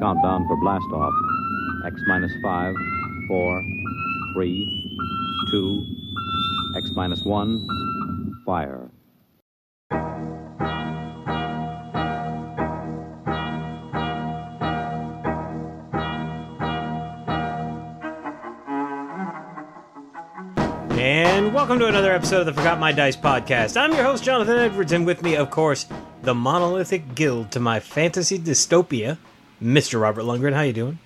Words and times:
Countdown 0.00 0.46
for 0.46 0.56
blast 0.56 0.86
off. 0.92 1.12
X 1.86 2.00
minus 2.06 2.32
five, 2.42 2.74
four, 3.28 3.62
three, 4.32 4.98
two, 5.50 5.84
X 6.76 6.90
minus 6.94 7.22
one, 7.24 7.66
fire. 8.46 8.90
And 20.98 21.52
welcome 21.52 21.78
to 21.80 21.86
another 21.86 22.12
episode 22.12 22.40
of 22.40 22.46
the 22.46 22.52
Forgot 22.54 22.78
My 22.78 22.92
Dice 22.92 23.16
podcast. 23.16 23.76
I'm 23.76 23.92
your 23.92 24.04
host, 24.04 24.24
Jonathan 24.24 24.56
Edwards, 24.56 24.92
and 24.92 25.04
with 25.04 25.22
me, 25.22 25.36
of 25.36 25.50
course, 25.50 25.86
the 26.24 26.34
monolithic 26.34 27.14
guild 27.14 27.52
to 27.52 27.60
my 27.60 27.80
fantasy 27.80 28.38
dystopia, 28.38 29.18
Mr. 29.62 30.00
Robert 30.00 30.22
Lundgren. 30.22 30.54
How 30.54 30.62
you 30.62 30.72
doing? 30.72 30.98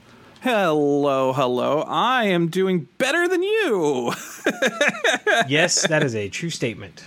Hello, 0.43 1.33
hello. 1.33 1.83
I 1.89 2.25
am 2.27 2.47
doing 2.49 2.87
better 2.99 3.27
than 3.29 3.43
you. 3.43 4.13
Yes, 5.47 5.87
that 5.89 6.03
is 6.03 6.15
a 6.15 6.29
true 6.29 6.51
statement. 6.51 7.05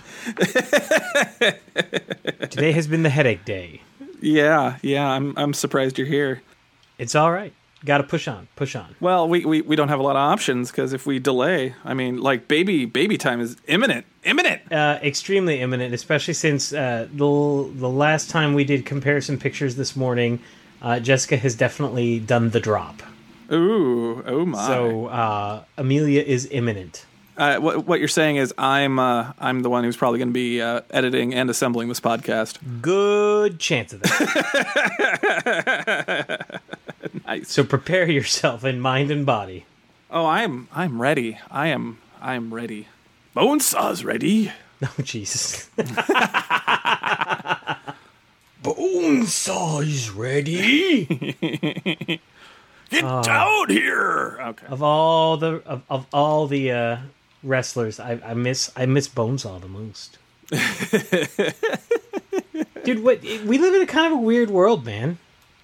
Today 2.50 2.72
has 2.72 2.86
been 2.86 3.02
the 3.02 3.10
headache 3.10 3.44
day. 3.44 3.82
yeah, 4.20 4.78
yeah. 4.82 5.06
I'm 5.06 5.34
I'm 5.36 5.52
surprised 5.54 5.98
you're 5.98 6.06
here. 6.06 6.40
It's 6.98 7.14
all 7.14 7.30
right. 7.30 7.52
Got 7.84 7.98
to 7.98 8.04
push 8.04 8.28
on, 8.28 8.46
push 8.54 8.76
on. 8.76 8.94
Well, 9.00 9.28
we, 9.28 9.44
we, 9.44 9.60
we 9.60 9.74
don't 9.74 9.88
have 9.88 9.98
a 9.98 10.02
lot 10.04 10.14
of 10.14 10.20
options 10.20 10.70
because 10.70 10.92
if 10.92 11.04
we 11.04 11.18
delay, 11.18 11.74
I 11.84 11.94
mean, 11.94 12.18
like 12.18 12.46
baby 12.46 12.84
baby 12.84 13.18
time 13.18 13.40
is 13.40 13.56
imminent, 13.66 14.06
imminent. 14.24 14.70
Uh, 14.70 15.00
extremely 15.02 15.60
imminent, 15.60 15.92
especially 15.92 16.34
since 16.34 16.72
uh, 16.72 17.08
the 17.12 17.70
the 17.74 17.88
last 17.88 18.30
time 18.30 18.54
we 18.54 18.62
did 18.64 18.86
comparison 18.86 19.36
pictures 19.38 19.74
this 19.74 19.96
morning, 19.96 20.38
uh, 20.80 21.00
Jessica 21.00 21.36
has 21.36 21.56
definitely 21.56 22.20
done 22.20 22.50
the 22.50 22.60
drop. 22.60 23.02
Ooh, 23.50 24.22
oh 24.26 24.46
my. 24.46 24.64
So 24.66 25.06
uh, 25.06 25.64
Amelia 25.76 26.22
is 26.22 26.46
imminent. 26.52 27.04
uh, 27.36 27.56
what 27.58 27.86
what 27.86 27.98
you're 27.98 28.08
saying 28.08 28.36
is 28.36 28.54
I'm 28.56 28.98
uh, 29.00 29.32
I'm 29.40 29.60
the 29.62 29.70
one 29.70 29.82
who's 29.84 29.96
probably 29.96 30.18
going 30.20 30.28
to 30.28 30.32
be 30.32 30.62
uh, 30.62 30.82
editing 30.90 31.34
and 31.34 31.50
assembling 31.50 31.88
this 31.88 31.98
podcast. 32.00 32.58
Good 32.80 33.58
chance 33.58 33.92
of 33.92 34.02
that. 34.02 34.22
Nice. 37.38 37.50
so 37.50 37.64
prepare 37.64 38.10
yourself 38.10 38.62
in 38.62 38.78
mind 38.78 39.10
and 39.10 39.24
body. 39.24 39.64
Oh, 40.10 40.26
I'm 40.26 40.68
I'm 40.74 41.00
ready. 41.00 41.38
I 41.50 41.68
am 41.68 41.96
I 42.20 42.34
am 42.34 42.52
ready. 42.52 42.88
Bonesaw's 43.34 44.04
ready. 44.04 44.52
Oh 44.82 45.02
Jesus! 45.02 45.70
Bone 48.62 49.24
saws 49.24 50.10
ready. 50.10 51.06
Get 52.90 53.00
down 53.24 53.70
here. 53.70 54.38
Okay. 54.42 54.66
of 54.66 54.82
all 54.82 55.38
the 55.38 55.62
of, 55.64 55.82
of 55.88 56.06
all 56.12 56.46
the 56.46 56.70
uh, 56.70 56.96
wrestlers, 57.42 57.98
I, 57.98 58.20
I 58.22 58.34
miss 58.34 58.70
I 58.76 58.84
miss 58.84 59.08
Bonesaw 59.08 59.58
the 59.58 59.68
most. 59.68 60.18
Dude, 62.84 63.02
what 63.02 63.22
we 63.22 63.56
live 63.56 63.74
in 63.74 63.80
a 63.80 63.86
kind 63.86 64.12
of 64.12 64.18
a 64.18 64.22
weird 64.22 64.50
world, 64.50 64.84
man. 64.84 65.16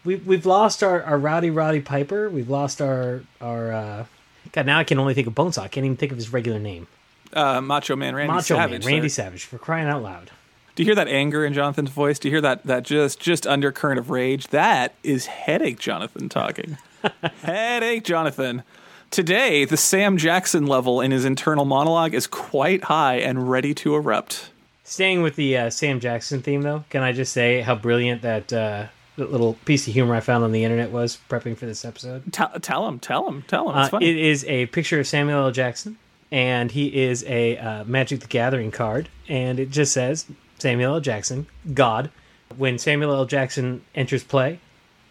We 0.09 0.17
we've 0.17 0.47
lost 0.47 0.83
our, 0.83 1.03
our 1.03 1.19
rowdy 1.19 1.51
Roddy 1.51 1.83
Piper. 1.83 2.31
We've 2.31 2.48
lost 2.48 2.81
our 2.81 3.20
our. 3.42 3.70
Uh, 3.70 4.05
God, 4.53 4.65
now 4.65 4.78
I 4.78 4.84
can 4.84 4.98
only 4.98 5.12
think 5.12 5.27
of 5.27 5.34
Bonesaw. 5.34 5.61
I 5.61 5.69
can't 5.69 5.84
even 5.84 5.98
think 5.98 6.12
of 6.12 6.17
his 6.17 6.33
regular 6.33 6.59
name. 6.59 6.87
Uh, 7.31 7.61
Macho 7.61 7.95
Man 7.95 8.15
Randy 8.15 8.41
Savage. 8.41 8.50
Macho 8.50 8.62
Savage. 8.62 8.84
Man, 8.87 8.95
Randy 8.95 9.09
sir. 9.11 9.23
Savage, 9.25 9.45
for 9.45 9.59
crying 9.59 9.87
out 9.87 10.03
loud. 10.03 10.31
Do 10.75 10.83
you 10.83 10.87
hear 10.87 10.95
that 10.95 11.09
anger 11.09 11.45
in 11.45 11.53
Jonathan's 11.53 11.91
voice? 11.91 12.19
Do 12.19 12.28
you 12.28 12.33
hear 12.33 12.41
that 12.41 12.65
that 12.65 12.84
just 12.84 13.20
just 13.20 13.47
undercurrent 13.47 13.98
of 13.98 14.09
rage? 14.09 14.47
That 14.48 14.95
is 15.03 15.27
headache 15.27 15.78
Jonathan 15.78 16.31
talking. 16.31 16.78
headache 17.43 18.05
Jonathan. 18.05 18.62
Today, 19.11 19.67
the 19.67 19.77
Sam 19.77 20.17
Jackson 20.17 20.67
level 20.67 21.03
in 21.03 21.10
his 21.10 21.27
internal 21.27 21.66
monologue 21.66 22.15
is 22.15 22.27
quite 22.27 22.84
high 22.84 23.16
and 23.16 23.50
ready 23.50 23.75
to 23.75 23.94
erupt. 23.94 24.53
Staying 24.84 25.21
with 25.21 25.37
the 25.37 25.54
uh, 25.54 25.69
Sam 25.69 26.00
Jackson 26.00 26.41
theme, 26.41 26.62
though, 26.62 26.84
can 26.88 27.03
I 27.03 27.12
just 27.12 27.34
say 27.34 27.60
how 27.60 27.75
brilliant 27.75 28.22
that, 28.22 28.50
uh, 28.54 28.87
that 29.19 29.31
little 29.31 29.55
piece 29.65 29.87
of 29.87 29.93
humor 29.93 30.15
I 30.15 30.21
found 30.21 30.43
on 30.45 30.53
the 30.53 30.65
internet 30.65 30.91
was 30.91 31.19
prepping 31.29 31.56
for 31.56 31.67
this 31.67 31.84
episode? 31.84 32.33
Tell, 32.33 32.49
tell 32.61 32.89
him, 32.89 32.99
tell 32.99 33.29
him, 33.29 33.43
tell 33.47 33.71
him. 33.71 33.77
It's 33.79 33.89
Uh, 33.89 33.91
funny. 33.91 34.09
it 34.09 34.17
is 34.17 34.45
a 34.47 34.67
picture 34.67 34.99
of 35.01 35.06
Samuel 35.06 35.45
L. 35.45 35.51
Jackson, 35.53 35.99
and 36.33 36.71
he 36.71 37.03
is 37.03 37.25
a 37.25 37.57
uh, 37.59 37.84
Magic 37.84 38.21
the 38.21 38.27
Gathering 38.27 38.71
card, 38.71 39.09
and 39.28 39.61
it 39.61 39.71
just 39.71 39.93
says 39.93 40.27
Samuel 40.59 40.95
L. 40.95 41.01
Jackson, 41.01 41.47
God. 41.75 42.11
When 42.57 42.78
Samuel 42.78 43.12
L. 43.15 43.27
Jackson 43.27 43.83
enters 43.95 44.25
play, 44.25 44.59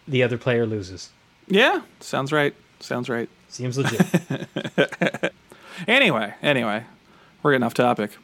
the 0.08 0.22
other 0.24 0.36
player 0.36 0.66
loses. 0.66 1.10
yeah, 1.46 1.82
sounds 2.00 2.32
right. 2.32 2.54
Sounds 2.80 3.08
right. 3.08 3.28
Seems 3.48 3.78
legit. 3.78 4.02
Anyway, 5.86 6.34
anyway, 6.42 6.82
we're 7.42 7.52
getting 7.52 7.62
off 7.64 7.72
topic. 7.74 8.16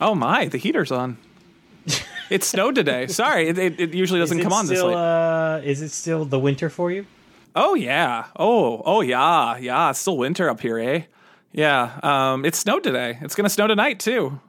Oh 0.00 0.16
my, 0.16 0.46
the 0.46 0.58
heater's 0.58 0.90
on. 0.90 1.18
it 2.30 2.44
snowed 2.44 2.74
today. 2.74 3.06
Sorry, 3.06 3.48
it, 3.48 3.58
it, 3.58 3.80
it 3.80 3.94
usually 3.94 4.20
doesn't 4.20 4.40
come 4.40 4.52
on 4.52 4.66
this 4.66 4.82
late. 4.82 4.94
Uh, 4.94 5.60
is 5.64 5.82
it 5.82 5.90
still 5.90 6.24
the 6.24 6.38
winter 6.38 6.68
for 6.68 6.90
you? 6.90 7.06
Oh 7.54 7.74
yeah. 7.74 8.26
Oh 8.36 8.82
oh 8.84 9.00
yeah. 9.00 9.56
Yeah. 9.56 9.90
It's 9.90 9.98
still 9.98 10.18
winter 10.18 10.50
up 10.50 10.60
here, 10.60 10.78
eh? 10.78 11.02
Yeah. 11.52 11.98
Um, 12.02 12.44
it 12.44 12.54
snowed 12.54 12.82
today. 12.82 13.18
It's 13.22 13.34
gonna 13.34 13.48
snow 13.48 13.66
tonight 13.66 13.98
too. 13.98 14.40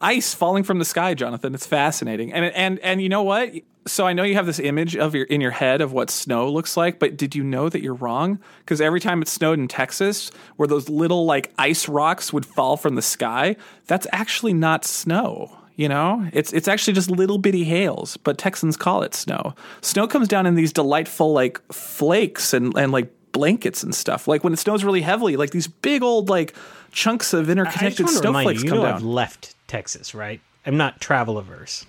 Ice 0.00 0.34
falling 0.34 0.62
from 0.64 0.78
the 0.78 0.84
sky, 0.84 1.14
Jonathan. 1.14 1.54
It's 1.54 1.66
fascinating. 1.66 2.32
And 2.32 2.44
and 2.44 2.78
and 2.80 3.02
you 3.02 3.08
know 3.08 3.22
what? 3.22 3.52
So 3.86 4.06
I 4.06 4.12
know 4.12 4.22
you 4.22 4.34
have 4.34 4.46
this 4.46 4.60
image 4.60 4.96
of 4.96 5.14
your 5.14 5.24
in 5.24 5.40
your 5.40 5.50
head 5.50 5.80
of 5.80 5.92
what 5.92 6.10
snow 6.10 6.48
looks 6.48 6.76
like, 6.76 6.98
but 6.98 7.16
did 7.16 7.34
you 7.34 7.42
know 7.42 7.68
that 7.68 7.82
you're 7.82 7.94
wrong? 7.94 8.38
Because 8.60 8.80
every 8.80 9.00
time 9.00 9.20
it 9.20 9.28
snowed 9.28 9.58
in 9.58 9.66
Texas, 9.66 10.30
where 10.56 10.68
those 10.68 10.88
little 10.88 11.26
like 11.26 11.52
ice 11.58 11.88
rocks 11.88 12.32
would 12.32 12.46
fall 12.46 12.76
from 12.76 12.94
the 12.94 13.02
sky, 13.02 13.56
that's 13.86 14.06
actually 14.12 14.52
not 14.52 14.84
snow. 14.84 15.56
You 15.76 15.88
know, 15.88 16.28
it's 16.32 16.52
it's 16.52 16.68
actually 16.68 16.94
just 16.94 17.10
little 17.10 17.38
bitty 17.38 17.64
hails, 17.64 18.16
but 18.18 18.38
Texans 18.38 18.76
call 18.76 19.02
it 19.02 19.12
snow. 19.12 19.54
Snow 19.80 20.06
comes 20.06 20.28
down 20.28 20.46
in 20.46 20.54
these 20.54 20.72
delightful 20.72 21.32
like 21.32 21.60
flakes 21.72 22.54
and 22.54 22.76
and 22.78 22.92
like 22.92 23.10
blankets 23.32 23.82
and 23.82 23.94
stuff. 23.94 24.28
Like 24.28 24.44
when 24.44 24.52
it 24.52 24.58
snows 24.58 24.84
really 24.84 25.02
heavily, 25.02 25.36
like 25.36 25.50
these 25.50 25.66
big 25.66 26.02
old 26.02 26.28
like 26.28 26.54
chunks 26.92 27.34
of 27.34 27.50
interconnected 27.50 28.06
want 28.06 28.16
to 28.22 28.28
remind 28.28 28.44
snowflakes 28.44 28.62
you, 28.62 28.66
you 28.66 28.70
come 28.70 28.78
know 28.78 28.84
down. 28.84 28.94
I've 28.94 29.02
left 29.02 29.56
Texas, 29.66 30.14
right? 30.14 30.40
I'm 30.64 30.76
not 30.76 31.00
travel 31.00 31.38
averse. 31.38 31.84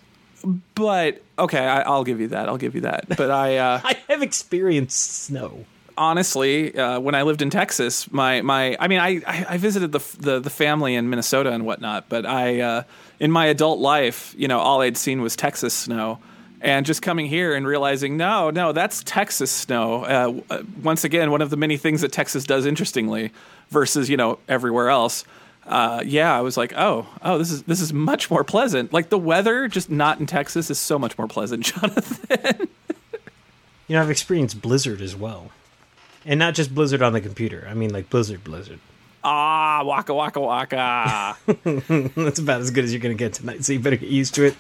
But 0.74 1.22
okay, 1.40 1.66
I, 1.66 1.82
I'll 1.82 2.04
give 2.04 2.20
you 2.20 2.30
that. 2.30 2.50
I'll 2.50 2.58
give 2.58 2.76
you 2.76 2.82
that. 2.82 3.06
But 3.08 3.32
I 3.32 3.58
uh, 3.58 3.82
I 3.84 3.98
have 4.10 4.22
experienced 4.22 5.24
snow. 5.26 5.66
Honestly, 5.98 6.76
uh, 6.78 7.00
when 7.00 7.16
I 7.16 7.24
lived 7.24 7.42
in 7.42 7.50
Texas, 7.50 8.12
my 8.12 8.42
my 8.42 8.76
I 8.80 8.88
mean, 8.88 9.00
I 9.00 9.22
I, 9.26 9.58
visited 9.58 9.92
the, 9.92 10.00
the 10.20 10.40
the 10.40 10.50
family 10.50 10.96
in 10.96 11.10
Minnesota 11.10 11.52
and 11.52 11.66
whatnot. 11.66 12.10
But 12.10 12.26
I 12.26 12.62
uh, 12.62 12.84
in 13.20 13.32
my 13.32 13.48
adult 13.48 13.80
life, 13.80 14.34
you 14.38 14.48
know, 14.48 14.60
all 14.60 14.82
I'd 14.82 14.98
seen 14.98 15.22
was 15.22 15.36
Texas 15.36 15.74
snow. 15.74 16.20
And 16.62 16.86
just 16.86 17.04
coming 17.04 17.28
here 17.28 17.54
and 17.54 17.68
realizing, 17.68 18.18
no, 18.18 18.50
no, 18.50 18.72
that's 18.72 19.04
Texas 19.04 19.52
snow. 19.52 20.04
Uh, 20.04 20.42
uh, 20.50 20.64
once 20.82 21.04
again, 21.04 21.30
one 21.30 21.42
of 21.42 21.52
the 21.52 21.58
many 21.58 21.78
things 21.78 22.02
that 22.02 22.12
Texas 22.12 22.44
does 22.44 22.66
interestingly, 22.66 23.32
versus 23.70 24.10
you 24.10 24.18
know 24.18 24.40
everywhere 24.48 24.90
else. 24.90 25.26
Uh, 25.68 26.02
yeah, 26.06 26.36
I 26.36 26.42
was 26.42 26.58
like, 26.58 26.74
oh, 26.76 27.08
oh, 27.22 27.38
this 27.38 27.52
is 27.52 27.64
this 27.64 27.82
is 27.82 27.92
much 27.92 28.32
more 28.32 28.44
pleasant. 28.44 28.94
Like 28.94 29.10
the 29.10 29.18
weather, 29.18 29.68
just 29.68 29.90
not 29.90 30.20
in 30.20 30.26
Texas, 30.26 30.70
is 30.70 30.80
so 30.80 30.98
much 30.98 31.18
more 31.18 31.28
pleasant, 31.28 31.64
Jonathan. 31.74 32.68
You 33.88 33.96
know, 33.96 34.02
I've 34.02 34.10
experienced 34.10 34.62
Blizzard 34.62 35.02
as 35.02 35.16
well. 35.16 35.52
And 36.26 36.40
not 36.40 36.56
just 36.56 36.74
Blizzard 36.74 37.02
on 37.02 37.14
the 37.14 37.22
computer. 37.22 37.68
I 37.70 37.74
mean, 37.76 37.92
like 37.94 38.10
Blizzard, 38.10 38.44
Blizzard. 38.44 38.80
ah, 39.24 39.84
waka 39.86 40.14
waka 40.14 40.40
waka. 40.40 41.38
That's 42.16 42.40
about 42.40 42.62
as 42.62 42.72
good 42.72 42.84
as 42.84 42.92
you're 42.94 43.02
going 43.02 43.16
to 43.16 43.24
get 43.24 43.34
tonight, 43.34 43.64
so 43.64 43.74
you 43.74 43.80
better 43.80 43.96
get 43.96 44.10
used 44.10 44.34
to 44.36 44.46
it. 44.46 44.56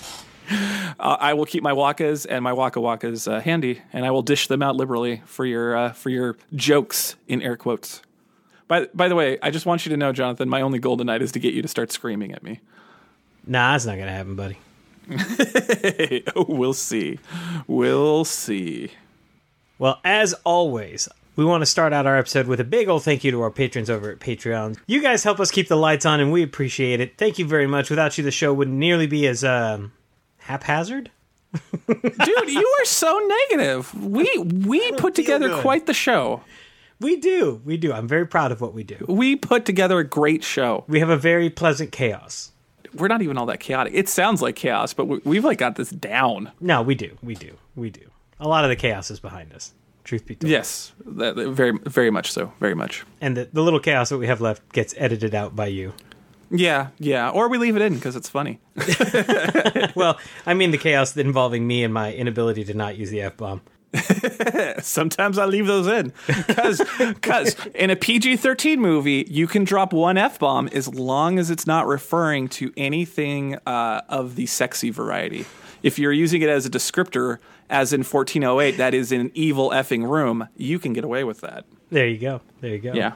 Uh, 0.47 1.17
I 1.19 1.33
will 1.33 1.45
keep 1.45 1.63
my 1.63 1.71
wakas 1.71 2.27
and 2.29 2.43
my 2.43 2.53
waka 2.53 2.79
wakas 2.79 3.31
uh, 3.31 3.39
handy, 3.41 3.81
and 3.91 4.05
I 4.05 4.11
will 4.11 4.21
dish 4.21 4.47
them 4.47 4.61
out 4.61 4.75
liberally 4.75 5.23
for 5.25 5.43
your 5.45 5.75
uh, 5.75 5.91
for 5.93 6.09
your 6.09 6.37
jokes 6.53 7.15
in 7.27 7.41
air 7.41 7.57
quotes. 7.57 8.01
By 8.67 8.85
by 8.93 9.07
the 9.07 9.15
way, 9.15 9.39
I 9.41 9.49
just 9.49 9.65
want 9.65 9.85
you 9.85 9.89
to 9.89 9.97
know, 9.97 10.11
Jonathan, 10.11 10.47
my 10.47 10.61
only 10.61 10.77
goal 10.77 10.97
tonight 10.97 11.23
is 11.23 11.31
to 11.31 11.39
get 11.39 11.55
you 11.55 11.63
to 11.63 11.67
start 11.67 11.91
screaming 11.91 12.31
at 12.31 12.43
me. 12.43 12.59
Nah, 13.47 13.71
that's 13.71 13.85
not 13.87 13.95
going 13.95 14.07
to 14.07 14.13
happen, 14.13 14.35
buddy. 14.35 14.57
oh, 16.35 16.45
we'll 16.47 16.73
see, 16.73 17.19
we'll 17.67 18.23
see. 18.25 18.91
Well, 19.77 19.99
as 20.03 20.33
always, 20.43 21.09
we 21.35 21.45
want 21.45 21.61
to 21.61 21.65
start 21.65 21.93
out 21.93 22.05
our 22.05 22.17
episode 22.17 22.47
with 22.47 22.59
a 22.59 22.63
big 22.63 22.87
old 22.87 23.03
thank 23.03 23.23
you 23.23 23.31
to 23.31 23.41
our 23.41 23.51
patrons 23.51 23.89
over 23.89 24.11
at 24.11 24.19
Patreon. 24.19 24.77
You 24.87 25.01
guys 25.01 25.23
help 25.23 25.39
us 25.39 25.51
keep 25.51 25.67
the 25.67 25.75
lights 25.75 26.05
on, 26.05 26.19
and 26.19 26.31
we 26.31 26.43
appreciate 26.43 26.99
it. 26.99 27.17
Thank 27.17 27.37
you 27.39 27.45
very 27.45 27.67
much. 27.67 27.89
Without 27.89 28.17
you, 28.17 28.23
the 28.23 28.31
show 28.31 28.53
wouldn't 28.53 28.77
nearly 28.77 29.07
be 29.07 29.27
as 29.27 29.43
um, 29.43 29.91
haphazard. 30.37 31.11
Dude, 31.87 32.49
you 32.49 32.75
are 32.81 32.85
so 32.85 33.17
negative. 33.49 33.93
We 34.03 34.29
we 34.37 34.91
put 34.93 35.15
together 35.15 35.47
good. 35.47 35.61
quite 35.61 35.85
the 35.85 35.93
show. 35.93 36.41
We 36.99 37.17
do. 37.17 37.61
We 37.65 37.77
do. 37.77 37.91
I'm 37.93 38.07
very 38.07 38.25
proud 38.25 38.51
of 38.51 38.61
what 38.61 38.73
we 38.73 38.83
do. 38.83 39.05
We 39.07 39.35
put 39.35 39.65
together 39.65 39.99
a 39.99 40.03
great 40.03 40.43
show. 40.43 40.85
We 40.87 40.99
have 40.99 41.09
a 41.09 41.17
very 41.17 41.49
pleasant 41.49 41.91
chaos. 41.91 42.51
we're 42.93 43.09
not 43.09 43.21
even 43.21 43.37
all 43.37 43.45
that 43.47 43.59
chaotic. 43.59 43.93
It 43.93 44.07
sounds 44.09 44.41
like 44.41 44.55
chaos, 44.55 44.93
but 44.93 45.05
we, 45.05 45.19
we've 45.25 45.43
like 45.45 45.57
got 45.57 45.75
this 45.75 45.89
down. 45.89 46.51
No, 46.61 46.81
we 46.81 46.95
do. 46.95 47.17
We 47.21 47.35
do. 47.35 47.57
We 47.75 47.89
do. 47.89 48.09
A 48.39 48.47
lot 48.47 48.63
of 48.63 48.69
the 48.69 48.75
chaos 48.75 49.11
is 49.11 49.19
behind 49.19 49.53
us. 49.53 49.73
Truth 50.05 50.25
be 50.27 50.35
told. 50.35 50.49
Yes, 50.51 50.93
that, 51.05 51.35
that- 51.35 51.49
very 51.49 51.77
very 51.85 52.09
much 52.11 52.31
so, 52.31 52.53
very 52.61 52.75
much. 52.75 53.03
And 53.19 53.35
the, 53.35 53.49
the 53.51 53.61
little 53.61 53.79
chaos 53.81 54.09
that 54.09 54.17
we 54.17 54.27
have 54.27 54.39
left 54.39 54.71
gets 54.71 54.93
edited 54.97 55.35
out 55.35 55.55
by 55.55 55.67
you. 55.67 55.93
Yeah, 56.51 56.89
yeah. 56.99 57.31
Or 57.31 57.49
we 57.49 57.57
leave 57.57 57.75
it 57.75 57.81
in 57.81 57.95
because 57.95 58.15
it's 58.15 58.29
funny. 58.29 58.59
Well, 59.95 60.17
I 60.45 60.53
mean 60.53 60.71
the 60.71 60.77
chaos 60.77 61.15
involving 61.17 61.65
me 61.67 61.83
and 61.83 61.93
my 61.93 62.13
inability 62.13 62.63
to 62.65 62.73
not 62.73 62.97
use 62.97 63.09
the 63.09 63.21
F 63.21 63.35
bomb. 63.37 63.61
Sometimes 64.81 65.37
I 65.37 65.45
leave 65.45 65.67
those 65.67 65.87
in 65.87 66.11
because 66.27 67.55
in 67.73 67.89
a 67.89 67.95
PG 67.95 68.37
thirteen 68.37 68.81
movie, 68.81 69.25
you 69.29 69.47
can 69.47 69.63
drop 69.63 69.93
one 69.93 70.17
f 70.17 70.37
bomb 70.39 70.67
as 70.73 70.87
long 70.93 71.39
as 71.39 71.49
it's 71.49 71.65
not 71.65 71.87
referring 71.87 72.49
to 72.49 72.73
anything 72.77 73.55
uh, 73.65 74.01
of 74.09 74.35
the 74.35 74.45
sexy 74.45 74.89
variety. 74.89 75.45
If 75.81 75.97
you're 75.97 76.11
using 76.11 76.41
it 76.41 76.49
as 76.49 76.65
a 76.65 76.69
descriptor, 76.69 77.37
as 77.69 77.93
in 77.93 78.01
1408, 78.01 78.77
that 78.77 78.93
is 78.93 79.11
in 79.11 79.21
an 79.21 79.31
evil 79.33 79.71
effing 79.71 80.07
room, 80.09 80.47
you 80.55 80.79
can 80.79 80.93
get 80.93 81.03
away 81.03 81.23
with 81.23 81.41
that. 81.41 81.65
There 81.89 82.07
you 82.07 82.17
go. 82.17 82.41
There 82.61 82.71
you 82.71 82.79
go. 82.79 82.93
Yeah. 82.93 83.13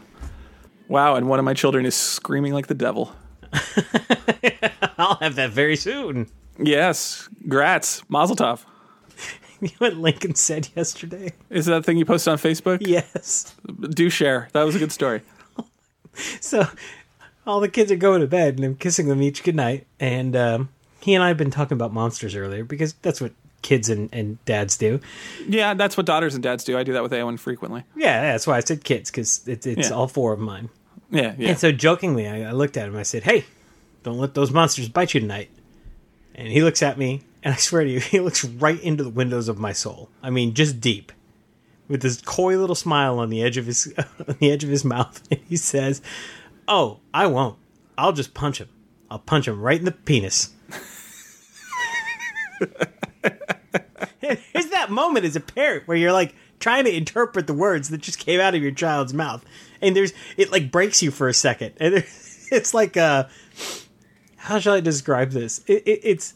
Wow, 0.88 1.16
and 1.16 1.30
one 1.30 1.40
of 1.40 1.46
my 1.46 1.54
children 1.54 1.86
is 1.86 1.96
screaming 1.96 2.54
like 2.54 2.68
the 2.68 2.74
devil. 2.74 3.13
I'll 4.98 5.16
have 5.16 5.36
that 5.36 5.51
very 5.51 5.75
soon. 5.75 6.28
Yes, 6.57 7.30
grats, 7.46 8.04
Mazel 8.10 8.36
Tov. 8.36 8.63
You 9.62 9.68
know 9.68 9.88
what 9.90 9.98
Lincoln 9.98 10.36
said 10.36 10.69
yesterday? 10.74 11.34
Is 11.50 11.66
that 11.66 11.84
thing 11.84 11.98
you 11.98 12.06
posted 12.06 12.31
on 12.31 12.38
Facebook? 12.38 12.78
Yes. 12.80 13.54
Do 13.90 14.10
share. 14.10 14.48
That 14.54 14.63
was 14.63 14.75
a 14.75 14.80
good 14.80 14.94
story. 14.94 15.22
So 16.42 16.66
all 17.45 17.60
the 17.60 17.68
kids 17.68 17.92
are 17.92 17.98
going 17.98 18.22
to 18.22 18.28
bed 18.28 18.56
and 18.56 18.63
I'm 18.63 18.75
kissing 18.75 19.07
them 19.07 19.22
each 19.22 19.44
goodnight. 19.44 19.86
And 20.00 20.36
um, 20.36 20.69
he 21.02 21.13
and 21.13 21.24
I 21.24 21.28
have 21.30 21.38
been 21.38 21.52
talking 21.52 21.75
about 21.75 21.94
monsters 21.94 22.36
earlier 22.36 22.63
because 22.63 22.94
that's 23.02 23.19
what 23.22 23.31
kids 23.62 23.90
and, 23.90 24.10
and 24.14 24.44
dads 24.46 24.78
do. 24.78 25.00
Yeah, 25.48 25.74
that's 25.74 25.96
what 25.98 26.06
daughters 26.06 26.34
and 26.36 26.44
dads 26.44 26.64
do. 26.64 26.78
I 26.78 26.84
do 26.84 26.94
that 26.94 27.04
with 27.04 27.12
Aowen 27.12 27.40
frequently. 27.40 27.84
Yeah, 27.96 28.22
that's 28.32 28.48
why 28.48 28.58
I 28.58 28.60
said 28.62 28.84
kids 28.84 29.12
because 29.12 29.48
it's, 29.48 29.66
it's 29.68 29.90
Yeah. 29.90 29.96
all 29.96 30.08
four 30.08 30.34
of 30.34 30.40
mine. 30.40 30.70
Yeah, 31.12 31.34
yeah. 31.38 31.50
And 31.50 31.60
so 31.60 31.72
jokingly, 31.72 32.28
I, 32.28 32.50
I 32.50 32.52
looked 32.52 32.78
at 32.78 32.88
him. 32.88 32.96
I 32.96 33.04
said, 33.04 33.24
"Hey, 33.24 33.46
don't 34.04 34.20
let 34.20 34.34
those 34.36 34.52
monsters 34.52 34.90
bite 34.90 35.14
you 35.14 35.20
tonight." 35.20 35.50
And 36.36 36.48
he 36.48 36.62
looks 36.64 36.82
at 36.84 36.98
me, 36.98 37.22
and 37.44 37.54
I 37.54 37.58
swear 37.58 37.84
to 37.84 37.90
you, 37.90 38.00
he 38.00 38.20
looks 38.20 38.46
right 38.46 38.80
into 38.82 39.04
the 39.04 39.10
windows 39.10 39.50
of 39.50 39.58
my 39.60 39.74
soul. 39.74 40.10
I 40.22 40.30
mean, 40.30 40.54
just 40.54 40.80
deep, 40.80 41.12
with 41.88 42.02
this 42.02 42.22
coy 42.22 42.58
little 42.58 42.76
smile 42.76 43.18
on 43.20 43.30
the 43.30 43.42
edge 43.42 43.58
of 43.58 43.66
his 43.66 43.92
on 44.28 44.36
the 44.40 44.52
edge 44.52 44.64
of 44.64 44.70
his 44.70 44.86
mouth. 44.86 45.22
And 45.32 45.40
he 45.50 45.58
says, 45.58 46.02
"Oh, 46.68 47.00
I 47.14 47.26
won't. 47.26 47.58
I'll 47.98 48.14
just 48.14 48.34
punch 48.36 48.60
him. 48.62 48.70
I'll 49.10 49.20
punch 49.20 49.48
him 49.48 49.60
right 49.62 49.80
in 49.80 49.86
the 49.86 49.92
penis." 49.92 50.52
There's 54.21 54.69
that 54.69 54.89
moment 54.89 55.25
as 55.25 55.36
a 55.36 55.39
parent 55.39 55.88
where 55.88 55.98
you're 55.98 56.13
like 56.13 56.36
trying 56.60 56.86
to 56.86 56.95
interpret 56.95 57.48
the 57.48 57.54
words 57.54 57.89
that 57.89 58.00
just 58.00 58.19
came 58.19 58.39
out 58.39 58.56
of 58.56 58.62
your 58.62 58.71
child's 58.71 59.13
mouth, 59.13 59.44
and 59.81 59.95
there's 59.95 60.13
it 60.38 60.51
like 60.51 60.71
breaks 60.71 61.01
you 61.01 61.12
for 61.12 61.27
a 61.27 61.33
second, 61.33 61.74
and 61.80 61.95
it's 62.51 62.74
like 62.74 62.98
uh, 62.98 63.25
how 64.38 64.60
shall 64.60 64.75
I 64.75 64.80
describe 64.81 65.31
this? 65.31 65.62
It, 65.68 65.83
it, 65.86 66.01
it's 66.04 66.33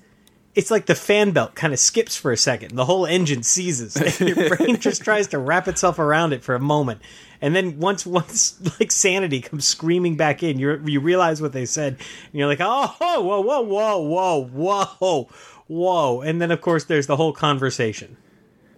it's 0.55 0.69
like 0.69 0.85
the 0.85 0.95
fan 0.95 1.31
belt 1.31 1.55
kind 1.55 1.73
of 1.73 1.79
skips 1.79 2.15
for 2.15 2.31
a 2.31 2.37
second, 2.37 2.75
the 2.75 2.85
whole 2.85 3.05
engine 3.05 3.43
seizes, 3.43 3.95
and 3.95 4.29
your 4.29 4.49
brain 4.55 4.79
just 4.79 5.03
tries 5.03 5.27
to 5.27 5.39
wrap 5.39 5.67
itself 5.67 5.99
around 5.99 6.31
it 6.33 6.43
for 6.43 6.55
a 6.55 6.59
moment, 6.59 7.01
and 7.41 7.55
then 7.55 7.79
once 7.79 8.05
once 8.05 8.59
like 8.79 8.91
sanity 8.91 9.41
comes 9.41 9.65
screaming 9.65 10.15
back 10.15 10.43
in, 10.43 10.59
you 10.59 10.79
you 10.85 10.99
realize 10.99 11.41
what 11.41 11.53
they 11.53 11.65
said, 11.65 11.93
and 11.93 12.33
you're 12.33 12.47
like, 12.47 12.61
oh, 12.61 12.95
whoa, 12.99 13.21
whoa, 13.21 13.41
whoa, 13.41 13.61
whoa, 13.61 14.45
whoa, 14.45 14.85
whoa, 14.85 15.29
whoa, 15.67 16.21
and 16.21 16.41
then 16.41 16.51
of 16.51 16.61
course 16.61 16.83
there's 16.85 17.07
the 17.07 17.15
whole 17.15 17.33
conversation. 17.33 18.17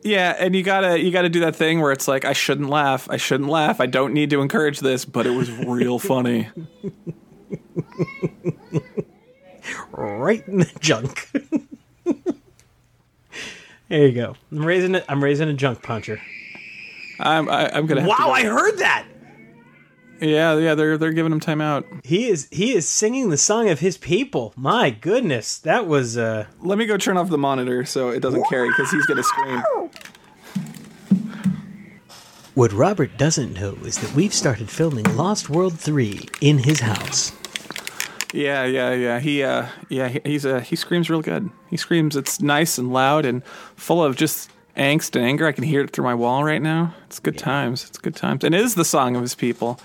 Yeah, 0.03 0.35
and 0.37 0.55
you 0.55 0.61
gotta 0.61 0.99
you 0.99 1.11
gotta 1.11 1.29
do 1.29 1.39
that 1.39 1.55
thing 1.55 1.81
where 1.81 1.91
it's 1.91 2.07
like 2.07 2.25
I 2.25 2.33
shouldn't 2.33 2.69
laugh, 2.69 3.09
I 3.09 3.17
shouldn't 3.17 3.49
laugh, 3.49 3.81
I 3.81 3.87
don't 3.87 4.13
need 4.13 4.29
to 4.29 4.41
encourage 4.41 4.79
this, 4.79 5.03
but 5.03 5.25
it 5.25 5.31
was 5.31 5.51
real 5.51 5.97
funny. 6.11 6.49
right 9.91 10.47
in 10.47 10.59
the 10.59 10.71
junk. 10.79 11.31
there 13.89 14.07
you 14.07 14.11
go. 14.11 14.35
I'm 14.51 14.65
raising 14.65 14.93
it. 14.95 15.05
I'm 15.09 15.23
raising 15.23 15.49
a 15.49 15.53
junk 15.53 15.81
puncher. 15.81 16.21
I'm 17.19 17.49
I, 17.49 17.69
I'm 17.75 17.87
gonna. 17.87 18.01
Have 18.01 18.17
to 18.17 18.23
Wow, 18.23 18.31
I 18.31 18.43
heard 18.43 18.77
that. 18.77 19.05
Yeah, 20.21 20.57
yeah, 20.57 20.75
they're 20.75 20.97
they're 20.97 21.13
giving 21.13 21.31
him 21.31 21.39
time 21.39 21.61
out. 21.61 21.85
He 22.03 22.27
is 22.27 22.47
he 22.51 22.73
is 22.73 22.87
singing 22.87 23.29
the 23.29 23.37
song 23.37 23.69
of 23.69 23.79
his 23.79 23.97
people. 23.97 24.53
My 24.55 24.89
goodness, 24.89 25.57
that 25.59 25.87
was 25.87 26.17
uh 26.17 26.45
Let 26.61 26.77
me 26.77 26.85
go 26.85 26.97
turn 26.97 27.17
off 27.17 27.29
the 27.29 27.37
monitor 27.37 27.85
so 27.85 28.09
it 28.09 28.21
doesn't 28.21 28.43
carry 28.49 28.69
because 28.69 28.91
he's 28.91 29.05
gonna 29.05 29.23
scream. 29.23 29.63
What 32.53 32.71
Robert 32.71 33.17
doesn't 33.17 33.53
know 33.53 33.77
is 33.83 33.97
that 33.97 34.15
we've 34.15 34.33
started 34.33 34.69
filming 34.69 35.03
Lost 35.17 35.49
World 35.49 35.77
3 35.77 36.21
in 36.39 36.59
his 36.59 36.79
house. 36.79 37.33
Yeah, 38.33 38.63
yeah, 38.63 38.93
yeah. 38.93 39.19
He 39.19 39.43
uh, 39.43 39.67
yeah, 39.89 40.07
he, 40.07 40.21
he's 40.23 40.45
uh, 40.45 40.59
he 40.59 40.75
screams 40.75 41.09
real 41.09 41.21
good. 41.21 41.49
He 41.69 41.77
screams. 41.77 42.15
It's 42.15 42.41
nice 42.41 42.77
and 42.77 42.91
loud 42.93 43.25
and 43.25 43.43
full 43.75 44.03
of 44.03 44.15
just 44.15 44.49
angst 44.77 45.15
and 45.15 45.25
anger. 45.25 45.47
I 45.47 45.51
can 45.51 45.63
hear 45.63 45.81
it 45.81 45.91
through 45.91 46.05
my 46.05 46.15
wall 46.15 46.43
right 46.43 46.61
now. 46.61 46.93
It's 47.07 47.19
good 47.19 47.37
times. 47.37 47.85
It's 47.87 47.97
good 47.97 48.15
times. 48.15 48.43
And 48.43 48.53
it 48.53 48.61
is 48.61 48.75
the 48.75 48.85
song 48.85 49.15
of 49.15 49.21
his 49.21 49.35
people. 49.35 49.79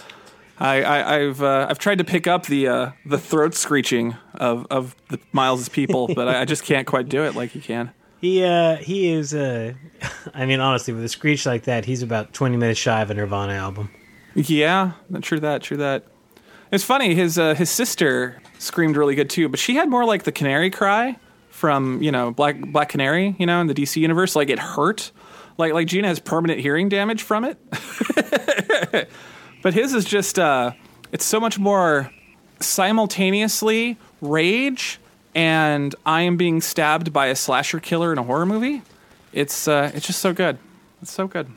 I, 0.60 0.82
I, 0.82 1.16
I've 1.16 1.42
uh, 1.42 1.66
I've 1.70 1.78
tried 1.78 1.98
to 1.98 2.04
pick 2.04 2.26
up 2.26 2.46
the 2.46 2.68
uh, 2.68 2.90
the 3.06 3.18
throat 3.18 3.54
screeching 3.54 4.16
of 4.34 4.66
of 4.70 4.94
the 5.08 5.18
Miles's 5.32 5.68
people, 5.68 6.08
but 6.14 6.28
I, 6.28 6.42
I 6.42 6.44
just 6.44 6.64
can't 6.64 6.86
quite 6.86 7.08
do 7.08 7.24
it 7.24 7.34
like 7.34 7.50
he 7.50 7.60
can. 7.60 7.92
He 8.20 8.44
uh 8.44 8.76
he 8.76 9.10
is 9.10 9.32
uh 9.32 9.72
I 10.34 10.44
mean 10.44 10.60
honestly 10.60 10.92
with 10.92 11.02
a 11.02 11.08
screech 11.08 11.46
like 11.46 11.64
that, 11.64 11.86
he's 11.86 12.02
about 12.02 12.34
20 12.34 12.58
minutes 12.58 12.78
shy 12.78 13.00
of 13.00 13.10
a 13.10 13.14
Nirvana 13.14 13.54
album. 13.54 13.90
Yeah, 14.34 14.92
true 15.22 15.40
that. 15.40 15.62
True 15.62 15.78
that. 15.78 16.04
It's 16.70 16.84
funny. 16.84 17.14
His 17.14 17.38
uh, 17.38 17.54
his 17.54 17.70
sister 17.70 18.40
screamed 18.58 18.96
really 18.96 19.14
good 19.14 19.30
too, 19.30 19.48
but 19.48 19.58
she 19.58 19.74
had 19.74 19.88
more 19.88 20.04
like 20.04 20.24
the 20.24 20.32
canary 20.32 20.70
cry 20.70 21.16
from 21.48 22.02
you 22.02 22.12
know 22.12 22.30
Black 22.30 22.60
Black 22.60 22.88
Canary, 22.90 23.34
you 23.38 23.46
know, 23.46 23.60
in 23.60 23.66
the 23.66 23.74
DC 23.74 23.96
universe. 23.96 24.36
Like 24.36 24.50
it 24.50 24.58
hurt. 24.58 25.10
Like 25.58 25.72
like 25.72 25.88
Gina 25.88 26.08
has 26.08 26.20
permanent 26.20 26.60
hearing 26.60 26.88
damage 26.88 27.22
from 27.22 27.44
it. 27.44 27.58
but 29.62 29.74
his 29.74 29.94
is 29.94 30.04
just 30.04 30.38
uh, 30.38 30.72
it's 31.12 31.24
so 31.24 31.40
much 31.40 31.58
more 31.58 32.10
simultaneously 32.60 33.96
rage 34.20 34.98
and 35.34 35.94
I 36.04 36.22
am 36.22 36.36
being 36.36 36.60
stabbed 36.60 37.12
by 37.12 37.26
a 37.26 37.36
slasher 37.36 37.80
killer 37.80 38.12
in 38.12 38.18
a 38.18 38.22
horror 38.22 38.46
movie. 38.46 38.82
It's 39.32 39.68
uh, 39.68 39.90
it's 39.94 40.06
just 40.06 40.20
so 40.20 40.32
good. 40.32 40.58
It's 41.02 41.12
so 41.12 41.26
good. 41.28 41.48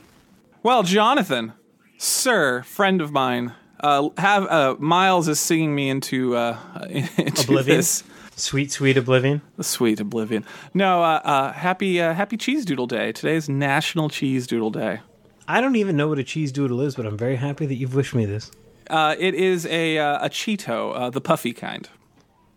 Well, 0.62 0.82
Jonathan, 0.82 1.52
sir, 1.98 2.62
friend 2.62 3.00
of 3.00 3.10
mine, 3.12 3.52
uh, 3.80 4.08
have 4.16 4.46
uh, 4.46 4.76
Miles 4.78 5.28
is 5.28 5.40
singing 5.40 5.74
me 5.74 5.90
into 5.90 6.36
uh, 6.36 6.58
into 6.90 7.42
Oblivion? 7.42 7.76
this 7.78 8.04
Sweet 8.36 8.72
sweet 8.72 8.96
oblivion. 8.96 9.42
sweet 9.60 10.00
oblivion. 10.00 10.44
No, 10.72 11.02
uh, 11.02 11.20
uh, 11.24 11.52
happy 11.52 12.00
uh, 12.00 12.14
happy 12.14 12.36
Cheese 12.36 12.64
Doodle 12.64 12.88
Day. 12.88 13.12
Today 13.12 13.36
is 13.36 13.48
National 13.48 14.08
Cheese 14.08 14.46
Doodle 14.48 14.70
Day. 14.70 15.00
I 15.46 15.60
don't 15.60 15.76
even 15.76 15.96
know 15.96 16.08
what 16.08 16.18
a 16.18 16.24
cheese 16.24 16.52
doodle 16.52 16.80
is, 16.80 16.94
but 16.94 17.06
I'm 17.06 17.18
very 17.18 17.36
happy 17.36 17.66
that 17.66 17.74
you've 17.74 17.94
wished 17.94 18.14
me 18.14 18.24
this. 18.24 18.50
Uh, 18.88 19.14
it 19.18 19.34
is 19.34 19.66
a 19.66 19.98
uh, 19.98 20.26
a 20.26 20.30
Cheeto, 20.30 20.94
uh, 20.94 21.10
the 21.10 21.20
puffy 21.20 21.52
kind. 21.52 21.88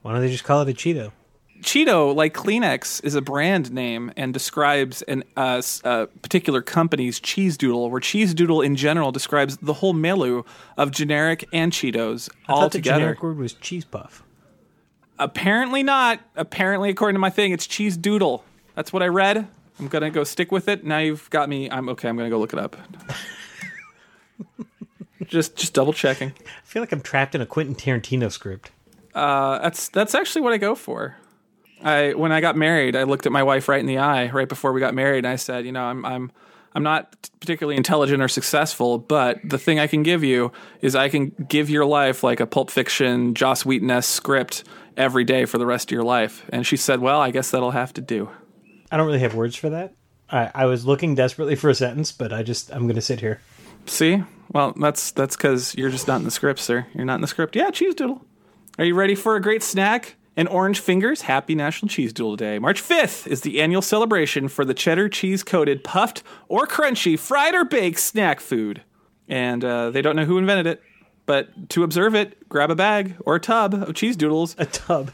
Why 0.01 0.13
don't 0.13 0.21
they 0.21 0.29
just 0.31 0.43
call 0.43 0.61
it 0.61 0.69
a 0.69 0.73
Cheeto? 0.73 1.11
Cheeto, 1.61 2.13
like 2.15 2.33
Kleenex, 2.35 3.03
is 3.03 3.15
a 3.15 3.21
brand 3.21 3.71
name 3.71 4.11
and 4.15 4.31
describes 4.33 5.01
an 5.03 5.23
uh, 5.35 5.55
s- 5.57 5.81
uh, 5.83 6.05
particular 6.21 6.61
company's 6.61 7.19
cheese 7.19 7.57
doodle, 7.57 7.89
where 7.89 7.99
cheese 7.99 8.33
doodle 8.35 8.61
in 8.61 8.75
general 8.75 9.11
describes 9.11 9.57
the 9.57 9.73
whole 9.73 9.93
milieu 9.93 10.43
of 10.77 10.91
generic 10.91 11.45
and 11.51 11.71
Cheetos 11.71 12.29
I 12.47 12.51
all 12.53 12.61
thought 12.61 12.73
the 12.73 12.77
together. 12.77 12.99
generic 12.99 13.23
word 13.23 13.37
was 13.37 13.53
cheese 13.53 13.85
puff. 13.85 14.23
Apparently 15.17 15.81
not. 15.81 16.19
Apparently, 16.35 16.89
according 16.89 17.15
to 17.15 17.19
my 17.19 17.31
thing, 17.31 17.51
it's 17.51 17.65
cheese 17.65 17.97
doodle. 17.97 18.43
That's 18.75 18.93
what 18.93 19.01
I 19.01 19.07
read. 19.07 19.47
I'm 19.79 19.87
gonna 19.87 20.09
go 20.09 20.23
stick 20.23 20.51
with 20.51 20.67
it. 20.67 20.83
Now 20.83 20.99
you've 20.99 21.29
got 21.29 21.49
me. 21.49 21.69
I'm 21.69 21.89
okay. 21.89 22.09
I'm 22.09 22.17
gonna 22.17 22.29
go 22.29 22.39
look 22.39 22.53
it 22.53 22.59
up. 22.59 22.75
just, 25.25 25.55
just 25.55 25.73
double 25.73 25.93
checking. 25.93 26.29
I 26.29 26.65
feel 26.65 26.81
like 26.81 26.91
I'm 26.91 27.01
trapped 27.01 27.35
in 27.35 27.41
a 27.41 27.45
Quentin 27.45 27.75
Tarantino 27.75 28.31
script. 28.31 28.71
Uh, 29.13 29.59
that's 29.59 29.89
that's 29.89 30.15
actually 30.15 30.41
what 30.41 30.53
I 30.53 30.57
go 30.57 30.75
for. 30.75 31.17
I 31.81 32.13
when 32.13 32.31
I 32.31 32.41
got 32.41 32.55
married, 32.55 32.95
I 32.95 33.03
looked 33.03 33.25
at 33.25 33.31
my 33.31 33.43
wife 33.43 33.67
right 33.67 33.79
in 33.79 33.85
the 33.85 33.99
eye 33.99 34.29
right 34.29 34.49
before 34.49 34.73
we 34.73 34.79
got 34.79 34.93
married, 34.93 35.19
and 35.19 35.27
I 35.27 35.35
said, 35.35 35.65
you 35.65 35.71
know, 35.71 35.83
I'm 35.83 36.05
I'm 36.05 36.31
I'm 36.73 36.83
not 36.83 37.29
particularly 37.39 37.77
intelligent 37.77 38.21
or 38.21 38.27
successful, 38.27 38.99
but 38.99 39.39
the 39.43 39.57
thing 39.57 39.79
I 39.79 39.87
can 39.87 40.03
give 40.03 40.23
you 40.23 40.51
is 40.81 40.95
I 40.95 41.09
can 41.09 41.29
give 41.47 41.69
your 41.69 41.85
life 41.85 42.23
like 42.23 42.39
a 42.39 42.45
Pulp 42.45 42.69
Fiction, 42.69 43.33
Joss 43.33 43.65
Whedon 43.65 43.89
esque 43.89 44.13
script 44.13 44.63
every 44.95 45.23
day 45.23 45.45
for 45.45 45.57
the 45.57 45.65
rest 45.65 45.89
of 45.89 45.91
your 45.91 46.03
life. 46.03 46.45
And 46.49 46.65
she 46.67 46.77
said, 46.77 46.99
well, 46.99 47.19
I 47.19 47.31
guess 47.31 47.51
that'll 47.51 47.71
have 47.71 47.93
to 47.93 48.01
do. 48.01 48.29
I 48.91 48.97
don't 48.97 49.05
really 49.05 49.19
have 49.19 49.35
words 49.35 49.55
for 49.55 49.69
that. 49.69 49.93
I, 50.29 50.51
I 50.53 50.65
was 50.65 50.85
looking 50.85 51.15
desperately 51.15 51.55
for 51.55 51.69
a 51.69 51.75
sentence, 51.75 52.11
but 52.11 52.33
I 52.33 52.43
just 52.43 52.71
I'm 52.71 52.83
going 52.83 52.95
to 52.95 53.01
sit 53.01 53.21
here. 53.21 53.41
See? 53.85 54.23
Well, 54.51 54.73
that's 54.79 55.11
that's 55.11 55.35
because 55.35 55.75
you're 55.75 55.89
just 55.89 56.07
not 56.07 56.17
in 56.17 56.25
the 56.25 56.31
script, 56.31 56.59
sir. 56.59 56.87
You're 56.93 57.05
not 57.05 57.15
in 57.15 57.21
the 57.21 57.27
script. 57.27 57.55
Yeah, 57.55 57.71
cheese 57.71 57.95
doodle. 57.95 58.25
Are 58.77 58.85
you 58.85 58.95
ready 58.95 59.15
for 59.15 59.35
a 59.35 59.41
great 59.41 59.63
snack? 59.63 60.15
And 60.35 60.47
Orange 60.49 60.79
Fingers, 60.79 61.21
happy 61.23 61.55
National 61.55 61.89
Cheese 61.89 62.13
Doodle 62.13 62.35
Day. 62.35 62.59
March 62.59 62.79
5th 62.79 63.25
is 63.25 63.41
the 63.41 63.59
annual 63.59 63.81
celebration 63.81 64.49
for 64.49 64.63
the 64.63 64.75
cheddar 64.75 65.09
cheese 65.09 65.43
coated, 65.43 65.83
puffed, 65.83 66.21
or 66.47 66.67
crunchy, 66.67 67.17
fried 67.17 67.55
or 67.55 67.65
baked 67.65 67.99
snack 67.99 68.39
food. 68.39 68.83
And 69.27 69.65
uh, 69.65 69.89
they 69.89 70.03
don't 70.03 70.15
know 70.15 70.25
who 70.25 70.37
invented 70.37 70.67
it, 70.67 70.83
but 71.25 71.69
to 71.71 71.81
observe 71.81 72.13
it, 72.13 72.47
grab 72.47 72.69
a 72.69 72.75
bag 72.75 73.15
or 73.25 73.33
a 73.33 73.39
tub 73.39 73.73
of 73.73 73.95
cheese 73.95 74.15
doodles 74.15 74.55
A 74.59 74.67
tub. 74.67 75.11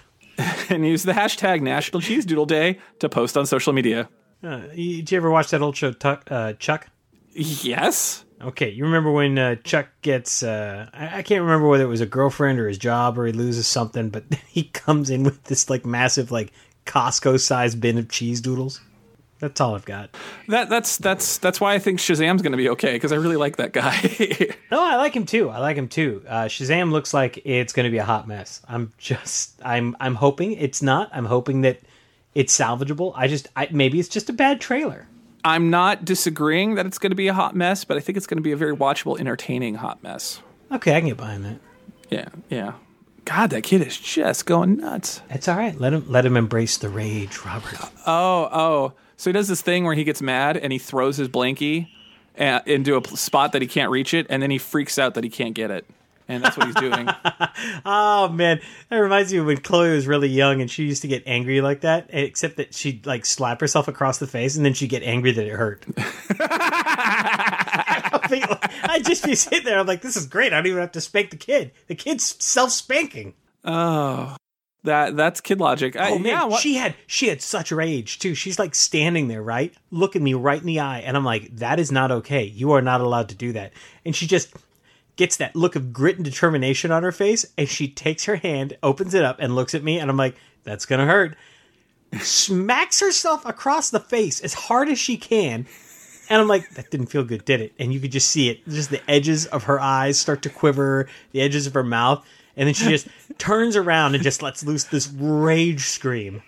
And 0.74 0.86
use 0.86 1.04
the 1.04 1.14
hashtag 1.14 1.62
National 1.62 2.02
Cheese 2.02 2.26
Doodle 2.26 2.46
Day 2.46 2.80
to 3.00 3.10
post 3.10 3.38
on 3.38 3.46
social 3.46 3.74
media. 3.74 4.10
Uh, 4.44 4.62
did 4.76 5.12
you 5.12 5.18
ever 5.18 5.32
watch 5.32 5.50
that 5.52 5.62
old 5.62 5.78
show, 5.78 5.92
Tuck, 5.92 6.30
uh, 6.30 6.54
Chuck? 6.54 6.90
Yes. 7.32 8.26
Okay, 8.42 8.70
you 8.70 8.84
remember 8.84 9.10
when 9.12 9.38
uh, 9.40 9.56
Chuck 9.56 9.88
gets, 10.02 10.44
uh, 10.44 10.90
I-, 10.94 11.20
I 11.20 11.22
can't 11.22 11.42
remember 11.42 11.68
whether 11.68 11.84
it 11.84 11.88
was 11.88 12.02
a 12.02 12.06
girlfriend 12.06 12.60
or 12.60 12.68
his 12.68 12.78
job 12.78 13.18
or 13.18 13.26
he 13.26 13.32
loses 13.32 13.68
something, 13.68 14.10
but 14.10 14.26
he 14.48 14.64
comes 14.64 15.10
in 15.10 15.24
with 15.24 15.44
this 15.46 15.70
like 15.70 15.86
massive, 15.86 16.32
like 16.32 16.52
Costco 16.86 17.40
sized 17.40 17.80
bin 17.80 17.98
of 17.98 18.10
cheese 18.10 18.42
doodles. 18.42 18.82
That's 19.44 19.60
all 19.60 19.76
I've 19.76 19.84
got. 19.84 20.16
That 20.48 20.70
that's 20.70 20.96
that's 20.96 21.38
that's 21.38 21.60
why 21.60 21.74
I 21.74 21.80
think 21.80 22.00
Shazam's 22.00 22.42
going 22.42 22.54
to 22.54 22.58
be 22.58 22.70
okay 22.70 22.94
because 22.94 23.12
I 23.12 23.18
really 23.18 23.36
like 23.36 23.58
that 23.58 23.74
guy. 23.74 24.56
No, 24.72 24.82
I 24.82 24.96
like 24.96 25.14
him 25.14 25.28
too. 25.28 25.50
I 25.50 25.60
like 25.60 25.78
him 25.78 25.88
too. 25.88 26.24
Uh, 26.28 26.46
Shazam 26.46 26.92
looks 26.92 27.14
like 27.14 27.40
it's 27.46 27.74
going 27.74 27.84
to 27.84 27.92
be 27.92 28.00
a 28.00 28.04
hot 28.04 28.28
mess. 28.28 28.60
I'm 28.68 28.92
just, 28.98 29.54
I'm, 29.64 29.96
I'm 30.00 30.16
hoping 30.16 30.54
it's 30.54 30.82
not. 30.82 31.12
I'm 31.14 31.26
hoping 31.26 31.62
that 31.62 31.82
it's 32.34 32.58
salvageable. 32.58 33.14
I 33.16 33.28
just, 33.28 33.50
I, 33.56 33.68
maybe 33.70 34.00
it's 34.00 34.10
just 34.10 34.30
a 34.30 34.34
bad 34.34 34.60
trailer. 34.60 35.08
I'm 35.44 35.70
not 35.70 36.06
disagreeing 36.06 36.74
that 36.76 36.88
it's 36.88 36.98
going 36.98 37.12
to 37.12 37.16
be 37.16 37.28
a 37.28 37.36
hot 37.36 37.56
mess, 37.56 37.84
but 37.84 37.98
I 37.98 38.00
think 38.00 38.18
it's 38.18 38.26
going 38.26 38.38
to 38.38 38.44
be 38.44 38.52
a 38.54 38.58
very 38.58 38.76
watchable, 38.76 39.20
entertaining 39.20 39.76
hot 39.76 40.02
mess. 40.02 40.42
Okay, 40.72 40.96
I 40.96 41.00
can 41.00 41.10
get 41.10 41.18
behind 41.18 41.46
that. 41.46 41.60
Yeah, 42.10 42.30
yeah. 42.50 42.74
God, 43.26 43.52
that 43.52 43.62
kid 43.62 43.86
is 43.86 43.98
just 43.98 44.48
going 44.48 44.78
nuts. 44.78 45.22
It's 45.30 45.48
all 45.48 45.58
right. 45.58 45.80
Let 45.80 45.94
him, 45.94 46.06
let 46.10 46.26
him 46.26 46.36
embrace 46.36 46.78
the 46.78 46.90
rage, 46.90 47.46
Robert. 47.46 47.78
Oh, 48.08 48.50
oh. 48.52 48.94
So 49.18 49.30
he 49.30 49.34
does 49.34 49.48
this 49.48 49.62
thing 49.62 49.84
where 49.86 49.96
he 49.96 50.04
gets 50.04 50.22
mad 50.22 50.58
and 50.58 50.74
he 50.74 50.80
throws 50.80 51.18
his 51.18 51.28
blankie 51.30 51.88
uh, 52.40 52.60
into 52.66 52.98
a 52.98 53.08
spot 53.18 53.52
that 53.54 53.62
he 53.62 53.68
can't 53.68 53.92
reach 53.92 54.14
it, 54.14 54.26
and 54.30 54.42
then 54.42 54.50
he 54.52 54.58
freaks 54.58 54.98
out 54.98 55.14
that 55.14 55.24
he 55.24 55.30
can't 55.30 55.54
get 55.54 55.70
it. 55.72 55.86
And 56.28 56.42
that's 56.44 56.58
what 56.58 56.68
he's 56.68 56.76
doing. 56.76 57.08
Oh 57.86 58.30
man, 58.30 58.62
that 58.90 58.98
reminds 58.98 59.32
me 59.34 59.40
of 59.40 59.46
when 59.46 59.58
Chloe 59.58 59.90
was 59.94 60.08
really 60.08 60.30
young 60.30 60.62
and 60.62 60.72
she 60.72 60.84
used 60.86 61.02
to 61.02 61.08
get 61.08 61.22
angry 61.26 61.60
like 61.62 61.82
that. 61.82 62.10
Except 62.12 62.56
that 62.58 62.74
she'd 62.74 63.06
like 63.06 63.26
slap 63.26 63.60
herself 63.60 63.88
across 63.90 64.18
the 64.20 64.28
face 64.28 64.56
and 64.56 64.66
then 64.66 64.74
she'd 64.74 64.90
get 64.90 65.04
angry 65.04 65.32
that 65.34 65.46
it 65.46 65.52
hurt. 65.52 65.86
I'd 66.40 68.28
be 68.30 68.40
like- 68.40 68.72
I'd 68.90 69.06
just 69.06 69.26
be 69.26 69.36
sitting 69.36 69.66
there. 69.66 69.80
I'm 69.80 69.86
like, 69.88 70.02
this 70.02 70.16
is 70.16 70.26
great. 70.26 70.54
I 70.54 70.58
don't 70.58 70.68
even 70.68 70.80
have 70.80 70.92
to 70.94 71.02
spank 71.02 71.30
the 71.32 71.38
kid. 71.38 71.72
The 71.88 71.96
kid's 71.96 72.36
self 72.44 72.72
spanking. 72.72 73.34
oh, 73.66 74.36
that 74.84 75.16
that's 75.16 75.42
kid 75.42 75.60
logic. 75.60 75.96
I, 75.96 76.12
Oh 76.12 76.20
man, 76.20 76.32
yeah, 76.34 76.46
what, 76.46 76.62
she 76.62 76.76
had 76.76 76.96
she 77.08 77.28
had 77.28 77.42
such 77.42 77.72
rage 77.72 78.20
too. 78.20 78.36
She's 78.36 78.60
like 78.60 78.76
standing 78.76 79.28
there, 79.28 79.42
right, 79.42 79.74
looking 79.92 80.24
me 80.24 80.34
right 80.34 80.60
in 80.60 80.68
the 80.68 80.80
eye, 80.80 81.00
and 81.00 81.16
I'm 81.16 81.26
like, 81.26 81.56
that 81.58 81.80
is 81.80 81.92
not 81.92 82.12
okay. 82.12 82.44
You 82.44 82.72
are 82.74 82.82
not 82.82 83.02
allowed 83.02 83.30
to 83.30 83.36
do 83.36 83.54
that. 83.54 83.74
And 84.06 84.16
she 84.16 84.28
just 84.28 84.54
gets 85.16 85.38
that 85.38 85.56
look 85.56 85.76
of 85.76 85.94
grit 85.94 86.18
and 86.18 86.26
determination 86.26 86.92
on 86.92 87.04
her 87.04 87.12
face, 87.12 87.46
and 87.58 87.68
she 87.70 87.88
takes 87.88 88.26
her 88.26 88.36
hand, 88.36 88.78
opens 88.84 89.14
it 89.14 89.24
up, 89.24 89.38
and 89.40 89.56
looks 89.56 89.74
at 89.74 89.84
me, 89.84 90.00
and 90.00 90.10
I'm 90.10 90.18
like, 90.18 90.36
that's 90.64 90.86
gonna 90.86 91.06
hurt. 91.06 91.36
Smacks 92.20 93.00
herself 93.00 93.46
across 93.46 93.90
the 93.90 94.00
face 94.00 94.40
as 94.42 94.54
hard 94.54 94.90
as 94.90 95.00
she 95.00 95.18
can. 95.18 95.66
And 96.30 96.42
I'm 96.42 96.48
like, 96.48 96.70
that 96.72 96.90
didn't 96.90 97.08
feel 97.08 97.24
good, 97.24 97.44
did 97.44 97.60
it? 97.60 97.74
And 97.78 97.94
you 97.94 98.00
could 98.00 98.12
just 98.12 98.30
see 98.30 98.50
it. 98.50 98.66
Just 98.68 98.90
the 98.90 99.02
edges 99.10 99.46
of 99.46 99.64
her 99.64 99.80
eyes 99.80 100.20
start 100.20 100.42
to 100.44 100.50
quiver, 100.50 101.10
the 101.32 101.42
edges 101.42 101.68
of 101.68 101.74
her 101.74 101.84
mouth. 101.84 102.26
And 102.56 102.68
then 102.68 102.74
she 102.74 102.90
just 102.90 103.08
turns 103.38 103.76
around 103.76 104.16
and 104.16 104.24
just 104.24 104.42
lets 104.42 104.64
loose 104.64 104.84
this 104.86 105.12
rage 105.12 105.82
scream. 105.82 106.44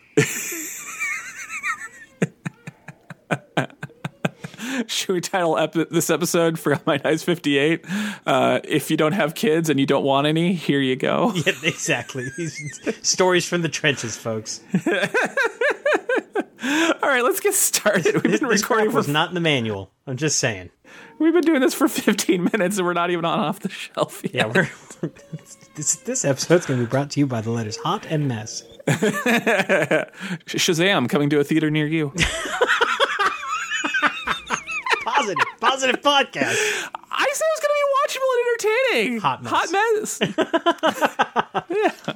should 4.88 5.14
we 5.14 5.22
title 5.22 5.58
ep- 5.58 5.74
this 5.90 6.10
episode 6.10 6.60
for 6.60 6.80
My 6.86 7.00
Nice 7.04 7.24
58? 7.24 7.86
Uh, 8.26 8.60
if 8.64 8.92
you 8.92 8.98
don't 8.98 9.14
have 9.14 9.36
kids 9.36 9.70
and 9.70 9.80
you 9.80 9.86
don't 9.86 10.04
want 10.04 10.28
any, 10.28 10.54
here 10.54 10.82
you 10.82 10.96
go. 10.96 11.34
Yeah, 11.46 11.54
exactly. 11.64 12.26
Stories 13.02 13.48
from 13.48 13.62
the 13.62 13.70
trenches, 13.70 14.16
folks. 14.18 14.62
All 16.64 17.10
right, 17.10 17.24
let's 17.24 17.40
get 17.40 17.54
started. 17.54 18.16
We've 18.16 18.24
been 18.24 18.32
This 18.32 18.62
recording 18.62 18.90
for 18.90 18.98
was 18.98 19.08
not 19.08 19.30
in 19.30 19.36
the 19.36 19.42
manual. 19.42 19.92
I'm 20.08 20.18
just 20.18 20.40
saying. 20.40 20.72
We've 21.20 21.34
been 21.34 21.42
doing 21.44 21.62
this 21.62 21.74
for 21.74 21.88
15 22.06 22.50
minutes 22.52 22.78
and 22.78 22.86
we're 22.86 22.94
not 22.94 23.10
even 23.10 23.24
on 23.26 23.40
off 23.40 23.60
the 23.60 23.70
shelf 23.70 24.22
yet. 24.24 24.34
Yeah, 24.34 24.46
we're 24.48 24.70
this 25.76 25.96
this 25.98 26.26
episode's 26.26 26.66
going 26.66 26.80
to 26.80 26.86
be 26.86 26.90
brought 26.90 27.12
to 27.12 27.20
you 27.20 27.28
by 27.28 27.42
the 27.42 27.52
letters 27.52 27.78
Hot 27.78 28.06
and 28.10 28.28
Mess. 28.28 28.64
Shazam 30.48 31.10
coming 31.10 31.30
to 31.32 31.40
a 31.40 31.44
theater 31.44 31.70
near 31.72 31.88
you. 31.88 32.14
Positive, 35.04 35.44
positive 35.60 36.02
podcast. 36.02 36.56
I 37.12 37.32
said 37.34 37.46
it 37.46 37.54
was 37.54 37.62
going 37.62 37.72
to 37.72 37.82
be 37.82 37.88
watchable 38.02 38.32
and 38.36 38.46
entertaining. 38.52 39.20
Hot 39.20 39.44
mess. 39.44 39.52
Hot 39.54 39.72
mess. 41.70 41.72
yeah. 42.06 42.14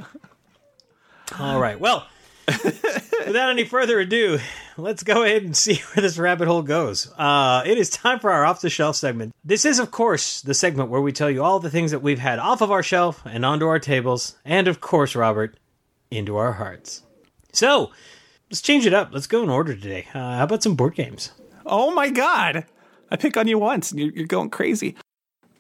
All 1.40 1.60
right. 1.60 1.80
Well, 1.80 2.08
without 3.26 3.50
any 3.50 3.66
further 3.66 4.00
ado, 4.00 4.40
let's 4.78 5.04
go 5.04 5.24
ahead 5.24 5.44
and 5.44 5.56
see 5.56 5.76
where 5.94 6.02
this 6.02 6.18
rabbit 6.18 6.48
hole 6.48 6.62
goes. 6.62 7.12
Uh, 7.18 7.64
it 7.66 7.78
is 7.78 7.90
time 7.90 8.20
for 8.20 8.32
our 8.32 8.46
off 8.46 8.62
the 8.62 8.70
shelf 8.70 8.96
segment. 8.96 9.34
This 9.44 9.66
is, 9.66 9.80
of 9.80 9.92
course, 9.92 10.42
the 10.42 10.54
segment 10.54 10.90
where 10.90 11.02
we 11.02 11.12
tell 11.12 11.30
you 11.30 11.44
all 11.44 11.60
the 11.60 11.70
things 11.70 11.92
that 11.92 12.02
we've 12.02 12.20
had 12.20 12.40
off 12.40 12.62
of 12.62 12.72
our 12.72 12.84
shelf 12.84 13.22
and 13.26 13.46
onto 13.46 13.68
our 13.68 13.80
tables, 13.80 14.36
and 14.46 14.68
of 14.68 14.82
course, 14.82 15.16
Robert, 15.16 15.58
into 16.12 16.38
our 16.38 16.54
hearts. 16.54 17.04
So 17.54 17.92
let's 18.50 18.62
change 18.62 18.86
it 18.86 18.94
up. 18.94 19.10
Let's 19.12 19.28
go 19.28 19.44
in 19.44 19.50
order 19.50 19.76
today. 19.76 20.08
Uh, 20.14 20.38
how 20.38 20.44
about 20.44 20.64
some 20.64 20.76
board 20.76 20.96
games? 20.96 21.32
Oh 21.66 21.92
my 21.92 22.10
god. 22.10 22.66
I 23.12 23.16
pick 23.16 23.38
on 23.38 23.48
you 23.48 23.58
once 23.58 23.92
and 23.92 24.00
you're, 24.00 24.12
you're 24.12 24.28
going 24.28 24.50
crazy. 24.50 24.96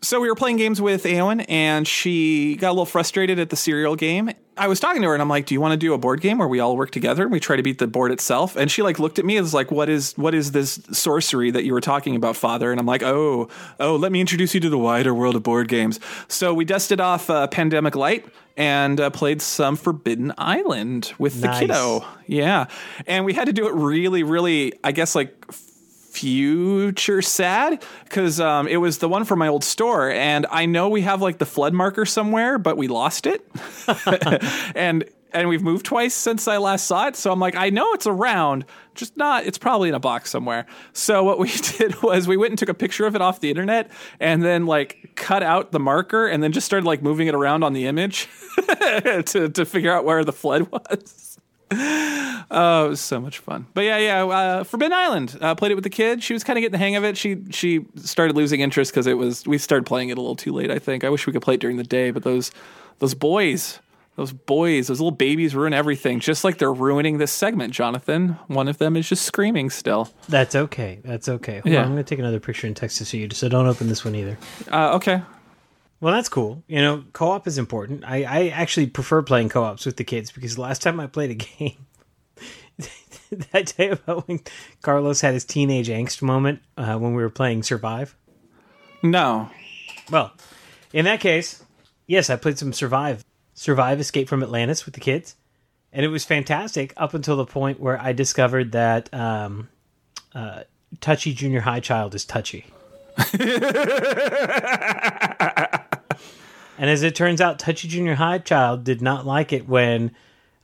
So 0.01 0.21
we 0.21 0.29
were 0.29 0.35
playing 0.35 0.57
games 0.57 0.81
with 0.81 1.03
Aowen 1.03 1.45
and 1.49 1.85
she 1.85 2.55
got 2.55 2.69
a 2.69 2.71
little 2.71 2.85
frustrated 2.85 3.37
at 3.37 3.49
the 3.49 3.57
cereal 3.57 3.97
game. 3.97 4.31
I 4.55 4.67
was 4.67 4.79
talking 4.79 5.01
to 5.01 5.07
her 5.09 5.13
and 5.13 5.21
I'm 5.21 5.29
like, 5.29 5.45
"Do 5.45 5.53
you 5.53 5.61
want 5.61 5.71
to 5.73 5.77
do 5.77 5.93
a 5.93 5.97
board 5.97 6.21
game 6.21 6.37
where 6.37 6.47
we 6.47 6.59
all 6.59 6.77
work 6.77 6.91
together 6.91 7.23
and 7.23 7.31
we 7.31 7.39
try 7.39 7.55
to 7.55 7.63
beat 7.63 7.79
the 7.79 7.87
board 7.87 8.11
itself?" 8.11 8.55
And 8.55 8.71
she 8.71 8.81
like 8.81 8.99
looked 8.99 9.19
at 9.19 9.25
me 9.25 9.37
and 9.37 9.43
was 9.43 9.53
like, 9.53 9.71
"What 9.71 9.89
is 9.89 10.13
what 10.17 10.33
is 10.33 10.51
this 10.51 10.79
sorcery 10.91 11.51
that 11.51 11.63
you 11.63 11.73
were 11.73 11.81
talking 11.81 12.15
about, 12.15 12.35
father?" 12.35 12.71
And 12.71 12.79
I'm 12.79 12.85
like, 12.85 13.03
"Oh, 13.03 13.49
oh, 13.79 13.95
let 13.95 14.11
me 14.11 14.21
introduce 14.21 14.53
you 14.53 14.59
to 14.61 14.69
the 14.69 14.77
wider 14.77 15.13
world 15.13 15.35
of 15.35 15.43
board 15.43 15.67
games." 15.67 15.99
So 16.27 16.53
we 16.53 16.65
dusted 16.65 16.99
off 16.99 17.29
uh, 17.29 17.47
Pandemic 17.47 17.95
Light 17.95 18.25
and 18.57 18.99
uh, 18.99 19.09
played 19.09 19.41
some 19.41 19.77
Forbidden 19.77 20.33
Island 20.37 21.13
with 21.17 21.41
the 21.41 21.49
kiddo. 21.57 22.05
Yeah. 22.27 22.65
And 23.07 23.23
we 23.23 23.33
had 23.33 23.45
to 23.45 23.53
do 23.53 23.67
it 23.67 23.73
really 23.73 24.23
really 24.23 24.73
I 24.83 24.91
guess 24.91 25.15
like 25.15 25.33
future 26.09 27.21
sad? 27.21 27.83
Because 28.03 28.39
um, 28.39 28.67
it 28.67 28.77
was 28.77 28.97
the 28.97 29.09
one 29.09 29.25
from 29.25 29.39
my 29.39 29.47
old 29.47 29.63
store 29.63 30.09
and 30.11 30.45
i 30.51 30.65
know 30.65 30.89
we 30.89 31.01
have 31.01 31.21
like 31.21 31.37
the 31.37 31.45
flood 31.45 31.73
marker 31.73 32.05
somewhere 32.05 32.57
but 32.57 32.77
we 32.77 32.87
lost 32.87 33.25
it. 33.25 33.45
And 34.75 35.05
and 35.31 35.47
we've 35.47 35.61
moved 35.61 35.85
twice 35.85 36.15
since 36.15 36.47
i 36.47 36.57
last 36.57 36.87
saw 36.87 37.07
it 37.07 37.15
so 37.15 37.31
i'm 37.31 37.39
like 37.39 37.55
i 37.55 37.69
know 37.69 37.91
it's 37.93 38.07
around 38.07 38.65
just 38.99 39.15
not 39.17 39.45
it's 39.45 39.57
probably 39.57 39.89
in 39.89 39.95
a 39.95 39.99
box 39.99 40.29
somewhere. 40.29 40.65
So 40.93 41.23
what 41.23 41.39
we 41.39 41.49
did 41.77 42.01
was 42.03 42.27
we 42.27 42.37
went 42.37 42.51
and 42.51 42.59
took 42.59 42.69
a 42.69 42.73
picture 42.73 43.07
of 43.07 43.15
it 43.15 43.21
off 43.21 43.39
the 43.39 43.49
internet 43.49 43.89
and 44.19 44.43
then 44.43 44.65
like 44.65 45.11
cut 45.15 45.41
out 45.41 45.71
the 45.71 45.79
marker 45.79 46.27
and 46.27 46.43
then 46.43 46.51
just 46.51 46.65
started 46.65 46.85
like 46.85 47.01
moving 47.01 47.27
it 47.27 47.33
around 47.33 47.63
on 47.63 47.73
the 47.73 47.87
image 47.87 48.27
to, 48.57 49.49
to 49.49 49.65
figure 49.65 49.91
out 49.91 50.05
where 50.05 50.23
the 50.23 50.33
flood 50.33 50.69
was 50.71 51.28
Oh, 52.51 52.87
it 52.87 52.89
was 52.89 52.99
so 52.99 53.19
much 53.21 53.37
fun. 53.39 53.67
But 53.75 53.81
yeah, 53.81 53.97
yeah. 53.99 54.25
Uh, 54.25 54.63
Forbidden 54.63 54.93
Island. 54.93 55.37
Uh, 55.39 55.53
played 55.53 55.71
it 55.71 55.75
with 55.75 55.83
the 55.83 55.89
kid. 55.91 56.23
She 56.23 56.33
was 56.33 56.43
kind 56.43 56.57
of 56.57 56.61
getting 56.61 56.71
the 56.71 56.79
hang 56.79 56.95
of 56.95 57.03
it. 57.03 57.15
She 57.15 57.37
she 57.51 57.85
started 57.97 58.35
losing 58.35 58.59
interest 58.61 58.91
because 58.91 59.05
it 59.05 59.19
was 59.19 59.45
we 59.45 59.59
started 59.59 59.85
playing 59.85 60.09
it 60.09 60.17
a 60.17 60.21
little 60.21 60.35
too 60.35 60.51
late. 60.51 60.71
I 60.71 60.79
think. 60.79 61.03
I 61.03 61.09
wish 61.09 61.27
we 61.27 61.33
could 61.33 61.43
play 61.43 61.53
it 61.53 61.59
during 61.59 61.77
the 61.77 61.83
day, 61.83 62.09
but 62.09 62.23
those 62.23 62.49
those 62.97 63.13
boys, 63.13 63.79
those 64.15 64.31
boys, 64.33 64.87
those 64.87 64.99
little 64.99 65.11
babies 65.11 65.53
ruin 65.53 65.73
everything. 65.73 66.19
Just 66.19 66.43
like 66.43 66.57
they're 66.57 66.73
ruining 66.73 67.19
this 67.19 67.31
segment, 67.31 67.71
Jonathan. 67.71 68.29
One 68.47 68.67
of 68.67 68.79
them 68.79 68.97
is 68.97 69.07
just 69.07 69.25
screaming 69.25 69.69
still. 69.69 70.09
That's 70.27 70.55
okay. 70.55 71.01
That's 71.05 71.29
okay. 71.29 71.59
Hold 71.59 71.67
Yeah. 71.71 71.81
on, 71.81 71.85
I'm 71.85 71.91
going 71.91 72.03
to 72.03 72.09
take 72.09 72.17
another 72.17 72.39
picture 72.39 72.65
and 72.65 72.75
text 72.75 72.99
it 72.99 73.05
to 73.05 73.17
you, 73.19 73.29
so 73.31 73.47
don't 73.47 73.67
open 73.67 73.89
this 73.89 74.03
one 74.03 74.15
either. 74.15 74.39
Uh, 74.71 74.95
okay. 74.95 75.21
Well, 76.01 76.13
that's 76.13 76.29
cool. 76.29 76.63
You 76.67 76.81
know, 76.81 77.03
co-op 77.11 77.45
is 77.45 77.57
important. 77.57 78.05
I, 78.05 78.23
I 78.23 78.47
actually 78.49 78.87
prefer 78.87 79.21
playing 79.21 79.49
co-ops 79.49 79.85
with 79.85 79.97
the 79.97 80.03
kids 80.03 80.31
because 80.31 80.55
the 80.55 80.61
last 80.61 80.81
time 80.81 80.99
I 80.99 81.07
played 81.07 81.31
a 81.31 81.33
game, 81.59 81.85
that 83.51 83.73
day 83.77 83.89
about 83.89 84.27
when 84.27 84.39
Carlos 84.81 85.21
had 85.21 85.33
his 85.33 85.45
teenage 85.45 85.89
angst 85.89 86.21
moment 86.21 86.61
uh, 86.77 86.97
when 86.97 87.13
we 87.13 87.21
were 87.21 87.29
playing 87.29 87.63
Survive? 87.63 88.15
No. 89.03 89.49
Well, 90.09 90.31
in 90.93 91.05
that 91.05 91.19
case, 91.19 91.63
yes, 92.07 92.29
I 92.29 92.37
played 92.37 92.57
some 92.57 92.73
Survive. 92.73 93.23
Survive 93.53 93.99
Escape 93.99 94.29
from 94.29 94.41
Atlantis 94.41 94.85
with 94.85 94.93
the 94.93 95.01
kids. 95.01 95.35
And 95.91 96.05
it 96.05 96.09
was 96.09 96.23
fantastic 96.23 96.93
up 96.95 97.13
until 97.13 97.35
the 97.35 97.45
point 97.45 97.79
where 97.79 97.99
I 97.99 98.13
discovered 98.13 98.71
that 98.71 99.13
um, 99.13 99.69
uh, 100.33 100.63
Touchy 101.01 101.33
Junior 101.33 101.61
High 101.61 101.79
Child 101.79 102.15
is 102.15 102.23
touchy. 102.23 102.67
And 106.77 106.89
as 106.89 107.03
it 107.03 107.15
turns 107.15 107.41
out, 107.41 107.59
Touchy 107.59 107.87
Junior 107.87 108.15
High 108.15 108.39
Child 108.39 108.83
did 108.83 109.01
not 109.01 109.25
like 109.25 109.53
it 109.53 109.67
when 109.67 110.11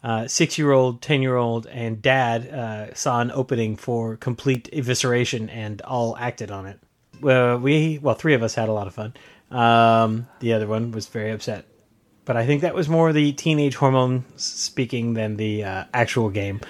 uh, 0.03 0.27
six 0.27 0.57
year 0.57 0.71
old, 0.71 1.01
ten 1.01 1.21
year 1.21 1.35
old, 1.35 1.67
and 1.67 2.01
dad 2.01 2.47
uh, 2.47 2.93
saw 2.93 3.21
an 3.21 3.31
opening 3.31 3.75
for 3.75 4.15
complete 4.17 4.69
evisceration 4.71 5.49
and 5.49 5.81
all 5.81 6.15
acted 6.17 6.51
on 6.51 6.65
it. 6.67 6.79
Well, 7.21 7.57
we 7.57 7.99
well, 8.01 8.15
three 8.15 8.33
of 8.33 8.43
us 8.43 8.55
had 8.55 8.69
a 8.69 8.73
lot 8.73 8.87
of 8.87 8.93
fun. 8.93 9.13
Um, 9.51 10.27
the 10.39 10.53
other 10.53 10.67
one 10.67 10.91
was 10.91 11.07
very 11.07 11.31
upset, 11.31 11.65
but 12.23 12.37
I 12.37 12.45
think 12.45 12.61
that 12.61 12.75
was 12.75 12.87
more 12.87 13.13
the 13.13 13.31
teenage 13.33 13.75
hormone 13.75 14.25
speaking 14.35 15.13
than 15.15 15.37
the 15.37 15.63
uh, 15.63 15.83
actual 15.93 16.29
game. 16.29 16.61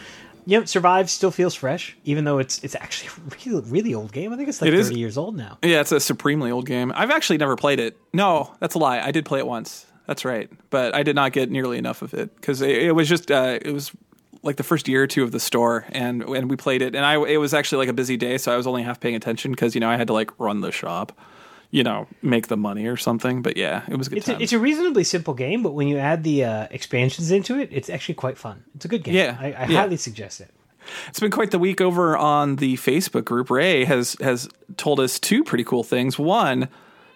You 0.46 0.60
know, 0.60 0.66
Survive 0.66 1.10
still 1.10 1.32
feels 1.32 1.56
fresh, 1.56 1.98
even 2.06 2.24
though 2.24 2.38
it's 2.38 2.64
it's 2.64 2.76
actually 2.76 3.10
a 3.10 3.36
really 3.50 3.70
really 3.70 3.94
old 3.96 4.12
game. 4.12 4.32
I 4.32 4.38
think 4.38 4.50
it's 4.50 4.62
like 4.62 4.68
It 4.68 4.74
is. 4.76 4.88
thirty 4.90 5.00
years 5.00 5.18
old 5.18 5.36
now. 5.36 5.58
Yeah, 5.64 5.82
it's 5.82 5.92
a 5.92 6.00
supremely 6.00 6.52
old 6.52 6.66
game. 6.66 6.92
I've 6.96 7.12
actually 7.12 7.38
never 7.38 7.56
played 7.56 7.80
it. 7.80 7.98
No, 8.14 8.54
that's 8.60 8.76
a 8.76 8.78
lie. 8.80 9.00
I 9.00 9.12
did 9.12 9.26
play 9.26 9.40
it 9.40 9.48
once. 9.48 9.86
That's 10.08 10.24
right, 10.24 10.50
but 10.70 10.94
I 10.94 11.02
did 11.02 11.16
not 11.16 11.32
get 11.32 11.50
nearly 11.50 11.80
enough 11.80 12.04
of 12.04 12.14
it 12.14 12.36
because 12.36 12.62
it, 12.62 12.70
it 12.78 12.92
was 12.92 13.10
just 13.10 13.32
uh, 13.32 13.58
it 13.62 13.72
was 13.74 13.92
like 14.44 14.58
the 14.58 14.64
first 14.64 14.88
year 14.88 15.02
or 15.02 15.08
two 15.08 15.24
of 15.24 15.32
the 15.32 15.40
store, 15.40 15.86
and 15.90 16.22
and 16.22 16.48
we 16.48 16.56
played 16.56 16.84
it, 16.84 16.94
and 16.96 17.04
I 17.04 17.16
it 17.26 17.38
was 17.38 17.56
actually 17.56 17.80
like 17.80 17.90
a 17.90 17.94
busy 17.94 18.16
day, 18.16 18.38
so 18.38 18.54
I 18.54 18.58
was 18.58 18.68
only 18.68 18.84
half 18.84 19.00
paying 19.00 19.16
attention 19.16 19.50
because 19.52 19.74
you 19.74 19.82
know 19.82 19.90
I 19.90 19.96
had 19.98 20.06
to 20.08 20.14
like 20.14 20.30
run 20.40 20.62
the 20.62 20.72
shop, 20.72 21.12
you 21.72 21.84
know, 21.84 22.08
make 22.22 22.48
the 22.48 22.58
money 22.58 22.88
or 22.88 22.98
something. 22.98 23.42
But 23.42 23.58
yeah, 23.58 23.84
it 23.88 23.98
was 23.98 24.08
a 24.08 24.10
good. 24.12 24.18
It's 24.18 24.30
a, 24.30 24.42
it's 24.42 24.54
a 24.54 24.60
reasonably 24.60 25.04
simple 25.04 25.34
game, 25.34 25.64
but 25.64 25.74
when 25.74 25.88
you 25.88 25.98
add 25.98 26.24
the 26.24 26.46
uh, 26.46 26.68
expansions 26.72 27.32
into 27.32 27.60
it, 27.60 27.70
it's 27.72 27.90
actually 27.90 28.16
quite 28.16 28.38
fun. 28.38 28.64
It's 28.76 28.86
a 28.86 28.88
good 28.88 29.04
game. 29.04 29.16
Yeah, 29.16 29.38
I, 29.40 29.46
I 29.46 29.66
yeah. 29.66 29.82
highly 29.82 29.98
suggest 29.98 30.42
it. 30.42 30.52
It's 31.08 31.20
been 31.20 31.32
quite 31.32 31.52
the 31.52 31.60
week 31.60 31.82
over 31.82 32.16
on 32.18 32.58
the 32.58 32.76
Facebook 32.78 33.26
group. 33.26 33.50
Ray 33.50 33.86
has 33.86 34.16
has 34.22 34.48
told 34.78 35.00
us 35.00 35.20
two 35.20 35.44
pretty 35.44 35.64
cool 35.64 35.84
things. 35.84 36.20
One, 36.20 36.70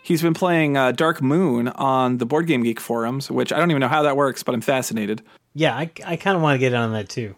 he's 0.04 0.22
been 0.22 0.34
playing 0.34 0.78
uh, 0.78 0.92
Dark 0.92 1.22
Moon 1.22 1.68
on 1.70 2.18
the 2.18 2.26
Board 2.26 2.48
Game 2.48 2.64
Geek 2.64 2.80
forums, 2.80 3.30
which 3.30 3.54
I 3.54 3.58
don't 3.58 3.70
even 3.72 3.82
know 3.82 3.88
how 3.88 4.04
that 4.04 4.18
works, 4.18 4.44
but 4.44 4.56
I'm 4.56 4.62
fascinated. 4.62 5.22
Yeah, 5.54 5.76
I, 5.76 5.92
I 6.06 6.16
kind 6.16 6.36
of 6.36 6.42
want 6.42 6.56
to 6.56 6.60
get 6.60 6.74
on 6.74 6.92
that 6.94 7.10
too. 7.10 7.36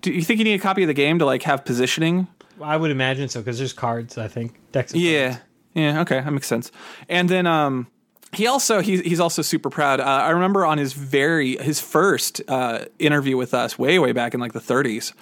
Do 0.00 0.12
you 0.12 0.22
think 0.22 0.38
you 0.38 0.44
need 0.44 0.54
a 0.54 0.62
copy 0.62 0.82
of 0.82 0.88
the 0.88 0.94
game 0.94 1.18
to 1.18 1.24
like 1.24 1.42
have 1.44 1.64
positioning? 1.64 2.28
I 2.60 2.76
would 2.76 2.90
imagine 2.90 3.28
so 3.28 3.40
because 3.40 3.58
there's 3.58 3.72
cards. 3.72 4.18
I 4.18 4.28
think 4.28 4.54
decks. 4.72 4.92
Of 4.92 5.00
Yeah, 5.00 5.30
cards. 5.30 5.42
Yeah, 5.74 6.00
okay, 6.02 6.20
that 6.20 6.30
makes 6.32 6.46
sense. 6.46 6.70
And 7.08 7.28
then 7.28 7.46
um, 7.46 7.88
he 8.32 8.46
also 8.46 8.80
he's 8.80 9.00
he's 9.00 9.20
also 9.20 9.42
super 9.42 9.70
proud. 9.70 10.00
Uh, 10.00 10.04
I 10.04 10.30
remember 10.30 10.64
on 10.64 10.78
his 10.78 10.92
very 10.92 11.56
his 11.56 11.80
first 11.80 12.40
uh, 12.48 12.86
interview 12.98 13.36
with 13.36 13.54
us 13.54 13.78
way 13.78 13.98
way 13.98 14.12
back 14.12 14.34
in 14.34 14.40
like 14.40 14.52
the 14.52 14.60
30s. 14.60 15.12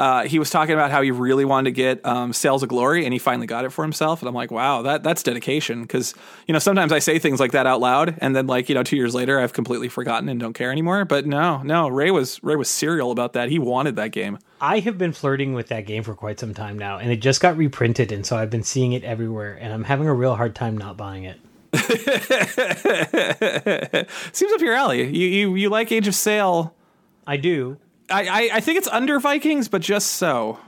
Uh, 0.00 0.26
he 0.26 0.38
was 0.38 0.48
talking 0.48 0.72
about 0.72 0.90
how 0.90 1.02
he 1.02 1.10
really 1.10 1.44
wanted 1.44 1.68
to 1.68 1.72
get 1.72 2.06
um, 2.06 2.32
Sails 2.32 2.62
of 2.62 2.70
Glory, 2.70 3.04
and 3.04 3.12
he 3.12 3.18
finally 3.18 3.46
got 3.46 3.66
it 3.66 3.70
for 3.70 3.84
himself. 3.84 4.22
And 4.22 4.30
I'm 4.30 4.34
like, 4.34 4.50
wow, 4.50 4.80
that 4.80 5.02
that's 5.02 5.22
dedication. 5.22 5.82
Because 5.82 6.14
you 6.48 6.54
know 6.54 6.58
sometimes 6.58 6.90
I 6.90 7.00
say 7.00 7.18
things 7.18 7.38
like 7.38 7.52
that 7.52 7.66
out 7.66 7.80
loud, 7.80 8.16
and 8.16 8.34
then 8.34 8.46
like 8.46 8.70
you 8.70 8.74
know 8.74 8.82
two 8.82 8.96
years 8.96 9.14
later 9.14 9.38
I've 9.38 9.52
completely 9.52 9.90
forgotten 9.90 10.30
and 10.30 10.40
don't 10.40 10.54
care 10.54 10.72
anymore. 10.72 11.04
But 11.04 11.26
no, 11.26 11.60
no, 11.62 11.86
Ray 11.86 12.10
was 12.10 12.42
Ray 12.42 12.56
was 12.56 12.70
serial 12.70 13.10
about 13.10 13.34
that. 13.34 13.50
He 13.50 13.58
wanted 13.58 13.96
that 13.96 14.12
game. 14.12 14.38
I 14.58 14.78
have 14.78 14.96
been 14.96 15.12
flirting 15.12 15.52
with 15.52 15.68
that 15.68 15.84
game 15.84 16.02
for 16.02 16.14
quite 16.14 16.40
some 16.40 16.54
time 16.54 16.78
now, 16.78 16.96
and 16.96 17.12
it 17.12 17.16
just 17.16 17.42
got 17.42 17.58
reprinted, 17.58 18.10
and 18.10 18.24
so 18.24 18.38
I've 18.38 18.48
been 18.48 18.62
seeing 18.62 18.92
it 18.92 19.04
everywhere, 19.04 19.58
and 19.60 19.70
I'm 19.70 19.84
having 19.84 20.08
a 20.08 20.14
real 20.14 20.34
hard 20.34 20.54
time 20.54 20.78
not 20.78 20.96
buying 20.96 21.24
it. 21.24 21.38
Seems 24.32 24.52
up 24.54 24.62
your 24.62 24.72
alley. 24.72 25.14
You 25.14 25.28
you 25.28 25.54
you 25.56 25.68
like 25.68 25.92
Age 25.92 26.08
of 26.08 26.14
Sail. 26.14 26.74
I 27.26 27.36
do. 27.36 27.76
I, 28.10 28.26
I, 28.26 28.50
I 28.56 28.60
think 28.60 28.78
it's 28.78 28.88
under 28.88 29.18
Vikings, 29.20 29.68
but 29.68 29.82
just 29.82 30.12
so. 30.12 30.58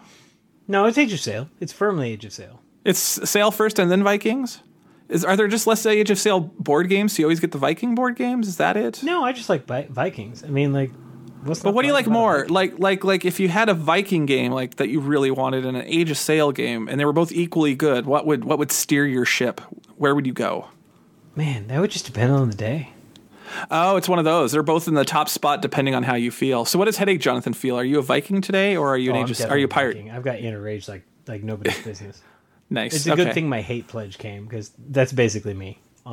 No, 0.68 0.87
it's 0.87 0.99
Age 0.99 1.12
of 1.12 1.20
Sail. 1.20 1.49
It's 1.61 1.72
firmly 1.72 2.12
Age 2.12 2.25
of 2.25 2.32
Sail. 2.32 2.61
It's 2.84 2.99
Sail 2.99 3.50
first 3.50 3.78
and 3.78 3.90
then 3.90 4.02
Vikings. 4.02 4.61
Is 5.08 5.25
are 5.25 5.37
there 5.37 5.49
just 5.49 5.66
less 5.66 5.84
Age 5.84 6.11
of 6.11 6.18
Sail 6.18 6.40
board 6.40 6.88
games? 6.88 7.12
So 7.12 7.20
you 7.20 7.26
always 7.26 7.40
get 7.40 7.52
the 7.52 7.58
Viking 7.58 7.94
board 7.94 8.16
games. 8.16 8.49
Is 8.49 8.56
that 8.56 8.76
it? 8.76 9.02
No, 9.02 9.25
I 9.25 9.32
just 9.32 9.49
like 9.49 9.66
Vi- 9.66 9.88
Vikings. 9.90 10.42
I 10.42 10.49
mean, 10.49 10.72
like, 10.72 10.90
what's 11.44 11.61
the 11.61 11.64
But 11.64 11.75
what 11.75 11.82
do 11.82 11.88
you 11.88 11.92
like 11.94 12.06
more? 12.06 12.46
Like 12.49 12.78
like 12.78 13.04
like 13.04 13.25
if 13.25 13.38
you 13.38 13.49
had 13.49 13.68
a 13.68 13.75
Viking 13.75 14.25
game 14.25 14.52
like 14.52 14.76
that 14.76 14.88
you 14.88 15.00
really 15.00 15.30
wanted 15.30 15.66
and 15.66 15.76
an 15.76 15.84
Age 15.87 16.11
of 16.11 16.16
Sail 16.16 16.50
game, 16.50 16.88
and 16.88 16.99
they 16.99 17.04
were 17.04 17.12
both 17.12 17.30
equally 17.32 17.75
good, 17.75 18.06
what 18.06 18.25
would 18.26 18.44
what 18.44 18.58
would 18.58 18.72
steer 18.72 19.04
your 19.06 19.25
ship? 19.25 19.61
Where 19.96 20.14
would 20.14 20.26
you 20.26 20.32
go? 20.32 20.68
Man, 21.37 21.66
that 21.68 21.81
would 21.81 21.90
just 21.90 22.07
depend 22.07 22.33
on 22.33 22.48
the 22.48 22.57
day. 22.57 22.90
Oh, 23.71 23.97
it's 23.97 24.09
one 24.09 24.19
of 24.19 24.25
those. 24.25 24.53
They're 24.53 24.62
both 24.62 24.88
in 24.88 24.95
the 24.95 25.05
top 25.05 25.29
spot 25.29 25.62
depending 25.62 25.95
on 25.95 26.03
how 26.03 26.15
you 26.15 26.31
feel. 26.31 26.65
So, 26.65 26.79
what 26.79 26.87
does 26.87 26.97
headache 26.97 27.21
Jonathan 27.21 27.53
feel? 27.53 27.77
Are 27.77 27.85
you 27.85 27.99
a 27.99 28.03
Viking 28.03 28.41
today, 28.41 28.77
or 28.77 28.88
are 28.88 28.99
you 28.99 29.11
an 29.11 29.17
Oh, 29.17 29.21
I'm 29.27 29.51
Are 29.51 29.59
you 29.59 29.67
a 29.67 29.69
pirate? 29.69 29.97
Viking. 29.97 30.11
I've 30.11 30.23
got 30.23 30.38
inner 30.38 30.61
rage 30.61 30.88
like 30.88 31.05
like 31.27 31.43
nobody's 31.43 31.79
business. 31.85 32.23
Nice. 32.71 32.95
It's 32.95 33.07
a 33.07 33.12
okay. 33.12 33.25
good 33.25 33.35
thing 33.35 33.49
my 33.49 33.61
hate 33.61 33.87
pledge 33.87 34.19
came 34.19 34.45
because 34.45 34.71
that's 34.79 35.12
basically 35.12 35.55
me. 35.55 35.79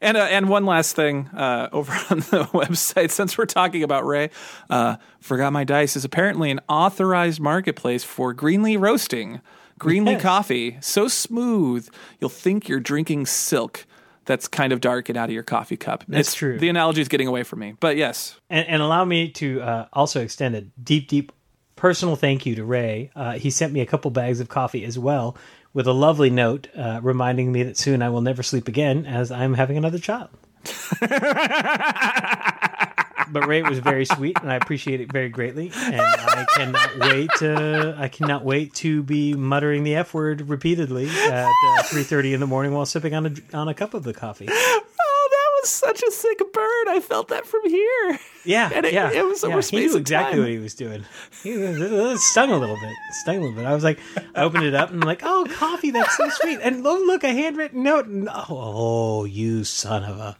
And 0.00 0.16
uh, 0.16 0.24
and 0.24 0.48
one 0.48 0.66
last 0.66 0.94
thing 0.94 1.28
uh, 1.28 1.68
over 1.72 1.92
on 2.10 2.18
the 2.18 2.48
website, 2.52 3.10
since 3.10 3.38
we're 3.38 3.46
talking 3.46 3.82
about 3.82 4.06
Ray, 4.06 4.30
uh, 4.68 4.96
forgot 5.20 5.52
my 5.52 5.64
dice 5.64 5.96
is 5.96 6.04
apparently 6.04 6.50
an 6.50 6.60
authorized 6.68 7.40
marketplace 7.40 8.04
for 8.04 8.34
Greenlee 8.34 8.78
roasting. 8.78 9.40
Greenlee 9.80 10.12
Yes. 10.12 10.22
coffee, 10.22 10.78
so 10.80 11.06
smooth 11.06 11.88
you'll 12.20 12.30
think 12.30 12.68
you're 12.68 12.80
drinking 12.80 13.26
silk. 13.26 13.86
That's 14.26 14.48
kind 14.48 14.72
of 14.72 14.80
dark 14.80 15.08
and 15.08 15.16
out 15.16 15.28
of 15.28 15.32
your 15.34 15.42
coffee 15.44 15.76
cup. 15.76 16.04
That's 16.08 16.28
It's- 16.28 16.34
true. 16.34 16.58
The 16.58 16.68
analogy 16.68 17.00
is 17.00 17.08
getting 17.08 17.28
away 17.28 17.42
from 17.44 17.60
me, 17.60 17.74
but 17.80 17.96
yes, 17.96 18.38
and, 18.50 18.66
and 18.68 18.82
allow 18.82 19.04
me 19.04 19.30
to 19.30 19.60
uh, 19.62 19.86
also 19.92 20.20
extend 20.22 20.54
a 20.56 20.60
deep, 20.62 21.08
deep 21.08 21.32
personal 21.76 22.16
thank 22.16 22.44
you 22.46 22.54
to 22.56 22.64
Ray. 22.64 23.10
Uh, 23.14 23.32
he 23.32 23.50
sent 23.50 23.72
me 23.72 23.80
a 23.80 23.86
couple 23.86 24.10
bags 24.10 24.40
of 24.40 24.48
coffee 24.48 24.84
as 24.84 24.98
well, 24.98 25.36
with 25.74 25.86
a 25.86 25.92
lovely 25.92 26.30
note 26.30 26.68
uh, 26.76 27.00
reminding 27.02 27.52
me 27.52 27.62
that 27.64 27.76
soon 27.76 28.02
I 28.02 28.08
will 28.10 28.22
never 28.22 28.42
sleep 28.42 28.66
again 28.68 29.06
as 29.06 29.30
I'm 29.30 29.54
having 29.54 29.76
another 29.76 29.98
child. 29.98 30.30
but 33.32 33.46
Ray 33.46 33.62
was 33.62 33.78
very 33.78 34.04
sweet, 34.04 34.36
and 34.40 34.50
I 34.50 34.56
appreciate 34.56 35.00
it 35.00 35.10
very 35.12 35.28
greatly. 35.28 35.70
And 35.74 36.00
I 36.00 36.46
cannot 36.54 36.98
wait 36.98 37.30
to 37.38 37.94
I 37.98 38.08
cannot 38.08 38.44
wait 38.44 38.74
to 38.74 39.02
be 39.02 39.34
muttering 39.34 39.84
the 39.84 39.94
f 39.96 40.14
word 40.14 40.48
repeatedly 40.48 41.08
at 41.08 41.46
uh, 41.46 41.82
three 41.84 42.02
thirty 42.02 42.34
in 42.34 42.40
the 42.40 42.46
morning 42.46 42.72
while 42.72 42.86
sipping 42.86 43.14
on 43.14 43.26
a 43.26 43.56
on 43.56 43.68
a 43.68 43.74
cup 43.74 43.94
of 43.94 44.02
the 44.04 44.14
coffee. 44.14 44.46
Oh, 44.48 45.28
that 45.30 45.60
was 45.62 45.70
such 45.70 46.02
a 46.02 46.10
sick 46.12 46.38
burn. 46.52 46.88
I 46.88 47.00
felt 47.00 47.28
that 47.28 47.46
from 47.46 47.60
here. 47.68 48.18
Yeah, 48.44 48.70
And 48.72 48.86
it- 48.86 48.92
yeah, 48.92 49.10
it 49.12 49.24
was 49.26 49.42
over 49.42 49.56
yeah. 49.56 49.62
He 49.62 49.76
knew 49.86 49.96
exactly 49.96 50.34
time. 50.34 50.40
what 50.42 50.50
he 50.50 50.58
was 50.58 50.74
doing. 50.74 51.04
He 51.42 51.56
was, 51.56 51.80
it 51.80 52.18
stung 52.18 52.50
a 52.50 52.56
little 52.58 52.76
bit. 52.76 52.90
It 52.90 53.14
stung 53.22 53.36
a 53.38 53.40
little 53.40 53.56
bit. 53.56 53.64
I 53.66 53.74
was 53.74 53.82
like, 53.82 53.98
I 54.36 54.42
opened 54.42 54.64
it 54.64 54.74
up 54.74 54.90
and 54.90 55.02
I'm 55.02 55.06
like, 55.06 55.22
oh, 55.24 55.46
coffee, 55.50 55.90
that's 55.90 56.16
so 56.16 56.28
sweet. 56.30 56.60
And 56.62 56.84
look, 56.84 57.00
look, 57.06 57.24
a 57.24 57.32
handwritten 57.32 57.82
note. 57.82 58.06
And, 58.06 58.28
oh, 58.32 59.24
you 59.24 59.64
son 59.64 60.04
of 60.04 60.18
a. 60.18 60.36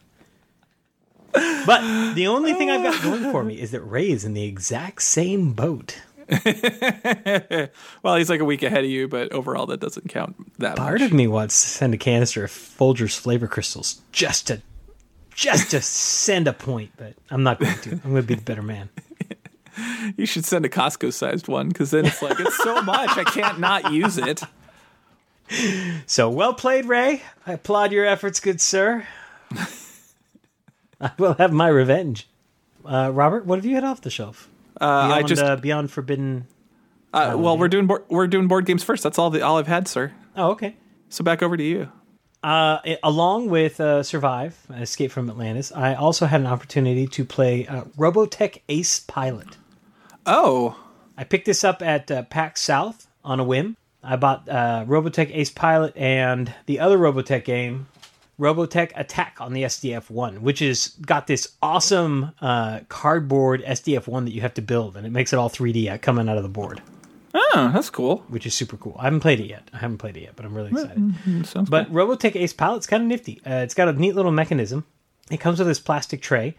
But 1.66 2.14
the 2.14 2.26
only 2.28 2.54
thing 2.54 2.70
I've 2.70 2.82
got 2.82 3.02
going 3.02 3.30
for 3.30 3.44
me 3.44 3.60
is 3.60 3.70
that 3.72 3.80
Ray 3.82 4.10
is 4.10 4.24
in 4.24 4.34
the 4.34 4.44
exact 4.44 5.02
same 5.02 5.52
boat. 5.52 6.00
Well, 8.02 8.16
he's 8.16 8.30
like 8.30 8.40
a 8.40 8.44
week 8.44 8.62
ahead 8.62 8.84
of 8.84 8.90
you, 8.90 9.08
but 9.08 9.32
overall, 9.32 9.66
that 9.66 9.80
doesn't 9.80 10.08
count 10.08 10.36
that 10.58 10.70
much. 10.70 10.76
Part 10.76 11.00
much. 11.00 11.10
of 11.10 11.12
me 11.12 11.26
wants 11.26 11.60
to 11.60 11.68
send 11.68 11.94
a 11.94 11.98
canister 11.98 12.44
of 12.44 12.50
Folgers 12.50 13.16
flavor 13.18 13.46
crystals 13.46 14.00
just 14.12 14.46
to, 14.48 14.62
just 15.34 15.70
to 15.72 15.80
send 15.82 16.48
a 16.48 16.52
point, 16.52 16.90
but 16.96 17.14
I'm 17.30 17.42
not 17.42 17.58
going 17.60 17.76
to. 17.78 17.90
I'm 17.92 17.98
going 18.10 18.16
to 18.16 18.22
be 18.22 18.34
the 18.34 18.42
better 18.42 18.62
man. 18.62 18.88
You 20.16 20.24
should 20.24 20.46
send 20.46 20.64
a 20.64 20.70
Costco 20.70 21.12
sized 21.12 21.48
one 21.48 21.68
because 21.68 21.90
then 21.90 22.06
it's 22.06 22.22
like 22.22 22.40
it's 22.40 22.56
so 22.56 22.80
much 22.80 23.10
I 23.10 23.24
can't 23.24 23.60
not 23.60 23.92
use 23.92 24.16
it. 24.16 24.42
So 26.06 26.30
well 26.30 26.54
played, 26.54 26.86
Ray. 26.86 27.22
I 27.46 27.52
applaud 27.52 27.92
your 27.92 28.06
efforts, 28.06 28.40
good 28.40 28.58
sir. 28.60 29.06
I 31.00 31.10
will 31.18 31.34
have 31.34 31.52
my 31.52 31.68
revenge. 31.68 32.28
Uh, 32.84 33.10
Robert, 33.12 33.46
what 33.46 33.56
have 33.58 33.66
you 33.66 33.74
had 33.74 33.84
off 33.84 34.00
the 34.00 34.10
shelf? 34.10 34.48
Uh, 34.80 35.08
Beyond, 35.08 35.12
I 35.12 35.22
just 35.26 35.42
uh, 35.42 35.56
beyond 35.56 35.90
forbidden. 35.90 36.46
uh, 37.12 37.34
well, 37.36 37.56
we're 37.58 37.68
doing 37.68 37.86
board, 37.86 38.04
we're 38.08 38.26
doing 38.26 38.46
board 38.48 38.66
games 38.66 38.84
first. 38.84 39.02
That's 39.02 39.18
all 39.18 39.30
the 39.30 39.42
all 39.42 39.58
I've 39.58 39.66
had, 39.66 39.88
sir. 39.88 40.12
Oh, 40.36 40.50
okay. 40.52 40.76
So 41.08 41.24
back 41.24 41.42
over 41.42 41.56
to 41.56 41.62
you. 41.62 41.90
Uh, 42.44 42.78
i- 42.84 42.98
along 43.02 43.48
with 43.48 43.80
uh, 43.80 44.02
Survive, 44.02 44.56
Escape 44.70 45.10
from 45.10 45.28
Atlantis, 45.30 45.72
I 45.72 45.94
also 45.94 46.26
had 46.26 46.40
an 46.42 46.46
opportunity 46.46 47.06
to 47.08 47.24
play 47.24 47.66
uh, 47.66 47.84
Robotech 47.96 48.60
Ace 48.68 49.00
Pilot. 49.00 49.56
Oh, 50.26 50.78
I 51.16 51.24
picked 51.24 51.46
this 51.46 51.64
up 51.64 51.82
at 51.82 52.10
uh, 52.10 52.22
PAX 52.24 52.60
South 52.60 53.06
on 53.24 53.40
a 53.40 53.44
whim. 53.44 53.76
I 54.04 54.16
bought 54.16 54.48
uh, 54.48 54.84
Robotech 54.86 55.34
Ace 55.34 55.50
Pilot 55.50 55.96
and 55.96 56.52
the 56.66 56.78
other 56.80 56.98
Robotech 56.98 57.44
game, 57.44 57.86
Robotech 58.38 58.92
Attack 58.96 59.38
on 59.40 59.52
the 59.54 59.62
SDF 59.62 60.10
One, 60.10 60.42
which 60.42 60.60
is 60.60 60.88
got 61.00 61.26
this 61.26 61.52
awesome 61.62 62.32
uh, 62.40 62.80
cardboard 62.88 63.62
SDF 63.64 64.06
One 64.06 64.24
that 64.26 64.32
you 64.32 64.42
have 64.42 64.54
to 64.54 64.62
build, 64.62 64.96
and 64.96 65.06
it 65.06 65.10
makes 65.10 65.32
it 65.32 65.38
all 65.38 65.48
3D 65.48 65.88
out- 65.88 66.02
coming 66.02 66.28
out 66.28 66.36
of 66.36 66.42
the 66.42 66.48
board, 66.48 66.82
oh, 67.34 67.70
that's 67.72 67.88
cool. 67.90 68.18
which 68.28 68.44
is 68.46 68.54
super 68.54 68.76
cool. 68.76 68.94
I 68.98 69.04
haven't 69.04 69.20
played 69.20 69.40
it 69.40 69.46
yet. 69.46 69.70
I 69.72 69.78
haven't 69.78 69.98
played 69.98 70.16
it 70.16 70.20
yet, 70.24 70.36
but 70.36 70.44
I'm 70.44 70.54
really 70.54 70.70
excited. 70.70 71.46
Sounds 71.46 71.70
But 71.70 71.90
Robotech 71.90 72.36
Ace 72.36 72.52
Pilot's 72.52 72.86
kind 72.86 73.02
of 73.02 73.08
nifty. 73.08 73.40
Uh, 73.46 73.56
it's 73.62 73.74
got 73.74 73.88
a 73.88 73.92
neat 73.94 74.14
little 74.14 74.32
mechanism. 74.32 74.84
It 75.30 75.38
comes 75.38 75.58
with 75.58 75.68
this 75.68 75.80
plastic 75.80 76.20
tray 76.20 76.56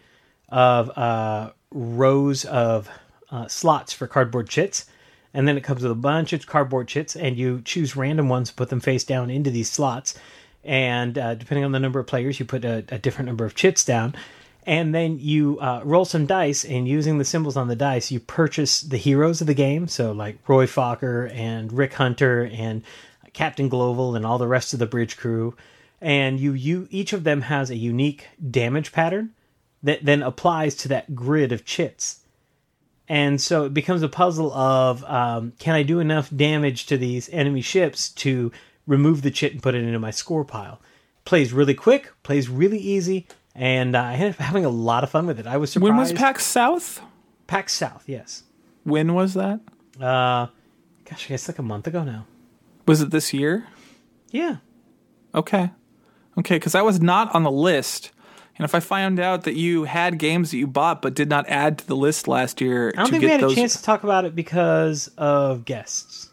of 0.50 0.90
uh, 0.98 1.52
rows 1.72 2.44
of 2.46 2.90
uh, 3.30 3.48
slots 3.48 3.94
for 3.94 4.08
cardboard 4.08 4.50
chits, 4.50 4.86
and 5.34 5.48
then 5.48 5.58
it 5.58 5.64
comes 5.64 5.84
with 5.84 5.92
a 5.92 5.96
bunch 5.96 6.34
of 6.34 6.46
cardboard 6.48 6.88
chits, 6.88 7.16
and 7.16 7.38
you 7.38 7.62
choose 7.64 7.96
random 7.96 8.30
ones, 8.30 8.50
and 8.50 8.56
put 8.56 8.70
them 8.70 8.80
face 8.80 9.04
down 9.04 9.30
into 9.30 9.52
these 9.52 9.70
slots, 9.70 10.18
and 10.68 11.18
uh, 11.18 11.34
depending 11.34 11.66
on 11.66 11.72
the 11.72 11.80
number 11.80 12.00
of 12.00 12.06
players, 12.06 12.40
you 12.40 12.46
put 12.46 12.66
a, 12.66 12.84
a 12.90 13.00
different 13.00 13.28
number 13.28 13.46
of 13.46 13.56
chits 13.56 13.84
down. 13.84 14.14
and 14.68 14.94
then 14.94 15.18
you 15.18 15.58
uh, 15.62 15.82
roll 15.86 16.04
some 16.04 16.26
dice, 16.26 16.66
and 16.66 16.90
using 16.90 17.18
the 17.18 17.26
symbols 17.26 17.56
on 17.56 17.70
the 17.70 17.76
dice, 17.76 18.12
you 18.12 18.20
purchase 18.20 18.82
the 18.82 18.98
heroes 18.98 19.40
of 19.40 19.48
the 19.48 19.54
game. 19.54 19.88
So 19.88 20.12
like 20.12 20.38
Roy 20.48 20.68
Fokker 20.68 21.34
and 21.34 21.72
Rick 21.72 21.94
Hunter 21.94 22.50
and 22.52 22.84
Captain 23.32 23.70
Gloval 23.70 24.18
and 24.18 24.26
all 24.26 24.38
the 24.38 24.48
rest 24.48 24.74
of 24.74 24.80
the 24.80 24.86
bridge 24.86 25.16
crew, 25.16 25.56
and 26.02 26.38
you 26.38 26.52
you 26.52 26.88
each 26.92 27.14
of 27.14 27.24
them 27.24 27.42
has 27.42 27.70
a 27.70 27.78
unique 27.78 28.28
damage 28.52 28.92
pattern 28.92 29.34
that 29.84 30.04
then 30.04 30.22
applies 30.22 30.76
to 30.76 30.90
that 30.90 31.16
grid 31.16 31.54
of 31.54 31.64
chits. 31.64 32.20
And 33.08 33.40
so 33.40 33.64
it 33.64 33.74
becomes 33.74 34.02
a 34.02 34.10
puzzle 34.10 34.52
of 34.52 35.02
um, 35.06 35.54
can 35.60 35.76
I 35.76 35.84
do 35.84 36.02
enough 36.02 36.30
damage 36.36 36.88
to 36.88 36.98
these 36.98 37.30
enemy 37.30 37.62
ships 37.62 38.10
to 38.10 38.52
remove 38.88 39.22
the 39.22 39.30
chit 39.30 39.54
and 39.54 39.62
put 39.62 39.76
it 39.76 39.84
into 39.84 40.00
my 40.00 40.12
score 40.12 40.44
pile? 40.44 40.82
Plays 41.26 41.54
really 41.54 41.76
quick, 41.76 42.12
plays 42.24 42.50
really 42.50 42.80
easy, 42.80 43.28
and 43.54 43.96
uh, 43.96 44.02
I 44.02 44.14
ended 44.14 44.32
up 44.32 44.38
having 44.38 44.66
a 44.66 44.70
lot 44.70 45.04
of 45.04 45.12
fun 45.12 45.28
with 45.28 45.40
it. 45.40 45.46
I 45.46 45.58
was 45.58 45.72
surprised. 45.72 45.90
When 45.90 45.98
was 45.98 46.14
PAX 46.14 46.46
South? 46.46 47.02
PAX 47.48 47.74
South? 47.74 48.04
Yes. 48.08 48.44
When 48.84 49.14
was 49.14 49.34
that? 49.34 49.60
Uh, 50.00 50.48
gosh, 51.06 51.26
I 51.26 51.28
guess 51.28 51.48
like 51.48 51.60
a 51.60 51.64
month 51.64 51.86
ago 51.86 52.04
now. 52.04 52.26
Was 52.88 53.02
it 53.02 53.12
this 53.12 53.34
year? 53.34 53.68
Yeah. 54.32 54.58
Okay. 55.36 55.72
Okay, 56.38 56.56
because 56.56 56.76
I 56.76 56.82
was 56.82 57.02
not 57.02 57.34
on 57.36 57.44
the 57.44 57.52
list. 57.52 58.12
And 58.58 58.66
if 58.66 58.74
I 58.74 58.80
found 58.80 59.20
out 59.20 59.44
that 59.44 59.56
you 59.56 59.84
had 59.84 60.18
games 60.18 60.52
that 60.52 60.58
you 60.58 60.66
bought 60.68 61.02
but 61.02 61.14
did 61.14 61.30
not 61.30 61.48
add 61.48 61.78
to 61.80 61.88
the 61.88 61.96
list 61.96 62.28
last 62.28 62.60
year, 62.60 62.90
I 62.90 63.02
don't 63.02 63.06
to 63.06 63.12
think 63.12 63.22
get 63.22 63.28
we 63.28 63.32
had 63.32 63.42
those, 63.42 63.52
a 63.52 63.56
chance 63.56 63.76
to 63.76 63.84
talk 63.84 64.04
about 64.04 64.26
it 64.26 64.36
because 64.36 65.10
of 65.18 65.66
guests. 65.66 66.27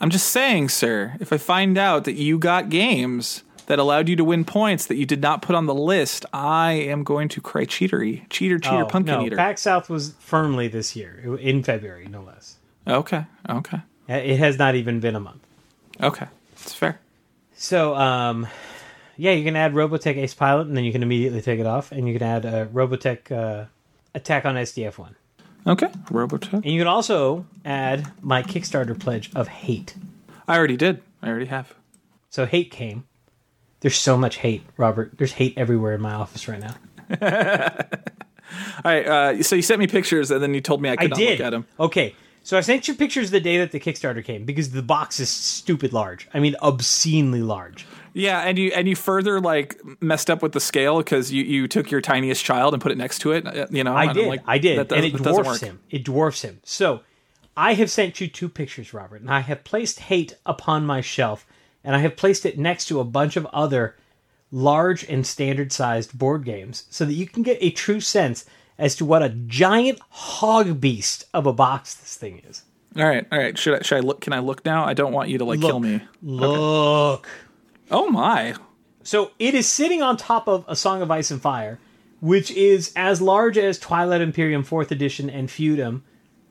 I'm 0.00 0.10
just 0.10 0.28
saying, 0.28 0.68
sir, 0.68 1.16
if 1.20 1.32
I 1.32 1.38
find 1.38 1.76
out 1.76 2.04
that 2.04 2.12
you 2.14 2.38
got 2.38 2.68
games 2.68 3.42
that 3.66 3.78
allowed 3.78 4.08
you 4.08 4.16
to 4.16 4.24
win 4.24 4.44
points 4.44 4.86
that 4.86 4.96
you 4.96 5.04
did 5.04 5.20
not 5.20 5.42
put 5.42 5.54
on 5.56 5.66
the 5.66 5.74
list, 5.74 6.24
I 6.32 6.72
am 6.72 7.02
going 7.04 7.28
to 7.30 7.40
cry 7.40 7.64
cheatery, 7.66 8.22
cheater, 8.30 8.58
cheater, 8.58 8.84
Oh, 8.84 8.86
pumpkin 8.86 9.18
no, 9.20 9.26
eater. 9.26 9.36
PAX 9.36 9.60
South 9.62 9.90
was 9.90 10.14
firmly 10.20 10.68
this 10.68 10.94
year, 10.96 11.36
in 11.40 11.62
February, 11.62 12.06
no 12.08 12.22
less. 12.22 12.56
okay, 12.86 13.26
okay, 13.48 13.80
It 14.08 14.38
has 14.38 14.56
not 14.58 14.74
even 14.74 15.00
been 15.00 15.16
a 15.16 15.20
month. 15.20 15.42
okay, 16.02 16.26
it's 16.52 16.72
fair. 16.74 17.00
So, 17.56 17.94
um, 17.96 18.46
yeah, 19.16 19.32
you 19.32 19.42
can 19.44 19.56
add 19.56 19.74
Robotech 19.74 20.16
Ace 20.16 20.32
Pilot, 20.32 20.68
and 20.68 20.76
then 20.76 20.84
you 20.84 20.92
can 20.92 21.02
immediately 21.02 21.42
take 21.42 21.58
it 21.60 21.66
off, 21.66 21.90
and 21.92 22.06
you 22.08 22.16
can 22.16 22.22
add 22.26 22.46
uh, 22.46 22.66
Robotech 22.66 23.32
uh, 23.32 23.64
Attack 24.14 24.46
on 24.46 24.54
SDF 24.54 24.96
One, 24.96 25.16
Okay, 25.66 25.88
Robotech. 26.10 26.52
and 26.54 26.64
you 26.66 26.80
can 26.80 26.86
also 26.86 27.44
add 27.64 28.10
my 28.22 28.42
Kickstarter 28.42 28.98
pledge 28.98 29.30
of 29.34 29.48
hate. 29.48 29.94
I 30.46 30.56
already 30.56 30.76
did. 30.76 31.02
I 31.22 31.28
already 31.28 31.46
have. 31.46 31.74
So 32.30 32.46
hate 32.46 32.70
came. 32.70 33.04
There's 33.80 33.96
so 33.96 34.16
much 34.16 34.36
hate, 34.38 34.62
Robert. 34.76 35.12
There's 35.18 35.32
hate 35.32 35.54
everywhere 35.56 35.94
in 35.94 36.00
my 36.00 36.14
office 36.14 36.48
right 36.48 36.60
now. 36.60 36.74
All 38.84 38.92
right. 38.92 39.06
Uh, 39.06 39.42
so 39.42 39.56
you 39.56 39.62
sent 39.62 39.78
me 39.78 39.86
pictures, 39.86 40.30
and 40.30 40.42
then 40.42 40.54
you 40.54 40.60
told 40.60 40.80
me 40.80 40.88
I 40.88 40.96
could 40.96 41.06
I 41.06 41.08
not 41.08 41.18
did. 41.18 41.38
look 41.38 41.46
at 41.46 41.50
them. 41.50 41.66
Okay. 41.78 42.14
So 42.44 42.56
I 42.56 42.60
sent 42.62 42.88
you 42.88 42.94
pictures 42.94 43.30
the 43.30 43.40
day 43.40 43.58
that 43.58 43.72
the 43.72 43.80
Kickstarter 43.80 44.24
came 44.24 44.44
because 44.44 44.70
the 44.70 44.82
box 44.82 45.20
is 45.20 45.28
stupid 45.28 45.92
large. 45.92 46.28
I 46.32 46.40
mean, 46.40 46.56
obscenely 46.62 47.42
large. 47.42 47.86
Yeah, 48.14 48.40
and 48.40 48.58
you 48.58 48.72
and 48.74 48.88
you 48.88 48.96
further 48.96 49.40
like 49.40 49.80
messed 50.00 50.30
up 50.30 50.42
with 50.42 50.52
the 50.52 50.60
scale 50.60 50.98
because 50.98 51.32
you, 51.32 51.44
you 51.44 51.68
took 51.68 51.90
your 51.90 52.00
tiniest 52.00 52.44
child 52.44 52.74
and 52.74 52.82
put 52.82 52.92
it 52.92 52.98
next 52.98 53.20
to 53.20 53.32
it. 53.32 53.46
uh, 53.46 53.66
You 53.70 53.84
know, 53.84 53.94
I 53.96 54.12
did. 54.12 54.28
like, 54.28 54.40
I 54.46 54.58
did. 54.58 54.78
that 54.88 54.92
and 54.96 55.04
it 55.04 55.12
that 55.12 55.22
dwarfs 55.22 55.60
him. 55.60 55.80
It 55.90 56.04
dwarfs 56.04 56.42
him. 56.42 56.60
So 56.64 57.00
I 57.56 57.74
have 57.74 57.90
sent 57.90 58.20
you 58.20 58.28
two 58.28 58.48
pictures, 58.48 58.92
Robert, 58.94 59.20
and 59.20 59.30
I 59.30 59.40
have 59.40 59.64
placed 59.64 60.00
hate 60.00 60.36
upon 60.46 60.86
my 60.86 61.00
shelf, 61.00 61.46
and 61.84 61.94
I 61.96 62.00
have 62.00 62.16
placed 62.16 62.46
it 62.46 62.58
next 62.58 62.86
to 62.86 63.00
a 63.00 63.04
bunch 63.04 63.36
of 63.36 63.46
other 63.46 63.96
large 64.50 65.04
and 65.04 65.26
standard 65.26 65.72
sized 65.72 66.16
board 66.18 66.44
games 66.44 66.84
so 66.90 67.04
that 67.04 67.12
you 67.12 67.26
can 67.26 67.42
get 67.42 67.58
a 67.60 67.70
true 67.70 68.00
sense 68.00 68.44
as 68.78 68.94
to 68.96 69.04
what 69.04 69.22
a 69.22 69.28
giant 69.28 69.98
hog 70.08 70.80
beast 70.80 71.24
of 71.34 71.46
a 71.46 71.52
box 71.52 71.94
this 71.94 72.16
thing 72.16 72.40
is. 72.48 72.62
All 72.96 73.04
right, 73.04 73.26
all 73.30 73.38
right. 73.38 73.56
Should 73.58 73.80
I 73.80 73.82
should 73.82 73.96
I 73.98 74.00
look? 74.00 74.22
Can 74.22 74.32
I 74.32 74.38
look 74.38 74.64
now? 74.64 74.84
I 74.84 74.94
don't 74.94 75.12
want 75.12 75.28
you 75.28 75.38
to 75.38 75.44
like 75.44 75.60
kill 75.60 75.78
me. 75.80 76.00
Look. 76.22 77.28
Oh 77.90 78.10
my! 78.10 78.54
So 79.02 79.30
it 79.38 79.54
is 79.54 79.66
sitting 79.68 80.02
on 80.02 80.16
top 80.16 80.48
of 80.48 80.64
A 80.68 80.76
Song 80.76 81.00
of 81.02 81.10
Ice 81.10 81.30
and 81.30 81.40
Fire, 81.40 81.78
which 82.20 82.50
is 82.50 82.92
as 82.94 83.20
large 83.22 83.56
as 83.56 83.78
Twilight 83.78 84.20
Imperium 84.20 84.62
4th 84.64 84.90
Edition 84.90 85.30
and 85.30 85.48
Feudum, 85.48 86.02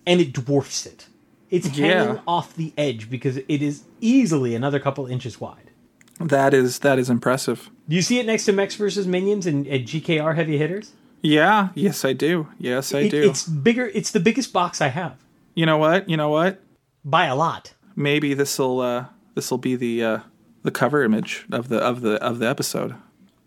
and 0.06 0.20
it 0.20 0.34
dwarfs 0.34 0.86
it. 0.86 1.08
It's 1.50 1.68
hanging 1.68 2.16
Yeah. 2.16 2.20
off 2.28 2.56
the 2.56 2.74
edge 2.78 3.10
because 3.10 3.38
it 3.38 3.62
is 3.62 3.84
easily 4.02 4.56
another 4.56 4.80
couple 4.80 5.06
inches 5.06 5.40
wide. 5.40 5.72
That 6.20 6.54
is 6.54 6.80
that 6.80 6.98
is 6.98 7.10
impressive. 7.10 7.70
Do 7.88 7.96
you 7.96 8.02
see 8.02 8.20
it 8.20 8.26
next 8.26 8.46
to 8.46 8.54
Mechs 8.54 8.76
versus 8.76 9.06
Minions 9.08 9.46
and, 9.46 9.68
and 9.68 9.86
GKR 9.86 10.36
Heavy 10.36 10.58
Hitters? 10.58 10.92
Yeah. 11.22 11.70
Yes, 11.76 12.04
I 12.04 12.14
do. 12.14 12.48
Yes, 12.58 12.94
I 12.94 13.00
It- 13.02 13.12
do. 13.12 13.30
It's 13.30 13.44
bigger. 13.48 13.92
It's 13.94 14.12
the 14.12 14.20
biggest 14.20 14.52
box 14.54 14.82
I 14.82 14.88
have 14.90 15.18
You 15.56 15.66
know 15.66 15.78
what? 15.78 16.10
You 16.10 16.18
know 16.18 16.30
what? 16.30 16.62
by 17.06 17.26
a 17.28 17.36
lot. 17.36 17.74
Maybe 17.96 18.34
this 18.34 18.58
will 18.60 18.82
uh, 18.82 19.06
this 19.36 19.50
will 19.52 19.58
be 19.60 19.76
the 19.76 20.04
uh, 20.04 20.20
the 20.64 20.72
cover 20.72 21.04
image 21.04 21.46
of 21.52 21.70
the 21.70 21.78
of 21.78 22.02
the 22.02 22.22
of 22.24 22.40
the 22.40 22.48
episode. 22.48 22.96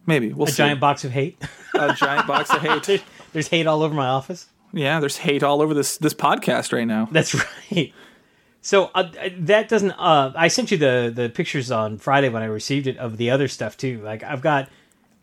Maybe 0.07 0.33
we'll 0.33 0.49
A 0.49 0.51
see. 0.51 0.57
giant 0.59 0.81
box 0.81 1.05
of 1.05 1.13
hate. 1.13 1.43
a 1.75 1.95
giant 1.95 2.27
box 2.27 2.51
of 2.51 2.61
hate. 2.63 3.03
There's 3.33 3.49
hate 3.49 3.67
all 3.67 3.83
over 3.83 3.95
my 3.95 4.09
office. 4.09 4.47
Yeah, 4.73 5.01
there's 5.01 5.17
hate 5.19 5.43
all 5.43 5.61
over 5.63 5.75
this 5.75 5.97
this 5.99 6.15
podcast 6.15 6.73
right 6.73 6.87
now. 6.87 7.09
That's 7.11 7.35
right. 7.73 7.93
So 8.61 8.91
uh, 8.95 9.11
that 9.39 9.69
doesn't. 9.69 9.93
Uh, 9.93 10.33
I 10.37 10.49
sent 10.49 10.71
you 10.71 10.77
the 10.79 11.13
the 11.15 11.29
pictures 11.29 11.71
on 11.73 11.99
Friday 11.99 12.29
when 12.29 12.43
I 12.43 12.47
received 12.47 12.87
it 12.87 12.97
of 12.99 13.17
the 13.17 13.31
other 13.31 13.49
stuff 13.49 13.77
too. 13.77 14.01
Like 14.03 14.23
I've 14.23 14.43
got 14.43 14.69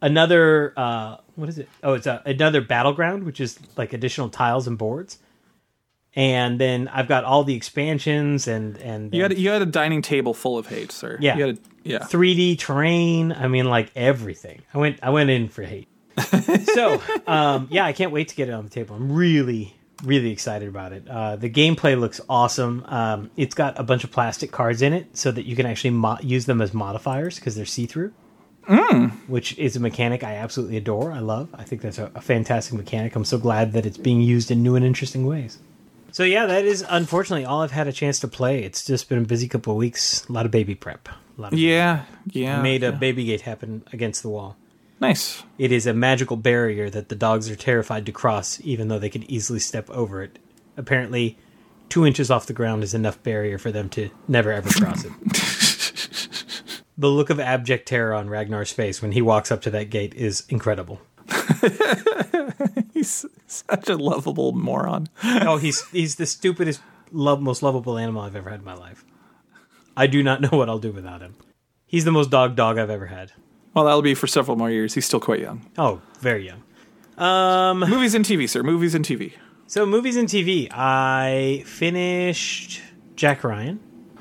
another. 0.01 0.73
Uh, 0.75 1.17
what 1.35 1.47
is 1.49 1.59
it? 1.59 1.69
Oh, 1.83 1.93
it's 1.93 2.07
a, 2.07 2.21
another 2.25 2.61
battleground, 2.61 3.23
which 3.23 3.39
is 3.39 3.57
like 3.77 3.93
additional 3.93 4.29
tiles 4.29 4.67
and 4.67 4.77
boards. 4.77 5.19
And 6.15 6.59
then 6.59 6.87
I've 6.87 7.07
got 7.07 7.23
all 7.25 7.43
the 7.43 7.53
expansions 7.55 8.47
and 8.47 8.77
and 8.77 9.13
You 9.13 9.23
had 9.23 9.37
you 9.37 9.49
had 9.49 9.61
a 9.61 9.65
dining 9.67 10.01
table 10.01 10.33
full 10.33 10.57
of 10.57 10.67
hate, 10.67 10.91
sir. 10.91 11.17
Yeah. 11.21 11.37
You 11.37 11.45
had 11.47 11.57
a, 11.57 11.59
yeah. 11.87 11.99
3D 11.99 12.59
terrain. 12.59 13.31
I 13.31 13.47
mean, 13.47 13.65
like 13.65 13.91
everything. 13.95 14.61
I 14.73 14.77
went 14.77 14.99
I 15.01 15.09
went 15.09 15.29
in 15.29 15.49
for 15.49 15.63
hate. 15.63 15.87
so 16.73 17.01
um, 17.27 17.67
yeah, 17.71 17.85
I 17.85 17.93
can't 17.93 18.11
wait 18.11 18.29
to 18.29 18.35
get 18.35 18.49
it 18.49 18.53
on 18.53 18.63
the 18.63 18.69
table. 18.69 18.95
I'm 18.95 19.11
really 19.11 19.77
really 20.03 20.31
excited 20.31 20.67
about 20.67 20.93
it. 20.93 21.07
Uh, 21.07 21.35
the 21.35 21.49
gameplay 21.49 21.99
looks 21.99 22.21
awesome. 22.29 22.83
Um, 22.87 23.31
it's 23.35 23.55
got 23.55 23.79
a 23.79 23.83
bunch 23.83 24.03
of 24.03 24.11
plastic 24.11 24.51
cards 24.51 24.81
in 24.81 24.93
it 24.93 25.17
so 25.17 25.31
that 25.31 25.45
you 25.45 25.55
can 25.55 25.65
actually 25.65 25.91
mo- 25.91 26.19
use 26.21 26.45
them 26.45 26.61
as 26.61 26.73
modifiers 26.73 27.35
because 27.35 27.55
they're 27.55 27.65
see 27.65 27.85
through. 27.85 28.13
Which 29.27 29.57
is 29.57 29.75
a 29.75 29.79
mechanic 29.79 30.23
I 30.23 30.35
absolutely 30.35 30.77
adore. 30.77 31.11
I 31.11 31.19
love. 31.19 31.49
I 31.53 31.63
think 31.63 31.81
that's 31.81 31.97
a, 31.97 32.11
a 32.15 32.21
fantastic 32.21 32.73
mechanic. 32.75 33.15
I'm 33.15 33.25
so 33.25 33.37
glad 33.37 33.73
that 33.73 33.85
it's 33.85 33.97
being 33.97 34.21
used 34.21 34.51
in 34.51 34.61
new 34.61 34.75
and 34.75 34.85
interesting 34.85 35.25
ways. 35.25 35.57
So 36.17 36.23
yeah, 36.23 36.47
that 36.47 36.65
is 36.65 36.83
unfortunately 36.89 37.45
all 37.45 37.61
I've 37.61 37.69
had 37.69 37.87
a 37.87 37.91
chance 37.91 38.19
to 38.21 38.27
play. 38.27 38.63
It's 38.63 38.83
just 38.83 39.07
been 39.07 39.19
a 39.19 39.25
busy 39.25 39.47
couple 39.47 39.73
of 39.73 39.77
weeks. 39.77 40.27
A 40.27 40.31
lot 40.31 40.47
of 40.47 40.51
baby 40.51 40.73
prep. 40.73 41.07
A 41.09 41.41
lot 41.41 41.53
of 41.53 41.59
Yeah. 41.59 42.05
Yeah. 42.31 42.59
made 42.59 42.83
a 42.83 42.91
baby 42.91 43.25
gate 43.25 43.41
happen 43.41 43.83
against 43.93 44.23
the 44.23 44.29
wall. 44.29 44.57
nice. 44.99 45.43
It 45.59 45.71
is 45.71 45.85
a 45.85 45.93
magical 45.93 46.35
barrier 46.35 46.89
that 46.89 47.09
the 47.09 47.15
dogs 47.15 47.51
are 47.51 47.55
terrified 47.55 48.07
to 48.07 48.11
cross, 48.11 48.59
even 48.63 48.87
though 48.87 48.97
they 48.97 49.11
could 49.11 49.25
easily 49.25 49.59
step 49.59 49.91
over 49.91 50.23
it. 50.23 50.39
Apparently, 50.75 51.37
two 51.87 52.03
inches 52.03 52.31
off 52.31 52.47
the 52.47 52.51
ground 52.51 52.83
is 52.83 52.95
enough 52.95 53.21
barrier 53.21 53.59
for 53.59 53.71
them 53.71 53.87
to 53.89 54.09
never 54.27 54.51
ever 54.51 54.69
cross 54.71 55.05
it. 55.05 55.13
the 56.97 57.09
look 57.09 57.29
of 57.29 57.39
abject 57.39 57.87
terror 57.87 58.15
on 58.15 58.27
Ragnar's 58.27 58.71
face 58.71 59.03
when 59.03 59.11
he 59.11 59.21
walks 59.21 59.51
up 59.51 59.61
to 59.61 59.69
that 59.69 59.91
gate 59.91 60.15
is 60.15 60.45
incredible. 60.49 60.99
He's 62.93 63.25
such 63.47 63.89
a 63.89 63.95
lovable 63.95 64.51
moron. 64.53 65.07
Oh, 65.23 65.57
he's 65.57 65.87
he's 65.89 66.15
the 66.15 66.25
stupidest, 66.25 66.81
love, 67.11 67.41
most 67.41 67.61
lovable 67.61 67.97
animal 67.97 68.21
I've 68.23 68.35
ever 68.35 68.49
had 68.49 68.59
in 68.59 68.65
my 68.65 68.73
life. 68.73 69.05
I 69.95 70.07
do 70.07 70.23
not 70.23 70.41
know 70.41 70.49
what 70.51 70.69
I'll 70.69 70.79
do 70.79 70.91
without 70.91 71.21
him. 71.21 71.35
He's 71.85 72.05
the 72.05 72.11
most 72.11 72.29
dog 72.29 72.55
dog 72.55 72.77
I've 72.77 72.89
ever 72.89 73.07
had. 73.07 73.31
Well, 73.73 73.85
that'll 73.85 74.01
be 74.01 74.15
for 74.15 74.27
several 74.27 74.57
more 74.57 74.71
years. 74.71 74.93
He's 74.93 75.05
still 75.05 75.19
quite 75.19 75.39
young. 75.39 75.69
Oh, 75.77 76.01
very 76.19 76.45
young. 76.45 76.63
Um, 77.17 77.79
Movies 77.79 78.13
and 78.15 78.25
TV, 78.25 78.49
sir. 78.49 78.63
Movies 78.63 78.95
and 78.95 79.05
TV. 79.05 79.33
So 79.67 79.85
movies 79.85 80.15
and 80.15 80.29
TV. 80.29 80.69
I 80.71 81.63
finished 81.65 82.81
Jack 83.15 83.43
Ryan. 83.43 83.79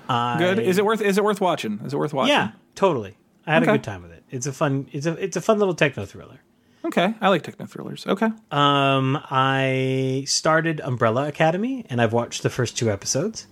I, 0.09 0.39
Good. 0.39 0.59
Is 0.59 0.79
it 0.79 0.85
worth? 0.85 1.01
Is 1.01 1.19
it 1.19 1.25
worth 1.25 1.41
watching? 1.41 1.81
Is 1.85 1.95
it 1.95 1.97
worth 1.97 2.13
watching? 2.13 2.35
Yeah, 2.35 2.53
totally. 2.75 3.17
I 3.47 3.55
had 3.55 3.63
a 3.63 3.67
good 3.67 3.85
time 3.85 4.03
with 4.03 4.11
it. 4.11 4.25
It's 4.31 4.47
a 4.47 4.53
fun. 4.53 4.89
It's 4.93 5.07
a 5.07 5.13
it's 5.13 5.37
a 5.37 5.41
fun 5.41 5.59
little 5.59 5.75
techno 5.75 6.05
thriller. 6.05 6.41
Okay. 6.87 7.15
I 7.21 7.29
like 7.29 7.43
techno 7.43 7.67
thrillers. 7.67 8.07
Okay. 8.07 8.31
Um, 8.51 9.19
I 9.31 10.25
started 10.27 10.81
Umbrella 10.81 11.27
Academy, 11.27 11.85
and 11.91 12.01
I've 12.01 12.13
watched 12.13 12.43
the 12.43 12.51
first 12.51 12.79
two 12.79 12.91
episodes. 12.91 13.47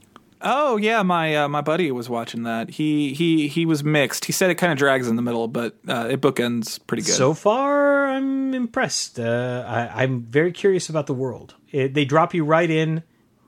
Oh 0.47 0.77
yeah, 0.77 1.03
my 1.03 1.35
uh, 1.37 1.49
my 1.49 1.63
buddy 1.63 1.91
was 1.91 2.11
watching 2.11 2.43
that. 2.43 2.71
He 2.71 3.15
he 3.15 3.49
he 3.49 3.65
was 3.65 3.83
mixed. 3.83 4.27
He 4.27 4.33
said 4.33 4.51
it 4.51 4.57
kind 4.57 4.71
of 4.71 4.79
drags 4.79 5.09
in 5.09 5.17
the 5.17 5.23
middle, 5.23 5.49
but 5.49 5.77
uh, 5.89 6.09
it 6.11 6.21
bookends 6.21 6.79
pretty 6.87 7.03
good. 7.03 7.15
So 7.15 7.33
far, 7.33 8.07
I'm 8.09 8.53
impressed. 8.53 9.19
Uh, 9.19 9.65
I, 9.67 10.03
I'm 10.03 10.23
very 10.23 10.53
curious 10.53 10.91
about 10.91 11.07
the 11.07 11.15
world. 11.15 11.55
It, 11.73 11.95
they 11.95 12.05
drop 12.05 12.35
you 12.35 12.45
right 12.45 12.71
in, 12.71 13.03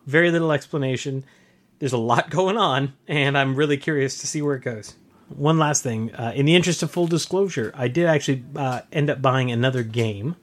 very 0.06 0.30
little 0.30 0.52
explanation. 0.52 1.24
There's 1.78 1.92
a 1.92 1.98
lot 1.98 2.30
going 2.38 2.56
on, 2.56 2.94
and 3.06 3.36
I'm 3.36 3.56
really 3.56 3.76
curious 3.76 4.18
to 4.18 4.26
see 4.26 4.40
where 4.40 4.56
it 4.56 4.62
goes. 4.62 4.94
One 5.28 5.58
last 5.58 5.82
thing, 5.82 6.14
uh, 6.14 6.32
in 6.34 6.46
the 6.46 6.54
interest 6.54 6.82
of 6.82 6.90
full 6.90 7.06
disclosure, 7.06 7.72
I 7.74 7.88
did 7.88 8.06
actually 8.06 8.44
uh, 8.54 8.82
end 8.92 9.10
up 9.10 9.20
buying 9.20 9.50
another 9.50 9.82
game 9.82 10.36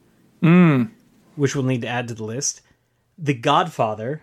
which 1.36 1.56
we'll 1.56 1.64
need 1.64 1.82
to 1.82 1.88
add 1.88 2.08
to 2.10 2.14
the 2.14 2.24
list. 2.24 2.62
The 3.18 3.34
Godfather, 3.34 4.22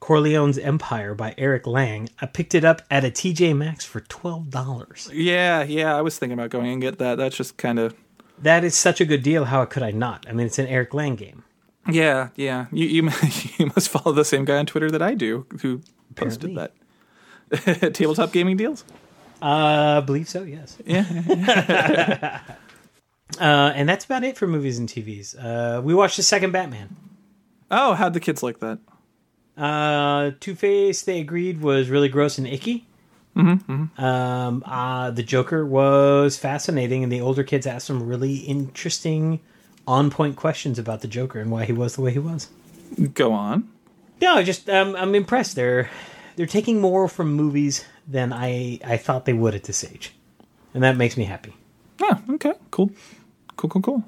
Corleone's 0.00 0.58
Empire 0.58 1.14
by 1.14 1.34
Eric 1.38 1.66
Lang. 1.66 2.08
I 2.20 2.26
picked 2.26 2.54
it 2.54 2.64
up 2.64 2.82
at 2.90 3.04
a 3.04 3.10
TJ 3.10 3.56
Maxx 3.56 3.84
for 3.84 4.00
twelve 4.00 4.50
dollars. 4.50 5.08
Yeah, 5.12 5.62
yeah. 5.62 5.96
I 5.96 6.00
was 6.00 6.18
thinking 6.18 6.34
about 6.38 6.50
going 6.50 6.66
and 6.66 6.80
get 6.82 6.98
that. 6.98 7.16
That's 7.16 7.36
just 7.36 7.56
kind 7.56 7.78
of. 7.78 7.94
That 8.38 8.64
is 8.64 8.74
such 8.74 9.00
a 9.00 9.04
good 9.04 9.22
deal. 9.22 9.44
How 9.44 9.64
could 9.64 9.82
I 9.84 9.92
not? 9.92 10.26
I 10.28 10.32
mean, 10.32 10.46
it's 10.46 10.58
an 10.58 10.66
Eric 10.66 10.94
Lang 10.94 11.14
game. 11.14 11.44
Yeah, 11.88 12.28
yeah. 12.34 12.66
You, 12.72 12.86
you 12.86 13.02
you 13.58 13.66
must 13.66 13.88
follow 13.88 14.12
the 14.12 14.24
same 14.24 14.44
guy 14.44 14.56
on 14.58 14.66
Twitter 14.66 14.90
that 14.90 15.02
I 15.02 15.14
do, 15.14 15.46
who 15.60 15.82
posted 16.16 16.50
Apparently. 16.50 16.78
that. 17.50 17.94
Tabletop 17.94 18.32
gaming 18.32 18.56
deals. 18.56 18.84
Uh, 19.42 19.98
I 19.98 20.00
believe 20.00 20.28
so. 20.28 20.42
Yes. 20.44 20.76
Yeah. 20.86 22.40
Uh, 23.40 23.72
and 23.74 23.88
that's 23.88 24.04
about 24.04 24.22
it 24.24 24.36
for 24.36 24.46
movies 24.46 24.78
and 24.78 24.86
TVs. 24.86 25.34
Uh, 25.42 25.80
we 25.80 25.94
watched 25.94 26.18
the 26.18 26.22
second 26.22 26.52
Batman. 26.52 26.94
Oh, 27.70 27.94
how'd 27.94 28.12
the 28.12 28.20
kids 28.20 28.42
like 28.42 28.58
that? 28.60 28.78
Uh, 29.56 30.32
Two 30.38 30.54
Face, 30.54 31.00
they 31.02 31.18
agreed, 31.18 31.62
was 31.62 31.88
really 31.88 32.10
gross 32.10 32.36
and 32.36 32.46
icky. 32.46 32.86
Mm-hmm, 33.34 33.98
Um, 34.04 34.62
uh, 34.66 35.10
the 35.12 35.22
Joker 35.22 35.64
was 35.64 36.36
fascinating, 36.36 37.02
and 37.02 37.10
the 37.10 37.22
older 37.22 37.42
kids 37.42 37.66
asked 37.66 37.86
some 37.86 38.06
really 38.06 38.36
interesting, 38.36 39.40
on 39.86 40.10
point 40.10 40.36
questions 40.36 40.78
about 40.78 41.00
the 41.00 41.08
Joker 41.08 41.40
and 41.40 41.50
why 41.50 41.64
he 41.64 41.72
was 41.72 41.94
the 41.96 42.02
way 42.02 42.12
he 42.12 42.18
was. 42.18 42.48
Go 43.14 43.32
on. 43.32 43.66
No, 44.20 44.42
just 44.42 44.68
um, 44.68 44.94
I'm 44.94 45.14
impressed. 45.14 45.56
They're 45.56 45.88
they're 46.36 46.44
taking 46.46 46.82
more 46.82 47.08
from 47.08 47.32
movies 47.32 47.86
than 48.06 48.32
I 48.32 48.78
I 48.84 48.96
thought 48.96 49.24
they 49.24 49.32
would 49.32 49.54
at 49.54 49.64
this 49.64 49.84
age, 49.84 50.12
and 50.74 50.82
that 50.82 50.96
makes 50.96 51.16
me 51.16 51.24
happy. 51.24 51.54
Yeah. 52.00 52.18
Okay. 52.30 52.54
Cool. 52.70 52.90
Cool. 53.56 53.70
Cool. 53.70 53.82
Cool. 53.82 54.04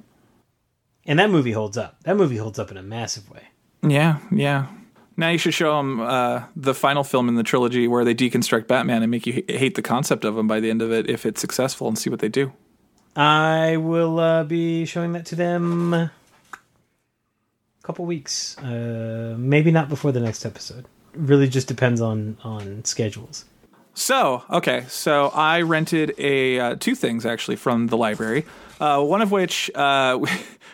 And 1.06 1.18
that 1.18 1.30
movie 1.30 1.52
holds 1.52 1.76
up. 1.76 2.02
That 2.04 2.16
movie 2.16 2.38
holds 2.38 2.58
up 2.58 2.70
in 2.70 2.76
a 2.76 2.82
massive 2.82 3.30
way. 3.30 3.42
Yeah. 3.86 4.18
Yeah. 4.32 4.66
Now 5.16 5.28
you 5.28 5.38
should 5.38 5.54
show 5.54 5.76
them 5.76 6.00
uh, 6.00 6.44
the 6.56 6.74
final 6.74 7.04
film 7.04 7.28
in 7.28 7.36
the 7.36 7.42
trilogy 7.44 7.86
where 7.86 8.04
they 8.04 8.14
deconstruct 8.14 8.66
Batman 8.66 9.02
and 9.02 9.10
make 9.10 9.26
you 9.26 9.44
h- 9.48 9.56
hate 9.58 9.74
the 9.76 9.82
concept 9.82 10.24
of 10.24 10.36
him 10.36 10.48
by 10.48 10.58
the 10.60 10.70
end 10.70 10.82
of 10.82 10.90
it 10.90 11.08
if 11.08 11.24
it's 11.24 11.40
successful 11.40 11.86
and 11.86 11.96
see 11.96 12.10
what 12.10 12.18
they 12.20 12.28
do. 12.28 12.52
I 13.14 13.76
will 13.76 14.18
uh, 14.18 14.42
be 14.42 14.86
showing 14.86 15.12
that 15.12 15.24
to 15.26 15.36
them 15.36 15.94
a 15.94 16.10
couple 17.84 18.06
weeks. 18.06 18.58
Uh, 18.58 19.36
maybe 19.38 19.70
not 19.70 19.88
before 19.88 20.10
the 20.10 20.18
next 20.20 20.44
episode. 20.44 20.86
Really 21.14 21.48
just 21.48 21.68
depends 21.68 22.00
on 22.00 22.38
on 22.42 22.84
schedules. 22.84 23.44
So, 23.94 24.42
okay, 24.50 24.84
so 24.88 25.28
I 25.28 25.62
rented 25.62 26.14
a 26.18 26.58
uh, 26.58 26.76
two 26.78 26.94
things 26.94 27.24
actually 27.24 27.56
from 27.56 27.86
the 27.86 27.96
library. 27.96 28.44
Uh, 28.80 29.00
one 29.02 29.22
of 29.22 29.30
which 29.30 29.70
uh, 29.74 30.18
we, 30.20 30.28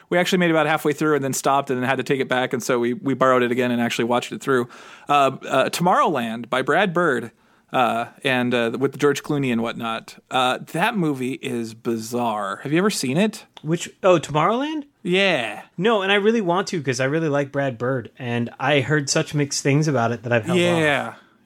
we 0.08 0.18
actually 0.18 0.38
made 0.38 0.50
about 0.50 0.66
halfway 0.66 0.92
through 0.92 1.14
and 1.16 1.24
then 1.24 1.34
stopped 1.34 1.70
and 1.70 1.80
then 1.80 1.88
had 1.88 1.96
to 1.96 2.02
take 2.02 2.20
it 2.20 2.28
back, 2.28 2.52
and 2.52 2.62
so 2.62 2.78
we 2.78 2.94
we 2.94 3.14
borrowed 3.14 3.42
it 3.42 3.52
again 3.52 3.70
and 3.70 3.80
actually 3.80 4.06
watched 4.06 4.32
it 4.32 4.40
through. 4.40 4.68
Uh, 5.08 5.36
uh, 5.46 5.68
Tomorrowland 5.70 6.48
by 6.48 6.62
Brad 6.62 6.92
Bird. 6.92 7.30
Uh, 7.72 8.06
and 8.24 8.52
uh, 8.52 8.76
with 8.80 8.98
George 8.98 9.22
Clooney 9.22 9.52
and 9.52 9.62
whatnot, 9.62 10.20
uh, 10.32 10.58
that 10.72 10.96
movie 10.96 11.34
is 11.34 11.72
bizarre. 11.72 12.56
Have 12.64 12.72
you 12.72 12.78
ever 12.78 12.90
seen 12.90 13.16
it? 13.16 13.46
Which 13.62 13.88
oh 14.02 14.18
Tomorrowland? 14.18 14.86
Yeah, 15.04 15.62
No, 15.78 16.02
and 16.02 16.10
I 16.10 16.16
really 16.16 16.40
want 16.40 16.66
to 16.68 16.78
because 16.78 16.98
I 16.98 17.04
really 17.04 17.28
like 17.28 17.52
Brad 17.52 17.78
Bird, 17.78 18.10
and 18.18 18.50
I 18.58 18.80
heard 18.80 19.08
such 19.08 19.34
mixed 19.34 19.62
things 19.62 19.86
about 19.86 20.10
it 20.10 20.24
that 20.24 20.32
I've 20.32 20.46
held 20.46 20.58
off. 20.74 20.78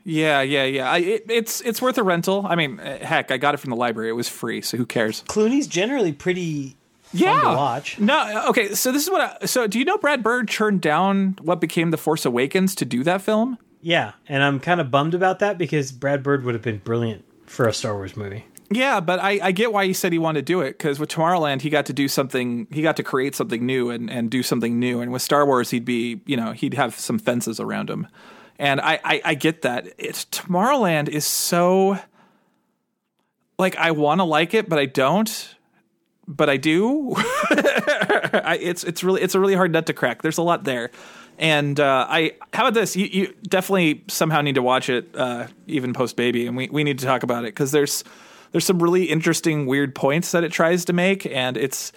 Yeah, 0.04 0.42
yeah, 0.42 0.64
yeah. 0.64 0.90
I, 0.90 0.98
it, 0.98 1.26
it's 1.28 1.60
it's 1.62 1.80
worth 1.80 1.98
a 1.98 2.02
rental. 2.02 2.46
I 2.46 2.54
mean, 2.54 2.78
eh, 2.80 3.04
heck, 3.04 3.30
I 3.30 3.38
got 3.38 3.54
it 3.54 3.58
from 3.58 3.70
the 3.70 3.76
library. 3.76 4.10
It 4.10 4.12
was 4.12 4.28
free, 4.28 4.60
so 4.60 4.76
who 4.76 4.86
cares? 4.86 5.22
Clooney's 5.28 5.66
generally 5.66 6.12
pretty 6.12 6.76
yeah. 7.12 7.40
fun 7.40 7.50
to 7.50 7.56
watch. 7.56 7.98
No, 7.98 8.44
okay. 8.48 8.74
So 8.74 8.92
this 8.92 9.04
is 9.04 9.10
what. 9.10 9.42
I, 9.42 9.46
so 9.46 9.66
do 9.66 9.78
you 9.78 9.84
know 9.84 9.96
Brad 9.96 10.22
Bird 10.22 10.48
turned 10.48 10.82
down 10.82 11.38
what 11.40 11.60
became 11.60 11.90
The 11.90 11.96
Force 11.96 12.24
Awakens 12.26 12.74
to 12.76 12.84
do 12.84 13.02
that 13.04 13.22
film? 13.22 13.58
Yeah, 13.80 14.12
and 14.28 14.42
I'm 14.42 14.60
kind 14.60 14.80
of 14.80 14.90
bummed 14.90 15.14
about 15.14 15.40
that 15.40 15.58
because 15.58 15.92
Brad 15.92 16.22
Bird 16.22 16.44
would 16.44 16.54
have 16.54 16.62
been 16.62 16.78
brilliant 16.78 17.24
for 17.46 17.66
a 17.66 17.72
Star 17.72 17.94
Wars 17.94 18.16
movie. 18.16 18.46
Yeah, 18.70 19.00
but 19.00 19.20
I, 19.20 19.38
I 19.42 19.52
get 19.52 19.72
why 19.72 19.86
he 19.86 19.92
said 19.92 20.12
he 20.12 20.18
wanted 20.18 20.40
to 20.40 20.52
do 20.52 20.60
it 20.62 20.78
because 20.78 20.98
with 20.98 21.10
Tomorrowland 21.10 21.60
he 21.60 21.70
got 21.70 21.86
to 21.86 21.92
do 21.92 22.08
something. 22.08 22.66
He 22.70 22.82
got 22.82 22.96
to 22.96 23.02
create 23.02 23.34
something 23.34 23.64
new 23.64 23.90
and, 23.90 24.10
and 24.10 24.30
do 24.30 24.42
something 24.42 24.78
new. 24.78 25.00
And 25.00 25.12
with 25.12 25.22
Star 25.22 25.46
Wars 25.46 25.70
he'd 25.70 25.84
be 25.84 26.20
you 26.26 26.36
know 26.36 26.52
he'd 26.52 26.74
have 26.74 26.98
some 26.98 27.18
fences 27.18 27.60
around 27.60 27.90
him. 27.90 28.06
And 28.58 28.80
I 28.80 29.00
I, 29.04 29.22
I 29.24 29.34
get 29.34 29.62
that. 29.62 29.88
It's 29.98 30.24
Tomorrowland 30.26 31.08
is 31.08 31.24
so 31.24 31.98
like 33.58 33.76
I 33.76 33.92
want 33.92 34.20
to 34.20 34.24
like 34.24 34.54
it, 34.54 34.68
but 34.68 34.78
I 34.78 34.86
don't. 34.86 35.54
But 36.26 36.48
I 36.48 36.56
do. 36.56 37.14
I, 37.16 38.58
it's 38.60 38.84
it's 38.84 39.04
really 39.04 39.20
it's 39.20 39.34
a 39.34 39.40
really 39.40 39.54
hard 39.54 39.72
nut 39.72 39.86
to 39.86 39.92
crack. 39.92 40.22
There's 40.22 40.38
a 40.38 40.42
lot 40.42 40.64
there, 40.64 40.90
and 41.38 41.78
uh, 41.78 42.06
I 42.08 42.32
how 42.52 42.66
about 42.66 42.74
this? 42.74 42.96
You, 42.96 43.06
you 43.06 43.34
definitely 43.42 44.04
somehow 44.08 44.40
need 44.40 44.54
to 44.54 44.62
watch 44.62 44.88
it, 44.88 45.14
uh, 45.14 45.48
even 45.66 45.92
post 45.92 46.16
baby, 46.16 46.46
and 46.46 46.56
we, 46.56 46.68
we 46.70 46.82
need 46.82 46.98
to 47.00 47.04
talk 47.04 47.22
about 47.22 47.44
it 47.44 47.48
because 47.48 47.72
there's 47.72 48.04
there's 48.52 48.64
some 48.64 48.82
really 48.82 49.04
interesting 49.04 49.66
weird 49.66 49.94
points 49.94 50.32
that 50.32 50.44
it 50.44 50.52
tries 50.52 50.86
to 50.86 50.92
make, 50.92 51.26
and 51.26 51.56
it's 51.56 51.92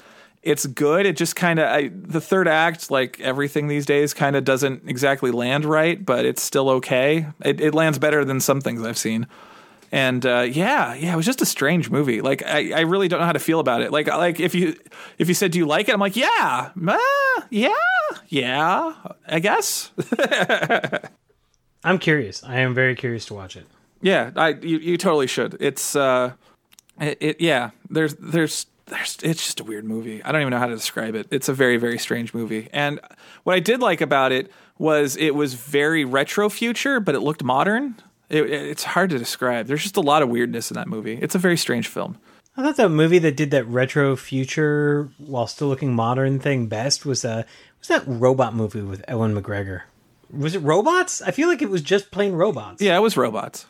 it's 0.48 0.66
good. 0.66 1.06
It 1.06 1.18
just 1.18 1.36
kind 1.36 1.60
of 1.60 1.92
the 2.10 2.22
third 2.22 2.48
act, 2.48 2.90
like 2.90 3.20
everything 3.20 3.68
these 3.68 3.86
days, 3.86 4.14
kind 4.14 4.38
of 4.38 4.46
doesn't 4.46 4.88
exactly 4.88 5.30
land 5.30 5.66
right, 5.66 6.04
but 6.04 6.26
it's 6.26 6.42
still 6.42 6.70
okay. 6.70 7.28
It, 7.44 7.60
it 7.60 7.74
lands 7.76 8.00
better 8.00 8.24
than 8.24 8.40
some 8.40 8.62
things 8.62 8.82
I've 8.82 8.98
seen. 8.98 9.28
And 9.92 10.26
uh, 10.26 10.48
yeah, 10.50 10.94
yeah, 10.94 11.12
it 11.12 11.16
was 11.18 11.26
just 11.26 11.42
a 11.42 11.46
strange 11.46 11.90
movie. 11.90 12.22
Like 12.22 12.44
I, 12.46 12.72
I 12.72 12.82
really 12.82 13.10
don't 13.10 13.20
know 13.20 13.26
how 13.26 13.34
to 13.34 13.40
feel 13.40 13.60
about 13.60 13.82
it. 13.82 13.92
Like 13.92 14.08
like 14.08 14.40
if 14.40 14.56
you 14.56 14.78
if 15.18 15.28
you 15.28 15.34
said 15.34 15.52
do 15.52 15.60
you 15.60 15.66
like 15.66 15.90
it, 15.90 15.94
I'm 15.94 16.00
like 16.00 16.16
yeah, 16.16 16.72
uh, 16.88 16.98
yeah, 17.50 17.74
yeah, 18.30 18.94
I 19.28 19.40
guess. 19.40 19.92
I'm 21.84 22.00
curious. 22.00 22.42
I 22.44 22.60
am 22.60 22.74
very 22.74 22.96
curious 22.96 23.26
to 23.26 23.34
watch 23.34 23.58
it. 23.58 23.66
yeah, 24.02 24.32
I 24.38 24.50
you, 24.50 24.78
you 24.78 24.98
totally 24.98 25.28
should. 25.28 25.58
It's 25.60 25.94
uh, 25.96 26.34
it, 27.02 27.18
it 27.20 27.42
yeah. 27.42 27.72
There's 27.90 28.16
there's 28.16 28.66
there's 28.88 29.18
it's 29.22 29.44
just 29.46 29.60
a 29.60 29.64
weird 29.64 29.86
movie. 29.86 30.24
I 30.24 30.32
don't 30.32 30.42
even 30.42 30.52
know 30.52 30.60
how 30.60 30.68
to 30.68 30.76
describe 30.76 31.16
it. 31.16 31.28
It's 31.32 31.50
a 31.50 31.54
very 31.54 31.78
very 31.78 31.98
strange 32.00 32.34
movie. 32.34 32.70
And 32.74 33.00
what 33.44 33.56
I 33.56 33.60
did 33.60 33.80
like 33.82 34.02
about 34.02 34.32
it 34.32 34.52
was 34.78 35.16
it 35.18 35.36
was 35.36 35.54
very 35.56 36.06
retro 36.06 36.50
future, 36.50 37.00
but 37.00 37.16
it 37.16 37.20
looked 37.20 37.44
modern. 37.44 37.96
It, 38.30 38.44
it- 38.44 38.70
it's 38.70 38.84
hard 38.84 39.10
to 39.12 39.18
describe. 39.18 39.68
There's 39.68 39.84
just 39.84 39.98
a 39.98 40.02
lot 40.02 40.22
of 40.22 40.30
weirdness 40.30 40.72
in 40.72 40.76
that 40.76 40.88
movie. 40.88 41.18
It's 41.22 41.36
a 41.36 41.40
very 41.40 41.58
strange 41.58 41.88
film. 41.88 42.18
I 42.56 42.64
thought 42.64 42.78
that 42.78 42.90
movie 42.90 43.20
that 43.20 43.38
did 43.38 43.52
that 43.52 43.68
retro 43.68 44.16
future 44.16 45.10
while 45.20 45.46
still 45.48 45.68
looking 45.68 45.94
modern 45.94 46.40
thing 46.40 46.68
best 46.68 47.06
was 47.06 47.24
uh 47.26 47.44
was 47.80 47.88
that 47.90 48.04
robot 48.08 48.56
movie 48.56 48.82
with 48.82 49.04
Ewan 49.08 49.36
McGregor. 49.36 49.82
Was 50.32 50.56
it 50.56 50.60
robots? 50.60 51.22
I 51.22 51.32
feel 51.32 51.48
like 51.48 51.62
it 51.62 51.70
was 51.70 51.82
just 51.82 52.12
plain 52.12 52.34
robots. 52.34 52.82
Yeah, 52.82 52.98
it 52.98 53.02
was 53.02 53.16
robots. 53.16 53.66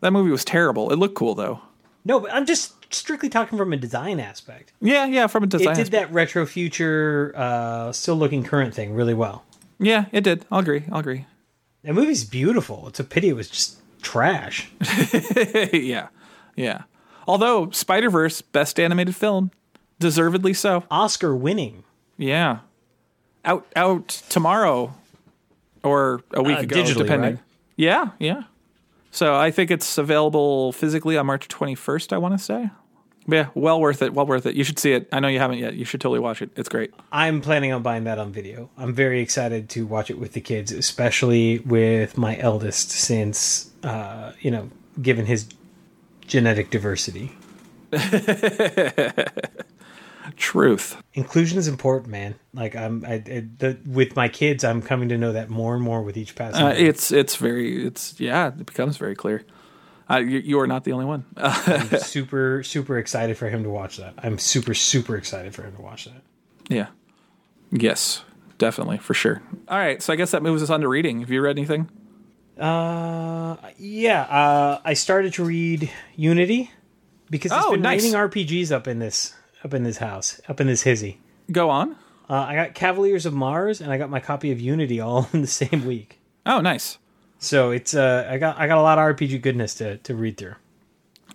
That 0.00 0.12
movie 0.12 0.30
was 0.30 0.44
terrible. 0.44 0.92
It 0.92 0.96
looked 0.96 1.14
cool 1.14 1.34
though. 1.34 1.60
No, 2.06 2.20
but 2.20 2.32
I'm 2.32 2.46
just 2.46 2.72
strictly 2.94 3.28
talking 3.28 3.58
from 3.58 3.72
a 3.72 3.76
design 3.76 4.20
aspect. 4.20 4.72
Yeah, 4.80 5.06
yeah, 5.06 5.26
from 5.26 5.42
a 5.42 5.46
design. 5.48 5.72
It 5.72 5.74
did 5.74 5.80
aspect. 5.86 6.08
that 6.08 6.14
retro 6.14 6.46
future, 6.46 7.32
uh, 7.34 7.90
still 7.90 8.14
looking 8.14 8.44
current 8.44 8.74
thing 8.74 8.94
really 8.94 9.12
well. 9.14 9.44
Yeah, 9.80 10.04
it 10.12 10.22
did. 10.22 10.46
I'll 10.50 10.60
agree. 10.60 10.84
I'll 10.92 11.00
agree. 11.00 11.26
That 11.82 11.94
movie's 11.94 12.24
beautiful. 12.24 12.86
It's 12.86 13.00
a 13.00 13.04
pity 13.04 13.28
it 13.30 13.32
was 13.34 13.50
just 13.50 13.78
trash. 14.02 14.70
yeah, 15.72 16.08
yeah. 16.54 16.82
Although 17.26 17.70
Spider 17.70 18.08
Verse, 18.08 18.40
best 18.40 18.78
animated 18.78 19.16
film, 19.16 19.50
deservedly 19.98 20.54
so. 20.54 20.84
Oscar 20.92 21.34
winning. 21.34 21.82
Yeah, 22.16 22.60
out 23.44 23.66
out 23.74 24.08
tomorrow 24.28 24.94
or 25.82 26.22
a 26.32 26.42
week 26.42 26.58
Uh, 26.58 26.62
ago, 26.62 26.84
depending. 26.84 27.30
right? 27.34 27.38
Yeah, 27.76 28.10
yeah. 28.20 28.44
So 29.16 29.34
I 29.34 29.50
think 29.50 29.70
it's 29.70 29.96
available 29.96 30.72
physically 30.72 31.16
on 31.16 31.24
March 31.24 31.48
twenty 31.48 31.74
first. 31.74 32.12
I 32.12 32.18
want 32.18 32.36
to 32.36 32.44
say. 32.44 32.68
Yeah, 33.26 33.48
well 33.54 33.80
worth 33.80 34.02
it. 34.02 34.12
Well 34.12 34.26
worth 34.26 34.44
it. 34.44 34.56
You 34.56 34.62
should 34.62 34.78
see 34.78 34.92
it. 34.92 35.08
I 35.10 35.20
know 35.20 35.28
you 35.28 35.38
haven't 35.38 35.56
yet. 35.56 35.72
You 35.72 35.86
should 35.86 36.02
totally 36.02 36.20
watch 36.20 36.42
it. 36.42 36.50
It's 36.54 36.68
great. 36.68 36.92
I'm 37.10 37.40
planning 37.40 37.72
on 37.72 37.82
buying 37.82 38.04
that 38.04 38.18
on 38.18 38.30
video. 38.30 38.68
I'm 38.76 38.92
very 38.92 39.22
excited 39.22 39.70
to 39.70 39.86
watch 39.86 40.10
it 40.10 40.18
with 40.18 40.34
the 40.34 40.42
kids, 40.42 40.70
especially 40.70 41.60
with 41.60 42.18
my 42.18 42.38
eldest, 42.38 42.90
since 42.90 43.70
uh, 43.82 44.32
you 44.40 44.50
know, 44.50 44.70
given 45.00 45.24
his 45.24 45.48
genetic 46.26 46.68
diversity. 46.68 47.32
Truth. 50.36 51.02
Inclusion 51.14 51.58
is 51.58 51.68
important, 51.68 52.10
man. 52.10 52.34
Like 52.54 52.74
I'm, 52.74 53.04
I, 53.04 53.14
I 53.14 53.44
the, 53.58 53.78
with 53.86 54.16
my 54.16 54.28
kids, 54.28 54.64
I'm 54.64 54.82
coming 54.82 55.08
to 55.10 55.18
know 55.18 55.32
that 55.32 55.48
more 55.50 55.74
and 55.74 55.82
more 55.82 56.02
with 56.02 56.16
each 56.16 56.34
passing. 56.34 56.64
Uh, 56.64 56.68
it's 56.76 57.12
it's 57.12 57.36
very 57.36 57.86
it's 57.86 58.18
yeah. 58.18 58.48
It 58.48 58.66
becomes 58.66 58.96
very 58.96 59.14
clear. 59.14 59.44
Uh, 60.08 60.18
you, 60.18 60.38
you 60.38 60.60
are 60.60 60.66
not 60.68 60.84
the 60.84 60.92
only 60.92 61.04
one. 61.04 61.24
I'm 61.36 61.88
super, 61.98 62.62
super 62.62 62.96
excited 62.98 63.36
for 63.36 63.48
him 63.48 63.64
to 63.64 63.70
watch 63.70 63.96
that. 63.96 64.14
I'm 64.18 64.38
super, 64.38 64.72
super 64.72 65.16
excited 65.16 65.52
for 65.54 65.62
him 65.64 65.74
to 65.76 65.82
watch 65.82 66.04
that. 66.04 66.22
yeah. 66.68 66.86
Yes, 67.72 68.22
definitely 68.58 68.98
for 68.98 69.14
sure. 69.14 69.42
All 69.68 69.76
right, 69.78 70.00
so 70.00 70.12
I 70.12 70.16
guess 70.16 70.30
that 70.30 70.44
moves 70.44 70.62
us 70.62 70.70
on 70.70 70.80
to 70.82 70.88
reading. 70.88 71.20
Have 71.20 71.30
you 71.30 71.42
read 71.42 71.58
anything? 71.58 71.88
Uh, 72.56 73.56
yeah. 73.78 74.22
Uh, 74.22 74.80
I 74.84 74.94
started 74.94 75.34
to 75.34 75.44
read 75.44 75.90
Unity 76.14 76.70
because 77.28 77.52
it's 77.52 77.64
Oh, 77.66 77.72
been 77.72 77.82
nice. 77.82 78.02
raining 78.02 78.16
RPGs 78.16 78.70
up 78.72 78.86
in 78.86 78.98
this 79.00 79.34
up 79.66 79.74
in 79.74 79.82
this 79.82 79.98
house, 79.98 80.40
up 80.48 80.60
in 80.60 80.68
this 80.68 80.82
hizzy. 80.82 81.18
Go 81.50 81.70
on. 81.70 81.96
Uh, 82.30 82.34
I 82.34 82.54
got 82.54 82.74
Cavaliers 82.74 83.26
of 83.26 83.34
Mars 83.34 83.80
and 83.80 83.92
I 83.92 83.98
got 83.98 84.08
my 84.08 84.20
copy 84.20 84.52
of 84.52 84.60
Unity 84.60 85.00
all 85.00 85.28
in 85.32 85.42
the 85.42 85.48
same 85.48 85.84
week. 85.84 86.20
Oh, 86.46 86.60
nice. 86.60 86.98
So 87.38 87.72
it's 87.72 87.92
uh, 87.92 88.26
I 88.30 88.38
got 88.38 88.58
I 88.58 88.66
got 88.66 88.78
a 88.78 88.82
lot 88.82 88.98
of 88.98 89.16
RPG 89.16 89.42
goodness 89.42 89.74
to 89.74 89.98
to 89.98 90.14
read 90.14 90.38
through. 90.38 90.54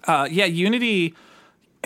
Uh, 0.05 0.27
yeah, 0.31 0.45
Unity. 0.45 1.13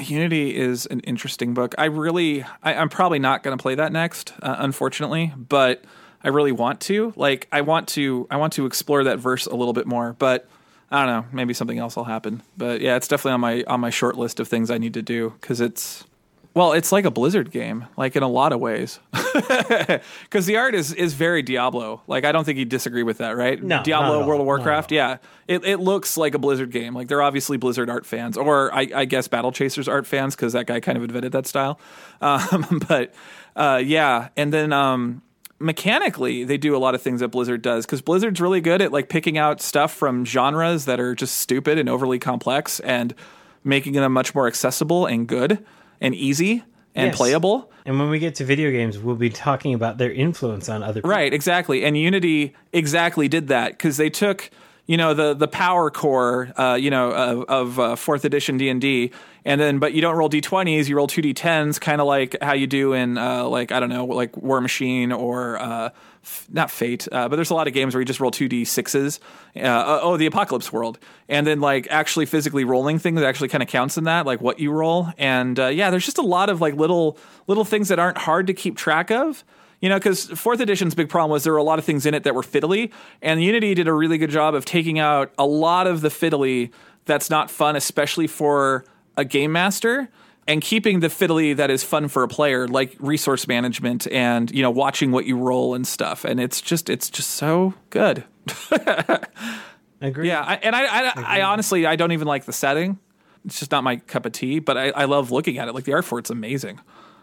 Unity 0.02 0.56
is 0.56 0.86
an 0.88 1.00
interesting 1.02 1.54
book. 1.54 1.74
I 1.78 1.86
really, 1.86 2.44
I, 2.62 2.74
I'm 2.74 2.90
probably 2.90 3.18
not 3.18 3.44
going 3.44 3.58
to 3.58 3.62
play 3.62 3.76
that 3.76 3.94
next, 3.94 4.34
uh, 4.42 4.58
unfortunately, 4.60 5.34
but 5.38 5.86
I 6.22 6.30
really 6.30 6.52
want 6.52 6.82
to. 6.82 7.14
Like, 7.16 7.48
I 7.50 7.62
want 7.62 7.88
to, 7.90 8.28
I 8.30 8.36
want 8.36 8.52
to 8.54 8.66
explore 8.66 9.06
that 9.06 9.20
verse 9.20 9.46
a 9.46 9.56
little 9.56 9.72
bit 9.72 9.88
more. 9.88 10.12
But 10.20 10.50
I 10.92 11.06
don't 11.06 11.08
know, 11.08 11.26
maybe 11.32 11.54
something 11.54 11.80
else 11.80 11.96
will 11.96 12.04
happen. 12.04 12.44
But 12.58 12.82
yeah, 12.82 12.98
it's 12.98 13.08
definitely 13.08 13.34
on 13.34 13.42
my 13.42 13.64
on 13.68 13.80
my 13.80 13.90
short 13.90 14.18
list 14.18 14.40
of 14.42 14.50
things 14.50 14.70
I 14.70 14.78
need 14.78 14.94
to 14.96 15.02
do 15.02 15.34
because 15.40 15.62
it's 15.62 16.04
well, 16.56 16.72
it's 16.72 16.94
like 16.94 17.04
a 17.04 17.12
Blizzard 17.12 17.52
game, 17.52 17.86
like 17.98 18.16
in 18.16 18.24
a 18.24 18.30
lot 18.30 18.54
of 18.54 18.60
ways. 18.60 19.00
Because 20.24 20.46
the 20.46 20.56
art 20.56 20.74
is 20.74 20.94
is 20.94 21.14
very 21.14 21.42
Diablo. 21.42 22.02
Like 22.08 22.24
I 22.24 22.32
don't 22.32 22.46
think 22.46 22.58
you'd 22.58 22.70
disagree 22.70 23.04
with 23.04 23.18
that, 23.18 23.36
right? 23.36 23.62
No, 23.62 23.84
Diablo. 23.84 24.26
World 24.26 24.40
of 24.40 24.46
Warcraft. 24.48 24.94
Yeah, 24.94 25.18
it 25.46 25.66
it 25.66 25.82
looks 25.82 26.16
like 26.16 26.34
a 26.36 26.40
Blizzard 26.40 26.72
game. 26.72 26.94
Like 26.94 27.10
they're 27.10 27.22
obviously 27.22 27.58
Blizzard 27.58 27.90
art 27.90 28.06
fans, 28.06 28.38
or 28.38 28.74
I, 28.74 28.88
I 28.96 29.04
guess 29.04 29.28
Battle 29.28 29.52
Chasers 29.52 29.90
art 29.90 30.08
fans 30.08 30.36
because 30.38 30.54
that 30.54 30.68
guy 30.68 30.80
kind 30.80 30.98
of 30.98 31.04
invented 31.04 31.34
that 31.34 31.48
style. 31.48 31.80
Um, 32.22 32.82
but 32.88 33.14
uh, 33.58 33.82
yeah, 33.84 34.30
and 34.38 34.54
then 34.54 34.72
um, 34.72 35.22
mechanically 35.60 36.46
they 36.46 36.58
do 36.58 36.76
a 36.76 36.80
lot 36.80 36.96
of 36.96 37.02
things 37.02 37.20
that 37.20 37.28
Blizzard 37.28 37.62
does 37.62 37.86
because 37.86 38.02
Blizzard's 38.02 38.40
really 38.40 38.62
good 38.62 38.82
at 38.82 38.92
like 38.94 39.10
picking 39.10 39.38
out 39.38 39.62
stuff 39.62 39.94
from 39.94 40.26
genres 40.26 40.86
that 40.86 41.00
are 41.00 41.14
just 41.14 41.38
stupid 41.38 41.78
and 41.78 41.90
overly 41.90 42.18
complex 42.18 42.80
and 42.80 43.14
making 43.66 43.94
them 43.94 44.14
much 44.14 44.34
more 44.34 44.48
accessible 44.48 45.06
and 45.06 45.28
good 45.28 45.64
and 46.02 46.14
easy 46.16 46.64
and 46.96 47.08
Yes. 47.08 47.18
playable. 47.18 47.72
And 47.86 48.00
when 48.00 48.10
we 48.10 48.20
get 48.20 48.36
to 48.36 48.46
video 48.46 48.72
games, 48.72 48.98
we'll 48.98 49.16
be 49.16 49.30
talking 49.30 49.74
about 49.74 49.98
their 49.98 50.12
influence 50.12 50.70
on 50.70 50.82
other 50.82 51.02
people. 51.02 51.10
Right, 51.12 51.32
exactly. 51.34 51.84
And 51.86 51.98
Unity 51.98 52.54
exactly 52.74 53.28
did 53.28 53.48
that 53.50 53.72
because 53.72 53.98
they 53.98 54.10
took 54.10 54.50
you 54.88 54.98
know 54.98 55.14
the 55.16 55.34
the 55.34 55.48
power 55.48 55.90
core 55.90 56.54
uh, 56.58 56.76
you 56.76 56.92
know 56.92 57.12
of, 57.12 57.44
of 57.50 57.80
uh, 57.80 57.96
fourth 57.96 58.24
edition 58.24 58.58
D 58.58 58.70
and 58.70 58.80
D, 58.80 59.12
and 59.44 59.60
then 59.60 59.80
but 59.80 59.94
you 59.94 60.02
don't 60.02 60.16
roll 60.16 60.30
d20s, 60.30 60.88
you 60.88 60.96
roll 60.96 61.08
two 61.08 61.24
d10s, 61.24 61.82
kind 61.82 62.00
of 62.00 62.08
like 62.08 62.36
how 62.42 62.54
you 62.54 62.68
do 62.68 62.94
in 62.94 63.18
uh, 63.18 63.46
like 63.46 63.72
I 63.72 63.80
don't 63.80 63.90
know 63.90 64.06
like 64.06 64.34
Warmachine 64.34 65.16
or. 65.18 65.92
Not 66.52 66.72
Fate, 66.72 67.08
uh, 67.12 67.30
but 67.30 67.36
there's 67.36 67.50
a 67.50 67.54
lot 67.54 67.68
of 67.68 67.74
games 67.74 67.94
where 67.94 68.02
you 68.02 68.06
just 68.06 68.20
roll 68.20 68.32
two 68.32 68.48
d 68.48 68.66
sixes. 68.66 69.20
Uh, 69.56 70.00
oh, 70.02 70.18
the 70.18 70.26
Apocalypse 70.26 70.72
World, 70.74 71.00
and 71.30 71.46
then 71.46 71.60
like 71.60 71.88
actually 71.90 72.26
physically 72.26 72.64
rolling 72.64 73.00
things 73.00 73.22
actually 73.22 73.50
kind 73.50 73.62
of 73.62 73.70
counts 73.70 73.98
in 73.98 74.06
that, 74.06 74.26
like 74.26 74.42
what 74.42 74.60
you 74.60 74.72
roll. 74.72 75.10
And 75.18 75.60
uh, 75.60 75.68
yeah, 75.68 75.90
there's 75.92 76.06
just 76.06 76.18
a 76.18 76.24
lot 76.24 76.50
of 76.50 76.62
like 76.62 76.76
little 76.76 77.18
little 77.48 77.66
things 77.66 77.90
that 77.90 78.00
aren't 78.00 78.18
hard 78.18 78.48
to 78.48 78.54
keep 78.54 78.76
track 78.76 79.12
of. 79.12 79.44
You 79.82 79.90
know, 79.90 79.98
because 79.98 80.26
fourth 80.26 80.62
edition's 80.62 80.96
big 80.96 81.10
problem 81.10 81.32
was 81.32 81.44
there 81.44 81.54
were 81.54 81.60
a 81.60 81.64
lot 81.64 81.80
of 81.80 81.86
things 81.86 82.06
in 82.06 82.14
it 82.14 82.24
that 82.24 82.34
were 82.34 82.42
fiddly, 82.42 82.92
and 83.22 83.44
Unity 83.44 83.76
did 83.76 83.88
a 83.88 83.94
really 83.94 84.18
good 84.18 84.32
job 84.32 84.56
of 84.56 84.66
taking 84.66 84.98
out 84.98 85.32
a 85.38 85.46
lot 85.46 85.86
of 85.86 86.02
the 86.02 86.10
fiddly 86.10 86.72
that's 87.06 87.30
not 87.30 87.52
fun, 87.52 87.76
especially 87.76 88.26
for 88.28 88.84
a 89.18 89.24
game 89.24 89.52
master, 89.52 90.10
and 90.48 90.62
keeping 90.62 91.00
the 91.00 91.08
fiddly 91.08 91.56
that 91.56 91.72
is 91.72 91.84
fun 91.84 92.08
for 92.08 92.24
a 92.24 92.28
player, 92.28 92.68
like 92.68 92.96
resource 93.00 93.48
management 93.48 94.08
and 94.12 94.52
you 94.52 94.62
know 94.62 94.72
watching 94.72 95.12
what 95.12 95.26
you 95.26 95.38
roll 95.38 95.74
and 95.74 95.88
stuff. 95.88 96.26
And 96.26 96.40
it's 96.40 96.62
just 96.62 96.90
it's 96.90 97.10
just 97.10 97.32
so 97.32 97.74
good. 97.90 98.24
Agree. 100.02 100.28
Yeah, 100.28 100.42
I, 100.42 100.56
and 100.56 100.76
I, 100.76 100.84
I, 100.84 101.40
I 101.40 101.42
honestly 101.42 101.86
I 101.86 101.96
don't 101.96 102.12
even 102.12 102.28
like 102.28 102.46
the 102.46 102.54
setting. 102.54 103.00
It's 103.46 103.60
just 103.60 103.72
not 103.72 103.84
my 103.84 103.98
cup 103.98 104.26
of 104.26 104.34
tea. 104.34 104.60
But 104.60 104.78
I, 104.78 104.90
I 104.90 105.06
love 105.06 105.32
looking 105.32 105.58
at 105.58 105.68
it. 105.68 105.74
Like 105.74 105.86
the 105.86 105.94
art 105.94 106.06
for 106.06 106.20
it's 106.20 106.30
amazing. 106.30 106.80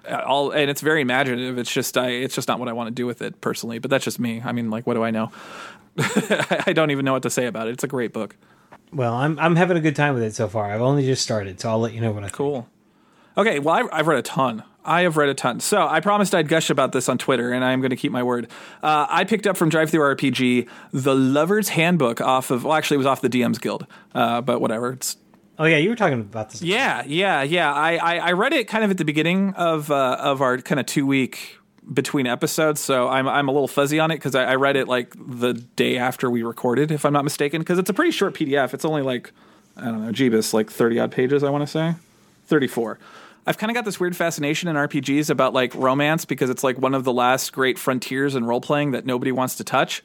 Uh, 0.09 0.23
All 0.27 0.51
and 0.51 0.69
it's 0.69 0.81
very 0.81 1.01
imaginative. 1.01 1.59
It's 1.59 1.73
just 1.73 1.97
I 1.97 2.09
it's 2.09 2.35
just 2.35 2.49
not 2.49 2.59
what 2.59 2.69
I 2.69 2.73
want 2.73 2.89
to 2.89 2.95
do 2.95 3.07
with 3.07 3.23
it 3.23 3.41
personally. 3.41 3.79
But 3.79 3.91
that's 3.91 4.05
just 4.05 4.19
me. 4.19 4.43
I 4.45 4.53
mean, 4.53 4.71
like 4.71 4.87
what 4.87 4.95
do 4.95 5.05
I 5.05 5.11
know? 5.11 5.31
I 5.99 6.73
don't 6.75 6.91
even 6.91 7.05
know 7.05 7.13
what 7.13 7.23
to 7.23 7.31
say 7.31 7.47
about 7.47 7.69
it. 7.69 7.73
It's 7.73 7.85
a 7.85 7.89
great 7.89 8.13
book. 8.13 8.37
Well, 8.93 9.15
I'm 9.15 9.39
I'm 9.39 9.57
having 9.57 9.77
a 9.77 9.81
good 9.81 9.97
time 9.97 10.15
with 10.15 10.23
it 10.23 10.35
so 10.35 10.49
far. 10.49 10.73
I've 10.73 10.81
only 10.81 11.05
just 11.05 11.23
started, 11.23 11.61
so 11.61 11.71
I'll 11.71 11.79
let 11.79 11.93
you 11.93 12.01
know 12.01 12.11
what 12.11 12.25
I 12.25 12.27
think. 12.27 12.35
Okay, 13.37 13.59
well, 13.59 13.75
I've, 13.75 13.89
I've 13.93 14.07
read 14.07 14.19
a 14.19 14.23
ton. 14.23 14.63
I 14.85 15.03
have 15.03 15.17
read 15.17 15.29
a 15.29 15.35
ton. 15.35 15.61
So 15.61 15.87
I 15.87 16.01
promised 16.01 16.35
I'd 16.35 16.49
gush 16.49 16.69
about 16.69 16.93
this 16.93 17.09
on 17.09 17.17
Twitter, 17.17 17.53
and 17.53 17.65
I 17.65 17.73
am 17.73 17.81
going 17.81 17.91
to 17.91 17.97
keep 17.97 18.13
my 18.13 18.23
word. 18.23 18.49
Uh, 18.83 19.07
I 19.09 19.25
picked 19.25 19.47
up 19.47 19.57
from 19.57 19.71
DriveThruRPG 19.71 20.69
the 20.93 21.15
Lover's 21.15 21.71
Handbook 21.71 22.21
off 22.21 22.51
of, 22.51 22.65
well, 22.65 22.75
actually, 22.75 22.97
it 22.97 22.99
was 22.99 23.07
off 23.07 23.21
the 23.21 23.31
DM's 23.31 23.59
Guild, 23.59 23.87
uh, 24.15 24.41
but 24.41 24.61
whatever. 24.61 24.93
It's 24.93 25.17
Oh 25.59 25.65
yeah, 25.67 25.77
you 25.77 25.91
were 25.91 25.97
talking 25.97 26.19
about 26.19 26.51
this. 26.51 26.63
yeah, 26.63 27.05
yeah, 27.07 27.43
yeah. 27.43 27.73
I, 27.73 27.97
I, 27.97 28.17
I 28.17 28.33
read 28.33 28.53
it 28.53 28.67
kind 28.67 28.85
of 28.85 28.91
at 28.91 28.97
the 28.99 29.05
beginning 29.05 29.55
of 29.55 29.91
uh, 29.91 30.17
of 30.19 30.41
our 30.41 30.59
kind 30.59 30.81
of 30.81 30.87
two 30.87 31.07
week 31.07 31.59
between 31.93 32.27
episodes, 32.27 32.81
so 32.81 33.09
I'm 33.09 33.29
I'm 33.29 33.49
a 33.49 33.53
little 33.53 33.69
fuzzy 33.69 34.01
on 34.01 34.11
it 34.11 34.17
because 34.17 34.35
I, 34.35 34.45
I 34.45 34.55
read 34.57 34.77
it 34.77 34.89
like 34.89 35.15
the 35.15 35.53
day 35.53 35.99
after 35.99 36.31
we 36.31 36.43
recorded, 36.43 36.91
if 36.91 37.05
I'm 37.05 37.13
not 37.13 37.23
mistaken, 37.23 37.61
because 37.61 37.79
it's 37.79 37.91
a 37.91 37.95
pretty 37.95 38.13
short 38.13 38.35
PDF. 38.35 38.73
It's 38.73 38.85
only 38.85 39.03
like 39.03 39.31
I 39.77 39.85
don't 39.85 40.05
know, 40.05 40.11
Jeebus, 40.11 40.55
like 40.55 40.71
thirty 40.71 40.99
odd 40.99 41.13
pages. 41.13 41.45
I 41.45 41.51
want 41.51 41.63
to 41.63 41.71
say 41.71 41.95
thirty 42.47 42.67
four. 42.67 42.99
I've 43.47 43.59
kind 43.59 43.71
of 43.71 43.75
got 43.75 43.85
this 43.85 43.99
weird 43.99 44.17
fascination 44.17 44.69
in 44.69 44.77
RPGs 44.77 45.29
about 45.29 45.53
like 45.53 45.75
romance 45.75 46.25
because 46.25 46.49
it's 46.49 46.63
like 46.63 46.79
one 46.79 46.95
of 46.95 47.05
the 47.05 47.13
last 47.13 47.53
great 47.53 47.79
frontiers 47.79 48.37
in 48.37 48.45
role 48.45 48.61
playing 48.61 48.93
that 48.93 49.05
nobody 49.05 49.33
wants 49.33 49.57
to 49.57 49.65
touch. 49.65 50.03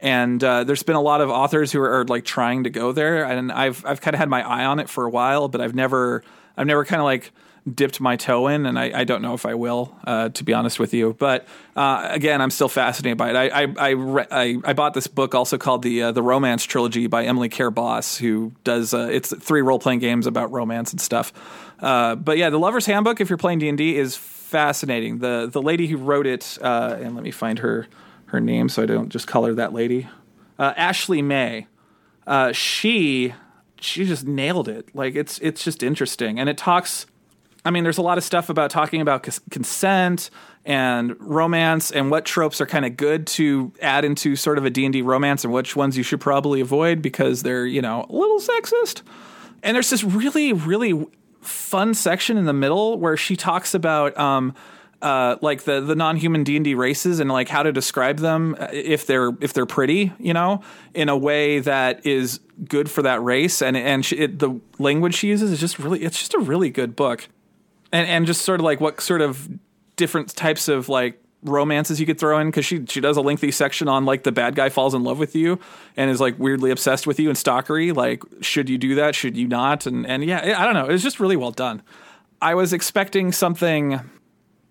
And 0.00 0.42
uh, 0.42 0.64
there's 0.64 0.82
been 0.82 0.96
a 0.96 1.00
lot 1.00 1.20
of 1.20 1.30
authors 1.30 1.72
who 1.72 1.80
are, 1.80 2.00
are 2.00 2.04
like 2.06 2.24
trying 2.24 2.64
to 2.64 2.70
go 2.70 2.92
there 2.92 3.22
and 3.24 3.52
i've 3.52 3.84
i've 3.84 4.00
kind 4.00 4.14
of 4.14 4.18
had 4.18 4.28
my 4.28 4.42
eye 4.42 4.64
on 4.64 4.80
it 4.80 4.88
for 4.88 5.04
a 5.04 5.10
while 5.10 5.48
but 5.48 5.60
i've 5.60 5.74
never 5.74 6.24
i've 6.56 6.66
never 6.66 6.84
kind 6.86 7.00
of 7.00 7.04
like 7.04 7.32
dipped 7.74 8.00
my 8.00 8.16
toe 8.16 8.46
in 8.46 8.64
and 8.64 8.78
i, 8.78 9.00
I 9.00 9.04
don't 9.04 9.20
know 9.20 9.34
if 9.34 9.44
i 9.44 9.54
will 9.54 9.94
uh, 10.04 10.30
to 10.30 10.42
be 10.42 10.54
honest 10.54 10.80
with 10.80 10.94
you. 10.94 11.14
But 11.18 11.46
uh, 11.76 12.08
again 12.10 12.40
i'm 12.40 12.50
still 12.50 12.70
fascinated 12.70 13.18
by 13.18 13.30
it. 13.30 13.36
I 13.36 13.64
i 13.64 13.74
I, 13.76 13.90
re- 13.90 14.26
I, 14.30 14.56
I 14.64 14.72
bought 14.72 14.94
this 14.94 15.06
book 15.06 15.34
also 15.34 15.58
called 15.58 15.82
the 15.82 16.04
uh, 16.04 16.12
the 16.12 16.22
romance 16.22 16.64
trilogy 16.64 17.06
by 17.06 17.24
emily 17.24 17.50
care 17.50 17.70
boss 17.70 18.16
who 18.16 18.52
does 18.64 18.94
uh, 18.94 19.08
it's 19.12 19.36
three 19.36 19.60
role-playing 19.60 19.98
games 19.98 20.26
about 20.26 20.50
romance 20.50 20.92
and 20.92 21.00
stuff 21.00 21.34
uh, 21.80 22.14
but 22.14 22.38
yeah 22.38 22.50
the 22.50 22.58
lover's 22.58 22.86
handbook 22.86 23.20
if 23.20 23.28
you're 23.28 23.38
playing 23.38 23.58
d&d 23.58 23.96
is 23.96 24.16
fascinating 24.16 25.18
the 25.18 25.48
the 25.50 25.62
lady 25.62 25.86
who 25.86 25.96
wrote 25.96 26.26
it 26.26 26.58
uh, 26.60 26.96
and 27.00 27.14
let 27.14 27.24
me 27.24 27.30
find 27.30 27.60
her 27.60 27.86
her 28.30 28.40
name 28.40 28.68
so 28.68 28.82
I 28.82 28.86
don't 28.86 29.08
just 29.08 29.26
call 29.26 29.44
her 29.44 29.54
that 29.54 29.72
lady. 29.72 30.08
Uh, 30.58 30.72
Ashley 30.76 31.22
May. 31.22 31.66
Uh, 32.26 32.52
she 32.52 33.34
she 33.80 34.04
just 34.04 34.26
nailed 34.26 34.68
it. 34.68 34.94
Like 34.94 35.14
it's 35.14 35.38
it's 35.40 35.64
just 35.64 35.82
interesting, 35.82 36.38
and 36.38 36.48
it 36.48 36.56
talks. 36.56 37.06
I 37.64 37.70
mean, 37.70 37.82
there's 37.82 37.98
a 37.98 38.02
lot 38.02 38.16
of 38.16 38.24
stuff 38.24 38.48
about 38.48 38.70
talking 38.70 39.02
about 39.02 39.22
cons- 39.22 39.40
consent 39.50 40.30
and 40.64 41.14
romance 41.20 41.90
and 41.90 42.10
what 42.10 42.24
tropes 42.24 42.58
are 42.60 42.66
kind 42.66 42.86
of 42.86 42.96
good 42.96 43.26
to 43.26 43.70
add 43.82 44.02
into 44.02 44.34
sort 44.34 44.56
of 44.56 44.64
a 44.64 44.70
D&D 44.70 45.02
romance 45.02 45.44
and 45.44 45.52
which 45.52 45.76
ones 45.76 45.94
you 45.94 46.02
should 46.02 46.20
probably 46.20 46.60
avoid 46.62 47.02
because 47.02 47.42
they're, 47.42 47.66
you 47.66 47.82
know, 47.82 48.06
a 48.08 48.12
little 48.12 48.40
sexist. 48.40 49.02
And 49.62 49.74
there's 49.74 49.90
this 49.90 50.02
really 50.04 50.54
really 50.54 51.06
fun 51.40 51.94
section 51.94 52.36
in 52.36 52.44
the 52.44 52.52
middle 52.52 52.98
where 52.98 53.16
she 53.16 53.36
talks 53.36 53.74
about 53.74 54.16
um 54.18 54.54
uh, 55.02 55.36
like 55.40 55.62
the 55.62 55.80
the 55.80 55.94
non-human 55.94 56.44
D 56.44 56.56
and 56.56 56.64
D 56.64 56.74
races 56.74 57.20
and 57.20 57.30
like 57.30 57.48
how 57.48 57.62
to 57.62 57.72
describe 57.72 58.18
them 58.18 58.54
uh, 58.58 58.68
if 58.72 59.06
they're 59.06 59.30
if 59.40 59.52
they're 59.52 59.66
pretty, 59.66 60.12
you 60.18 60.34
know, 60.34 60.62
in 60.94 61.08
a 61.08 61.16
way 61.16 61.60
that 61.60 62.04
is 62.04 62.40
good 62.68 62.90
for 62.90 63.02
that 63.02 63.22
race. 63.22 63.62
And 63.62 63.76
and 63.76 64.04
she, 64.04 64.16
it, 64.16 64.38
the 64.38 64.60
language 64.78 65.14
she 65.14 65.28
uses 65.28 65.52
is 65.52 65.60
just 65.60 65.78
really 65.78 66.02
it's 66.02 66.18
just 66.18 66.34
a 66.34 66.38
really 66.38 66.70
good 66.70 66.96
book, 66.96 67.28
and 67.92 68.06
and 68.06 68.26
just 68.26 68.42
sort 68.42 68.60
of 68.60 68.64
like 68.64 68.80
what 68.80 69.00
sort 69.00 69.22
of 69.22 69.48
different 69.96 70.36
types 70.36 70.68
of 70.68 70.88
like 70.88 71.22
romances 71.42 71.98
you 71.98 72.06
could 72.06 72.18
throw 72.18 72.38
in 72.38 72.48
because 72.48 72.66
she 72.66 72.84
she 72.86 73.00
does 73.00 73.16
a 73.16 73.20
lengthy 73.20 73.50
section 73.50 73.88
on 73.88 74.04
like 74.04 74.24
the 74.24 74.32
bad 74.32 74.54
guy 74.54 74.68
falls 74.68 74.94
in 74.94 75.02
love 75.02 75.18
with 75.18 75.34
you 75.34 75.58
and 75.96 76.10
is 76.10 76.20
like 76.20 76.38
weirdly 76.38 76.70
obsessed 76.70 77.06
with 77.06 77.18
you 77.18 77.30
and 77.30 77.38
stalkery 77.38 77.94
like 77.94 78.22
should 78.42 78.68
you 78.68 78.76
do 78.76 78.94
that 78.94 79.14
should 79.14 79.36
you 79.36 79.48
not 79.48 79.86
and 79.86 80.06
and 80.06 80.22
yeah 80.24 80.54
I 80.58 80.64
don't 80.64 80.74
know 80.74 80.86
it 80.86 80.92
was 80.92 81.02
just 81.02 81.18
really 81.20 81.36
well 81.36 81.50
done. 81.50 81.82
I 82.42 82.54
was 82.54 82.72
expecting 82.72 83.32
something 83.32 84.00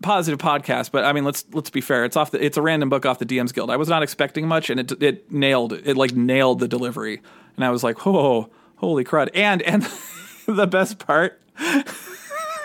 positive 0.02 0.40
podcast, 0.40 0.92
but 0.92 1.04
I 1.06 1.14
mean, 1.14 1.24
let's 1.24 1.46
let's 1.52 1.70
be 1.70 1.82
fair. 1.82 2.06
It's 2.06 2.16
off 2.16 2.32
the 2.32 2.44
it's 2.44 2.58
a 2.58 2.62
random 2.62 2.90
book 2.90 3.06
off 3.06 3.20
the 3.20 3.26
DM's 3.26 3.52
Guild. 3.52 3.70
I 3.70 3.76
was 3.76 3.90
not 3.90 4.04
expecting 4.04 4.48
much, 4.48 4.70
and 4.70 4.80
it 4.80 4.92
it 5.02 5.32
nailed 5.32 5.74
it 5.74 5.98
like 5.98 6.16
nailed 6.16 6.60
the 6.60 6.68
delivery, 6.68 7.22
and 7.56 7.66
I 7.66 7.70
was 7.70 7.84
like, 7.84 8.08
oh, 8.08 8.50
holy 8.78 9.04
crud! 9.04 9.30
And 9.34 9.62
and 9.62 9.84
the 10.46 10.68
best 10.68 11.00
part. 11.00 11.40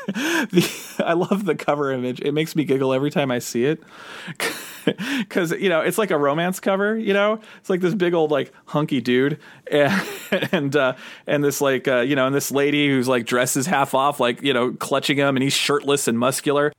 the, 0.14 1.04
I 1.04 1.14
love 1.14 1.44
the 1.44 1.54
cover 1.54 1.92
image. 1.92 2.20
It 2.20 2.32
makes 2.32 2.54
me 2.54 2.64
giggle 2.64 2.92
every 2.92 3.10
time 3.10 3.30
I 3.30 3.38
see 3.38 3.64
it. 3.64 3.82
Cause 5.30 5.52
you 5.52 5.70
know, 5.70 5.80
it's 5.80 5.96
like 5.96 6.10
a 6.10 6.18
romance 6.18 6.60
cover, 6.60 6.96
you 6.98 7.14
know? 7.14 7.40
It's 7.58 7.70
like 7.70 7.80
this 7.80 7.94
big 7.94 8.12
old 8.12 8.30
like 8.30 8.52
hunky 8.66 9.00
dude 9.00 9.38
and 9.70 10.08
and 10.52 10.76
uh 10.76 10.94
and 11.26 11.42
this 11.42 11.60
like 11.60 11.88
uh 11.88 12.00
you 12.00 12.16
know, 12.16 12.26
and 12.26 12.34
this 12.34 12.50
lady 12.50 12.88
who's 12.88 13.08
like 13.08 13.24
dresses 13.24 13.66
half 13.66 13.94
off, 13.94 14.20
like, 14.20 14.42
you 14.42 14.52
know, 14.52 14.72
clutching 14.72 15.16
him 15.16 15.36
and 15.36 15.42
he's 15.42 15.54
shirtless 15.54 16.06
and 16.06 16.18
muscular 16.18 16.72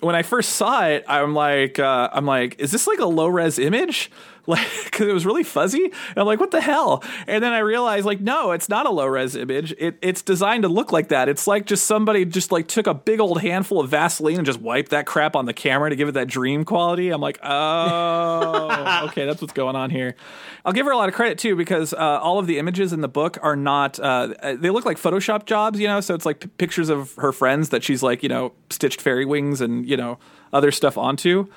when 0.00 0.14
I 0.14 0.22
first 0.22 0.50
saw 0.50 0.86
it, 0.86 1.04
I'm 1.08 1.34
like, 1.34 1.78
uh, 1.78 2.08
I'm 2.12 2.26
like, 2.26 2.58
is 2.58 2.70
this 2.70 2.86
like 2.86 2.98
a 2.98 3.06
low 3.06 3.26
res 3.26 3.58
image? 3.58 4.10
Like 4.48 4.66
because 4.84 5.06
it 5.06 5.12
was 5.12 5.26
really 5.26 5.44
fuzzy. 5.44 5.84
And 5.84 6.16
I'm 6.16 6.26
like, 6.26 6.40
what 6.40 6.50
the 6.50 6.60
hell? 6.60 7.04
And 7.26 7.44
then 7.44 7.52
I 7.52 7.58
realized, 7.58 8.06
like, 8.06 8.20
no, 8.20 8.52
it's 8.52 8.68
not 8.68 8.86
a 8.86 8.90
low 8.90 9.06
res 9.06 9.36
image. 9.36 9.72
It, 9.78 9.96
it's 10.02 10.22
designed 10.22 10.62
to 10.62 10.68
look 10.68 10.90
like 10.90 11.08
that. 11.08 11.28
It's 11.28 11.46
like 11.46 11.66
just 11.66 11.86
somebody 11.86 12.24
just 12.24 12.50
like 12.50 12.66
took 12.66 12.86
a 12.86 12.94
big 12.94 13.20
old 13.20 13.40
handful 13.40 13.80
of 13.80 13.90
Vaseline 13.90 14.38
and 14.38 14.46
just 14.46 14.60
wiped 14.60 14.90
that 14.90 15.06
crap 15.06 15.36
on 15.36 15.44
the 15.44 15.52
camera 15.52 15.90
to 15.90 15.96
give 15.96 16.08
it 16.08 16.12
that 16.12 16.28
dream 16.28 16.64
quality. 16.64 17.10
I'm 17.10 17.20
like, 17.20 17.38
oh, 17.42 19.04
okay, 19.08 19.26
that's 19.26 19.40
what's 19.40 19.52
going 19.52 19.76
on 19.76 19.90
here. 19.90 20.16
I'll 20.64 20.72
give 20.72 20.86
her 20.86 20.92
a 20.92 20.96
lot 20.96 21.08
of 21.08 21.14
credit 21.14 21.38
too 21.38 21.54
because 21.54 21.92
uh, 21.92 21.96
all 21.96 22.38
of 22.38 22.46
the 22.46 22.58
images 22.58 22.92
in 22.92 23.00
the 23.00 23.08
book 23.08 23.38
are 23.42 23.56
not. 23.56 24.00
Uh, 24.00 24.34
they 24.58 24.70
look 24.70 24.84
like 24.84 24.96
Photoshop 24.96 25.44
jobs, 25.46 25.78
you 25.78 25.86
know. 25.86 26.00
So 26.00 26.14
it's 26.14 26.26
like 26.26 26.40
p- 26.40 26.48
pictures 26.58 26.88
of 26.88 27.14
her 27.16 27.32
friends 27.32 27.68
that 27.68 27.84
she's 27.84 28.02
like, 28.02 28.22
you 28.22 28.28
know, 28.28 28.52
stitched 28.70 29.00
fairy 29.00 29.24
wings 29.24 29.60
and 29.60 29.88
you 29.88 29.96
know 29.96 30.18
other 30.52 30.72
stuff 30.72 30.96
onto. 30.96 31.48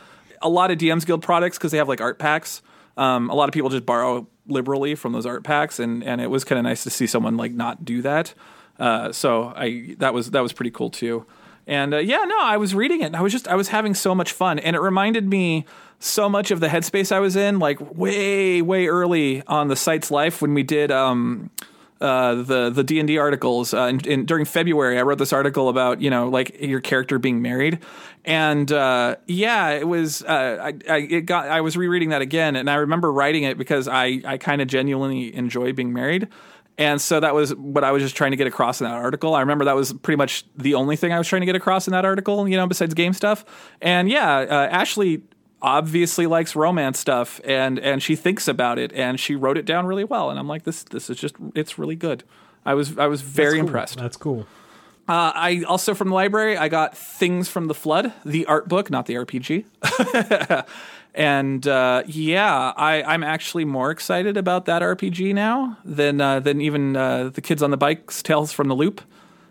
A 0.41 0.49
lot 0.49 0.71
of 0.71 0.77
DM's 0.77 1.05
Guild 1.05 1.21
products 1.21 1.57
because 1.57 1.71
they 1.71 1.77
have 1.77 1.87
like 1.87 2.01
art 2.01 2.19
packs. 2.19 2.61
Um, 3.02 3.32
a 3.32 3.34
lot 3.34 3.49
of 3.49 3.54
people 3.54 3.72
just 3.72 3.86
borrow 3.86 4.28
liberally 4.45 4.93
from 4.93 5.12
those 5.12 5.26
art 5.26 5.43
packs, 5.43 5.80
and 5.80 6.04
and 6.04 6.22
it 6.22 6.28
was 6.28 6.43
kind 6.43 6.60
of 6.60 6.64
nice 6.64 6.84
to 6.84 6.91
see 6.91 7.08
someone 7.08 7.36
like 7.36 7.52
not 7.52 7.84
do 7.84 8.04
that. 8.04 8.36
Uh, 8.80 9.12
so 9.12 9.52
I 9.56 9.95
that 9.97 10.14
was 10.14 10.30
that 10.32 10.41
was 10.41 10.54
pretty 10.54 10.70
cool 10.70 10.91
too. 10.91 11.26
And 11.66 11.95
uh, 11.95 11.97
yeah, 11.97 12.24
no, 12.26 12.38
I 12.39 12.58
was 12.58 12.76
reading 12.76 13.02
it 13.02 13.06
and 13.06 13.16
I 13.16 13.22
was 13.22 13.32
just 13.32 13.47
I 13.47 13.56
was 13.56 13.70
having 13.70 13.95
so 13.95 14.14
much 14.14 14.34
fun, 14.34 14.60
and 14.60 14.76
it 14.76 14.80
reminded 14.80 15.28
me 15.28 15.66
so 15.97 16.30
much 16.30 16.52
of 16.52 16.60
the 16.60 16.68
headspace 16.68 17.12
I 17.12 17.20
was 17.20 17.36
in, 17.36 17.58
like 17.58 17.80
way 17.97 18.62
way 18.62 18.86
early 18.86 19.41
on 19.47 19.68
the 19.68 19.76
site's 19.76 20.12
life 20.12 20.39
when 20.39 20.54
we 20.54 20.62
did 20.62 20.91
um, 20.91 21.49
uh, 22.02 22.36
the 22.36 22.70
the 22.70 22.84
D 22.84 22.99
and 22.99 23.08
D 23.08 23.18
articles. 23.18 23.74
Uh, 23.74 23.84
in, 23.84 23.99
in, 24.02 24.26
during 24.26 24.45
February, 24.45 24.99
I 24.99 25.04
wrote 25.04 25.18
this 25.18 25.32
article 25.32 25.70
about 25.70 26.02
you 26.02 26.10
know 26.10 26.30
like 26.30 26.60
your 26.60 26.82
character 26.82 27.20
being 27.20 27.41
married, 27.41 27.80
and 28.26 28.72
uh, 28.72 29.16
yeah, 29.28 29.70
it 29.70 29.88
was. 29.88 30.24
Uh, 30.24 30.58
I, 30.62 30.91
I 30.91 30.97
it 30.97 31.22
got. 31.22 31.47
I 31.47 31.62
was 31.62 31.78
rereading 31.78 32.10
that 32.10 32.22
again, 32.22 32.56
and 32.56 32.70
I 32.70 32.76
remember 32.76 33.12
writing 33.12 33.43
it 33.43 33.58
because 33.58 33.88
I 33.88 34.22
I 34.26 34.38
kind 34.38 34.62
of 34.62 34.68
genuinely 34.68 35.34
enjoy 35.36 35.74
being 35.74 35.93
married. 35.93 36.28
And 36.78 36.99
so 36.99 37.20
that 37.20 37.36
was 37.36 37.54
what 37.54 37.84
I 37.84 37.91
was 37.91 38.02
just 38.02 38.16
trying 38.16 38.32
to 38.32 38.38
get 38.38 38.47
across 38.47 38.82
in 38.82 38.86
that 38.86 38.95
article. 38.95 39.36
I 39.36 39.41
remember 39.41 39.66
that 39.66 39.76
was 39.76 39.93
pretty 39.93 40.18
much 40.18 40.45
the 40.56 40.74
only 40.74 40.95
thing 40.95 41.14
I 41.14 41.18
was 41.20 41.28
trying 41.28 41.41
to 41.41 41.45
get 41.45 41.56
across 41.56 41.88
in 41.88 41.91
that 41.91 42.06
article, 42.06 42.47
you 42.47 42.58
know, 42.58 42.66
besides 42.66 42.93
game 42.93 43.14
stuff. 43.14 43.45
And 43.82 44.10
yeah, 44.10 44.39
uh, 44.39 44.68
Ashley 44.72 45.22
obviously 45.62 46.26
likes 46.26 46.55
romance 46.55 46.99
stuff 46.99 47.39
and 47.43 47.78
and 47.80 48.01
she 48.01 48.16
thinks 48.16 48.47
about 48.47 48.80
it 48.80 48.91
and 48.93 49.20
she 49.20 49.36
wrote 49.36 49.57
it 49.57 49.66
down 49.66 49.86
really 49.86 50.03
well 50.03 50.30
and 50.30 50.39
I'm 50.39 50.47
like 50.47 50.64
this 50.64 50.84
this 50.84 51.09
is 51.09 51.18
just 51.18 51.36
it's 51.55 51.78
really 51.78 51.95
good. 51.95 52.24
I 52.66 52.74
was 52.74 52.97
I 52.97 53.07
was 53.07 53.22
very 53.22 53.49
That's 53.49 53.55
cool. 53.55 53.68
impressed. 53.68 53.97
That's 53.97 54.18
cool. 54.18 54.47
Uh, 55.07 55.32
I 55.36 55.64
also 55.68 55.93
from 55.93 56.09
the 56.09 56.16
library 56.16 56.57
I 56.57 56.70
got 56.70 56.97
Things 56.97 57.49
from 57.49 57.68
the 57.68 57.74
Flood, 57.74 58.14
the 58.24 58.45
art 58.45 58.68
book, 58.68 58.89
not 58.89 59.07
the 59.07 59.16
RPG. 59.16 59.66
and 61.16 61.68
uh, 61.68 62.03
yeah, 62.05 62.74
I, 62.76 63.03
I'm 63.03 63.24
actually 63.24 63.66
more 63.66 63.91
excited 63.91 64.38
about 64.38 64.66
that 64.66 64.82
RPG 64.82 65.34
now 65.34 65.78
than 65.84 66.22
uh, 66.22 66.39
than 66.39 66.62
even 66.62 66.95
uh, 66.95 67.30
the 67.30 67.41
Kids 67.41 67.62
on 67.62 67.72
the 67.72 67.78
Bikes 67.78 68.24
Tales 68.24 68.51
from 68.51 68.68
the 68.68 68.76
Loop 68.76 69.01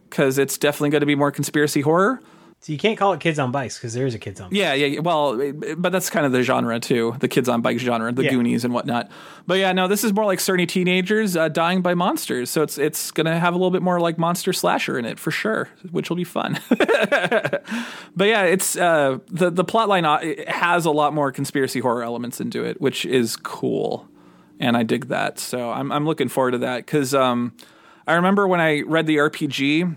because 0.09 0.39
it's 0.39 0.59
definitely 0.59 0.91
going 0.91 1.01
to 1.01 1.07
be 1.07 1.15
more 1.15 1.31
conspiracy 1.31 1.83
horror. 1.83 2.21
So 2.63 2.73
you 2.73 2.79
can't 2.79 2.99
call 2.99 3.15
it 3.15 3.21
kids 3.21 3.39
on 3.39 3.53
bikes 3.53 3.79
because 3.79 3.95
there 3.95 4.07
is 4.07 4.15
a 4.15 4.19
kids 4.19 4.39
on. 4.39 4.51
Bikes. 4.51 4.59
Yeah, 4.59 4.75
yeah. 4.75 5.01
Well, 5.01 5.53
but 5.79 5.93
that's 5.93 6.11
kind 6.11 6.27
of 6.27 6.33
the 6.33 6.43
genre 6.43 6.79
too, 6.79 7.17
the 7.21 7.27
kids 7.27 7.49
on 7.49 7.63
bikes 7.63 7.81
genre, 7.83 8.13
the 8.13 8.25
Yeah. 8.25 8.31
Goonies 8.33 8.67
and 8.67 8.75
whatnot. 8.75 9.11
But 9.47 9.61
yeah, 9.61 9.73
no, 9.73 9.89
this 9.89 10.05
is 10.05 10.13
more 10.13 10.27
like 10.27 10.41
cerny 10.41 10.69
teenagers 10.69 11.39
uh, 11.39 11.49
dying 11.49 11.81
by 11.81 11.95
monsters. 11.95 12.51
So 12.51 12.63
it's 12.63 12.77
it's 12.77 13.13
gonna 13.13 13.41
have 13.41 13.55
a 13.55 13.57
little 13.57 13.71
bit 13.71 13.81
more 13.81 13.99
like 13.99 14.19
monster 14.19 14.53
slasher 14.53 14.99
in 14.99 15.07
it 15.07 15.19
for 15.19 15.31
sure, 15.31 15.71
which 15.91 16.11
will 16.11 16.19
be 16.19 16.25
fun. 16.25 16.61
but 16.69 17.65
yeah, 18.19 18.43
it's 18.43 18.77
uh, 18.77 19.19
the 19.29 19.49
the 19.49 19.65
plot 19.65 19.89
line 19.89 20.05
uh, 20.05 20.21
has 20.47 20.85
a 20.85 20.91
lot 20.91 21.15
more 21.15 21.33
conspiracy 21.33 21.81
horror 21.81 22.03
elements 22.03 22.43
into 22.43 22.63
it, 22.63 22.79
which 22.79 23.07
is 23.07 23.37
cool, 23.37 24.07
and 24.59 24.77
I 24.77 24.83
dig 24.83 25.09
that. 25.09 25.39
So 25.39 25.71
I'm 25.71 25.91
I'm 25.91 26.05
looking 26.05 26.29
forward 26.29 26.51
to 26.51 26.59
that 26.59 26.85
because 26.85 27.15
um, 27.15 27.55
I 28.07 28.17
remember 28.17 28.47
when 28.47 28.61
I 28.61 28.83
read 28.83 29.07
the 29.07 29.17
RPG 29.17 29.97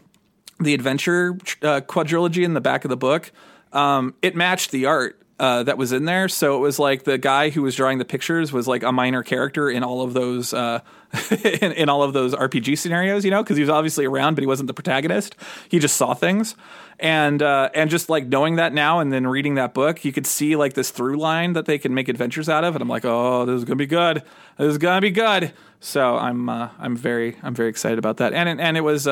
the 0.59 0.73
adventure 0.73 1.37
uh, 1.61 1.81
quadrilogy 1.81 2.43
in 2.43 2.53
the 2.53 2.61
back 2.61 2.85
of 2.85 2.89
the 2.89 2.97
book, 2.97 3.31
um, 3.71 4.13
it 4.21 4.35
matched 4.35 4.71
the 4.71 4.85
art 4.85 5.19
uh, 5.39 5.63
that 5.63 5.77
was 5.77 5.91
in 5.91 6.05
there. 6.05 6.29
So 6.29 6.55
it 6.55 6.59
was 6.59 6.79
like 6.79 7.03
the 7.03 7.17
guy 7.17 7.49
who 7.49 7.63
was 7.63 7.75
drawing 7.75 7.97
the 7.97 8.05
pictures 8.05 8.53
was 8.53 8.67
like 8.67 8.83
a 8.83 8.91
minor 8.91 9.23
character 9.23 9.69
in 9.69 9.83
all 9.83 10.01
of 10.01 10.13
those 10.13 10.53
uh, 10.53 10.79
in, 11.61 11.71
in 11.73 11.89
all 11.89 12.03
of 12.03 12.13
those 12.13 12.33
RPG 12.33 12.77
scenarios, 12.77 13.25
you 13.25 13.31
know, 13.31 13.43
because 13.43 13.57
he 13.57 13.61
was 13.61 13.69
obviously 13.69 14.05
around, 14.05 14.35
but 14.35 14.41
he 14.41 14.47
wasn't 14.47 14.67
the 14.67 14.73
protagonist. 14.73 15.35
He 15.69 15.79
just 15.79 15.95
saw 15.95 16.13
things, 16.13 16.55
and 16.99 17.41
uh, 17.41 17.69
and 17.73 17.89
just 17.89 18.09
like 18.09 18.27
knowing 18.27 18.55
that 18.55 18.73
now, 18.73 18.99
and 18.99 19.11
then 19.11 19.27
reading 19.27 19.55
that 19.55 19.73
book, 19.73 20.05
you 20.05 20.11
could 20.11 20.25
see 20.25 20.55
like 20.55 20.73
this 20.73 20.91
through 20.91 21.17
line 21.17 21.53
that 21.53 21.65
they 21.65 21.77
can 21.77 21.93
make 21.93 22.09
adventures 22.09 22.47
out 22.47 22.63
of, 22.63 22.75
and 22.75 22.81
I'm 22.81 22.89
like, 22.89 23.05
oh, 23.05 23.45
this 23.45 23.57
is 23.57 23.63
gonna 23.63 23.75
be 23.75 23.85
good. 23.85 24.23
This 24.57 24.71
is 24.71 24.77
gonna 24.77 25.01
be 25.01 25.11
good. 25.11 25.53
So 25.79 26.17
I'm 26.17 26.47
uh, 26.47 26.69
I'm 26.79 26.95
very 26.95 27.37
I'm 27.43 27.53
very 27.53 27.69
excited 27.69 27.99
about 27.99 28.17
that, 28.17 28.33
and 28.33 28.61
and 28.61 28.77
it 28.77 28.81
was. 28.81 29.07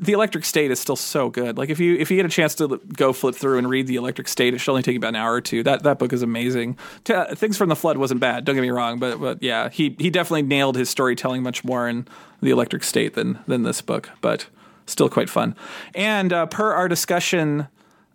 Uh, 0.00 0.04
the 0.04 0.12
electric 0.12 0.44
state 0.44 0.70
is 0.70 0.80
still 0.80 0.96
so 0.96 1.30
good. 1.30 1.58
Like 1.58 1.70
if 1.70 1.80
you 1.80 1.96
if 1.96 2.10
you 2.10 2.16
get 2.16 2.26
a 2.26 2.28
chance 2.28 2.54
to 2.56 2.78
go 2.96 3.12
flip 3.12 3.34
through 3.34 3.58
and 3.58 3.68
read 3.68 3.86
the 3.86 3.96
electric 3.96 4.28
state, 4.28 4.54
it 4.54 4.58
should 4.58 4.70
only 4.70 4.82
take 4.82 4.94
you 4.94 4.98
about 4.98 5.08
an 5.08 5.16
hour 5.16 5.34
or 5.34 5.40
two. 5.40 5.62
That 5.62 5.82
that 5.82 5.98
book 5.98 6.12
is 6.12 6.22
amazing. 6.22 6.76
T- 7.04 7.14
Things 7.34 7.56
from 7.56 7.68
the 7.68 7.76
Flood 7.76 7.96
wasn't 7.98 8.20
bad. 8.20 8.44
Don't 8.44 8.54
get 8.54 8.62
me 8.62 8.70
wrong, 8.70 8.98
but 8.98 9.20
but 9.20 9.42
yeah, 9.42 9.68
he 9.68 9.94
he 9.98 10.10
definitely 10.10 10.42
nailed 10.42 10.76
his 10.76 10.90
storytelling 10.90 11.42
much 11.42 11.64
more 11.64 11.88
in 11.88 12.06
the 12.40 12.50
electric 12.50 12.84
state 12.84 13.14
than 13.14 13.38
than 13.46 13.62
this 13.62 13.80
book. 13.80 14.10
But 14.20 14.46
still 14.86 15.08
quite 15.08 15.30
fun. 15.30 15.56
And 15.94 16.32
uh, 16.32 16.46
per 16.46 16.72
our 16.72 16.88
discussion. 16.88 17.68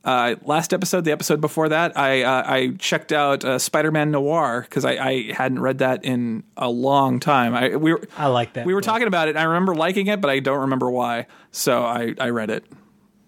Uh, 0.04 0.36
last 0.44 0.74
episode, 0.74 1.04
the 1.04 1.12
episode 1.12 1.42
before 1.42 1.70
that, 1.70 1.98
I 1.98 2.24
uh, 2.24 2.44
I 2.46 2.70
checked 2.80 3.12
out 3.12 3.44
uh, 3.44 3.60
Spider-Man 3.60 4.12
Noir 4.12 4.62
because 4.62 4.86
I, 4.86 4.92
I 4.92 5.32
hadn't 5.34 5.60
read 5.60 5.80
that 5.80 6.06
in 6.06 6.44
a 6.56 6.70
long 6.70 7.20
time. 7.20 7.54
I 7.54 7.76
we 7.76 7.92
were 7.94 8.08
I 8.18 8.28
like 8.28 8.54
that. 8.54 8.66
we 8.66 8.74
were 8.74 8.80
book. 8.80 8.86
talking 8.86 9.08
about 9.08 9.28
it. 9.28 9.36
I 9.36 9.44
remember 9.44 9.76
liking 9.76 10.08
it, 10.08 10.22
but 10.22 10.30
I 10.30 10.40
don't 10.40 10.62
remember 10.62 10.90
why. 10.90 11.28
So 11.52 11.84
I, 11.84 12.16
I 12.20 12.30
read 12.30 12.50
it. 12.50 12.66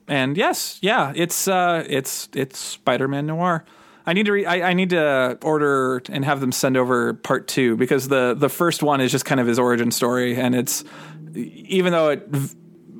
And 0.07 0.37
yes, 0.37 0.79
yeah, 0.81 1.11
it's 1.15 1.47
uh, 1.47 1.83
it's 1.87 2.29
it's 2.33 2.57
Spider-Man 2.57 3.25
Noir. 3.27 3.65
I 4.05 4.13
need 4.13 4.25
to 4.25 4.31
re- 4.31 4.45
I, 4.45 4.69
I 4.69 4.73
need 4.73 4.91
to 4.91 5.37
order 5.43 6.01
and 6.09 6.23
have 6.25 6.39
them 6.39 6.51
send 6.51 6.77
over 6.77 7.13
part 7.13 7.47
two 7.49 7.75
because 7.75 8.07
the 8.07 8.33
the 8.33 8.49
first 8.49 8.81
one 8.81 9.01
is 9.01 9.11
just 9.11 9.25
kind 9.25 9.39
of 9.41 9.47
his 9.47 9.59
origin 9.59 9.91
story, 9.91 10.35
and 10.37 10.55
it's 10.55 10.83
even 11.35 11.91
though 11.91 12.09
it 12.09 12.27
v- 12.29 12.55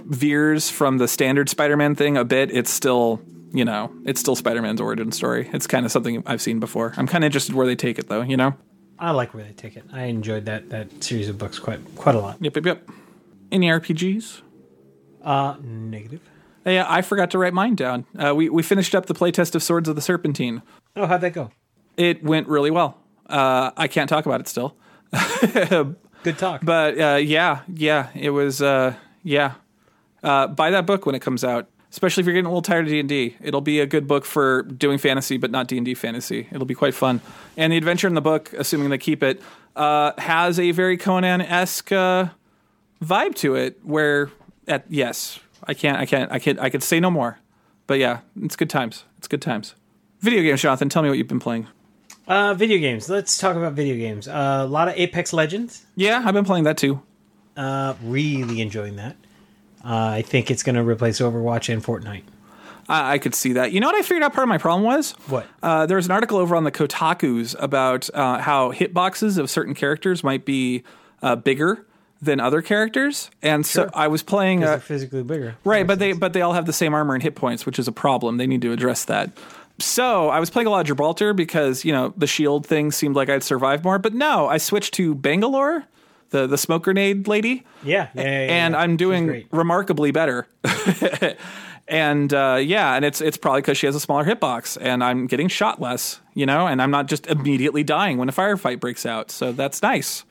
veers 0.05 0.69
from 0.69 0.97
the 0.99 1.07
standard 1.07 1.49
Spider-Man 1.49 1.95
thing 1.95 2.17
a 2.17 2.25
bit, 2.25 2.51
it's 2.51 2.69
still 2.69 3.21
you 3.51 3.65
know 3.65 3.91
it's 4.05 4.19
still 4.19 4.35
Spider-Man's 4.35 4.81
origin 4.81 5.11
story. 5.11 5.49
It's 5.53 5.67
kind 5.67 5.85
of 5.85 5.91
something 5.91 6.23
I've 6.25 6.41
seen 6.41 6.59
before. 6.59 6.93
I'm 6.97 7.07
kind 7.07 7.23
of 7.23 7.27
interested 7.27 7.55
where 7.55 7.65
they 7.67 7.75
take 7.75 7.99
it 7.99 8.07
though. 8.09 8.21
You 8.21 8.37
know. 8.37 8.55
I 8.99 9.11
like 9.11 9.33
where 9.33 9.43
they 9.43 9.53
take 9.53 9.75
it. 9.77 9.83
I 9.91 10.03
enjoyed 10.03 10.45
that 10.45 10.69
that 10.69 11.03
series 11.03 11.27
of 11.29 11.37
books 11.37 11.57
quite 11.59 11.79
quite 11.95 12.15
a 12.15 12.19
lot. 12.19 12.37
Yep, 12.39 12.55
yep, 12.57 12.65
yep. 12.65 12.89
Any 13.51 13.67
RPGs? 13.67 14.41
Uh, 15.23 15.55
negative. 15.61 16.21
Yeah, 16.65 16.85
I 16.87 17.01
forgot 17.01 17.31
to 17.31 17.37
write 17.39 17.53
mine 17.53 17.75
down. 17.75 18.05
Uh, 18.17 18.35
we 18.35 18.49
we 18.49 18.61
finished 18.63 18.93
up 18.93 19.07
the 19.07 19.15
playtest 19.15 19.55
of 19.55 19.63
Swords 19.63 19.89
of 19.89 19.95
the 19.95 20.01
Serpentine. 20.01 20.61
Oh, 20.95 21.07
how'd 21.07 21.21
that 21.21 21.33
go? 21.33 21.49
It 21.97 22.23
went 22.23 22.47
really 22.47 22.69
well. 22.71 22.97
Uh, 23.27 23.71
I 23.75 23.87
can't 23.87 24.09
talk 24.09 24.25
about 24.25 24.39
it 24.41 24.47
still, 24.47 24.75
Good 26.23 26.37
talk. 26.37 26.63
but 26.63 26.99
uh, 26.99 27.15
yeah, 27.15 27.61
yeah, 27.73 28.09
it 28.13 28.29
was. 28.29 28.61
Uh, 28.61 28.93
yeah, 29.23 29.53
uh, 30.23 30.47
buy 30.47 30.69
that 30.71 30.85
book 30.85 31.05
when 31.05 31.15
it 31.15 31.21
comes 31.21 31.43
out. 31.43 31.67
Especially 31.91 32.21
if 32.21 32.25
you're 32.25 32.33
getting 32.33 32.45
a 32.45 32.49
little 32.49 32.61
tired 32.61 32.85
of 32.85 32.89
D 32.89 32.99
and 33.01 33.09
D, 33.09 33.35
it'll 33.41 33.59
be 33.59 33.81
a 33.81 33.85
good 33.85 34.07
book 34.07 34.23
for 34.23 34.63
doing 34.63 34.97
fantasy, 34.97 35.37
but 35.37 35.51
not 35.51 35.67
D 35.67 35.75
and 35.75 35.85
D 35.85 35.93
fantasy. 35.93 36.47
It'll 36.49 36.65
be 36.65 36.73
quite 36.73 36.93
fun. 36.93 37.19
And 37.57 37.73
the 37.73 37.77
adventure 37.77 38.07
in 38.07 38.13
the 38.13 38.21
book, 38.21 38.53
assuming 38.53 38.89
they 38.89 38.97
keep 38.97 39.21
it, 39.21 39.41
uh, 39.75 40.13
has 40.17 40.57
a 40.57 40.71
very 40.71 40.95
Conan 40.95 41.41
esque 41.41 41.91
uh, 41.91 42.27
vibe 43.03 43.35
to 43.35 43.55
it. 43.55 43.79
Where, 43.83 44.31
at 44.67 44.85
yes, 44.87 45.39
I 45.65 45.73
can't, 45.73 45.97
I 45.97 46.05
can't, 46.05 46.31
I 46.31 46.39
can't, 46.39 46.59
I 46.59 46.69
could 46.69 46.81
say 46.81 47.01
no 47.01 47.11
more. 47.11 47.39
But 47.87 47.99
yeah, 47.99 48.21
it's 48.41 48.55
good 48.55 48.69
times. 48.69 49.03
It's 49.17 49.27
good 49.27 49.41
times. 49.41 49.75
Video 50.21 50.41
games, 50.41 50.61
Jonathan. 50.61 50.87
Tell 50.87 51.03
me 51.03 51.09
what 51.09 51.17
you've 51.17 51.27
been 51.27 51.39
playing. 51.39 51.67
Uh, 52.25 52.53
video 52.53 52.77
games. 52.77 53.09
Let's 53.09 53.37
talk 53.37 53.57
about 53.57 53.73
video 53.73 53.97
games. 53.97 54.29
Uh, 54.29 54.61
a 54.61 54.65
lot 54.65 54.87
of 54.87 54.93
Apex 54.95 55.33
Legends. 55.33 55.85
Yeah, 55.95 56.21
I've 56.23 56.33
been 56.33 56.45
playing 56.45 56.63
that 56.63 56.77
too. 56.77 57.01
Uh, 57.57 57.95
really 58.01 58.61
enjoying 58.61 58.95
that. 58.95 59.17
Uh, 59.83 59.87
I 60.17 60.21
think 60.21 60.51
it's 60.51 60.63
going 60.63 60.75
to 60.75 60.83
replace 60.83 61.19
Overwatch 61.19 61.71
and 61.71 61.83
Fortnite. 61.83 62.23
I, 62.87 63.13
I 63.13 63.17
could 63.17 63.33
see 63.35 63.53
that. 63.53 63.71
You 63.71 63.79
know 63.79 63.87
what 63.87 63.95
I 63.95 64.01
figured 64.01 64.23
out 64.23 64.33
part 64.33 64.43
of 64.43 64.49
my 64.49 64.57
problem 64.57 64.83
was? 64.83 65.11
What? 65.27 65.47
Uh, 65.63 65.85
there 65.85 65.97
was 65.97 66.05
an 66.05 66.11
article 66.11 66.37
over 66.37 66.55
on 66.55 66.63
the 66.63 66.71
Kotakus 66.71 67.55
about 67.59 68.09
uh, 68.13 68.39
how 68.39 68.71
hitboxes 68.71 69.37
of 69.37 69.49
certain 69.49 69.73
characters 69.73 70.23
might 70.23 70.45
be 70.45 70.83
uh, 71.21 71.35
bigger 71.35 71.85
than 72.21 72.39
other 72.39 72.61
characters, 72.61 73.31
and 73.41 73.65
so 73.65 73.89
I 73.95 74.07
was 74.07 74.21
playing. 74.21 74.63
Uh, 74.63 74.67
they're 74.71 74.79
physically 74.79 75.23
bigger. 75.23 75.55
right, 75.63 75.87
but 75.87 75.97
they 75.97 76.13
but 76.13 76.33
they 76.33 76.41
all 76.41 76.53
have 76.53 76.67
the 76.67 76.73
same 76.73 76.93
armor 76.93 77.15
and 77.15 77.23
hit 77.23 77.33
points, 77.33 77.65
which 77.65 77.79
is 77.79 77.87
a 77.87 77.91
problem. 77.91 78.37
They 78.37 78.45
need 78.45 78.61
to 78.61 78.71
address 78.71 79.05
that. 79.05 79.31
So 79.79 80.29
I 80.29 80.39
was 80.39 80.51
playing 80.51 80.67
a 80.67 80.69
lot 80.69 80.81
of 80.81 80.85
Gibraltar 80.87 81.33
because 81.33 81.83
you 81.83 81.91
know 81.91 82.13
the 82.15 82.27
shield 82.27 82.67
thing 82.67 82.91
seemed 82.91 83.15
like 83.15 83.29
I'd 83.29 83.41
survive 83.43 83.83
more, 83.83 83.97
but 83.97 84.13
no, 84.13 84.47
I 84.47 84.59
switched 84.59 84.93
to 84.95 85.15
Bangalore, 85.15 85.85
the 86.31 86.47
the 86.47 86.57
smoke 86.57 86.83
grenade 86.83 87.27
lady 87.27 87.63
Yeah, 87.83 88.09
yeah, 88.13 88.23
yeah, 88.23 88.27
and 88.27 88.73
yeah. 88.73 88.79
I'm 88.79 88.97
doing 88.97 89.47
remarkably 89.51 90.11
better. 90.11 90.47
And 91.91 92.33
uh, 92.33 92.59
yeah, 92.61 92.95
and 92.95 93.03
it's 93.03 93.19
it's 93.19 93.35
probably 93.35 93.61
because 93.61 93.77
she 93.77 93.85
has 93.85 93.95
a 93.95 93.99
smaller 93.99 94.23
hitbox, 94.23 94.77
and 94.79 95.03
I'm 95.03 95.27
getting 95.27 95.49
shot 95.49 95.81
less, 95.81 96.21
you 96.33 96.45
know, 96.45 96.65
and 96.65 96.81
I'm 96.81 96.89
not 96.89 97.07
just 97.07 97.27
immediately 97.27 97.83
dying 97.83 98.17
when 98.17 98.29
a 98.29 98.31
firefight 98.31 98.79
breaks 98.79 99.05
out. 99.05 99.29
So 99.29 99.51
that's 99.51 99.81
nice. 99.81 100.23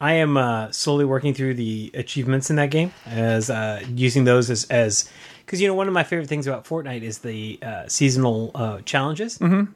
I 0.00 0.14
am 0.14 0.36
uh, 0.36 0.70
slowly 0.70 1.04
working 1.04 1.34
through 1.34 1.54
the 1.54 1.90
achievements 1.94 2.48
in 2.48 2.56
that 2.56 2.70
game 2.70 2.92
as 3.06 3.50
uh, 3.50 3.82
using 3.92 4.22
those 4.22 4.50
as 4.50 4.64
as 4.66 5.10
because 5.44 5.60
you 5.60 5.66
know 5.66 5.74
one 5.74 5.88
of 5.88 5.94
my 5.94 6.04
favorite 6.04 6.28
things 6.28 6.46
about 6.46 6.64
Fortnite 6.64 7.02
is 7.02 7.18
the 7.18 7.58
uh, 7.60 7.88
seasonal 7.88 8.52
uh, 8.54 8.80
challenges, 8.82 9.38
mm-hmm. 9.38 9.72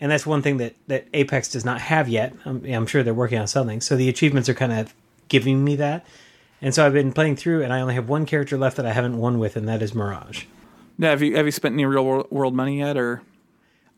and 0.00 0.10
that's 0.10 0.26
one 0.26 0.42
thing 0.42 0.56
that 0.56 0.74
that 0.88 1.06
Apex 1.14 1.52
does 1.52 1.64
not 1.64 1.80
have 1.82 2.08
yet. 2.08 2.34
I'm, 2.44 2.64
I'm 2.66 2.86
sure 2.86 3.04
they're 3.04 3.14
working 3.14 3.38
on 3.38 3.46
something, 3.46 3.80
so 3.80 3.96
the 3.96 4.08
achievements 4.08 4.48
are 4.48 4.54
kind 4.54 4.72
of 4.72 4.92
giving 5.28 5.64
me 5.64 5.76
that. 5.76 6.04
And 6.60 6.74
so 6.74 6.86
I've 6.86 6.92
been 6.92 7.12
playing 7.12 7.36
through, 7.36 7.62
and 7.62 7.72
I 7.72 7.80
only 7.80 7.94
have 7.94 8.08
one 8.08 8.24
character 8.24 8.56
left 8.56 8.76
that 8.76 8.86
I 8.86 8.92
haven't 8.92 9.18
won 9.18 9.38
with, 9.38 9.56
and 9.56 9.68
that 9.68 9.82
is 9.82 9.94
Mirage. 9.94 10.44
Now, 10.96 11.10
have 11.10 11.22
you 11.22 11.36
have 11.36 11.44
you 11.46 11.52
spent 11.52 11.74
any 11.74 11.84
real 11.84 12.26
world 12.30 12.54
money 12.54 12.78
yet, 12.78 12.96
or 12.96 13.22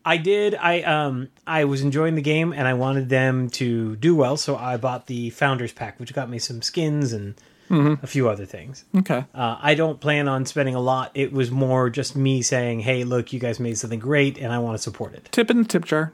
I 0.03 0.17
did. 0.17 0.55
I 0.55 0.81
um 0.81 1.29
I 1.45 1.65
was 1.65 1.81
enjoying 1.81 2.15
the 2.15 2.21
game 2.21 2.53
and 2.53 2.67
I 2.67 2.73
wanted 2.73 3.09
them 3.09 3.49
to 3.51 3.95
do 3.97 4.15
well, 4.15 4.37
so 4.37 4.55
I 4.55 4.77
bought 4.77 5.07
the 5.07 5.29
founders 5.31 5.73
pack, 5.73 5.99
which 5.99 6.13
got 6.13 6.29
me 6.29 6.39
some 6.39 6.61
skins 6.61 7.13
and 7.13 7.35
a 7.69 8.07
few 8.07 8.29
other 8.29 8.45
things. 8.45 8.85
okay? 8.95 9.25
Uh, 9.35 9.57
I 9.61 9.75
don't 9.75 9.99
plan 9.99 10.29
on 10.29 10.45
spending 10.45 10.75
a 10.75 10.79
lot. 10.79 11.11
It 11.13 11.33
was 11.33 11.51
more 11.51 11.89
just 11.89 12.15
me 12.15 12.41
saying, 12.41 12.79
"Hey, 12.79 13.03
look, 13.03 13.33
you 13.33 13.39
guys 13.41 13.59
made 13.59 13.77
something 13.77 13.99
great, 13.99 14.37
and 14.37 14.53
I 14.53 14.59
want 14.59 14.77
to 14.77 14.81
support 14.81 15.13
it." 15.13 15.27
Tip 15.33 15.51
in 15.51 15.57
the 15.57 15.65
tip 15.65 15.83
jar. 15.83 16.13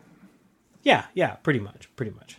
Yeah, 0.82 1.06
yeah, 1.14 1.36
pretty 1.36 1.60
much, 1.60 1.88
pretty 1.96 2.12
much. 2.12 2.38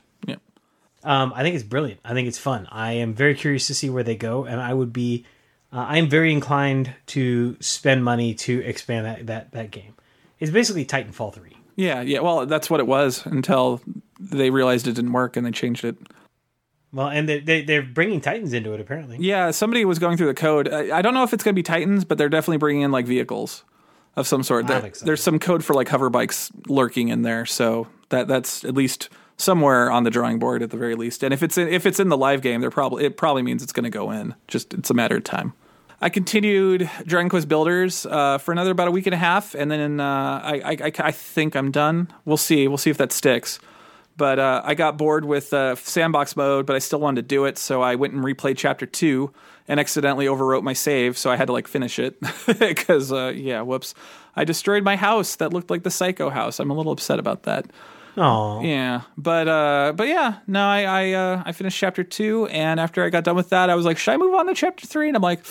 Um, 1.05 1.33
I 1.37 1.43
think 1.43 1.55
it's 1.55 1.65
brilliant. 1.65 2.01
I 2.05 2.15
think 2.15 2.27
it's 2.29 2.39
fun. 2.39 2.67
I 2.71 2.93
am 2.95 3.15
very 3.15 3.35
curious 3.35 3.67
to 3.69 3.75
see 3.75 3.91
where 3.91 4.03
they 4.03 4.17
go, 4.17 4.45
and 4.45 4.61
I 4.61 4.73
would 4.73 4.93
be, 4.93 5.25
uh, 5.73 5.77
I 5.89 5.99
am 5.99 6.09
very 6.09 6.33
inclined 6.33 6.95
to 7.09 7.57
spend 7.61 8.03
money 8.05 8.35
to 8.35 8.61
expand 8.65 9.07
that 9.07 9.27
that 9.27 9.53
that 9.53 9.71
game. 9.71 9.95
It's 10.41 10.51
basically 10.51 10.85
Titanfall 10.85 11.35
three. 11.35 11.57
Yeah, 11.77 12.01
yeah. 12.03 12.21
Well, 12.21 12.47
that's 12.47 12.71
what 12.71 12.81
it 12.81 12.87
was 12.87 13.25
until 13.27 13.81
they 14.19 14.51
realized 14.51 14.87
it 14.87 14.93
didn't 14.95 15.13
work 15.13 15.37
and 15.37 15.45
they 15.47 15.51
changed 15.51 15.85
it. 15.85 15.97
Well, 16.93 17.09
and 17.09 17.29
they, 17.29 17.41
they 17.41 17.63
they're 17.63 17.83
bringing 17.83 18.21
Titans 18.21 18.53
into 18.53 18.73
it 18.73 18.81
apparently. 18.81 19.17
Yeah, 19.21 19.51
somebody 19.51 19.85
was 19.85 19.99
going 19.99 20.17
through 20.17 20.29
the 20.29 20.35
code. 20.35 20.73
I, 20.73 20.99
I 20.99 21.03
don't 21.03 21.13
know 21.15 21.25
if 21.25 21.33
it's 21.33 21.43
going 21.43 21.55
to 21.55 21.59
be 21.59 21.65
Titans, 21.65 22.05
but 22.05 22.19
they're 22.19 22.29
definitely 22.29 22.59
bringing 22.59 22.83
in 22.83 22.93
like 22.93 23.07
vehicles 23.07 23.65
of 24.17 24.27
some 24.29 24.43
sort. 24.45 24.69
There- 24.69 24.79
I'm 24.81 24.93
there's 25.03 25.23
some 25.23 25.39
code 25.41 25.65
for 25.65 25.75
like 25.75 25.89
hover 25.89 26.09
bikes 26.09 26.51
lurking 26.69 27.09
in 27.09 27.23
there, 27.23 27.45
so 27.47 27.89
that 28.11 28.29
that's 28.29 28.65
at 28.65 28.75
least 28.75 29.09
somewhere 29.37 29.91
on 29.91 30.05
the 30.05 30.11
drawing 30.11 30.39
board 30.39 30.63
at 30.63 30.71
the 30.71 30.77
very 30.77 30.95
least. 30.95 31.23
And 31.23 31.35
if 31.35 31.43
it's 31.43 31.59
in, 31.59 31.69
if 31.69 31.87
it's 31.87 32.01
in 32.01 32.09
the 32.09 32.17
live 32.17 32.43
game, 32.43 32.61
they're 32.61 32.71
probably 32.71 33.05
it 33.05 33.17
probably 33.17 33.43
means 33.43 33.63
it's 33.63 33.73
going 33.73 33.85
to 33.85 33.91
go 33.91 34.11
in. 34.11 34.35
Just 34.49 34.75
it's 34.75 34.91
a 34.91 34.95
matter 34.95 35.17
of 35.17 35.25
time. 35.25 35.53
I 36.01 36.11
continued 36.11 36.91
Dragon 37.07 37.31
Quest 37.31 37.49
Builders 37.49 38.05
uh, 38.05 38.39
for 38.39 38.53
another 38.53 38.73
about 38.73 38.89
a 38.89 38.91
week 38.91 39.07
and 39.07 39.15
a 39.15 39.19
half, 39.19 39.55
and 39.55 39.71
then 39.71 40.01
uh, 40.01 40.41
I, 40.45 40.77
I, 40.85 40.93
I, 40.99 41.11
think 41.13 41.57
I'm 41.57 41.71
done. 41.71 42.13
We'll 42.27 42.37
see. 42.37 42.69
We'll 42.69 42.79
see 42.79 42.91
if 42.91 42.99
that 42.99 43.11
sticks. 43.11 43.59
But 44.17 44.39
uh, 44.39 44.61
I 44.65 44.75
got 44.75 44.99
bored 44.99 45.25
with 45.25 45.55
uh, 45.55 45.77
sandbox 45.77 46.37
mode, 46.37 46.67
but 46.67 46.77
I 46.77 46.79
still 46.79 47.01
wanted 47.01 47.23
to 47.23 47.29
do 47.29 47.47
it, 47.47 47.57
so 47.57 47.81
I 47.81 47.95
went 47.95 48.13
and 48.13 48.23
replayed 48.23 48.59
chapter 48.59 48.87
two 48.87 49.33
and 49.67 49.81
accidentally 49.81 50.27
overwrote 50.27 50.63
my 50.63 50.75
save, 50.75 51.17
so 51.17 51.31
I 51.31 51.37
had 51.37 51.47
to 51.47 51.53
like 51.53 51.67
finish 51.67 51.99
it 51.99 52.17
because 52.59 53.11
uh, 53.11 53.33
yeah, 53.35 53.63
whoops, 53.63 53.95
I 54.37 54.45
destroyed 54.45 54.85
my 54.85 54.97
house 54.97 55.37
that 55.37 55.53
looked 55.53 55.71
like 55.71 55.85
the 55.85 55.91
Psycho 55.91 56.29
house. 56.29 56.61
I'm 56.61 56.71
a 56.71 56.75
little 56.75 56.93
upset 56.93 57.19
about 57.19 57.45
that. 57.45 57.67
Oh, 58.17 58.63
Yeah, 58.63 59.03
but 59.17 59.49
uh, 59.49 59.93
but 59.97 60.07
yeah, 60.09 60.39
no, 60.47 60.65
I 60.65 60.83
I 60.83 61.13
uh, 61.13 61.43
I 61.47 61.53
finished 61.53 61.79
chapter 61.79 62.05
two, 62.05 62.47
and 62.47 62.79
after 62.79 63.05
I 63.05 63.11
got 63.11 63.25
done 63.25 63.37
with 63.37 63.51
that, 63.51 63.71
I 63.71 63.75
was 63.75 63.85
like, 63.85 63.99
should 63.99 64.13
I 64.15 64.17
move 64.17 64.35
on 64.35 64.47
to 64.47 64.55
chapter 64.55 64.87
three? 64.87 65.09
And 65.09 65.17
I'm 65.17 65.23
like, 65.23 65.45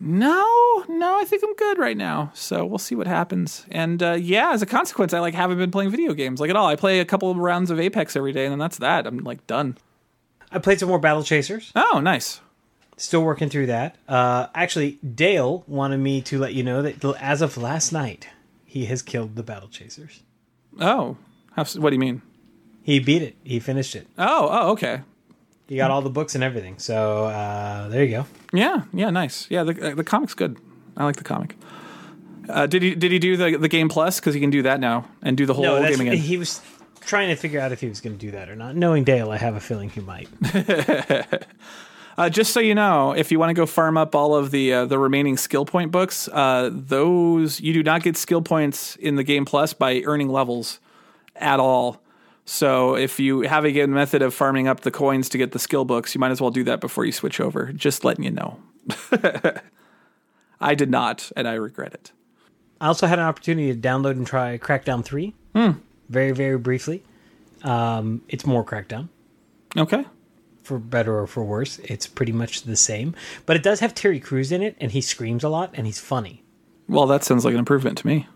no, 0.00 0.84
no, 0.88 1.20
I 1.20 1.24
think 1.24 1.42
I'm 1.44 1.54
good 1.54 1.78
right 1.78 1.96
now. 1.96 2.32
So 2.34 2.64
we'll 2.64 2.78
see 2.78 2.94
what 2.94 3.06
happens. 3.06 3.66
And 3.70 4.02
uh, 4.02 4.12
yeah, 4.12 4.52
as 4.52 4.62
a 4.62 4.66
consequence, 4.66 5.12
I 5.12 5.20
like 5.20 5.34
haven't 5.34 5.58
been 5.58 5.70
playing 5.70 5.90
video 5.90 6.14
games 6.14 6.40
like 6.40 6.50
at 6.50 6.56
all. 6.56 6.66
I 6.66 6.76
play 6.76 7.00
a 7.00 7.04
couple 7.04 7.30
of 7.30 7.36
rounds 7.36 7.70
of 7.70 7.78
Apex 7.78 8.16
every 8.16 8.32
day, 8.32 8.44
and 8.44 8.52
then 8.52 8.58
that's 8.58 8.78
that. 8.78 9.06
I'm 9.06 9.18
like 9.18 9.46
done. 9.46 9.76
I 10.50 10.58
played 10.58 10.80
some 10.80 10.88
more 10.88 10.98
Battle 10.98 11.22
Chasers. 11.22 11.72
Oh, 11.74 12.00
nice. 12.02 12.40
Still 12.96 13.22
working 13.22 13.48
through 13.48 13.66
that. 13.66 13.96
Uh, 14.06 14.48
actually, 14.54 14.92
Dale 15.02 15.64
wanted 15.66 15.98
me 15.98 16.20
to 16.22 16.38
let 16.38 16.52
you 16.52 16.62
know 16.62 16.82
that 16.82 17.02
as 17.20 17.40
of 17.40 17.56
last 17.56 17.90
night, 17.92 18.28
he 18.64 18.84
has 18.86 19.02
killed 19.02 19.34
the 19.36 19.42
Battle 19.42 19.68
Chasers. 19.68 20.22
Oh, 20.80 21.16
how, 21.54 21.64
what 21.64 21.90
do 21.90 21.94
you 21.94 22.00
mean? 22.00 22.22
He 22.82 22.98
beat 22.98 23.22
it. 23.22 23.36
He 23.44 23.60
finished 23.60 23.94
it. 23.94 24.06
Oh, 24.18 24.48
oh, 24.50 24.70
okay. 24.72 25.02
He 25.68 25.76
got 25.76 25.90
all 25.90 26.02
the 26.02 26.10
books 26.10 26.34
and 26.34 26.42
everything. 26.44 26.78
So 26.78 27.24
uh, 27.26 27.88
there 27.88 28.04
you 28.04 28.10
go. 28.10 28.26
Yeah, 28.52 28.82
yeah, 28.92 29.10
nice. 29.10 29.46
Yeah, 29.50 29.62
the 29.64 29.72
the 29.94 30.04
comic's 30.04 30.34
good. 30.34 30.58
I 30.96 31.04
like 31.04 31.16
the 31.16 31.24
comic. 31.24 31.56
Uh, 32.48 32.66
did 32.66 32.82
he 32.82 32.94
did 32.94 33.12
he 33.12 33.18
do 33.18 33.36
the 33.36 33.56
the 33.56 33.68
game 33.68 33.88
plus 33.88 34.18
because 34.20 34.34
he 34.34 34.40
can 34.40 34.50
do 34.50 34.62
that 34.62 34.80
now 34.80 35.06
and 35.22 35.36
do 35.36 35.46
the 35.46 35.54
whole 35.54 35.64
No, 35.64 35.80
game 35.88 36.00
again? 36.00 36.16
he 36.16 36.36
was 36.36 36.60
trying 37.00 37.28
to 37.28 37.36
figure 37.36 37.60
out 37.60 37.72
if 37.72 37.80
he 37.80 37.88
was 37.88 38.00
going 38.00 38.18
to 38.18 38.18
do 38.18 38.32
that 38.32 38.48
or 38.50 38.56
not. 38.56 38.76
Knowing 38.76 39.04
Dale, 39.04 39.30
I 39.30 39.36
have 39.38 39.54
a 39.54 39.60
feeling 39.60 39.88
he 39.90 40.00
might. 40.00 40.28
Uh, 42.18 42.28
just 42.28 42.52
so 42.52 42.60
you 42.60 42.74
know, 42.74 43.12
if 43.12 43.32
you 43.32 43.38
want 43.38 43.48
to 43.48 43.54
go 43.54 43.64
farm 43.64 43.96
up 43.96 44.14
all 44.14 44.34
of 44.36 44.50
the 44.50 44.70
uh, 44.70 44.84
the 44.84 44.98
remaining 44.98 45.34
skill 45.38 45.64
point 45.64 45.90
books, 45.90 46.28
uh, 46.28 46.68
those 46.70 47.58
you 47.58 47.72
do 47.72 47.82
not 47.82 48.02
get 48.02 48.18
skill 48.18 48.42
points 48.42 48.96
in 48.96 49.14
the 49.16 49.24
game 49.24 49.46
plus 49.46 49.72
by 49.72 50.02
earning 50.04 50.28
levels 50.28 50.78
at 51.42 51.60
all. 51.60 52.00
So 52.44 52.96
if 52.96 53.20
you 53.20 53.42
have 53.42 53.64
a 53.64 53.70
good 53.72 53.88
method 53.88 54.22
of 54.22 54.34
farming 54.34 54.66
up 54.68 54.80
the 54.80 54.90
coins 54.90 55.28
to 55.30 55.38
get 55.38 55.52
the 55.52 55.58
skill 55.58 55.84
books, 55.84 56.14
you 56.14 56.18
might 56.20 56.30
as 56.32 56.40
well 56.40 56.50
do 56.50 56.64
that 56.64 56.80
before 56.80 57.04
you 57.04 57.12
switch 57.12 57.40
over. 57.40 57.72
Just 57.72 58.04
letting 58.04 58.24
you 58.24 58.30
know. 58.30 58.58
I 60.60 60.74
did 60.74 60.90
not, 60.90 61.30
and 61.36 61.46
I 61.48 61.54
regret 61.54 61.94
it. 61.94 62.12
I 62.80 62.86
also 62.88 63.06
had 63.06 63.18
an 63.18 63.24
opportunity 63.24 63.72
to 63.72 63.78
download 63.78 64.12
and 64.12 64.26
try 64.26 64.58
Crackdown 64.58 65.04
3 65.04 65.34
very, 66.08 66.32
very 66.32 66.58
briefly. 66.58 67.02
Um, 67.62 68.22
it's 68.28 68.44
more 68.44 68.64
Crackdown. 68.64 69.08
Okay. 69.76 70.04
for 70.62 70.78
better 70.78 71.18
or 71.18 71.26
for 71.26 71.42
worse. 71.44 71.78
It's 71.80 72.06
pretty 72.06 72.32
much 72.32 72.62
the 72.62 72.76
same, 72.76 73.14
but 73.46 73.56
it 73.56 73.62
does 73.62 73.80
have 73.80 73.94
Terry 73.94 74.20
Crews 74.20 74.52
in 74.52 74.62
it, 74.62 74.76
and 74.80 74.92
he 74.92 75.00
screams 75.00 75.42
a 75.44 75.48
lot, 75.48 75.70
and 75.74 75.86
he's 75.86 75.98
funny. 76.00 76.42
Well, 76.88 77.06
that 77.06 77.24
sounds 77.24 77.44
like 77.44 77.54
an 77.54 77.58
improvement 77.60 77.98
to 77.98 78.06
me. 78.06 78.26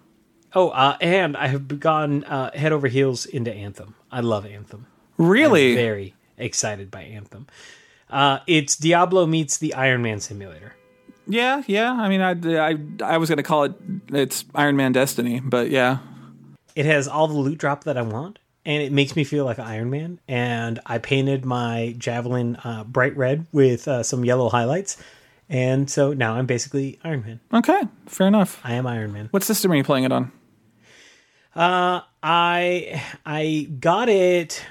Oh, 0.55 0.71
uh, 0.71 0.97
and 1.01 1.37
I 1.37 1.49
have 1.49 1.81
gone 1.81 2.25
uh, 2.25 2.51
head 2.57 2.73
over 2.73 2.89
heels 2.89 3.27
into 3.27 3.53
Anthem. 3.53 3.95
I 4.11 4.21
love 4.21 4.47
Anthem. 4.47 4.87
Really? 5.19 5.71
I'm 5.71 5.77
very 5.77 6.15
excited 6.39 6.91
by 6.91 7.03
Anthem. 7.03 7.47
Uh, 8.09 8.39
it's 8.47 8.77
Diablo 8.77 9.27
meets 9.27 9.59
the 9.59 9.75
Iron 9.75 10.03
Man 10.03 10.21
simulator. 10.21 10.75
Yeah, 11.27 11.63
yeah. 11.67 11.93
I 11.93 12.09
mean, 12.09 12.21
I, 12.21 12.71
I, 12.71 12.79
I 13.05 13.19
was 13.19 13.29
going 13.29 13.39
to 13.39 13.43
call 13.43 13.65
it 13.65 13.75
it's 14.09 14.45
Iron 14.55 14.77
Man 14.77 14.93
Destiny, 14.93 15.41
but 15.41 15.71
yeah. 15.71 15.99
It 16.75 16.87
has 16.87 17.09
all 17.09 17.27
the 17.27 17.35
loot 17.35 17.59
drop 17.59 17.85
that 17.85 17.97
I 17.97 18.03
want, 18.03 18.39
and 18.65 18.83
it 18.83 18.93
makes 18.93 19.17
me 19.17 19.25
feel 19.25 19.45
like 19.45 19.59
Iron 19.59 19.91
Man. 19.91 20.21
And 20.29 20.79
I 20.87 20.99
painted 20.99 21.45
my 21.45 21.95
javelin 21.99 22.57
uh, 22.57 22.85
bright 22.85 23.17
red 23.17 23.47
with 23.51 23.89
uh, 23.89 24.03
some 24.03 24.25
yellow 24.25 24.49
highlights, 24.49 24.99
and 25.49 25.91
so 25.91 26.13
now 26.13 26.35
I'm 26.35 26.47
basically 26.47 26.99
Iron 27.05 27.23
Man. 27.25 27.41
Okay, 27.53 27.83
fair 28.07 28.27
enough. 28.27 28.61
I 28.65 28.73
am 28.75 28.87
Iron 28.87 29.13
Man. 29.13 29.29
What 29.31 29.43
system 29.43 29.73
are 29.73 29.77
you 29.77 29.85
playing 29.85 30.05
it 30.05 30.13
on? 30.13 30.33
Uh, 31.55 32.01
I 32.23 33.03
I 33.25 33.69
got 33.81 34.09
it. 34.09 34.65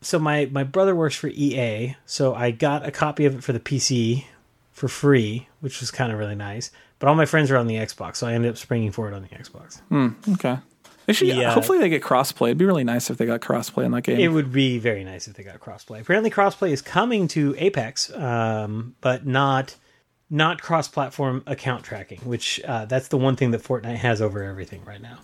So 0.00 0.18
my 0.18 0.46
my 0.50 0.64
brother 0.64 0.94
works 0.94 1.14
for 1.16 1.28
EA, 1.28 1.96
so 2.06 2.34
I 2.34 2.50
got 2.50 2.86
a 2.86 2.90
copy 2.90 3.24
of 3.24 3.36
it 3.36 3.44
for 3.44 3.52
the 3.52 3.60
PC 3.60 4.24
for 4.72 4.88
free, 4.88 5.48
which 5.60 5.80
was 5.80 5.90
kind 5.90 6.12
of 6.12 6.18
really 6.18 6.34
nice. 6.34 6.70
But 6.98 7.08
all 7.08 7.14
my 7.14 7.24
friends 7.26 7.50
are 7.50 7.56
on 7.56 7.66
the 7.66 7.76
Xbox, 7.76 8.16
so 8.16 8.26
I 8.26 8.32
ended 8.34 8.50
up 8.50 8.56
springing 8.58 8.90
for 8.90 9.08
it 9.08 9.14
on 9.14 9.22
the 9.22 9.28
Xbox. 9.28 9.80
Mm, 9.90 10.14
Okay. 10.34 10.58
They 11.06 11.12
should, 11.12 11.30
uh, 11.30 11.50
hopefully 11.52 11.78
they 11.80 11.90
get 11.90 12.02
crossplay. 12.02 12.46
It'd 12.48 12.56
be 12.58 12.64
really 12.64 12.82
nice 12.84 13.10
if 13.10 13.18
they 13.18 13.26
got 13.26 13.42
crossplay 13.42 13.84
in 13.84 13.90
that 13.92 14.04
game. 14.04 14.18
It 14.18 14.28
would 14.28 14.50
be 14.50 14.78
very 14.78 15.04
nice 15.04 15.28
if 15.28 15.34
they 15.34 15.42
got 15.42 15.60
crossplay. 15.60 16.00
Apparently, 16.00 16.30
crossplay 16.30 16.70
is 16.70 16.80
coming 16.80 17.28
to 17.28 17.54
Apex, 17.58 18.10
um, 18.14 18.94
but 19.02 19.26
not 19.26 19.76
not 20.34 20.60
cross-platform 20.60 21.44
account 21.46 21.84
tracking, 21.84 22.18
which 22.24 22.60
uh, 22.66 22.84
that's 22.86 23.08
the 23.08 23.16
one 23.16 23.36
thing 23.36 23.52
that 23.52 23.62
Fortnite 23.62 23.96
has 23.96 24.20
over 24.20 24.42
everything 24.42 24.82
right 24.84 25.00
now. 25.00 25.18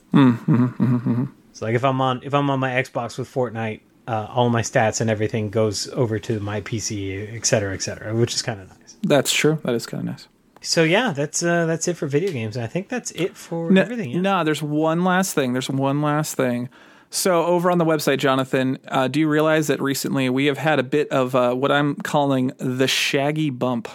So, 1.53 1.65
like 1.67 1.75
if 1.75 1.85
I'm 1.85 2.01
on 2.01 2.21
if 2.23 2.33
I'm 2.33 2.49
on 2.49 2.61
my 2.61 2.71
Xbox 2.71 3.19
with 3.19 3.33
Fortnite, 3.33 3.81
uh, 4.07 4.27
all 4.31 4.49
my 4.51 4.63
stats 4.63 5.01
and 5.01 5.11
everything 5.11 5.51
goes 5.51 5.89
over 5.91 6.19
to 6.21 6.41
my 6.41 6.61
PC, 6.61 7.35
et 7.37 7.45
cetera, 7.45 7.75
et 7.75 7.83
cetera, 7.83 8.15
which 8.15 8.35
is 8.35 8.43
kind 8.43 8.61
of 8.61 8.69
nice. 8.69 8.97
That's 9.03 9.33
true. 9.33 9.59
That 9.65 9.75
is 9.75 9.85
kind 9.87 10.03
of 10.09 10.15
nice. 10.15 10.29
So 10.63 10.83
yeah, 10.85 11.13
that's 11.13 11.43
uh, 11.43 11.67
that's 11.67 11.89
it 11.89 11.97
for 11.97 12.07
video 12.07 12.31
games. 12.33 12.57
I 12.57 12.67
think 12.67 12.89
that's 12.89 13.11
it 13.13 13.37
for 13.37 13.71
No, 13.71 13.81
everything. 13.83 14.11
Yeah. 14.11 14.21
no, 14.21 14.45
there's 14.45 14.63
one 14.63 15.05
last 15.05 15.35
thing. 15.35 15.53
There's 15.53 15.71
one 15.71 16.03
last 16.03 16.37
thing. 16.37 16.69
So 17.11 17.45
over 17.45 17.71
on 17.73 17.79
the 17.79 17.85
website, 17.85 18.19
Jonathan, 18.19 18.79
uh, 18.87 19.09
do 19.09 19.19
you 19.19 19.29
realize 19.29 19.67
that 19.67 19.81
recently 19.83 20.31
we 20.31 20.47
have 20.47 20.59
had 20.59 20.79
a 20.79 20.85
bit 20.85 21.09
of 21.09 21.35
uh, 21.35 21.53
what 21.55 21.73
I'm 21.73 21.97
calling 21.97 22.53
the 22.59 22.87
shaggy 22.87 23.51
bump? 23.51 23.89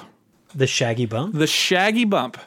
The 0.56 0.68
Shaggy 0.68 1.06
Bump. 1.06 1.36
The 1.36 1.48
shaggy 1.48 2.06
bump. 2.06 2.38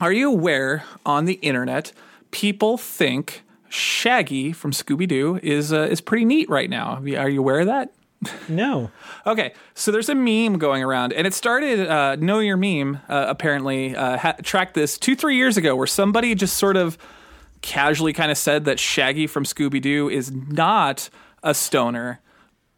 Are 0.00 0.12
you 0.12 0.30
aware 0.30 0.84
on 1.06 1.24
the 1.24 1.34
internet 1.34 1.92
people 2.32 2.76
think 2.76 3.42
Shaggy 3.68 4.52
from 4.52 4.72
Scooby 4.72 5.06
Doo 5.08 5.38
is 5.42 5.72
uh, 5.72 5.82
is 5.82 6.00
pretty 6.00 6.24
neat 6.24 6.50
right 6.50 6.68
now? 6.68 6.96
Are 6.96 7.28
you 7.28 7.40
aware 7.40 7.60
of 7.60 7.66
that? 7.66 7.92
No. 8.48 8.90
Okay, 9.26 9.54
so 9.74 9.90
there's 9.90 10.08
a 10.08 10.14
meme 10.14 10.56
going 10.56 10.84
around, 10.84 11.12
and 11.12 11.26
it 11.26 11.34
started. 11.34 11.88
Uh, 11.88 12.14
know 12.14 12.38
your 12.38 12.56
meme 12.56 13.00
uh, 13.08 13.26
apparently 13.28 13.96
uh, 13.96 14.16
ha- 14.18 14.36
tracked 14.40 14.74
this 14.74 14.98
two 14.98 15.16
three 15.16 15.34
years 15.34 15.56
ago, 15.56 15.74
where 15.74 15.88
somebody 15.88 16.32
just 16.36 16.56
sort 16.56 16.76
of 16.76 16.96
casually 17.60 18.12
kind 18.12 18.30
of 18.30 18.38
said 18.38 18.66
that 18.66 18.78
Shaggy 18.78 19.26
from 19.26 19.42
Scooby 19.42 19.80
Doo 19.82 20.08
is 20.08 20.30
not 20.30 21.10
a 21.42 21.54
stoner, 21.54 22.20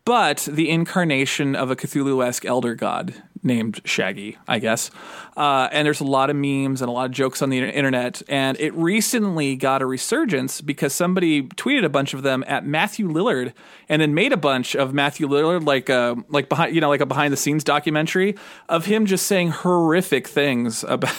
but 0.07 0.49
the 0.51 0.71
incarnation 0.71 1.55
of 1.55 1.71
a 1.71 1.77
Cthulhu 1.77 2.27
esque 2.27 2.47
elder 2.47 2.75
god 2.75 3.13
named 3.43 3.81
Shaggy, 3.85 4.37
I 4.47 4.59
guess. 4.59 4.91
Uh, 5.37 5.69
and 5.73 5.87
there's 5.87 6.01
a 6.01 6.05
lot 6.05 6.31
of 6.31 6.37
memes 6.37 6.83
and 6.83 6.89
a 6.89 6.93
lot 6.93 7.07
of 7.07 7.13
jokes 7.13 7.43
on 7.43 7.51
the 7.51 7.59
internet. 7.59 8.23
And 8.29 8.59
it 8.61 8.75
recently 8.75 9.57
got 9.57 9.83
a 9.83 9.87
resurgence 9.87 10.61
because 10.61 10.93
somebody 10.93 11.43
tweeted 11.43 11.85
a 11.85 11.89
bunch 11.89 12.15
of 12.15 12.23
them 12.23 12.45
at 12.47 12.67
Matthew 12.67 13.09
Lillard 13.09 13.53
and 13.89 14.03
then 14.03 14.15
made 14.15 14.33
a 14.33 14.37
bunch 14.37 14.75
of 14.75 14.93
Matthew 14.93 15.29
Lillard, 15.29 15.67
like 15.67 15.89
a, 15.89 16.17
like 16.29 16.49
behind, 16.49 16.75
you 16.75 16.81
know, 16.81 16.89
like 16.89 17.01
a 17.01 17.07
behind 17.07 17.33
the 17.33 17.37
scenes 17.37 17.65
documentary 17.65 18.37
of 18.69 18.87
him 18.87 19.07
just 19.07 19.27
saying 19.27 19.51
horrific 19.51 20.27
things 20.27 20.85
about 20.85 21.15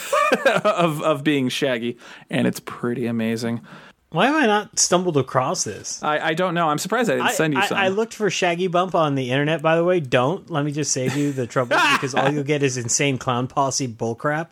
of, 0.66 1.02
of 1.02 1.24
being 1.24 1.50
Shaggy. 1.50 1.98
And 2.30 2.48
it's 2.48 2.60
pretty 2.60 3.06
amazing. 3.06 3.62
Why 4.12 4.26
have 4.26 4.36
I 4.36 4.48
not 4.48 4.80
stumbled 4.80 5.18
across 5.18 5.64
this? 5.64 6.02
I, 6.02 6.20
I 6.30 6.34
don't 6.34 6.56
know. 6.56 6.68
I'm 6.70 6.80
surprised 6.80 7.12
I 7.12 7.14
didn't 7.16 7.28
I, 7.28 7.32
send 7.34 7.54
you 7.54 7.60
I- 7.60 7.66
some. 7.68 7.78
I 7.78 7.90
looked 7.90 8.14
for 8.16 8.30
Shaggy 8.32 8.68
Bump 8.68 8.96
on 8.96 9.14
the 9.16 9.30
internet, 9.30 9.62
by 9.62 9.76
the 9.76 9.84
way. 9.84 10.00
Don't. 10.00 10.50
Let 10.50 10.66
me 10.66 10.72
just 10.72 10.92
save 10.92 11.16
you 11.16 11.32
the 11.32 11.46
trouble 11.46 11.78
because 11.94 12.16
all 12.16 12.32
you'll 12.32 12.44
get 12.44 12.64
is 12.64 12.76
insane 12.78 13.18
clown 13.20 13.48
posse 13.48 13.88
bullcrap. 13.88 14.48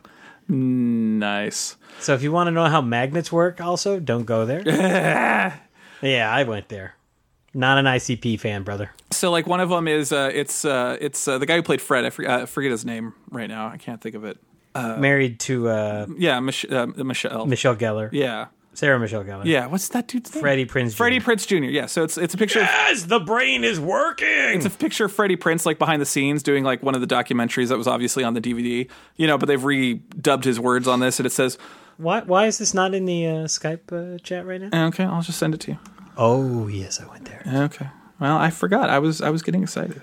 nice. 0.48 1.76
So 2.00 2.14
if 2.14 2.22
you 2.22 2.32
want 2.32 2.48
to 2.48 2.52
know 2.52 2.66
how 2.66 2.82
magnets 2.82 3.32
work, 3.32 3.60
also, 3.60 4.00
don't 4.00 4.26
go 4.26 4.46
there. 4.46 4.62
yeah, 6.02 6.32
I 6.32 6.44
went 6.44 6.70
there. 6.70 6.94
Not 7.54 7.80
an 7.80 7.86
ICP 7.86 8.40
fan, 8.40 8.62
brother. 8.64 8.92
So 9.12 9.32
like 9.32 9.48
one 9.48 9.60
of 9.60 9.70
them 9.70 9.88
is 9.88 10.12
uh, 10.12 10.30
it's 10.34 10.64
uh, 10.66 10.98
it's 11.02 11.28
uh, 11.28 11.40
the 11.40 11.46
guy 11.48 11.56
who 11.56 11.64
played 11.64 11.82
Fred. 11.82 12.06
I 12.06 12.12
forget, 12.12 12.32
I 12.42 12.46
forget 12.46 12.70
his 12.72 12.86
name 12.86 13.14
right 13.32 13.48
now. 13.50 13.68
I 13.70 13.78
can't 13.78 14.00
think 14.00 14.16
of 14.16 14.24
it. 14.26 14.38
Married 14.76 15.40
to 15.40 15.70
uh, 15.70 16.06
Yeah, 16.20 16.40
Mich- 16.40 16.72
uh, 16.72 16.86
Michelle. 16.86 17.48
Michelle 17.48 17.76
Gellar. 17.76 18.10
yeah, 18.12 18.46
Sarah 18.78 19.00
Michelle 19.00 19.24
Gellar. 19.24 19.44
yeah. 19.44 19.66
What's 19.66 19.88
that 19.90 20.08
dude's 20.08 20.32
name? 20.36 20.42
Freddie 20.44 20.66
Prinze 20.68 20.92
Jr. 20.92 20.98
Freddie 20.98 21.20
Prinze 21.20 21.48
Jr. 21.48 21.56
Yeah. 21.66 21.88
So 21.88 22.04
it's 22.04 22.16
it's 22.16 22.36
a 22.36 22.38
picture. 22.38 22.60
Of, 22.60 22.66
Yes, 22.68 23.04
the 23.06 23.20
brain 23.20 23.64
is 23.64 23.80
working. 23.80 24.28
it's 24.30 24.68
a 24.68 24.70
picture 24.70 25.06
of 25.06 25.12
Freddie 25.12 25.36
Prinze 25.36 25.66
like 25.66 25.80
behind 25.80 26.00
the 26.00 26.06
scenes 26.06 26.44
doing 26.44 26.64
like 26.64 26.84
one 26.84 26.94
of 26.94 27.02
the 27.02 27.08
documentaries 27.08 27.70
that 27.70 27.78
was 27.80 27.88
obviously 27.88 28.24
on 28.24 28.36
the 28.36 28.42
DVD. 28.42 28.88
You 29.16 29.26
know, 29.26 29.36
but 29.40 29.48
they've 29.48 29.60
redubbed 29.60 30.44
his 30.44 30.60
words 30.60 30.88
on 30.88 31.00
this, 31.00 31.20
and 31.20 31.26
it 31.26 31.32
says, 31.32 31.58
why, 31.98 32.22
why 32.22 32.46
is 32.46 32.60
this 32.60 32.76
not 32.76 32.94
in 32.94 33.06
the 33.06 33.26
uh, 33.26 33.32
Skype 33.46 33.92
uh, 33.92 34.20
chat 34.20 34.46
right 34.46 34.62
now? 34.62 34.88
"Okay, 34.90 35.04
I'll 35.06 35.24
just 35.24 35.40
send 35.40 35.56
it 35.56 35.60
to 35.62 35.72
you." 35.72 35.80
Oh, 36.16 36.68
yes, 36.68 37.02
I 37.02 37.08
went 37.08 37.26
there. 37.26 37.42
Okay. 37.66 37.88
Well, 38.20 38.38
I 38.38 38.52
forgot. 38.52 38.92
I 38.92 39.00
was 39.00 39.22
I 39.22 39.32
was 39.32 39.42
getting 39.42 39.64
excited. 39.64 40.00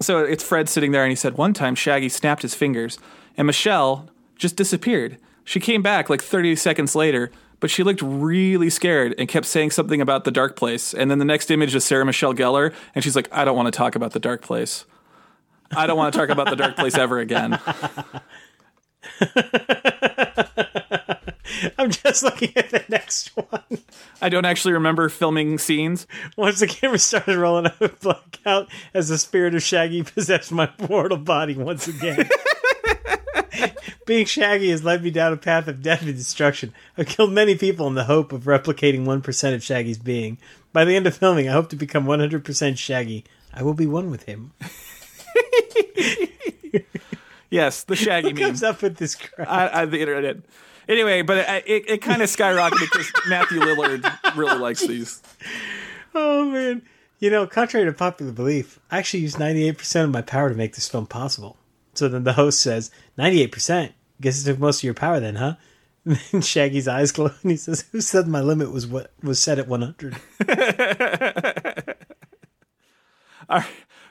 So 0.00 0.18
it's 0.24 0.44
Fred 0.44 0.68
sitting 0.68 0.92
there, 0.92 1.04
and 1.04 1.10
he 1.10 1.16
said 1.16 1.38
one 1.38 1.54
time 1.54 1.74
Shaggy 1.74 2.10
snapped 2.10 2.42
his 2.42 2.54
fingers, 2.54 2.98
and 3.38 3.46
Michelle 3.46 4.10
just 4.36 4.56
disappeared. 4.56 5.16
She 5.44 5.58
came 5.58 5.80
back 5.82 6.10
like 6.10 6.22
30 6.22 6.54
seconds 6.56 6.94
later, 6.94 7.30
but 7.60 7.70
she 7.70 7.82
looked 7.82 8.02
really 8.02 8.70
scared 8.70 9.14
and 9.18 9.28
kept 9.28 9.46
saying 9.46 9.70
something 9.70 10.00
about 10.00 10.24
the 10.24 10.30
dark 10.30 10.56
place. 10.56 10.92
And 10.92 11.10
then 11.10 11.18
the 11.18 11.24
next 11.24 11.50
image 11.50 11.74
is 11.74 11.84
Sarah 11.84 12.04
Michelle 12.04 12.34
Gellar, 12.34 12.74
and 12.94 13.04
she's 13.04 13.14
like, 13.14 13.28
"I 13.30 13.44
don't 13.44 13.56
want 13.56 13.66
to 13.66 13.76
talk 13.76 13.94
about 13.94 14.12
the 14.12 14.20
dark 14.20 14.42
place. 14.42 14.84
I 15.76 15.86
don't 15.86 15.96
want 15.96 16.12
to 16.12 16.18
talk 16.18 16.30
about 16.30 16.50
the 16.50 16.56
dark 16.56 16.76
place 16.76 16.96
ever 16.96 17.18
again." 17.18 17.58
I'm 21.78 21.90
just 21.90 22.22
looking 22.22 22.52
at 22.56 22.70
the 22.70 22.84
next 22.88 23.36
one. 23.36 23.78
I 24.20 24.28
don't 24.28 24.44
actually 24.44 24.74
remember 24.74 25.08
filming 25.08 25.58
scenes. 25.58 26.06
Once 26.36 26.60
the 26.60 26.66
camera 26.66 26.98
started 26.98 27.38
rolling, 27.38 27.66
I 27.66 27.72
would 27.80 27.98
black 28.00 28.38
out 28.46 28.68
as 28.94 29.08
the 29.08 29.18
spirit 29.18 29.54
of 29.54 29.62
Shaggy 29.62 30.02
possessed 30.02 30.52
my 30.52 30.70
mortal 30.88 31.18
body 31.18 31.54
once 31.54 31.88
again. 31.88 32.28
Being 34.06 34.26
Shaggy 34.26 34.70
has 34.70 34.82
led 34.82 35.02
me 35.02 35.10
down 35.10 35.32
a 35.32 35.36
path 35.36 35.68
of 35.68 35.82
death 35.82 36.02
and 36.02 36.14
destruction. 36.16 36.72
I've 36.96 37.06
killed 37.06 37.32
many 37.32 37.54
people 37.54 37.86
in 37.86 37.94
the 37.94 38.04
hope 38.04 38.32
of 38.32 38.44
replicating 38.44 39.04
1% 39.04 39.54
of 39.54 39.62
Shaggy's 39.62 39.98
being. 39.98 40.38
By 40.72 40.84
the 40.84 40.96
end 40.96 41.06
of 41.06 41.16
filming, 41.16 41.48
I 41.48 41.52
hope 41.52 41.68
to 41.70 41.76
become 41.76 42.06
100% 42.06 42.78
Shaggy. 42.78 43.24
I 43.52 43.62
will 43.62 43.74
be 43.74 43.86
one 43.86 44.10
with 44.10 44.24
him. 44.24 44.52
Yes, 47.50 47.82
the 47.82 47.96
Shaggy 47.96 48.28
Who 48.28 48.34
meme. 48.34 48.44
comes 48.44 48.62
up 48.62 48.80
with 48.80 48.96
this 48.96 49.16
crap? 49.16 49.48
I, 49.48 49.82
I, 49.82 49.84
the 49.84 50.00
internet. 50.00 50.36
Anyway, 50.88 51.22
but 51.22 51.38
it, 51.38 51.64
it, 51.66 51.90
it 51.90 52.02
kind 52.02 52.22
of 52.22 52.28
skyrocketed 52.28 52.80
because 52.80 53.12
Matthew 53.28 53.60
Lillard 53.60 54.36
really 54.36 54.58
likes 54.58 54.86
these. 54.86 55.20
Oh 56.14 56.44
man. 56.44 56.82
You 57.18 57.28
know, 57.28 57.46
contrary 57.46 57.84
to 57.86 57.92
popular 57.92 58.32
belief, 58.32 58.80
I 58.90 58.98
actually 58.98 59.20
used 59.20 59.36
98% 59.36 60.04
of 60.04 60.10
my 60.10 60.22
power 60.22 60.48
to 60.48 60.54
make 60.54 60.74
this 60.74 60.88
film 60.88 61.06
possible. 61.06 61.56
So 61.94 62.08
then 62.08 62.24
the 62.24 62.34
host 62.34 62.60
says, 62.60 62.90
98%? 63.18 63.92
Guess 64.20 64.42
it 64.42 64.44
took 64.44 64.58
most 64.58 64.80
of 64.80 64.84
your 64.84 64.94
power 64.94 65.20
then, 65.20 65.36
huh? 65.36 65.56
And 66.06 66.16
then 66.32 66.40
Shaggy's 66.40 66.88
eyes 66.88 67.12
glow 67.12 67.30
and 67.42 67.50
he 67.50 67.58
says, 67.58 67.84
Who 67.92 68.00
said 68.00 68.26
my 68.26 68.40
limit 68.40 68.72
was 68.72 68.86
what 68.86 69.12
was 69.22 69.38
set 69.38 69.58
at 69.58 69.68
100? 69.68 70.16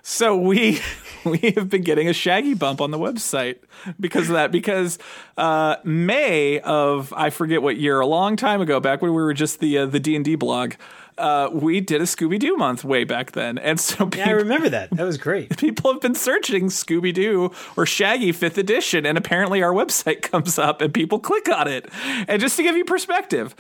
So 0.10 0.36
we 0.36 0.80
we 1.24 1.54
have 1.56 1.70
been 1.70 1.84
getting 1.84 2.08
a 2.08 2.14
Shaggy 2.14 2.56
bump 2.56 2.82
on 2.82 2.92
the 2.92 2.98
website 2.98 3.60
because 4.00 4.28
of 4.30 4.34
that. 4.34 4.52
Because 4.52 4.98
uh, 5.38 5.76
May 5.84 6.60
of 6.62 7.14
I 7.16 7.30
forget 7.30 7.62
what 7.62 7.78
year, 7.78 8.00
a 8.00 8.08
long 8.08 8.36
time 8.36 8.60
ago, 8.60 8.80
back 8.80 9.02
when 9.02 9.12
we 9.12 9.22
were 9.22 9.36
just 9.36 9.60
the 9.60 9.78
uh, 9.78 9.86
the 9.86 10.00
D 10.00 10.16
and 10.16 10.26
D 10.26 10.36
blog, 10.36 10.74
uh, 11.20 11.50
we 11.52 11.82
did 11.82 12.02
a 12.02 12.06
Scooby 12.06 12.40
Doo 12.40 12.56
month 12.56 12.84
way 12.84 13.04
back 13.04 13.34
then, 13.34 13.58
and 13.58 13.80
so 13.80 14.10
Yeah, 14.16 14.30
I 14.30 14.32
remember 14.32 14.70
that. 14.70 14.90
That 14.92 15.06
was 15.06 15.18
great. 15.18 15.58
people 15.58 15.92
have 15.92 16.02
been 16.02 16.16
searching 16.16 16.68
Scooby 16.68 17.14
Doo 17.14 17.52
or 17.76 17.86
Shaggy 17.86 18.32
Fifth 18.32 18.58
Edition, 18.58 19.06
and 19.06 19.18
apparently 19.18 19.62
our 19.62 19.74
website 19.74 20.22
comes 20.32 20.58
up, 20.58 20.82
and 20.82 20.94
people 20.94 21.20
click 21.20 21.50
on 21.50 21.68
it. 21.68 21.90
And 22.28 22.42
just 22.42 22.58
to 22.58 22.64
give 22.64 22.76
you 22.76 22.86
perspective, 22.86 23.56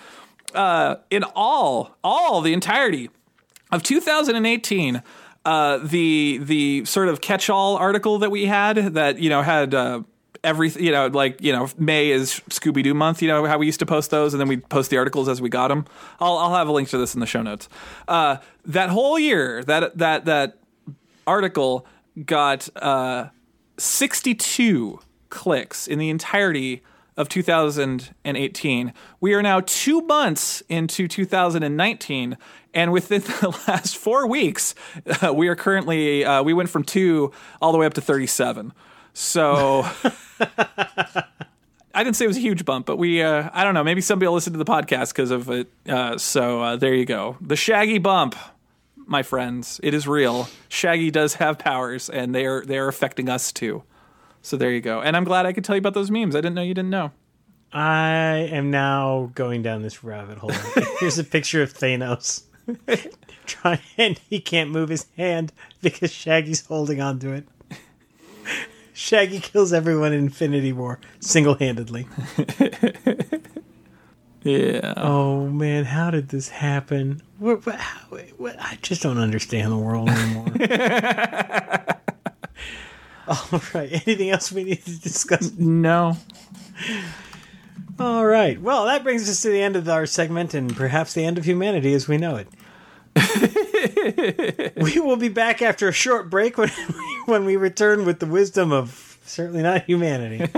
uh, 0.53 0.95
in 1.09 1.23
all 1.35 1.95
all 2.03 2.41
the 2.41 2.53
entirety 2.53 3.09
of 3.71 3.83
2018 3.83 5.03
uh, 5.45 5.77
the 5.77 6.39
the 6.41 6.85
sort 6.85 7.07
of 7.07 7.21
catch-all 7.21 7.77
article 7.77 8.19
that 8.19 8.29
we 8.29 8.45
had 8.45 8.75
that 8.93 9.19
you 9.19 9.29
know 9.29 9.41
had 9.41 9.73
everything 10.43 10.83
you 10.83 10.91
know 10.91 11.07
like 11.07 11.41
you 11.41 11.51
know 11.51 11.67
May 11.77 12.11
is 12.11 12.41
Scooby 12.49 12.83
Doo 12.83 12.93
month 12.93 13.21
you 13.21 13.27
know 13.27 13.45
how 13.45 13.57
we 13.57 13.65
used 13.65 13.79
to 13.79 13.85
post 13.85 14.11
those 14.11 14.33
and 14.33 14.39
then 14.39 14.47
we 14.47 14.57
post 14.57 14.89
the 14.89 14.97
articles 14.97 15.27
as 15.27 15.41
we 15.41 15.49
got 15.49 15.67
them 15.69 15.85
I'll 16.19 16.37
I'll 16.37 16.55
have 16.55 16.67
a 16.67 16.71
link 16.71 16.89
to 16.89 16.97
this 16.97 17.13
in 17.13 17.19
the 17.19 17.25
show 17.25 17.41
notes 17.41 17.67
uh, 18.07 18.37
that 18.65 18.89
whole 18.89 19.19
year 19.19 19.63
that 19.63 19.97
that 19.97 20.25
that 20.25 20.57
article 21.27 21.85
got 22.25 22.69
uh, 22.75 23.29
62 23.77 24.99
clicks 25.29 25.87
in 25.87 25.99
the 25.99 26.09
entirety 26.09 26.81
of 27.19 27.27
2018. 27.27 28.93
We 29.19 29.33
are 29.33 29.41
now 29.41 29.59
two 29.59 30.01
months 30.01 30.63
into 30.69 31.07
2019, 31.07 32.37
and 32.73 32.91
within 32.91 33.21
the 33.41 33.61
last 33.67 33.97
four 33.97 34.25
weeks, 34.25 34.73
uh, 35.21 35.33
we 35.35 35.49
are 35.49 35.55
currently 35.55 36.23
uh, 36.25 36.41
we 36.43 36.53
went 36.53 36.69
from 36.69 36.83
two 36.83 37.31
all 37.61 37.71
the 37.71 37.77
way 37.77 37.85
up 37.85 37.93
to 37.95 38.01
37. 38.01 38.73
So. 39.19 39.85
I 41.93 42.03
didn't 42.03 42.15
say 42.15 42.23
it 42.23 42.29
was 42.29 42.37
a 42.37 42.41
huge 42.41 42.63
bump, 42.63 42.85
but 42.85 42.95
we, 42.95 43.21
uh, 43.21 43.49
I 43.51 43.65
don't 43.65 43.73
know, 43.73 43.83
maybe 43.83 43.99
somebody 43.99 44.27
will 44.27 44.35
listen 44.35 44.53
to 44.53 44.59
the 44.59 44.63
podcast 44.63 45.09
because 45.09 45.31
of 45.31 45.49
it. 45.49 45.67
Uh, 45.87 46.17
so 46.17 46.61
uh, 46.61 46.75
there 46.77 46.93
you 46.93 47.03
go. 47.03 47.35
The 47.41 47.57
Shaggy 47.57 47.97
bump, 47.97 48.37
my 48.95 49.21
friends. 49.21 49.81
It 49.83 49.93
is 49.93 50.07
real. 50.07 50.47
Shaggy 50.69 51.11
does 51.11 51.33
have 51.33 51.59
powers, 51.59 52.09
and 52.09 52.33
they 52.33 52.45
are, 52.45 52.63
they 52.63 52.77
are 52.77 52.87
affecting 52.87 53.27
us 53.27 53.51
too. 53.51 53.83
So 54.41 54.55
there 54.55 54.71
you 54.71 54.79
go. 54.79 55.01
And 55.01 55.17
I'm 55.17 55.25
glad 55.25 55.45
I 55.45 55.51
could 55.51 55.65
tell 55.65 55.75
you 55.75 55.79
about 55.79 55.95
those 55.95 56.09
memes. 56.09 56.35
I 56.35 56.39
didn't 56.39 56.55
know 56.55 56.61
you 56.61 56.73
didn't 56.73 56.91
know. 56.91 57.11
I 57.73 58.47
am 58.51 58.71
now 58.71 59.31
going 59.35 59.61
down 59.63 59.81
this 59.81 60.01
rabbit 60.01 60.37
hole. 60.37 60.53
Here's 60.99 61.19
a 61.19 61.25
picture 61.25 61.61
of 61.61 61.73
Thanos. 61.73 62.43
Trying, 63.45 63.79
and 63.97 64.17
he 64.29 64.39
can't 64.39 64.69
move 64.69 64.87
his 64.87 65.07
hand 65.17 65.51
because 65.81 66.13
Shaggy's 66.13 66.65
holding 66.65 67.01
on 67.01 67.19
to 67.19 67.33
it. 67.33 67.45
Shaggy 68.99 69.39
kills 69.39 69.71
everyone 69.71 70.11
in 70.11 70.25
Infinity 70.25 70.73
War 70.73 70.99
single 71.21 71.55
handedly. 71.55 72.05
Yeah. 74.41 74.93
Oh 74.95 75.47
man, 75.47 75.83
how 75.83 76.11
did 76.11 76.29
this 76.29 76.47
happen? 76.47 77.21
What, 77.39 77.65
what, 77.65 77.75
how, 77.75 78.17
what, 78.37 78.55
I 78.57 78.77
just 78.81 79.03
don't 79.03 79.17
understand 79.17 79.69
the 79.69 79.77
world 79.77 80.09
anymore. 80.09 80.47
All 83.27 83.61
right, 83.73 83.91
anything 84.07 84.29
else 84.29 84.49
we 84.49 84.63
need 84.63 84.85
to 84.85 84.97
discuss? 84.97 85.51
No. 85.57 86.15
All 87.99 88.25
right, 88.25 88.61
well, 88.61 88.85
that 88.85 89.03
brings 89.03 89.29
us 89.29 89.41
to 89.41 89.49
the 89.49 89.61
end 89.61 89.75
of 89.75 89.89
our 89.89 90.05
segment 90.05 90.53
and 90.53 90.73
perhaps 90.73 91.13
the 91.13 91.25
end 91.25 91.37
of 91.37 91.43
humanity 91.43 91.93
as 91.93 92.07
we 92.07 92.17
know 92.17 92.37
it. 92.37 92.47
we 94.75 94.99
will 94.99 95.17
be 95.17 95.29
back 95.29 95.61
after 95.61 95.87
a 95.87 95.93
short 95.93 96.29
break 96.29 96.57
when, 96.57 96.69
when 97.25 97.45
we 97.45 97.55
return 97.55 98.05
with 98.05 98.19
the 98.19 98.25
wisdom 98.25 98.71
of 98.71 99.17
certainly 99.25 99.61
not 99.61 99.85
humanity. 99.85 100.37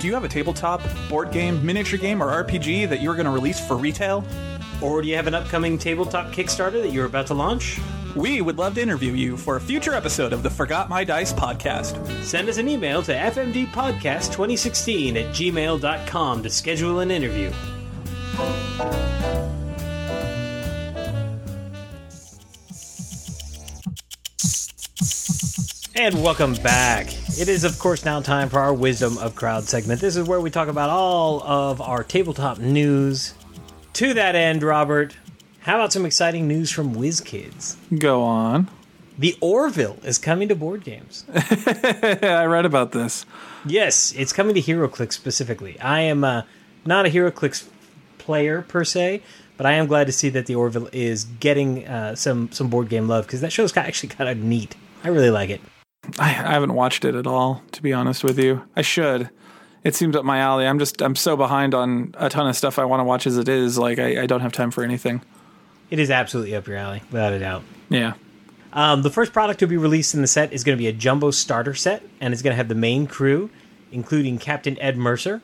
Do 0.00 0.06
you 0.06 0.14
have 0.14 0.24
a 0.24 0.28
tabletop, 0.28 0.82
board 1.08 1.32
game, 1.32 1.64
miniature 1.64 1.98
game, 1.98 2.22
or 2.22 2.44
RPG 2.44 2.88
that 2.90 3.00
you're 3.00 3.14
going 3.14 3.24
to 3.24 3.30
release 3.30 3.58
for 3.58 3.76
retail? 3.76 4.24
Or 4.82 5.00
do 5.00 5.08
you 5.08 5.16
have 5.16 5.26
an 5.26 5.34
upcoming 5.34 5.78
tabletop 5.78 6.32
Kickstarter 6.32 6.82
that 6.82 6.92
you're 6.92 7.06
about 7.06 7.28
to 7.28 7.34
launch? 7.34 7.80
We 8.14 8.40
would 8.40 8.58
love 8.58 8.74
to 8.76 8.82
interview 8.82 9.12
you 9.12 9.36
for 9.36 9.56
a 9.56 9.60
future 9.60 9.94
episode 9.94 10.32
of 10.32 10.42
the 10.42 10.50
Forgot 10.50 10.88
My 10.88 11.04
Dice 11.04 11.32
podcast. 11.32 12.22
Send 12.22 12.48
us 12.48 12.58
an 12.58 12.68
email 12.68 13.02
to 13.02 13.12
fmdpodcast2016 13.12 15.16
at 15.16 15.34
gmail.com 15.34 16.42
to 16.42 16.50
schedule 16.50 17.00
an 17.00 17.10
interview. 17.10 17.50
And 25.98 26.22
welcome 26.22 26.52
back. 26.56 27.06
It 27.38 27.48
is, 27.48 27.64
of 27.64 27.78
course, 27.78 28.04
now 28.04 28.20
time 28.20 28.50
for 28.50 28.60
our 28.60 28.74
Wisdom 28.74 29.16
of 29.16 29.34
Crowd 29.34 29.64
segment. 29.64 29.98
This 29.98 30.14
is 30.14 30.28
where 30.28 30.42
we 30.42 30.50
talk 30.50 30.68
about 30.68 30.90
all 30.90 31.42
of 31.42 31.80
our 31.80 32.04
tabletop 32.04 32.58
news. 32.58 33.32
To 33.94 34.12
that 34.12 34.34
end, 34.34 34.62
Robert, 34.62 35.16
how 35.60 35.76
about 35.76 35.94
some 35.94 36.04
exciting 36.04 36.46
news 36.46 36.70
from 36.70 36.94
WizKids? 36.94 37.98
Go 37.98 38.22
on. 38.22 38.68
The 39.18 39.38
Orville 39.40 39.96
is 40.04 40.18
coming 40.18 40.48
to 40.48 40.54
board 40.54 40.84
games. 40.84 41.24
I 41.34 42.44
read 42.44 42.66
about 42.66 42.92
this. 42.92 43.24
Yes, 43.64 44.12
it's 44.18 44.34
coming 44.34 44.54
to 44.54 44.60
HeroClix 44.60 45.14
specifically. 45.14 45.80
I 45.80 46.00
am 46.00 46.24
uh, 46.24 46.42
not 46.84 47.06
a 47.06 47.08
HeroClix 47.08 47.68
player 48.18 48.60
per 48.60 48.84
se, 48.84 49.22
but 49.56 49.64
I 49.64 49.72
am 49.72 49.86
glad 49.86 50.08
to 50.08 50.12
see 50.12 50.28
that 50.28 50.44
the 50.44 50.56
Orville 50.56 50.90
is 50.92 51.24
getting 51.24 51.88
uh, 51.88 52.16
some 52.16 52.52
some 52.52 52.68
board 52.68 52.90
game 52.90 53.08
love 53.08 53.24
because 53.24 53.40
that 53.40 53.50
show's 53.50 53.72
ki- 53.72 53.80
actually 53.80 54.10
kind 54.10 54.28
of 54.28 54.36
neat. 54.36 54.76
I 55.02 55.08
really 55.08 55.30
like 55.30 55.48
it. 55.48 55.62
I, 56.18 56.24
I 56.28 56.52
haven't 56.52 56.74
watched 56.74 57.04
it 57.04 57.14
at 57.14 57.26
all, 57.26 57.62
to 57.72 57.82
be 57.82 57.92
honest 57.92 58.24
with 58.24 58.38
you. 58.38 58.62
I 58.74 58.82
should. 58.82 59.30
It 59.84 59.94
seems 59.94 60.16
up 60.16 60.24
my 60.24 60.38
alley. 60.38 60.66
I'm 60.66 60.78
just 60.78 61.00
I'm 61.00 61.14
so 61.14 61.36
behind 61.36 61.74
on 61.74 62.14
a 62.18 62.28
ton 62.28 62.48
of 62.48 62.56
stuff 62.56 62.78
I 62.78 62.84
want 62.84 63.00
to 63.00 63.04
watch 63.04 63.26
as 63.26 63.36
it 63.36 63.48
is. 63.48 63.78
Like 63.78 63.98
I, 63.98 64.22
I 64.22 64.26
don't 64.26 64.40
have 64.40 64.52
time 64.52 64.70
for 64.70 64.82
anything. 64.82 65.22
It 65.90 65.98
is 65.98 66.10
absolutely 66.10 66.54
up 66.56 66.66
your 66.66 66.76
alley, 66.76 67.02
without 67.12 67.32
a 67.32 67.38
doubt. 67.38 67.62
Yeah. 67.88 68.14
Um, 68.72 69.02
the 69.02 69.10
first 69.10 69.32
product 69.32 69.60
to 69.60 69.66
be 69.66 69.76
released 69.76 70.14
in 70.14 70.20
the 70.20 70.26
set 70.26 70.52
is 70.52 70.64
going 70.64 70.76
to 70.76 70.82
be 70.82 70.88
a 70.88 70.92
jumbo 70.92 71.30
starter 71.30 71.74
set, 71.74 72.02
and 72.20 72.34
it's 72.34 72.42
going 72.42 72.52
to 72.52 72.56
have 72.56 72.68
the 72.68 72.74
main 72.74 73.06
crew, 73.06 73.48
including 73.92 74.38
Captain 74.38 74.78
Ed 74.80 74.96
Mercer, 74.96 75.40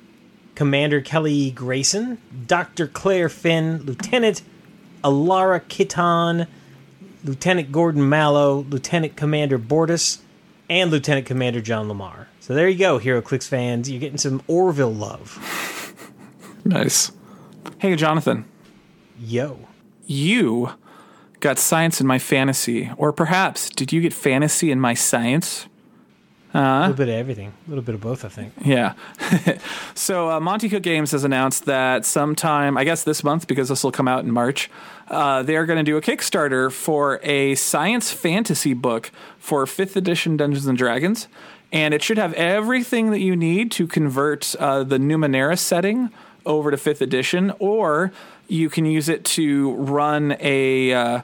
Commander 0.55 1.01
Kelly 1.01 1.51
Grayson, 1.53 2.19
Dr. 2.47 2.89
Claire 2.89 3.29
Finn, 3.29 3.83
Lieutenant 3.85 4.43
Alara 5.05 5.61
Kitan, 5.61 6.47
Lieutenant 7.25 7.73
Gordon 7.73 8.09
Malloy, 8.09 8.65
Lieutenant 8.69 9.17
Commander 9.17 9.59
Bortus, 9.59 10.19
and 10.73 10.91
Lieutenant 10.91 11.27
Commander 11.27 11.61
John 11.61 11.87
Lamar. 11.87 12.29
So 12.41 12.55
there 12.55 12.67
you 12.67 12.79
go, 12.79 12.99
HeroClix 12.99 13.47
fans. 13.47 13.91
You're 13.91 14.01
getting 14.01 14.17
some 14.17 14.41
Orville 14.47 14.93
love. 14.93 15.39
Nice. 16.65 17.13
Hey, 17.79 17.95
Jonathan. 17.95 18.47
Yo. 19.21 19.69
You 20.07 20.73
got 21.41 21.59
science 21.59 22.01
in 22.01 22.07
my 22.07 22.19
fantasy, 22.19 22.91
or 22.97 23.13
perhaps 23.13 23.69
did 23.69 23.93
you 23.93 24.01
get 24.01 24.15
fantasy 24.15 24.71
in 24.71 24.81
my 24.81 24.95
science? 24.95 25.67
A 26.55 26.81
little 26.81 26.97
bit 26.97 27.09
of 27.09 27.15
everything. 27.15 27.53
A 27.67 27.71
little 27.71 27.83
bit 27.83 27.95
of 27.95 28.01
both, 28.01 28.25
I 28.25 28.29
think. 28.29 28.53
Yeah. 28.63 28.95
so 29.95 30.31
uh, 30.31 30.41
Monte 30.41 30.69
Cook 30.69 30.83
Games 30.83 31.13
has 31.13 31.25
announced 31.25 31.65
that 31.65 32.05
sometime, 32.05 32.77
I 32.77 32.85
guess 32.85 33.05
this 33.05 33.25
month, 33.25 33.47
because 33.47 33.69
this 33.69 33.83
will 33.83 33.93
come 33.93 34.07
out 34.07 34.25
in 34.25 34.31
March, 34.31 34.71
uh, 35.09 35.43
they're 35.43 35.67
going 35.67 35.79
to 35.79 35.83
do 35.83 35.97
a 35.97 36.03
Kickstarter 36.03 36.71
for 36.71 37.21
a 37.23 37.55
science 37.55 38.13
fantasy 38.13 38.75
book 38.75 39.11
for 39.39 39.67
fifth 39.67 39.97
edition 39.97 40.37
Dungeons 40.37 40.67
and 40.67 40.77
Dragons, 40.77 41.29
and 41.73 41.95
it 41.95 42.03
should 42.03 42.19
have 42.19 42.35
everything 42.35 43.11
that 43.11 43.21
you 43.21 43.35
need 43.35 43.71
to 43.73 43.87
convert 43.87 44.55
uh, 44.57 44.85
the 44.85 44.99
Numenera 44.99 45.59
setting 45.59 46.11
over 46.45 46.71
to 46.71 46.77
fifth 46.77 47.01
edition, 47.01 47.53
or 47.59 48.13
you 48.49 48.69
can 48.69 48.85
use 48.85 49.09
it 49.09 49.25
to 49.25 49.73
run 49.73 50.37
a. 50.41 51.23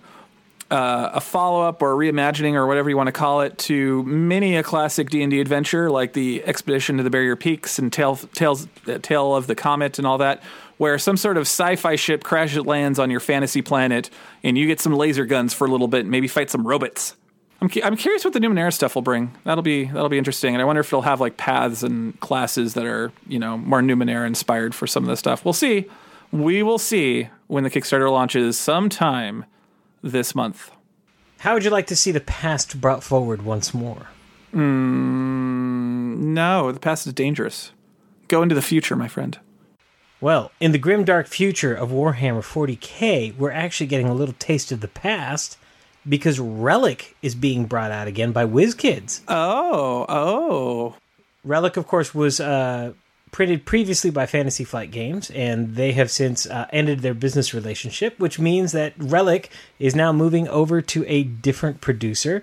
Uh, 0.70 1.12
a 1.14 1.20
follow 1.20 1.62
up 1.62 1.80
or 1.80 1.94
a 1.94 1.96
reimagining 1.96 2.52
or 2.52 2.66
whatever 2.66 2.90
you 2.90 2.96
want 2.96 3.06
to 3.06 3.12
call 3.12 3.40
it 3.40 3.56
to 3.56 4.02
many 4.02 4.54
a 4.54 4.62
classic 4.62 5.08
D 5.08 5.22
and 5.22 5.30
D 5.30 5.40
adventure 5.40 5.90
like 5.90 6.12
the 6.12 6.44
Expedition 6.44 6.98
to 6.98 7.02
the 7.02 7.08
Barrier 7.08 7.36
Peaks 7.36 7.78
and 7.78 7.90
Tale, 7.90 8.16
Tales, 8.16 8.68
uh, 8.86 8.98
Tale 9.00 9.34
of 9.34 9.46
the 9.46 9.54
Comet 9.54 9.96
and 9.96 10.06
all 10.06 10.18
that, 10.18 10.42
where 10.76 10.98
some 10.98 11.16
sort 11.16 11.38
of 11.38 11.44
sci-fi 11.44 11.96
ship 11.96 12.22
crashes 12.22 12.66
lands 12.66 12.98
on 12.98 13.10
your 13.10 13.20
fantasy 13.20 13.62
planet 13.62 14.10
and 14.44 14.58
you 14.58 14.66
get 14.66 14.78
some 14.78 14.92
laser 14.92 15.24
guns 15.24 15.54
for 15.54 15.66
a 15.66 15.70
little 15.70 15.88
bit, 15.88 16.00
and 16.00 16.10
maybe 16.10 16.28
fight 16.28 16.50
some 16.50 16.66
robots. 16.66 17.16
I'm, 17.62 17.70
cu- 17.70 17.80
I'm 17.82 17.96
curious 17.96 18.22
what 18.22 18.34
the 18.34 18.38
Numenera 18.38 18.72
stuff 18.72 18.94
will 18.94 19.02
bring. 19.02 19.34
That'll 19.44 19.62
be 19.62 19.86
that'll 19.86 20.10
be 20.10 20.18
interesting, 20.18 20.54
and 20.54 20.60
I 20.60 20.66
wonder 20.66 20.80
if 20.80 20.88
it'll 20.88 21.00
have 21.00 21.18
like 21.18 21.38
paths 21.38 21.82
and 21.82 22.20
classes 22.20 22.74
that 22.74 22.84
are 22.84 23.10
you 23.26 23.38
know 23.38 23.56
more 23.56 23.80
Numenera 23.80 24.26
inspired 24.26 24.74
for 24.74 24.86
some 24.86 25.02
of 25.02 25.08
the 25.08 25.16
stuff. 25.16 25.46
We'll 25.46 25.54
see. 25.54 25.86
We 26.30 26.62
will 26.62 26.78
see 26.78 27.30
when 27.46 27.64
the 27.64 27.70
Kickstarter 27.70 28.12
launches 28.12 28.58
sometime 28.58 29.46
this 30.02 30.34
month. 30.34 30.70
How 31.38 31.54
would 31.54 31.64
you 31.64 31.70
like 31.70 31.86
to 31.88 31.96
see 31.96 32.10
the 32.10 32.20
past 32.20 32.80
brought 32.80 33.02
forward 33.02 33.42
once 33.42 33.72
more? 33.72 34.08
No, 34.52 36.72
the 36.72 36.80
past 36.80 37.06
is 37.06 37.12
dangerous. 37.12 37.72
Go 38.26 38.42
into 38.42 38.54
the 38.54 38.62
future, 38.62 38.96
my 38.96 39.08
friend. 39.08 39.38
Well, 40.20 40.50
in 40.58 40.72
the 40.72 40.78
grim 40.78 41.04
dark 41.04 41.28
future 41.28 41.74
of 41.74 41.90
Warhammer 41.90 42.42
40k, 42.42 43.36
we're 43.36 43.52
actually 43.52 43.86
getting 43.86 44.08
a 44.08 44.14
little 44.14 44.34
taste 44.38 44.72
of 44.72 44.80
the 44.80 44.88
past 44.88 45.56
because 46.08 46.40
Relic 46.40 47.16
is 47.22 47.34
being 47.34 47.66
brought 47.66 47.92
out 47.92 48.08
again 48.08 48.32
by 48.32 48.44
WizKids. 48.44 49.20
Oh, 49.28 50.06
oh. 50.08 50.96
Relic, 51.44 51.76
of 51.76 51.86
course, 51.86 52.14
was 52.14 52.40
uh, 52.40 52.94
printed 53.32 53.64
previously 53.64 54.10
by 54.10 54.26
Fantasy 54.26 54.64
Flight 54.64 54.90
Games, 54.90 55.30
and 55.30 55.74
they 55.76 55.92
have 55.92 56.10
since 56.10 56.46
uh, 56.46 56.66
ended 56.72 57.00
their 57.00 57.14
business 57.14 57.54
relationship, 57.54 58.18
which 58.18 58.38
means 58.38 58.72
that 58.72 58.92
Relic 58.98 59.50
is 59.78 59.94
now 59.94 60.12
moving 60.12 60.48
over 60.48 60.80
to 60.82 61.04
a 61.06 61.22
different 61.22 61.80
producer, 61.80 62.42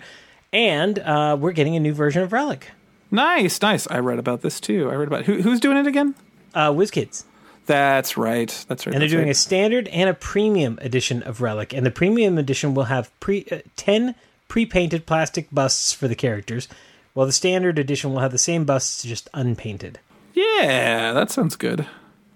and 0.53 0.99
uh, 0.99 1.37
we're 1.39 1.51
getting 1.51 1.75
a 1.75 1.79
new 1.79 1.93
version 1.93 2.21
of 2.21 2.33
Relic. 2.33 2.71
Nice, 3.11 3.61
nice. 3.61 3.87
I 3.89 3.99
read 3.99 4.19
about 4.19 4.41
this 4.41 4.59
too. 4.59 4.89
I 4.89 4.95
read 4.95 5.07
about 5.07 5.25
who, 5.25 5.41
who's 5.41 5.59
doing 5.59 5.77
it 5.77 5.87
again. 5.87 6.15
Uh, 6.53 6.71
WizKids. 6.71 7.23
That's 7.65 8.15
right. 8.17 8.65
That's 8.67 8.85
right. 8.85 8.93
And 8.93 9.01
they're 9.01 9.09
doing 9.09 9.25
right. 9.25 9.31
a 9.31 9.35
standard 9.35 9.87
and 9.87 10.09
a 10.09 10.13
premium 10.13 10.77
edition 10.81 11.23
of 11.23 11.41
Relic. 11.41 11.73
And 11.73 11.85
the 11.85 11.91
premium 11.91 12.37
edition 12.37 12.73
will 12.73 12.85
have 12.85 13.17
pre 13.19 13.45
uh, 13.51 13.59
10 13.75 14.15
pre-painted 14.47 15.05
plastic 15.05 15.47
busts 15.51 15.91
for 15.91 16.07
the 16.07 16.15
characters, 16.15 16.67
while 17.13 17.25
the 17.25 17.31
standard 17.31 17.79
edition 17.79 18.11
will 18.13 18.19
have 18.19 18.31
the 18.31 18.37
same 18.37 18.63
busts 18.65 19.03
just 19.03 19.29
unpainted. 19.33 19.99
Yeah, 20.35 21.13
that 21.13 21.31
sounds 21.31 21.55
good. 21.55 21.87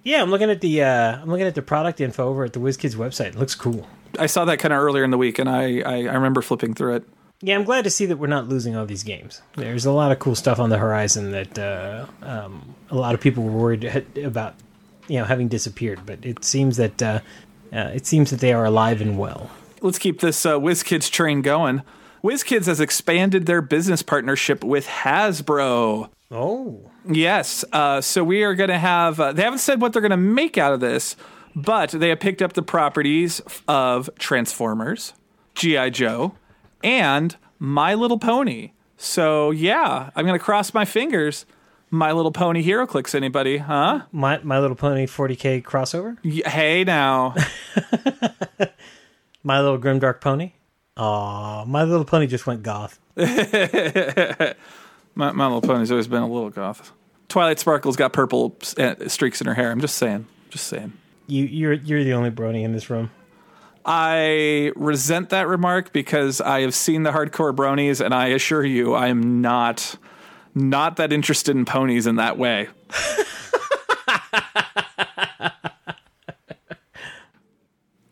Yeah, 0.04 0.22
I'm 0.22 0.32
looking 0.32 0.50
at 0.50 0.62
the 0.62 0.82
uh, 0.82 1.22
I'm 1.22 1.30
looking 1.30 1.46
at 1.46 1.56
the 1.56 1.62
product 1.62 2.02
info 2.02 2.28
over 2.28 2.46
at 2.46 2.54
the 2.54 2.60
WizKids 2.60 2.96
website. 2.96 3.28
It 3.28 3.36
looks 3.36 3.54
cool. 3.54 3.88
I 4.18 4.26
saw 4.26 4.46
that 4.46 4.58
kind 4.58 4.74
of 4.74 4.80
earlier 4.82 5.04
in 5.04 5.12
the 5.12 5.18
week, 5.18 5.38
and 5.38 5.50
I, 5.50 5.82
I 5.82 5.96
I 6.08 6.14
remember 6.14 6.42
flipping 6.42 6.74
through 6.74 6.96
it. 6.96 7.04
Yeah, 7.42 7.56
I'm 7.56 7.64
glad 7.64 7.84
to 7.86 7.90
see 7.90 8.06
that 8.08 8.18
we're 8.18 8.28
not 8.28 8.50
losing 8.50 8.76
all 8.76 8.86
these 8.86 9.04
games. 9.04 9.42
There's 9.56 9.86
a 9.86 9.92
lot 9.92 10.12
of 10.12 10.20
cool 10.20 10.36
stuff 10.36 10.60
on 10.60 10.70
the 10.70 10.78
horizon 10.78 11.32
that 11.32 11.58
uh, 11.58 12.06
um, 12.22 12.76
a 12.90 12.96
lot 12.96 13.14
of 13.16 13.22
people 13.22 13.44
were 13.44 13.52
worried 13.52 13.86
about, 14.18 14.56
you 15.08 15.20
know, 15.20 15.26
having 15.26 15.48
disappeared. 15.48 16.02
But 16.06 16.26
it 16.26 16.44
seems 16.44 16.76
that 16.78 17.02
uh, 17.02 17.20
uh, 17.72 17.92
it 17.94 18.06
seems 18.06 18.32
that 18.32 18.42
they 18.42 18.52
are 18.52 18.66
alive 18.66 19.00
and 19.00 19.18
well. 19.18 19.50
Let's 19.82 20.00
keep 20.00 20.20
this 20.20 20.46
uh, 20.46 20.60
WizKids 20.60 21.10
train 21.10 21.42
going. 21.42 21.82
WizKids 22.24 22.66
has 22.66 22.80
expanded 22.80 23.46
their 23.46 23.62
business 23.62 24.02
partnership 24.02 24.64
with 24.64 24.88
Hasbro. 24.88 26.10
Oh, 26.32 26.92
Yes. 27.10 27.66
Uh, 27.72 28.02
so 28.02 28.24
we 28.24 28.44
are 28.44 28.54
going 28.54 28.70
to 28.70 28.78
have, 28.78 29.20
uh, 29.20 29.32
they 29.34 29.42
haven't 29.42 29.60
said 29.60 29.82
what 29.82 29.94
they're 29.94 30.02
going 30.02 30.12
to 30.12 30.18
make 30.18 30.58
out 30.58 30.74
of 30.74 30.80
this, 30.80 31.16
but 31.56 31.90
they 31.92 32.10
have 32.10 32.20
picked 32.20 32.42
up 32.42 32.54
the 32.54 32.62
properties 32.62 33.42
of 33.68 34.10
Transformers, 34.20 35.14
G.I. 35.56 35.90
Joe, 35.92 36.36
and 36.84 37.36
My 37.58 37.94
Little 37.96 38.20
Pony. 38.20 38.72
So 38.98 39.50
yeah, 39.52 40.10
I'm 40.16 40.26
going 40.26 40.38
to 40.38 40.44
cross 40.44 40.74
my 40.74 40.86
fingers. 40.86 41.46
My 41.90 42.12
Little 42.12 42.34
Pony 42.34 42.64
HeroClix 42.64 43.16
anybody, 43.16 43.58
huh? 43.58 44.02
my 44.12 44.40
My 44.44 44.60
Little 44.60 44.76
Pony 44.76 45.08
40k 45.08 45.64
crossover. 45.64 46.18
Y- 46.24 46.48
Hey 46.48 46.84
now. 46.84 47.34
My 49.44 49.60
Little 49.62 49.80
Grimdark 49.80 50.20
Pony. 50.22 50.52
Aw, 51.00 51.64
My 51.66 51.84
Little 51.84 52.06
Pony 52.06 52.28
just 52.28 52.46
went 52.46 52.62
goth. 52.62 53.00
my, 53.16 54.56
my 55.16 55.46
Little 55.46 55.62
Pony's 55.62 55.92
always 55.92 56.08
been 56.08 56.22
a 56.22 56.28
little 56.28 56.50
goth. 56.50 56.92
Twilight 57.30 57.60
Sparkle's 57.60 57.96
got 57.96 58.12
purple 58.12 58.58
uh, 58.78 58.96
streaks 59.08 59.40
in 59.40 59.48
her 59.48 59.54
hair. 59.54 59.72
I'm 59.72 59.80
just 59.80 59.96
saying. 59.96 60.28
Just 60.50 60.68
saying. 60.68 60.94
You 61.28 61.46
you're 61.46 61.74
you're 61.74 62.04
the 62.04 62.14
only 62.14 62.32
brony 62.32 62.64
in 62.64 62.74
this 62.74 62.90
room. 62.90 63.12
I 63.86 64.72
resent 64.76 65.30
that 65.30 65.48
remark 65.48 65.94
because 65.94 66.42
I 66.42 66.62
have 66.62 66.74
seen 66.74 67.04
the 67.04 67.12
hardcore 67.12 67.56
bronies, 67.56 68.04
and 68.04 68.14
I 68.14 68.28
assure 68.28 68.66
you, 68.66 68.94
I 68.94 69.08
am 69.08 69.42
not 69.42 69.96
not 70.54 70.98
that 70.98 71.14
interested 71.14 71.56
in 71.56 71.66
ponies 71.66 72.08
in 72.08 72.16
that 72.18 72.38
way. 72.38 72.68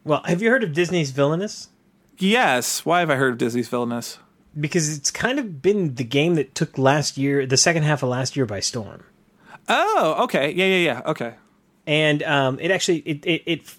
Well, 0.07 0.21
have 0.23 0.41
you 0.41 0.49
heard 0.49 0.63
of 0.63 0.71
Disney's 0.71 1.11
Villainous? 1.11 1.67
Yes, 2.18 2.86
why 2.86 2.99
have 3.01 3.09
I 3.09 3.15
heard 3.15 3.34
of 3.34 3.38
Disney's 3.38 3.68
villainous? 3.68 4.18
Because 4.59 4.95
it's 4.97 5.11
kind 5.11 5.38
of 5.38 5.61
been 5.61 5.95
the 5.95 6.03
game 6.03 6.36
that 6.36 6.55
took 6.55 6.78
last 6.78 7.18
year, 7.18 7.45
the 7.45 7.57
second 7.57 7.84
half 7.84 8.01
of 8.01 8.09
last 8.09 8.36
year 8.36 8.45
by 8.45 8.59
storm. 8.59 9.03
Oh, 9.70 10.24
okay, 10.24 10.51
yeah, 10.51 10.65
yeah, 10.65 10.78
yeah, 10.78 11.01
okay. 11.05 11.34
and 11.86 12.24
um, 12.24 12.59
it 12.59 12.72
actually 12.72 12.99
it, 12.99 13.26
it, 13.26 13.43
it 13.45 13.76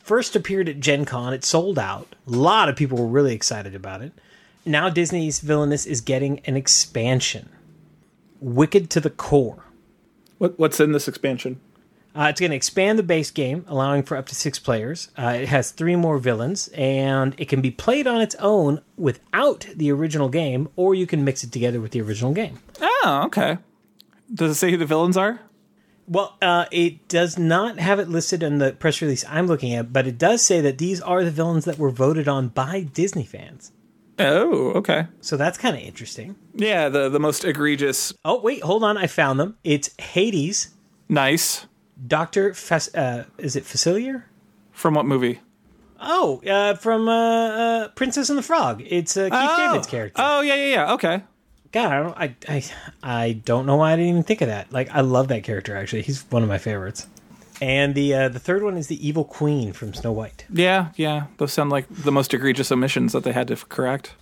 first 0.00 0.36
appeared 0.36 0.68
at 0.68 0.80
Gen 0.80 1.04
Con. 1.04 1.32
It 1.32 1.44
sold 1.44 1.78
out. 1.78 2.14
A 2.26 2.30
lot 2.30 2.68
of 2.68 2.76
people 2.76 2.98
were 2.98 3.06
really 3.06 3.34
excited 3.34 3.74
about 3.74 4.02
it. 4.02 4.12
Now 4.64 4.88
Disney's 4.88 5.40
Villainous 5.40 5.86
is 5.86 6.00
getting 6.00 6.40
an 6.40 6.56
expansion. 6.56 7.48
Wicked 8.40 8.90
to 8.90 9.00
the 9.00 9.10
Core. 9.10 9.64
What, 10.38 10.58
what's 10.58 10.80
in 10.80 10.92
this 10.92 11.08
expansion? 11.08 11.60
Uh, 12.14 12.26
it's 12.30 12.40
going 12.40 12.50
to 12.50 12.56
expand 12.56 12.98
the 12.98 13.02
base 13.04 13.30
game, 13.30 13.64
allowing 13.68 14.02
for 14.02 14.16
up 14.16 14.26
to 14.26 14.34
six 14.34 14.58
players. 14.58 15.10
Uh, 15.16 15.38
it 15.40 15.48
has 15.48 15.70
three 15.70 15.96
more 15.96 16.18
villains, 16.18 16.68
and 16.68 17.34
it 17.38 17.48
can 17.48 17.60
be 17.60 17.70
played 17.70 18.06
on 18.06 18.20
its 18.20 18.34
own 18.36 18.80
without 18.96 19.66
the 19.76 19.92
original 19.92 20.28
game, 20.28 20.68
or 20.76 20.94
you 20.94 21.06
can 21.06 21.24
mix 21.24 21.44
it 21.44 21.52
together 21.52 21.80
with 21.80 21.92
the 21.92 22.00
original 22.00 22.32
game. 22.32 22.58
Oh, 22.80 23.22
okay. 23.26 23.58
Does 24.32 24.52
it 24.52 24.54
say 24.56 24.70
who 24.70 24.76
the 24.76 24.86
villains 24.86 25.16
are? 25.16 25.40
Well, 26.08 26.36
uh, 26.42 26.64
it 26.72 27.06
does 27.06 27.38
not 27.38 27.78
have 27.78 28.00
it 28.00 28.08
listed 28.08 28.42
in 28.42 28.58
the 28.58 28.72
press 28.72 29.00
release 29.00 29.24
I'm 29.28 29.46
looking 29.46 29.72
at, 29.74 29.92
but 29.92 30.08
it 30.08 30.18
does 30.18 30.42
say 30.42 30.60
that 30.60 30.78
these 30.78 31.00
are 31.00 31.22
the 31.22 31.30
villains 31.30 31.64
that 31.66 31.78
were 31.78 31.90
voted 31.90 32.26
on 32.26 32.48
by 32.48 32.80
Disney 32.82 33.24
fans. 33.24 33.70
Oh, 34.18 34.72
okay. 34.72 35.06
So 35.20 35.36
that's 35.36 35.56
kind 35.56 35.76
of 35.76 35.82
interesting. 35.82 36.34
Yeah, 36.54 36.88
the 36.88 37.08
the 37.08 37.20
most 37.20 37.44
egregious. 37.44 38.12
Oh, 38.24 38.40
wait, 38.40 38.62
hold 38.62 38.82
on. 38.82 38.98
I 38.98 39.06
found 39.06 39.38
them. 39.40 39.56
It's 39.64 39.90
Hades, 39.98 40.70
Nice. 41.08 41.66
Dr. 42.06 42.54
Fas- 42.54 42.94
uh, 42.94 43.24
is 43.38 43.56
it 43.56 43.64
Facilier? 43.64 44.24
From 44.72 44.94
what 44.94 45.06
movie? 45.06 45.40
Oh, 46.00 46.40
uh, 46.46 46.74
from 46.74 47.08
uh, 47.08 47.12
uh, 47.12 47.88
Princess 47.88 48.30
and 48.30 48.38
the 48.38 48.42
Frog. 48.42 48.82
It's 48.86 49.16
uh, 49.16 49.24
Keith 49.24 49.32
oh. 49.34 49.68
David's 49.68 49.86
character. 49.86 50.22
Oh, 50.24 50.40
yeah, 50.40 50.54
yeah, 50.54 50.66
yeah. 50.66 50.92
Okay. 50.94 51.22
God, 51.72 51.92
I 51.92 52.02
don't, 52.02 52.18
I, 52.18 52.34
I, 52.48 52.64
I 53.02 53.32
don't 53.32 53.66
know 53.66 53.76
why 53.76 53.92
I 53.92 53.96
didn't 53.96 54.10
even 54.10 54.22
think 54.22 54.40
of 54.40 54.48
that. 54.48 54.72
Like, 54.72 54.90
I 54.90 55.02
love 55.02 55.28
that 55.28 55.44
character. 55.44 55.76
Actually, 55.76 56.02
he's 56.02 56.22
one 56.30 56.42
of 56.42 56.48
my 56.48 56.58
favorites. 56.58 57.06
And 57.60 57.94
the 57.94 58.14
uh, 58.14 58.28
the 58.30 58.38
third 58.38 58.62
one 58.62 58.78
is 58.78 58.86
the 58.86 59.06
Evil 59.06 59.24
Queen 59.24 59.74
from 59.74 59.92
Snow 59.92 60.12
White. 60.12 60.46
Yeah, 60.50 60.88
yeah. 60.96 61.26
Those 61.36 61.52
sound 61.52 61.68
like 61.68 61.84
the 61.90 62.10
most 62.10 62.32
egregious 62.32 62.72
omissions 62.72 63.12
that 63.12 63.22
they 63.22 63.32
had 63.32 63.48
to 63.48 63.56
correct. 63.56 64.14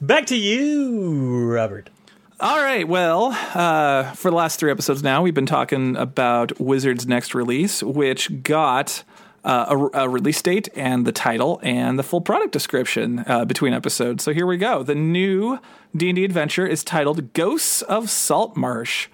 Back 0.00 0.26
to 0.26 0.36
you, 0.36 1.46
Robert. 1.52 1.90
All 2.38 2.58
right. 2.58 2.86
Well, 2.86 3.28
uh, 3.54 4.12
for 4.12 4.30
the 4.30 4.36
last 4.36 4.60
three 4.60 4.70
episodes 4.70 5.02
now, 5.02 5.22
we've 5.22 5.32
been 5.32 5.46
talking 5.46 5.96
about 5.96 6.60
Wizard's 6.60 7.06
next 7.06 7.34
release, 7.34 7.82
which 7.82 8.42
got 8.42 9.04
uh, 9.42 9.88
a, 9.94 10.00
a 10.02 10.08
release 10.08 10.42
date 10.42 10.68
and 10.74 11.06
the 11.06 11.12
title 11.12 11.60
and 11.62 11.98
the 11.98 12.02
full 12.02 12.20
product 12.20 12.52
description 12.52 13.24
uh, 13.26 13.46
between 13.46 13.72
episodes. 13.72 14.22
So 14.22 14.34
here 14.34 14.46
we 14.46 14.58
go. 14.58 14.82
The 14.82 14.94
new 14.94 15.58
D 15.96 16.10
and 16.10 16.16
D 16.16 16.26
adventure 16.26 16.66
is 16.66 16.84
titled 16.84 17.32
Ghosts 17.32 17.80
of 17.80 18.10
Saltmarsh, 18.10 19.08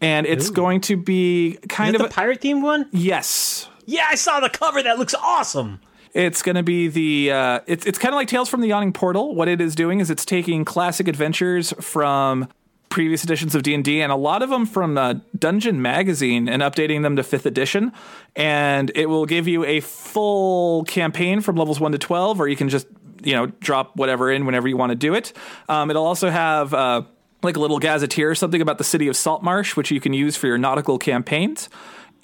and 0.00 0.26
it's 0.26 0.48
going 0.48 0.80
to 0.82 0.96
be 0.96 1.58
kind 1.68 1.94
of 1.94 2.00
a, 2.00 2.08
pirate 2.08 2.40
themed 2.40 2.62
one? 2.62 2.88
yes. 2.92 3.68
Yeah, 3.86 4.06
I 4.08 4.14
saw 4.14 4.40
the 4.40 4.48
cover. 4.48 4.82
That 4.82 4.98
looks 4.98 5.14
awesome. 5.14 5.80
It's 6.14 6.42
going 6.42 6.54
to 6.54 6.62
be 6.62 6.86
the 6.86 7.32
uh, 7.32 7.60
it's 7.66 7.84
it's 7.86 7.98
kind 7.98 8.14
of 8.14 8.16
like 8.16 8.28
Tales 8.28 8.48
from 8.48 8.60
the 8.60 8.68
Yawning 8.68 8.92
Portal. 8.92 9.34
What 9.34 9.48
it 9.48 9.60
is 9.60 9.74
doing 9.74 9.98
is 9.98 10.10
it's 10.10 10.24
taking 10.24 10.64
classic 10.64 11.08
adventures 11.08 11.74
from 11.80 12.48
previous 12.88 13.24
editions 13.24 13.56
of 13.56 13.64
D&D 13.64 14.00
and 14.00 14.12
a 14.12 14.16
lot 14.16 14.40
of 14.40 14.50
them 14.50 14.64
from 14.64 14.96
uh, 14.96 15.14
Dungeon 15.36 15.82
Magazine 15.82 16.48
and 16.48 16.62
updating 16.62 17.02
them 17.02 17.16
to 17.16 17.22
5th 17.22 17.44
edition 17.44 17.92
and 18.36 18.92
it 18.94 19.06
will 19.06 19.26
give 19.26 19.48
you 19.48 19.64
a 19.64 19.80
full 19.80 20.84
campaign 20.84 21.40
from 21.40 21.56
levels 21.56 21.80
1 21.80 21.90
to 21.90 21.98
12 21.98 22.40
or 22.40 22.46
you 22.46 22.54
can 22.54 22.68
just 22.68 22.86
you 23.24 23.32
know 23.32 23.46
drop 23.46 23.96
whatever 23.96 24.30
in 24.30 24.46
whenever 24.46 24.68
you 24.68 24.76
want 24.76 24.90
to 24.90 24.96
do 24.96 25.12
it. 25.14 25.32
Um, 25.68 25.90
it'll 25.90 26.06
also 26.06 26.30
have 26.30 26.72
uh, 26.72 27.02
like 27.42 27.56
a 27.56 27.60
little 27.60 27.80
gazetteer 27.80 28.30
or 28.30 28.36
something 28.36 28.60
about 28.60 28.78
the 28.78 28.84
city 28.84 29.08
of 29.08 29.16
Saltmarsh 29.16 29.74
which 29.74 29.90
you 29.90 29.98
can 29.98 30.12
use 30.12 30.36
for 30.36 30.46
your 30.46 30.58
nautical 30.58 30.96
campaigns 30.96 31.68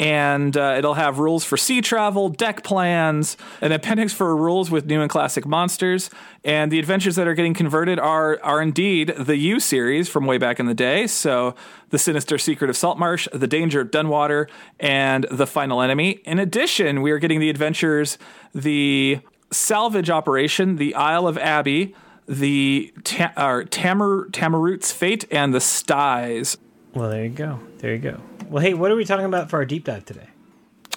and 0.01 0.57
uh, 0.57 0.77
it'll 0.79 0.95
have 0.95 1.19
rules 1.19 1.45
for 1.45 1.59
sea 1.59 1.83
travel, 1.83 2.31
deck 2.31 2.65
plans, 2.65 3.37
an 3.61 3.71
appendix 3.71 4.15
for 4.15 4.35
rules 4.35 4.71
with 4.71 4.87
new 4.87 5.03
and 5.03 5.11
classic 5.11 5.47
monsters, 5.47 6.09
and 6.43 6.73
the 6.73 6.79
adventures 6.79 7.17
that 7.17 7.29
are 7.29 7.35
getting 7.35 7.53
converted 7.53 7.99
are 7.99 8.41
are 8.43 8.63
indeed 8.63 9.13
the 9.19 9.37
U 9.37 9.61
series 9.61 10.09
from 10.09 10.25
way 10.25 10.39
back 10.39 10.59
in 10.59 10.65
the 10.65 10.75
day. 10.75 11.07
So, 11.07 11.55
the 11.91 11.99
sinister 11.99 12.39
secret 12.39 12.71
of 12.71 12.77
Saltmarsh, 12.77 13.29
the 13.35 13.47
danger 13.47 13.83
of 13.83 13.91
Dunwater, 13.91 14.49
and 14.81 15.27
the 15.31 15.47
final 15.47 15.83
enemy. 15.83 16.23
In 16.25 16.39
addition, 16.39 17.03
we 17.03 17.11
are 17.11 17.19
getting 17.19 17.39
the 17.39 17.51
adventures, 17.51 18.17
the 18.55 19.21
salvage 19.51 20.09
operation, 20.09 20.77
the 20.77 20.95
Isle 20.95 21.29
of 21.29 21.37
Abbey. 21.37 21.95
The 22.29 22.93
ta- 23.03 23.33
or 23.37 23.65
Tamar 23.65 24.29
Tammeraut's 24.31 24.93
fate 24.93 25.25
and 25.33 25.53
the 25.53 25.61
Styes. 25.61 26.59
Well, 26.95 27.09
there 27.09 27.25
you 27.25 27.31
go. 27.31 27.61
There 27.79 27.93
you 27.93 28.01
go. 28.01 28.21
Well, 28.49 28.63
hey, 28.63 28.75
what 28.75 28.91
are 28.91 28.97
we 28.97 29.05
talking 29.05 29.27
about 29.27 29.49
for 29.49 29.59
our 29.59 29.65
deep 29.65 29.85
dive 29.85 30.05
today? 30.05 30.27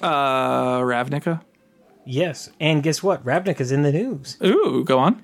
Uh, 0.01 0.79
Ravnica. 0.79 1.41
Yes, 2.05 2.49
and 2.59 2.83
guess 2.83 3.01
what? 3.03 3.23
Ravnica's 3.23 3.71
in 3.71 3.83
the 3.83 3.91
news. 3.91 4.37
Ooh, 4.43 4.83
go 4.83 4.99
on. 4.99 5.23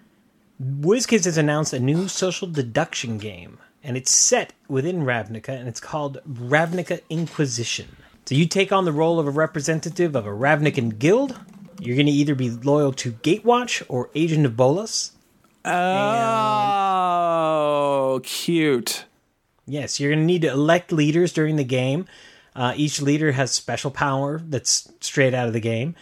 WizKids 0.62 1.26
has 1.26 1.38
announced 1.38 1.74
a 1.74 1.80
new 1.80 2.08
social 2.08 2.48
deduction 2.48 3.18
game, 3.18 3.58
and 3.84 3.98
it's 3.98 4.12
set 4.12 4.54
within 4.68 5.04
Ravnica, 5.04 5.50
and 5.50 5.68
it's 5.68 5.80
called 5.80 6.20
Ravnica 6.30 7.02
Inquisition. 7.10 7.98
So 8.26 8.36
you 8.36 8.46
take 8.46 8.72
on 8.72 8.86
the 8.86 8.92
role 8.92 9.20
of 9.20 9.28
a 9.28 9.32
representative 9.32 10.16
of 10.16 10.26
a 10.28 10.32
Ravnican 10.32 11.00
guild. 11.00 11.40
You're 11.80 11.96
going 11.96 12.06
to 12.06 12.12
either 12.12 12.36
be 12.36 12.52
loyal 12.52 12.94
to 12.94 13.14
Gatewatch 13.14 13.82
or 13.88 14.10
Agent 14.14 14.46
of 14.46 14.56
Bolas. 14.56 15.14
Oh, 15.66 15.80
cute. 18.24 19.06
Yes, 19.70 20.00
you're 20.00 20.10
going 20.12 20.20
to 20.22 20.26
need 20.26 20.42
to 20.44 20.50
elect 20.50 20.92
leaders 20.92 21.32
during 21.34 21.56
the 21.56 21.64
game. 21.64 22.06
Uh, 22.56 22.74
each 22.76 23.02
leader 23.02 23.32
has 23.32 23.52
special 23.52 23.92
power 23.92 24.42
that's 24.44 24.92
straight 25.02 25.34
out 25.34 25.48
of 25.48 25.54
the 25.54 25.60
game. 25.60 25.96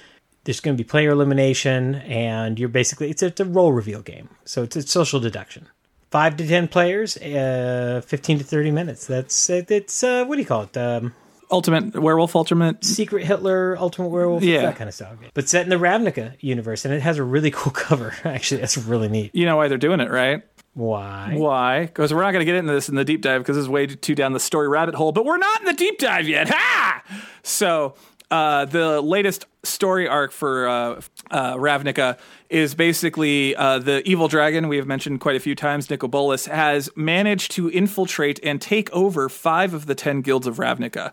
There's 0.45 0.59
going 0.61 0.77
to 0.77 0.81
be 0.83 0.87
player 0.87 1.09
elimination, 1.11 1.95
and 1.95 2.57
you're 2.57 2.69
basically 2.69 3.09
it's 3.09 3.21
a, 3.21 3.27
it's 3.27 3.39
a 3.41 3.45
role 3.45 3.73
reveal 3.73 4.01
game. 4.01 4.29
So 4.45 4.63
it's 4.63 4.75
a 4.77 4.81
social 4.81 5.19
deduction. 5.19 5.67
Five 6.09 6.37
to 6.37 6.47
ten 6.47 6.69
players, 6.69 7.17
uh, 7.17 8.01
fifteen 8.05 8.37
to 8.37 8.45
thirty 8.45 8.71
minutes. 8.71 9.05
That's 9.07 9.49
it, 9.49 9.69
it's 9.69 10.03
uh, 10.03 10.23
what 10.25 10.35
do 10.35 10.41
you 10.41 10.47
call 10.47 10.63
it? 10.63 10.77
Um, 10.77 11.13
Ultimate 11.51 11.99
Werewolf 11.99 12.33
Ultimate. 12.35 12.83
Secret 12.85 13.25
Hitler, 13.25 13.77
Ultimate 13.77 14.07
Werewolf, 14.07 14.41
Yeah. 14.43 14.61
that 14.63 14.77
kind 14.77 14.87
of 14.87 14.93
style 14.93 15.15
game. 15.17 15.29
But 15.33 15.49
set 15.49 15.63
in 15.63 15.69
the 15.69 15.75
Ravnica 15.75 16.33
universe, 16.39 16.85
and 16.85 16.93
it 16.93 17.01
has 17.01 17.17
a 17.17 17.23
really 17.23 17.51
cool 17.59 17.73
cover. 17.73 18.13
Actually, 18.23 18.61
that's 18.61 18.77
really 18.77 19.09
neat. 19.09 19.35
You 19.35 19.45
know 19.45 19.57
why 19.57 19.67
they're 19.67 19.77
doing 19.77 19.99
it, 19.99 20.09
right? 20.09 20.43
Why? 20.77 21.33
Why? 21.35 21.85
Because 21.87 22.13
we're 22.13 22.21
not 22.21 22.33
going 22.33 22.41
to 22.41 22.45
get 22.45 22.53
into 22.53 22.71
this 22.71 22.87
in 22.87 22.93
the 22.93 23.03
deep 23.03 23.21
dive 23.21 23.41
because 23.41 23.55
this 23.55 23.63
is 23.63 23.69
way 23.69 23.87
too 23.87 24.13
down 24.13 24.33
the 24.33 24.39
story 24.39 24.67
rabbit 24.67 24.93
hole. 24.93 25.11
But 25.11 25.25
we're 25.25 25.39
not 25.39 25.61
in 25.61 25.65
the 25.65 25.73
deep 25.73 25.97
dive 25.97 26.29
yet. 26.29 26.49
Ha! 26.49 27.03
So 27.41 27.95
uh, 28.29 28.65
the 28.65 29.01
latest 29.01 29.47
story 29.63 30.07
arc 30.07 30.31
for 30.31 30.67
uh, 30.67 31.01
uh, 31.31 31.55
Ravnica 31.55 32.19
is 32.51 32.75
basically 32.75 33.55
uh, 33.55 33.79
the 33.79 34.07
evil 34.07 34.27
dragon 34.27 34.67
we 34.67 34.77
have 34.77 34.85
mentioned 34.85 35.19
quite 35.19 35.35
a 35.35 35.39
few 35.39 35.55
times. 35.55 35.89
Nicol 35.89 36.09
Bolas 36.09 36.45
has 36.45 36.91
managed 36.95 37.53
to 37.53 37.69
infiltrate 37.69 38.39
and 38.43 38.61
take 38.61 38.91
over 38.91 39.29
five 39.29 39.73
of 39.73 39.87
the 39.87 39.95
ten 39.95 40.21
guilds 40.21 40.45
of 40.45 40.57
Ravnica. 40.57 41.11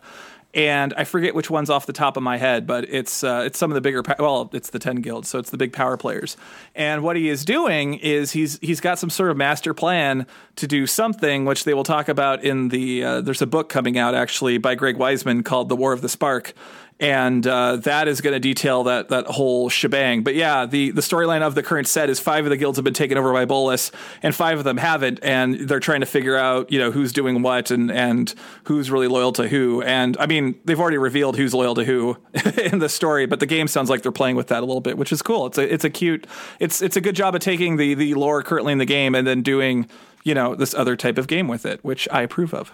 And 0.55 0.93
I 0.95 1.03
forget 1.03 1.35
which 1.35 1.49
one's 1.49 1.69
off 1.69 1.85
the 1.85 1.93
top 1.93 2.15
of 2.15 2.23
my 2.23 2.37
head, 2.37 2.65
but 2.65 2.85
it's 2.89 3.25
uh, 3.25 3.43
it's 3.45 3.59
some 3.59 3.71
of 3.71 3.75
the 3.75 3.81
bigger. 3.81 4.01
Well, 4.17 4.49
it's 4.53 4.69
the 4.69 4.79
ten 4.79 4.95
guilds, 4.95 5.27
so 5.27 5.37
it's 5.37 5.49
the 5.49 5.57
big 5.57 5.73
power 5.73 5.97
players. 5.97 6.37
And 6.73 7.03
what 7.03 7.17
he 7.17 7.27
is 7.27 7.43
doing 7.43 7.95
is 7.95 8.31
he's 8.31 8.57
he's 8.59 8.79
got 8.79 8.97
some 8.97 9.09
sort 9.09 9.31
of 9.31 9.37
master 9.37 9.73
plan 9.73 10.25
to 10.55 10.65
do 10.65 10.87
something, 10.87 11.43
which 11.43 11.65
they 11.65 11.73
will 11.73 11.83
talk 11.83 12.07
about 12.07 12.41
in 12.45 12.69
the. 12.69 13.03
Uh, 13.03 13.21
there's 13.21 13.41
a 13.41 13.47
book 13.47 13.67
coming 13.67 13.97
out 13.97 14.15
actually 14.15 14.57
by 14.57 14.75
Greg 14.75 14.95
Weisman 14.95 15.43
called 15.43 15.67
"The 15.67 15.75
War 15.75 15.91
of 15.91 16.01
the 16.01 16.07
Spark," 16.09 16.53
and 16.99 17.45
uh, 17.45 17.75
that 17.77 18.07
is 18.07 18.21
going 18.21 18.33
to 18.33 18.39
detail 18.39 18.83
that 18.83 19.09
that 19.09 19.25
whole 19.25 19.69
shebang. 19.69 20.23
But 20.23 20.35
yeah, 20.35 20.65
the 20.65 20.91
the 20.91 21.01
storyline 21.01 21.41
of 21.41 21.53
the 21.53 21.63
current 21.63 21.87
set 21.87 22.09
is 22.09 22.19
five 22.19 22.45
of 22.45 22.49
the 22.49 22.57
guilds 22.57 22.77
have 22.77 22.85
been 22.85 22.93
taken 22.93 23.17
over 23.17 23.33
by 23.33 23.45
Bolas, 23.45 23.91
and 24.23 24.33
five 24.33 24.57
of 24.57 24.63
them 24.63 24.77
haven't, 24.77 25.19
and 25.21 25.55
they're 25.55 25.81
trying 25.81 25.99
to 25.99 26.05
figure 26.05 26.37
out 26.37 26.71
you 26.71 26.79
know 26.79 26.91
who's 26.91 27.11
doing 27.11 27.41
what 27.41 27.69
and 27.69 27.91
and 27.91 28.33
who's 28.63 28.89
really 28.89 29.07
loyal 29.07 29.33
to 29.33 29.47
who. 29.47 29.81
And 29.81 30.15
I 30.17 30.25
mean, 30.25 30.57
they've 30.63 30.79
already 30.79 30.97
revealed 30.97 31.35
who's 31.35 31.53
loyal 31.53 31.75
to 31.75 31.83
who 31.83 32.17
in 32.63 32.79
the 32.79 32.89
story, 32.89 33.25
but 33.25 33.41
the 33.41 33.45
game 33.45 33.67
sounds 33.67 33.89
like 33.89 34.01
they're 34.01 34.11
playing 34.13 34.37
with 34.37 34.47
that 34.47 34.63
a 34.63 34.65
little 34.65 34.81
bit, 34.81 34.97
which 34.97 35.11
is 35.11 35.21
cool. 35.21 35.47
It's 35.47 35.57
a 35.57 35.73
it's 35.73 35.83
a 35.83 35.89
cute 35.89 36.27
it's 36.59 36.81
it's 36.81 36.95
a 36.95 37.01
good 37.01 37.15
job 37.15 37.35
of 37.35 37.41
taking 37.41 37.75
the 37.75 37.93
the 37.93 38.13
lore 38.13 38.41
currently 38.41 38.71
in 38.71 38.79
the 38.79 38.85
game 38.85 39.15
and 39.15 39.27
then 39.27 39.41
doing 39.41 39.89
you 40.23 40.33
know 40.33 40.55
this 40.55 40.73
other 40.73 40.95
type 40.95 41.17
of 41.17 41.27
game 41.27 41.49
with 41.49 41.65
it, 41.65 41.83
which 41.83 42.07
I 42.09 42.21
approve 42.21 42.53
of. 42.53 42.71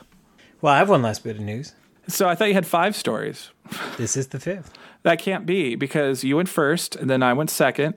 Well, 0.62 0.74
I 0.74 0.78
have 0.78 0.90
one 0.90 1.02
last 1.02 1.24
bit 1.24 1.38
of 1.38 1.42
news. 1.42 1.74
So 2.08 2.28
I 2.28 2.36
thought 2.36 2.48
you 2.48 2.54
had 2.54 2.66
five 2.68 2.96
stories. 2.96 3.52
This 3.98 4.18
is 4.18 4.28
the 4.28 4.40
fifth. 4.40 4.74
That 5.04 5.20
can't 5.20 5.46
be 5.46 5.76
because 5.76 6.24
you 6.24 6.36
went 6.36 6.50
first, 6.50 6.96
and 6.96 7.10
then 7.10 7.24
I 7.24 7.34
went 7.34 7.50
second, 7.50 7.96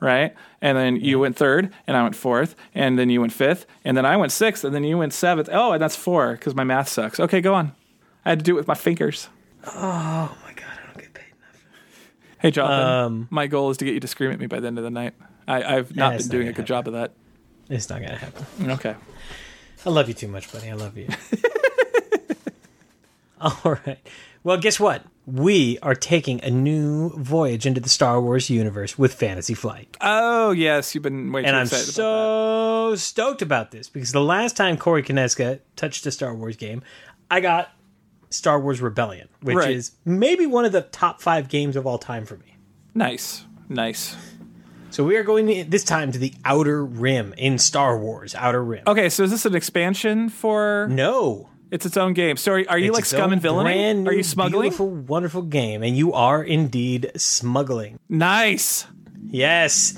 right? 0.00 0.34
And 0.60 0.76
then 0.76 0.96
you 0.96 1.18
went 1.18 1.36
third, 1.36 1.72
and 1.86 1.96
I 1.96 2.02
went 2.02 2.14
fourth, 2.16 2.54
and 2.74 2.98
then 2.98 3.10
you 3.10 3.20
went 3.20 3.32
fifth, 3.32 3.66
and 3.84 3.96
then 3.96 4.04
I 4.06 4.16
went 4.16 4.32
sixth, 4.32 4.64
and 4.64 4.74
then 4.74 4.84
you 4.84 4.98
went 4.98 5.14
seventh. 5.14 5.48
Oh, 5.50 5.72
and 5.72 5.82
that's 5.82 5.96
four 5.96 6.32
because 6.32 6.54
my 6.54 6.64
math 6.64 6.88
sucks. 6.88 7.18
Okay, 7.18 7.40
go 7.40 7.54
on. 7.54 7.72
I 8.24 8.30
had 8.30 8.40
to 8.40 8.44
do 8.44 8.52
it 8.54 8.56
with 8.56 8.68
my 8.68 8.74
fingers. 8.74 9.28
Oh 9.66 10.36
my 10.44 10.52
god, 10.52 10.66
I 10.82 10.86
don't 10.86 10.98
get 10.98 11.14
paid 11.14 11.24
enough. 11.32 11.62
Hey, 12.38 12.50
Jonathan. 12.50 12.86
Um, 12.86 13.28
my 13.30 13.46
goal 13.46 13.70
is 13.70 13.76
to 13.78 13.84
get 13.84 13.94
you 13.94 14.00
to 14.00 14.08
scream 14.08 14.30
at 14.30 14.38
me 14.38 14.46
by 14.46 14.60
the 14.60 14.66
end 14.66 14.78
of 14.78 14.84
the 14.84 14.90
night. 14.90 15.14
I, 15.46 15.76
I've 15.76 15.96
not 15.96 16.10
been 16.10 16.26
not 16.26 16.30
doing 16.30 16.48
a 16.48 16.52
good 16.52 16.66
job 16.66 16.86
of 16.86 16.92
that. 16.94 17.12
It's 17.70 17.88
not 17.88 18.00
gonna 18.00 18.16
happen. 18.16 18.70
Okay. 18.72 18.94
I 19.86 19.90
love 19.90 20.08
you 20.08 20.14
too 20.14 20.28
much, 20.28 20.52
buddy. 20.52 20.68
I 20.70 20.74
love 20.74 20.96
you. 20.98 21.08
All 23.64 23.78
right. 23.86 23.98
Well, 24.44 24.56
guess 24.58 24.78
what? 24.80 25.02
We 25.26 25.78
are 25.82 25.94
taking 25.94 26.42
a 26.42 26.50
new 26.50 27.10
voyage 27.10 27.66
into 27.66 27.80
the 27.80 27.88
Star 27.88 28.20
Wars 28.20 28.48
universe 28.48 28.98
with 28.98 29.12
Fantasy 29.12 29.52
Flight. 29.54 29.96
Oh 30.00 30.52
yes, 30.52 30.94
you've 30.94 31.02
been 31.02 31.30
way 31.32 31.44
And 31.44 31.54
I'm 31.54 31.66
so 31.66 32.94
stoked 32.96 33.42
about 33.42 33.70
this 33.70 33.88
because 33.90 34.12
the 34.12 34.22
last 34.22 34.56
time 34.56 34.76
Corey 34.78 35.02
Konieczka 35.02 35.60
touched 35.76 36.06
a 36.06 36.10
Star 36.10 36.34
Wars 36.34 36.56
game, 36.56 36.82
I 37.30 37.40
got 37.40 37.70
Star 38.30 38.58
Wars 38.58 38.80
Rebellion, 38.80 39.28
which 39.42 39.56
Right. 39.56 39.76
is 39.76 39.92
maybe 40.04 40.46
one 40.46 40.64
of 40.64 40.72
the 40.72 40.82
top 40.82 41.20
five 41.20 41.48
games 41.48 41.76
of 41.76 41.86
all 41.86 41.98
time 41.98 42.24
for 42.24 42.36
me. 42.38 42.56
Nice, 42.94 43.44
nice. 43.68 44.16
So 44.90 45.04
we 45.04 45.16
are 45.16 45.22
going 45.24 45.68
this 45.68 45.84
time 45.84 46.10
to 46.12 46.18
the 46.18 46.32
Outer 46.46 46.82
Rim 46.84 47.34
in 47.36 47.58
Star 47.58 47.98
Wars 47.98 48.34
Outer 48.34 48.64
Rim. 48.64 48.84
Okay, 48.86 49.10
so 49.10 49.24
is 49.24 49.30
this 49.30 49.44
an 49.44 49.54
expansion 49.54 50.30
for? 50.30 50.88
No. 50.90 51.50
It's 51.70 51.84
its 51.84 51.96
own 51.96 52.14
game. 52.14 52.36
So 52.36 52.52
are, 52.52 52.64
are 52.68 52.78
you 52.78 52.88
It's 52.90 52.96
like 52.96 53.04
scum 53.04 53.32
and 53.32 53.42
villainy? 53.42 53.74
Brand 53.74 54.04
new, 54.04 54.10
Are 54.10 54.14
you 54.14 54.22
smuggling? 54.22 54.62
Beautiful, 54.62 54.88
wonderful 54.88 55.42
game, 55.42 55.82
and 55.82 55.96
you 55.96 56.12
are 56.12 56.42
indeed 56.42 57.12
smuggling. 57.16 57.98
Nice. 58.08 58.86
Yes, 59.26 59.94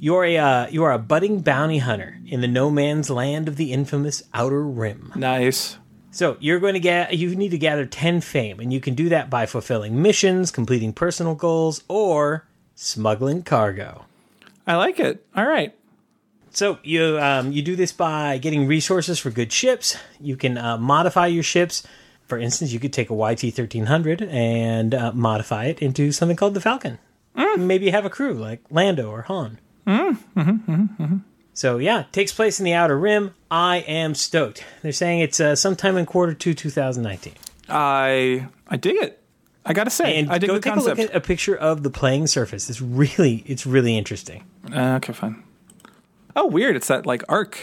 you're 0.00 0.24
a 0.24 0.36
uh, 0.38 0.66
you 0.68 0.82
are 0.82 0.92
a 0.92 0.98
budding 0.98 1.40
bounty 1.40 1.78
hunter 1.78 2.18
in 2.26 2.40
the 2.40 2.48
no 2.48 2.70
man's 2.70 3.08
land 3.10 3.46
of 3.46 3.56
the 3.56 3.72
infamous 3.72 4.22
Outer 4.34 4.62
Rim. 4.62 5.12
Nice. 5.14 5.78
So 6.10 6.36
you're 6.40 6.58
going 6.58 6.74
to 6.74 6.80
get 6.80 7.16
you 7.16 7.34
need 7.36 7.50
to 7.50 7.58
gather 7.58 7.86
ten 7.86 8.20
fame, 8.20 8.58
and 8.58 8.72
you 8.72 8.80
can 8.80 8.94
do 8.94 9.08
that 9.10 9.30
by 9.30 9.46
fulfilling 9.46 10.02
missions, 10.02 10.50
completing 10.50 10.92
personal 10.92 11.34
goals, 11.34 11.84
or 11.88 12.46
smuggling 12.74 13.42
cargo. 13.42 14.06
I 14.66 14.76
like 14.76 14.98
it. 14.98 15.24
All 15.36 15.46
right. 15.46 15.74
So 16.52 16.78
you 16.82 17.18
um, 17.18 17.50
you 17.52 17.62
do 17.62 17.76
this 17.76 17.92
by 17.92 18.38
getting 18.38 18.66
resources 18.66 19.18
for 19.18 19.30
good 19.30 19.52
ships. 19.52 19.96
You 20.20 20.36
can 20.36 20.58
uh, 20.58 20.76
modify 20.78 21.26
your 21.28 21.42
ships. 21.42 21.82
For 22.26 22.38
instance, 22.38 22.72
you 22.72 22.78
could 22.80 22.92
take 22.92 23.10
a 23.10 23.14
YT 23.14 23.40
thirteen 23.54 23.86
hundred 23.86 24.22
and 24.22 24.94
uh, 24.94 25.12
modify 25.12 25.64
it 25.66 25.80
into 25.80 26.12
something 26.12 26.36
called 26.36 26.54
the 26.54 26.60
Falcon. 26.60 26.98
Maybe 27.56 27.90
have 27.90 28.04
a 28.04 28.10
crew 28.10 28.34
like 28.34 28.60
Lando 28.70 29.10
or 29.10 29.22
Han. 29.22 29.58
So 31.54 31.78
yeah, 31.78 32.00
it 32.00 32.12
takes 32.12 32.32
place 32.32 32.58
in 32.60 32.64
the 32.64 32.72
Outer 32.74 32.98
Rim. 32.98 33.34
I 33.50 33.78
am 33.78 34.14
stoked. 34.14 34.64
They're 34.82 34.92
saying 34.92 35.20
it's 35.20 35.38
uh, 35.40 35.54
sometime 35.54 35.96
in 35.96 36.06
quarter 36.06 36.32
two, 36.34 36.54
two 36.54 36.70
thousand 36.70 37.02
nineteen. 37.02 37.34
I 37.68 38.46
I 38.68 38.76
dig 38.76 38.96
it. 38.96 39.18
I 39.64 39.74
gotta 39.74 39.90
say, 39.90 40.18
And 40.18 40.30
I 40.30 40.38
dig 40.38 40.48
go 40.48 40.54
the 40.54 40.60
take 40.60 40.72
concept. 40.74 40.98
a 40.98 41.02
look 41.02 41.10
at 41.10 41.16
a 41.16 41.20
picture 41.20 41.54
of 41.56 41.82
the 41.84 41.90
playing 41.90 42.26
surface. 42.26 42.68
It's 42.68 42.80
really, 42.80 43.44
it's 43.46 43.64
really 43.64 43.96
interesting. 43.96 44.42
Uh, 44.74 44.94
okay, 44.96 45.12
fine. 45.12 45.40
Oh, 46.36 46.46
weird. 46.46 46.76
It's 46.76 46.88
that 46.88 47.06
like 47.06 47.22
arc. 47.28 47.58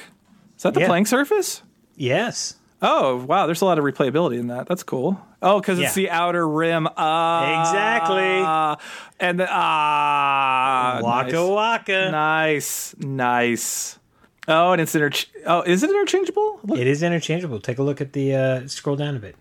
Is 0.58 0.64
that 0.64 0.74
the 0.74 0.82
Yeah. 0.82 0.88
playing 0.88 1.06
surface? 1.06 1.62
Yes, 1.96 2.56
Oh, 2.82 3.18
wow. 3.26 3.46
There's 3.46 3.60
a 3.60 3.66
lot 3.66 3.78
of 3.78 3.84
replayability 3.84 4.40
in 4.40 4.48
that. 4.48 4.66
That's 4.68 4.84
cool. 4.84 5.20
Oh, 5.42 5.60
because 5.60 5.80
it's 5.80 5.96
the 5.96 6.10
outer 6.10 6.48
rim. 6.48 6.88
Ah, 6.96 7.60
Exactly. 7.62 8.88
And 9.20 9.38
the 9.38 9.48
ah, 9.50 11.00
waka 11.04 11.32
nice. 11.34 11.50
waka. 11.50 12.10
Nice, 12.12 12.96
nice. 12.98 14.00
Oh, 14.48 14.72
and 14.72 14.82
it's 14.82 14.96
inter. 14.96 15.12
Oh, 15.46 15.62
is 15.64 15.84
it 15.84 15.90
interchangeable? 15.90 16.62
Look, 16.64 16.80
It 16.80 16.88
is 16.88 17.04
interchangeable. 17.04 17.60
Take 17.60 17.80
a 17.80 17.84
look 17.84 18.00
at 18.00 18.14
the 18.14 18.34
uh, 18.36 18.68
scroll 18.68 18.96
down 18.96 19.16
a 19.18 19.20
bit. 19.20 19.36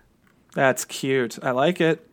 that's 0.54 0.84
cute. 0.84 1.38
I 1.40 1.52
like 1.52 1.80
it. 1.80 2.04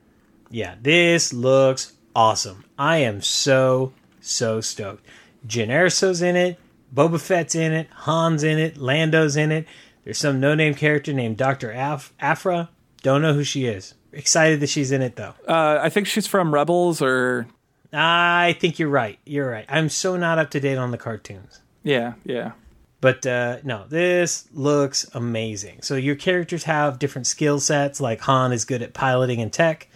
Yeah, 0.52 0.76
this 0.80 1.34
looks 1.34 1.94
awesome. 2.16 2.66
I 2.78 2.98
am 2.98 3.22
so 3.22 3.94
so 4.22 4.62
stoked. 4.62 5.04
Jyn 5.48 5.70
Erso's 5.70 6.22
in 6.22 6.36
it, 6.36 6.60
Boba 6.96 7.20
Fett's 7.20 7.56
in 7.56 7.74
it, 7.74 7.88
Han's 8.06 8.44
in 8.44 8.58
it, 8.58 8.78
Lando's 8.78 9.36
in 9.36 9.52
it. 9.52 9.68
There's 10.04 10.18
some 10.18 10.40
no-name 10.40 10.76
character 10.76 11.12
named 11.14 11.38
Doctor 11.38 11.72
Af- 11.72 12.14
Aphra. 12.20 12.70
Don't 13.02 13.22
know 13.22 13.34
who 13.34 13.44
she 13.44 13.66
is. 13.66 13.94
Excited 14.14 14.62
that 14.62 14.70
she's 14.70 14.92
in 14.92 15.02
it 15.02 15.16
though. 15.18 15.34
Uh, 15.48 15.80
I 15.82 15.90
think 15.90 16.08
she's 16.08 16.26
from 16.26 16.54
Rebels, 16.54 17.02
or 17.02 17.48
I 17.92 18.56
think 18.60 18.80
you're 18.80 18.90
right. 18.90 19.20
You're 19.26 19.50
right. 19.50 19.66
I'm 19.68 19.90
so 19.90 20.16
not 20.16 20.40
up 20.40 20.52
to 20.52 20.60
date 20.60 20.78
on 20.78 20.92
the 20.92 20.98
cartoons. 20.98 21.62
yeah, 21.84 22.14
yeah. 22.24 22.54
But 23.02 23.26
uh, 23.28 23.58
no, 23.64 23.86
this 23.88 24.48
looks 24.54 25.08
amazing. 25.14 25.82
So 25.84 25.96
your 25.96 26.16
characters 26.16 26.64
have 26.64 26.98
different 26.98 27.28
skill 27.28 27.60
sets. 27.60 28.00
Like 28.02 28.22
Han 28.22 28.52
is 28.52 28.66
good 28.66 28.82
at 28.82 28.94
piloting 28.94 29.42
and 29.42 29.54
tech. 29.54 29.90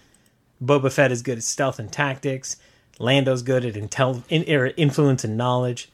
Boba 0.63 0.91
Fett 0.91 1.11
is 1.11 1.23
good 1.23 1.37
at 1.37 1.43
stealth 1.43 1.79
and 1.79 1.91
tactics. 1.91 2.57
Lando's 2.99 3.41
good 3.41 3.65
at 3.65 3.73
intel, 3.75 4.23
in, 4.29 4.43
er, 4.53 4.73
influence 4.77 5.23
and 5.23 5.37
knowledge. 5.37 5.89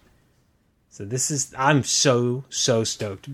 So 0.95 1.03
this 1.03 1.29
is 1.29 1.53
I'm 1.57 1.83
so 1.83 2.45
so 2.49 2.85
stoked, 2.85 3.27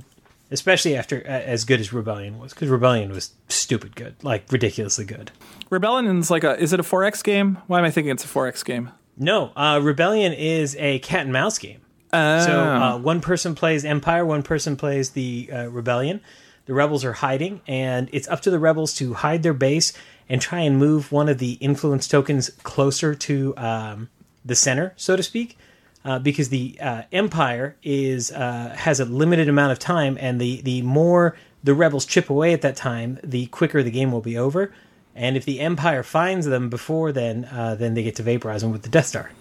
especially 0.50 0.96
after 0.96 1.24
as 1.28 1.64
good 1.64 1.80
as 1.80 1.94
Rebellion 1.94 2.40
was, 2.40 2.56
because 2.56 2.70
Rebellion 2.70 3.12
was 3.12 3.34
stupid 3.50 3.96
good, 3.96 4.16
like 4.24 4.52
ridiculously 4.52 5.06
good. 5.06 5.30
Rebellion 5.70 6.18
is 6.18 6.32
like 6.32 6.44
a. 6.44 6.60
Is 6.60 6.74
it 6.74 6.80
a 6.80 6.84
4X 6.84 7.24
game? 7.24 7.60
Why 7.68 7.78
am 7.78 7.86
I 7.86 7.92
thinking 7.92 8.14
it's 8.14 8.26
a 8.26 8.28
4X 8.28 8.66
game? 8.66 8.90
No, 9.16 9.52
uh, 9.56 9.80
Rebellion 9.80 10.34
is 10.34 10.76
a 10.80 10.98
cat 11.00 11.22
and 11.22 11.32
mouse 11.32 11.60
game. 11.60 11.82
Oh. 12.12 12.40
So 12.44 12.60
uh, 12.60 12.98
one 12.98 13.22
person 13.22 13.54
plays 13.54 13.86
Empire, 13.86 14.26
one 14.26 14.42
person 14.42 14.76
plays 14.76 15.12
the 15.12 15.48
uh, 15.54 15.68
Rebellion. 15.68 16.22
The 16.66 16.74
rebels 16.74 17.06
are 17.06 17.14
hiding, 17.14 17.62
and 17.68 18.10
it's 18.12 18.28
up 18.28 18.42
to 18.42 18.50
the 18.50 18.58
rebels 18.58 18.96
to 18.96 19.14
hide 19.14 19.44
their 19.44 19.54
base 19.54 19.94
and 20.28 20.42
try 20.42 20.62
and 20.62 20.80
move 20.80 21.12
one 21.12 21.30
of 21.30 21.38
the 21.38 21.54
influence 21.54 22.08
tokens 22.08 22.50
closer 22.64 23.14
to 23.14 23.56
um, 23.56 24.10
the 24.44 24.56
center, 24.56 24.94
so 24.96 25.16
to 25.16 25.22
speak. 25.22 25.60
Uh, 26.04 26.18
because 26.18 26.50
the 26.50 26.76
uh, 26.82 27.04
Empire 27.12 27.76
is 27.84 28.32
uh, 28.32 28.74
has 28.76 29.00
a 29.00 29.06
limited 29.06 29.48
amount 29.48 29.72
of 29.72 29.78
time, 29.78 30.18
and 30.20 30.42
the 30.42 30.62
the 30.62 30.82
more 30.82 31.36
the 31.64 31.76
rebels 31.76 32.06
chip 32.06 32.30
away 32.30 32.54
at 32.54 32.62
that 32.62 32.76
time, 32.76 33.20
the 33.24 33.46
quicker 33.48 33.84
the 33.84 33.92
game 33.92 34.12
will 34.12 34.22
be 34.22 34.38
over. 34.38 34.74
And 35.16 35.38
if 35.38 35.46
the 35.46 35.60
Empire 35.60 36.04
finds 36.04 36.46
them 36.46 36.70
before 36.70 37.12
then, 37.12 37.46
uh, 37.46 37.76
then 37.76 37.94
they 37.94 38.04
get 38.04 38.16
to 38.16 38.24
vaporize 38.24 38.62
them 38.62 38.72
with 38.72 38.82
the 38.82 38.90
Death 38.90 39.08
Star. 39.08 39.32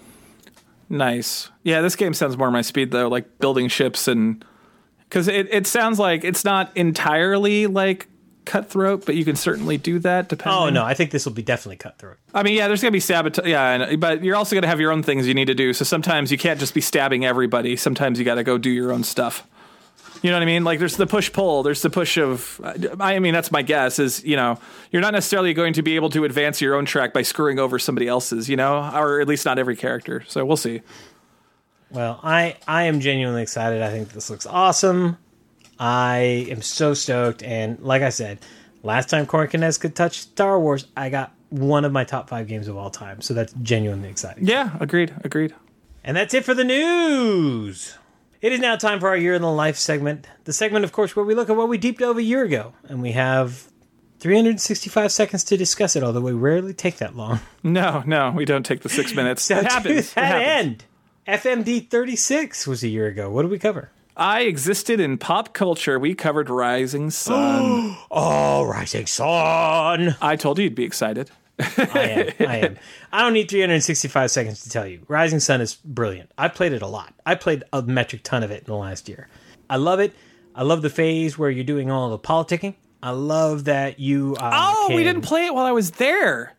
Nice. 0.88 1.48
Yeah, 1.62 1.80
this 1.80 1.94
game 1.94 2.12
sounds 2.12 2.36
more 2.36 2.50
my 2.50 2.62
speed 2.62 2.90
though, 2.90 3.08
like 3.08 3.38
building 3.38 3.68
ships 3.68 4.08
and 4.08 4.44
because 5.04 5.28
it, 5.28 5.48
it 5.50 5.66
sounds 5.66 5.98
like 5.98 6.24
it's 6.24 6.44
not 6.44 6.76
entirely 6.76 7.66
like 7.66 8.08
cutthroat, 8.44 9.06
but 9.06 9.14
you 9.14 9.24
can 9.24 9.36
certainly 9.36 9.76
do 9.76 9.98
that. 10.00 10.28
Depending. 10.28 10.58
Oh 10.58 10.70
no, 10.70 10.84
I 10.84 10.94
think 10.94 11.10
this 11.10 11.24
will 11.24 11.32
be 11.32 11.42
definitely 11.42 11.76
cutthroat. 11.76 12.18
I 12.34 12.42
mean, 12.42 12.54
yeah, 12.54 12.68
there's 12.68 12.82
gonna 12.82 12.90
be 12.92 13.00
sabotage. 13.00 13.46
Yeah, 13.46 13.96
but 13.96 14.24
you're 14.24 14.36
also 14.36 14.56
gonna 14.56 14.66
have 14.66 14.80
your 14.80 14.92
own 14.92 15.02
things 15.02 15.26
you 15.26 15.34
need 15.34 15.46
to 15.46 15.54
do. 15.54 15.72
So 15.72 15.84
sometimes 15.84 16.32
you 16.32 16.38
can't 16.38 16.60
just 16.60 16.74
be 16.74 16.80
stabbing 16.80 17.24
everybody. 17.24 17.76
Sometimes 17.76 18.18
you 18.18 18.24
got 18.24 18.36
to 18.36 18.44
go 18.44 18.58
do 18.58 18.70
your 18.70 18.92
own 18.92 19.04
stuff. 19.04 19.46
You 20.22 20.30
know 20.30 20.36
what 20.36 20.42
I 20.42 20.46
mean? 20.46 20.64
Like 20.64 20.78
there's 20.78 20.96
the 20.96 21.06
push 21.06 21.32
pull. 21.32 21.62
There's 21.62 21.80
the 21.80 21.88
push 21.88 22.18
of. 22.18 22.60
I 23.00 23.18
mean, 23.20 23.32
that's 23.32 23.50
my 23.50 23.62
guess. 23.62 23.98
Is 23.98 24.22
you 24.22 24.36
know 24.36 24.58
you're 24.90 25.02
not 25.02 25.14
necessarily 25.14 25.54
going 25.54 25.72
to 25.74 25.82
be 25.82 25.96
able 25.96 26.10
to 26.10 26.24
advance 26.24 26.60
your 26.60 26.74
own 26.74 26.84
track 26.84 27.14
by 27.14 27.22
screwing 27.22 27.58
over 27.58 27.78
somebody 27.78 28.06
else's. 28.06 28.48
You 28.48 28.56
know, 28.56 28.90
or 28.94 29.20
at 29.20 29.28
least 29.28 29.46
not 29.46 29.58
every 29.58 29.76
character. 29.76 30.22
So 30.28 30.44
we'll 30.44 30.58
see. 30.58 30.82
Well, 31.90 32.20
I 32.22 32.56
I 32.68 32.84
am 32.84 33.00
genuinely 33.00 33.42
excited. 33.42 33.80
I 33.82 33.90
think 33.90 34.12
this 34.12 34.28
looks 34.28 34.46
awesome. 34.46 35.16
I 35.80 36.46
am 36.50 36.60
so 36.60 36.92
stoked, 36.92 37.42
and 37.42 37.80
like 37.80 38.02
I 38.02 38.10
said, 38.10 38.38
last 38.82 39.08
time 39.08 39.24
Corey 39.24 39.48
Konieczka 39.48 39.94
touch 39.94 40.18
Star 40.20 40.60
Wars, 40.60 40.86
I 40.94 41.08
got 41.08 41.32
one 41.48 41.86
of 41.86 41.90
my 41.92 42.04
top 42.04 42.28
five 42.28 42.46
games 42.46 42.68
of 42.68 42.76
all 42.76 42.90
time. 42.90 43.22
So 43.22 43.32
that's 43.32 43.54
genuinely 43.62 44.10
exciting. 44.10 44.46
Yeah, 44.46 44.76
agreed. 44.78 45.14
Agreed. 45.24 45.54
And 46.04 46.16
that's 46.16 46.34
it 46.34 46.44
for 46.44 46.54
the 46.54 46.64
news. 46.64 47.96
It 48.42 48.52
is 48.52 48.60
now 48.60 48.76
time 48.76 49.00
for 49.00 49.08
our 49.08 49.16
year 49.16 49.34
in 49.34 49.42
the 49.42 49.50
life 49.50 49.76
segment. 49.76 50.26
The 50.44 50.52
segment, 50.52 50.84
of 50.84 50.92
course, 50.92 51.16
where 51.16 51.24
we 51.24 51.34
look 51.34 51.50
at 51.50 51.56
what 51.56 51.68
we 51.68 51.76
deep 51.78 51.98
dove 51.98 52.18
a 52.18 52.22
year 52.22 52.42
ago, 52.44 52.74
and 52.88 53.02
we 53.02 53.12
have 53.12 53.68
365 54.20 55.12
seconds 55.12 55.44
to 55.44 55.56
discuss 55.56 55.96
it. 55.96 56.02
Although 56.02 56.20
we 56.20 56.32
rarely 56.32 56.72
take 56.74 56.98
that 56.98 57.16
long. 57.16 57.40
No, 57.62 58.02
no, 58.06 58.30
we 58.30 58.46
don't 58.46 58.64
take 58.64 58.80
the 58.80 58.88
six 58.88 59.14
minutes. 59.14 59.42
So 59.42 59.58
it 59.58 59.64
happens. 59.66 60.10
To 60.10 60.14
that 60.14 60.40
it 60.42 60.46
happens. 60.46 60.82
end, 61.26 61.64
FMD 61.64 61.90
36 61.90 62.66
was 62.66 62.82
a 62.82 62.88
year 62.88 63.06
ago. 63.06 63.30
What 63.30 63.42
did 63.42 63.50
we 63.50 63.58
cover? 63.58 63.90
I 64.20 64.42
existed 64.42 65.00
in 65.00 65.16
pop 65.16 65.54
culture. 65.54 65.98
We 65.98 66.14
covered 66.14 66.50
Rising 66.50 67.10
Sun. 67.10 67.96
Oh, 68.12 68.64
Rising 68.64 69.06
Sun. 69.06 70.14
I 70.20 70.36
told 70.36 70.58
you 70.58 70.64
you'd 70.64 70.74
be 70.74 70.84
excited. 70.84 71.30
I 71.58 72.34
am. 72.38 72.48
I 72.48 72.56
am. 72.58 72.76
I 73.12 73.22
don't 73.22 73.32
need 73.32 73.48
365 73.50 74.30
seconds 74.30 74.62
to 74.64 74.68
tell 74.70 74.86
you. 74.86 75.00
Rising 75.08 75.40
Sun 75.40 75.60
is 75.62 75.74
brilliant. 75.76 76.30
I 76.36 76.48
played 76.48 76.72
it 76.72 76.82
a 76.82 76.86
lot. 76.86 77.14
I 77.24 77.34
played 77.34 77.64
a 77.72 77.80
metric 77.82 78.22
ton 78.24 78.42
of 78.42 78.50
it 78.50 78.60
in 78.60 78.66
the 78.66 78.74
last 78.76 79.08
year. 79.08 79.28
I 79.70 79.76
love 79.76 80.00
it. 80.00 80.12
I 80.54 80.64
love 80.64 80.82
the 80.82 80.90
phase 80.90 81.38
where 81.38 81.48
you're 81.50 81.64
doing 81.64 81.90
all 81.90 82.10
the 82.10 82.18
politicking. 82.18 82.74
I 83.02 83.10
love 83.12 83.64
that 83.64 83.98
you. 84.00 84.36
Uh, 84.38 84.50
Oh, 84.52 84.94
we 84.94 85.02
didn't 85.02 85.22
play 85.22 85.46
it 85.46 85.54
while 85.54 85.64
I 85.66 85.72
was 85.72 85.92
there. 85.92 86.54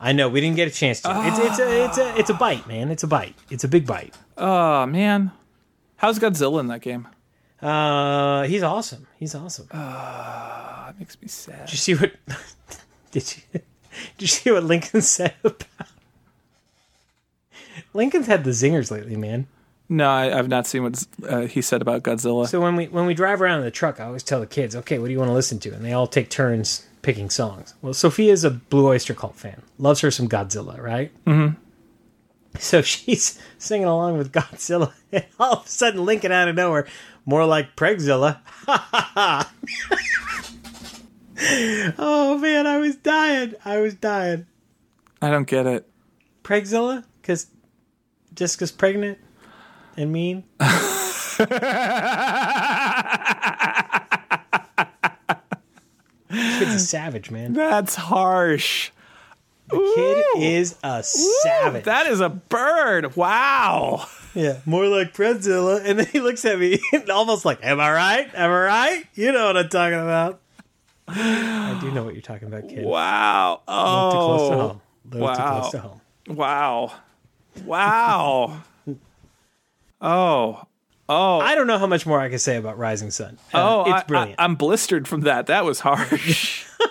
I 0.00 0.12
know 0.12 0.28
we 0.28 0.40
didn't 0.42 0.56
get 0.56 0.68
a 0.68 0.72
chance 0.72 1.00
to. 1.02 1.10
It's 1.26 1.38
it's 1.38 1.58
a 1.58 1.84
it's 1.86 1.98
a 1.98 2.18
it's 2.18 2.30
a 2.30 2.34
bite, 2.34 2.66
man. 2.68 2.90
It's 2.90 3.02
a 3.02 3.06
bite. 3.08 3.34
It's 3.50 3.64
a 3.64 3.68
big 3.68 3.86
bite. 3.86 4.14
Oh 4.36 4.84
man, 4.86 5.32
how's 5.98 6.18
Godzilla 6.18 6.60
in 6.60 6.66
that 6.68 6.80
game? 6.80 7.06
Uh, 7.60 8.44
he's 8.44 8.62
awesome. 8.62 9.06
He's 9.18 9.34
awesome. 9.34 9.68
it 9.72 10.98
makes 10.98 11.20
me 11.20 11.28
sad. 11.28 11.66
Did 11.66 11.72
you 11.72 11.78
see 11.78 11.94
what? 11.94 12.12
Did 13.12 13.34
you? 13.36 13.60
Did 14.16 14.20
you 14.20 14.26
see 14.26 14.50
what 14.50 14.64
Lincoln 14.64 15.02
said 15.16 15.34
about? 15.44 15.64
Lincoln's 17.94 18.26
had 18.26 18.44
the 18.44 18.50
zingers 18.50 18.90
lately, 18.90 19.16
man. 19.16 19.46
No, 19.88 20.08
I, 20.08 20.38
I've 20.38 20.48
not 20.48 20.66
seen 20.66 20.82
what 20.82 21.02
uh, 21.26 21.40
he 21.42 21.62
said 21.62 21.80
about 21.80 22.02
Godzilla. 22.02 22.46
So 22.46 22.60
when 22.60 22.76
we 22.76 22.86
when 22.88 23.06
we 23.06 23.14
drive 23.14 23.40
around 23.40 23.58
in 23.60 23.64
the 23.64 23.70
truck, 23.70 24.00
I 24.00 24.04
always 24.04 24.22
tell 24.22 24.40
the 24.40 24.46
kids, 24.46 24.76
"Okay, 24.76 24.98
what 24.98 25.06
do 25.06 25.12
you 25.12 25.18
want 25.18 25.30
to 25.30 25.34
listen 25.34 25.58
to?" 25.60 25.72
And 25.72 25.84
they 25.84 25.92
all 25.92 26.06
take 26.06 26.28
turns 26.28 26.86
picking 27.00 27.30
songs. 27.30 27.74
Well, 27.80 27.94
Sophia's 27.94 28.44
a 28.44 28.50
Blue 28.50 28.86
Oyster 28.86 29.14
Cult 29.14 29.36
fan. 29.36 29.62
Loves 29.78 30.00
her 30.00 30.10
some 30.10 30.28
Godzilla, 30.28 30.78
right? 30.80 31.10
Mm-hmm. 31.24 31.58
So 32.58 32.82
she's 32.82 33.38
singing 33.58 33.86
along 33.86 34.18
with 34.18 34.32
Godzilla, 34.32 34.92
and 35.12 35.24
all 35.38 35.54
of 35.54 35.66
a 35.66 35.68
sudden, 35.68 36.04
Lincoln 36.04 36.32
out 36.32 36.48
of 36.48 36.56
nowhere, 36.56 36.86
more 37.24 37.44
like 37.44 37.76
Pregzilla. 37.76 38.40
oh 41.98 42.38
man, 42.38 42.66
I 42.66 42.78
was 42.78 42.96
dying. 42.96 43.54
I 43.64 43.78
was 43.78 43.94
dying. 43.94 44.46
I 45.20 45.30
don't 45.30 45.46
get 45.46 45.66
it. 45.66 45.88
Pregzilla? 46.42 47.04
Because 47.20 47.48
Jessica's 48.34 48.72
pregnant 48.72 49.18
and 49.96 50.12
mean? 50.12 50.44
Kid's 56.30 56.74
a 56.74 56.78
savage, 56.78 57.30
man. 57.30 57.52
That's 57.52 57.94
harsh. 57.94 58.90
The 59.70 59.92
kid 59.94 60.24
Ooh. 60.36 60.40
is 60.40 60.76
a 60.82 61.02
savage. 61.02 61.84
That 61.84 62.06
is 62.06 62.20
a 62.20 62.28
bird. 62.30 63.16
Wow. 63.16 64.06
yeah, 64.34 64.58
more 64.64 64.86
like 64.86 65.12
Predzilla. 65.14 65.84
And 65.84 65.98
then 65.98 66.06
he 66.06 66.20
looks 66.20 66.44
at 66.44 66.58
me 66.58 66.80
almost 67.12 67.44
like, 67.44 67.58
Am 67.62 67.78
I 67.80 67.92
right? 67.92 68.30
Am 68.34 68.50
I 68.50 68.60
right? 68.60 69.04
You 69.14 69.32
know 69.32 69.46
what 69.46 69.56
I'm 69.56 69.68
talking 69.68 69.98
about. 70.00 70.40
I 71.08 71.78
do 71.80 71.90
know 71.90 72.04
what 72.04 72.14
you're 72.14 72.22
talking 72.22 72.48
about, 72.48 72.68
kid. 72.68 72.84
Wow. 72.84 73.60
A 73.68 73.76
little 73.76 74.10
too 74.10 74.16
close 74.16 74.48
to 74.50 74.54
Oh. 74.54 74.58
home. 74.58 74.80
A 75.10 75.14
little 75.16 75.34
too 75.34 75.42
Wow. 75.42 75.60
close 75.60 75.70
to 75.72 75.78
home. 75.80 76.00
Wow. 76.28 76.92
Wow. 77.64 78.62
oh. 80.00 80.62
Oh. 81.10 81.40
I 81.40 81.54
don't 81.54 81.66
know 81.66 81.78
how 81.78 81.86
much 81.86 82.04
more 82.04 82.20
I 82.20 82.28
can 82.28 82.38
say 82.38 82.56
about 82.56 82.76
Rising 82.78 83.10
Sun. 83.10 83.38
Uh, 83.54 83.84
oh, 83.86 83.94
it's 83.94 84.04
brilliant. 84.04 84.38
I, 84.38 84.44
am 84.44 84.56
blistered 84.56 85.08
from 85.08 85.22
that. 85.22 85.46
That 85.46 85.64
was 85.64 85.80
harsh. 85.80 86.66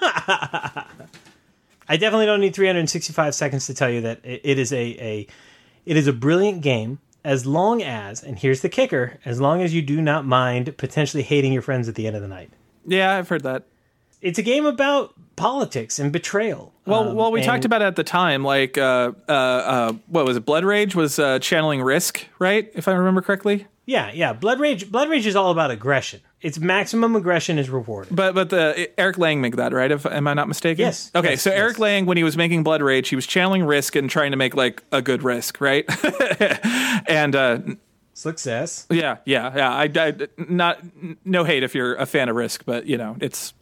I 1.90 1.98
definitely 1.98 2.26
don't 2.26 2.42
need 2.42 2.54
365 2.56 3.34
seconds 3.36 3.66
to 3.68 3.74
tell 3.74 3.90
you 3.90 4.02
that 4.02 4.20
it, 4.24 4.60
is 4.60 4.74
a, 4.74 4.78
a 4.78 5.28
it 5.86 5.98
is 5.98 6.08
a 6.08 6.14
brilliant 6.14 6.62
game 6.62 7.00
as 7.24 7.46
long 7.46 7.82
as 7.82 8.24
and 8.24 8.38
here's 8.40 8.62
the 8.62 8.70
kicker 8.70 9.20
as 9.26 9.40
long 9.42 9.62
as 9.62 9.74
you 9.74 9.82
do 9.82 10.02
not 10.02 10.26
mind 10.26 10.76
potentially 10.78 11.24
hating 11.24 11.54
your 11.54 11.62
friends 11.62 11.88
at 11.88 11.96
the 11.96 12.08
end 12.08 12.16
of 12.16 12.22
the 12.22 12.28
night. 12.28 12.50
yeah, 12.86 13.16
I've 13.16 13.30
heard 13.30 13.44
that. 13.44 13.64
It's 14.22 14.40
a 14.40 14.44
game 14.44 14.66
about 14.66 15.14
politics 15.36 16.00
and 16.00 16.12
betrayal. 16.12 16.74
Well, 16.86 17.10
Um, 17.10 17.16
well, 17.16 17.32
we 17.32 17.42
talked 17.42 17.66
about 17.66 17.84
it 17.84 17.86
at 17.86 17.96
the 17.96 18.04
time. 18.04 18.44
Like, 18.44 18.76
uh, 18.78 19.12
uh, 19.30 19.32
uh, 19.32 19.94
what 20.08 20.26
was 20.26 20.38
it? 20.38 20.46
Blood 20.46 20.66
Rage 20.66 20.96
was 20.96 21.20
uh, 21.20 21.38
channeling 21.38 21.84
Risk, 21.84 22.26
right? 22.40 22.72
If 22.74 22.88
I 22.88 22.94
remember 22.94 23.22
correctly. 23.22 23.68
Yeah, 23.86 24.12
yeah. 24.12 24.34
Blood 24.34 24.60
Rage 24.60 24.92
Blood 24.92 25.10
Rage 25.10 25.28
is 25.28 25.36
all 25.36 25.52
about 25.52 25.70
aggression. 25.70 26.22
It's 26.42 26.60
maximum 26.60 27.16
aggression 27.16 27.58
is 27.58 27.70
rewarded. 27.70 28.16
But 28.16 28.36
but 28.36 28.50
the 28.52 28.92
Eric 29.00 29.18
Lang 29.18 29.42
made 29.42 29.54
that 29.54 29.74
right? 29.74 29.92
If 29.92 30.06
am 30.06 30.28
I 30.28 30.34
not 30.36 30.48
mistaken? 30.48 30.86
Yes, 30.86 31.10
Okay, 31.16 31.32
yes, 31.32 31.42
so 31.42 31.50
yes. 31.50 31.60
Eric 31.60 31.80
Lang, 31.80 32.06
when 32.06 32.16
he 32.18 32.24
was 32.24 32.38
making 32.38 32.64
Blood 32.64 32.82
Rage, 32.84 33.10
he 33.10 33.16
was 33.16 33.26
channeling 33.26 33.64
Risk 33.64 33.96
and 33.96 34.08
trying 34.10 34.32
to 34.32 34.38
make 34.38 34.56
like 34.56 34.84
a 34.92 35.02
good 35.02 35.24
Risk, 35.24 35.60
right? 35.60 35.84
and 37.10 37.36
uh, 37.36 37.60
Success. 38.14 38.86
yeah, 38.90 39.18
yeah, 39.26 39.52
yeah. 39.56 39.72
I, 39.72 39.90
I 39.96 40.16
not 40.38 40.80
no 41.26 41.44
hate 41.44 41.64
if 41.64 41.74
you're 41.74 41.96
a 41.96 42.06
fan 42.06 42.30
of 42.30 42.36
Risk, 42.36 42.66
but 42.66 42.86
you 42.86 42.98
know 42.98 43.16
it's 43.20 43.54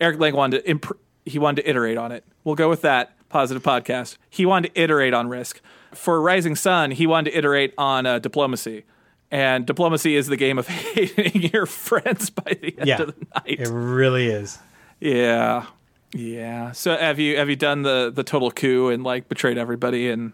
Eric 0.00 0.18
Lang 0.18 0.34
wanted 0.34 0.62
to 0.62 0.70
imp- 0.70 0.98
he 1.26 1.38
wanted 1.38 1.62
to 1.62 1.68
iterate 1.70 1.98
on 1.98 2.10
it. 2.10 2.24
We'll 2.44 2.54
go 2.54 2.68
with 2.70 2.82
that 2.82 3.12
positive 3.28 3.62
podcast. 3.62 4.16
He 4.30 4.46
wanted 4.46 4.74
to 4.74 4.80
iterate 4.80 5.14
on 5.14 5.28
Risk. 5.28 5.60
For 5.92 6.20
Rising 6.22 6.56
Sun, 6.56 6.92
he 6.92 7.06
wanted 7.06 7.30
to 7.32 7.38
iterate 7.38 7.74
on 7.76 8.06
uh, 8.06 8.18
diplomacy. 8.18 8.84
And 9.32 9.64
diplomacy 9.66 10.14
is 10.14 10.26
the 10.28 10.36
game 10.36 10.58
of 10.58 10.68
hating 10.68 11.42
your 11.52 11.64
friends 11.66 12.28
by 12.30 12.52
the 12.60 12.74
end 12.78 12.86
Yeah. 12.86 13.00
of 13.02 13.06
the 13.18 13.26
night. 13.34 13.60
It 13.60 13.68
really 13.68 14.26
is. 14.28 14.58
Yeah, 15.00 15.66
yeah. 16.12 16.72
So 16.72 16.96
have 16.96 17.18
you 17.18 17.36
have 17.38 17.48
you 17.48 17.56
done 17.56 17.82
the 17.82 18.12
the 18.14 18.22
total 18.22 18.50
coup 18.52 18.90
and 18.90 19.02
like 19.02 19.28
betrayed 19.28 19.56
everybody 19.58 20.08
and 20.10 20.32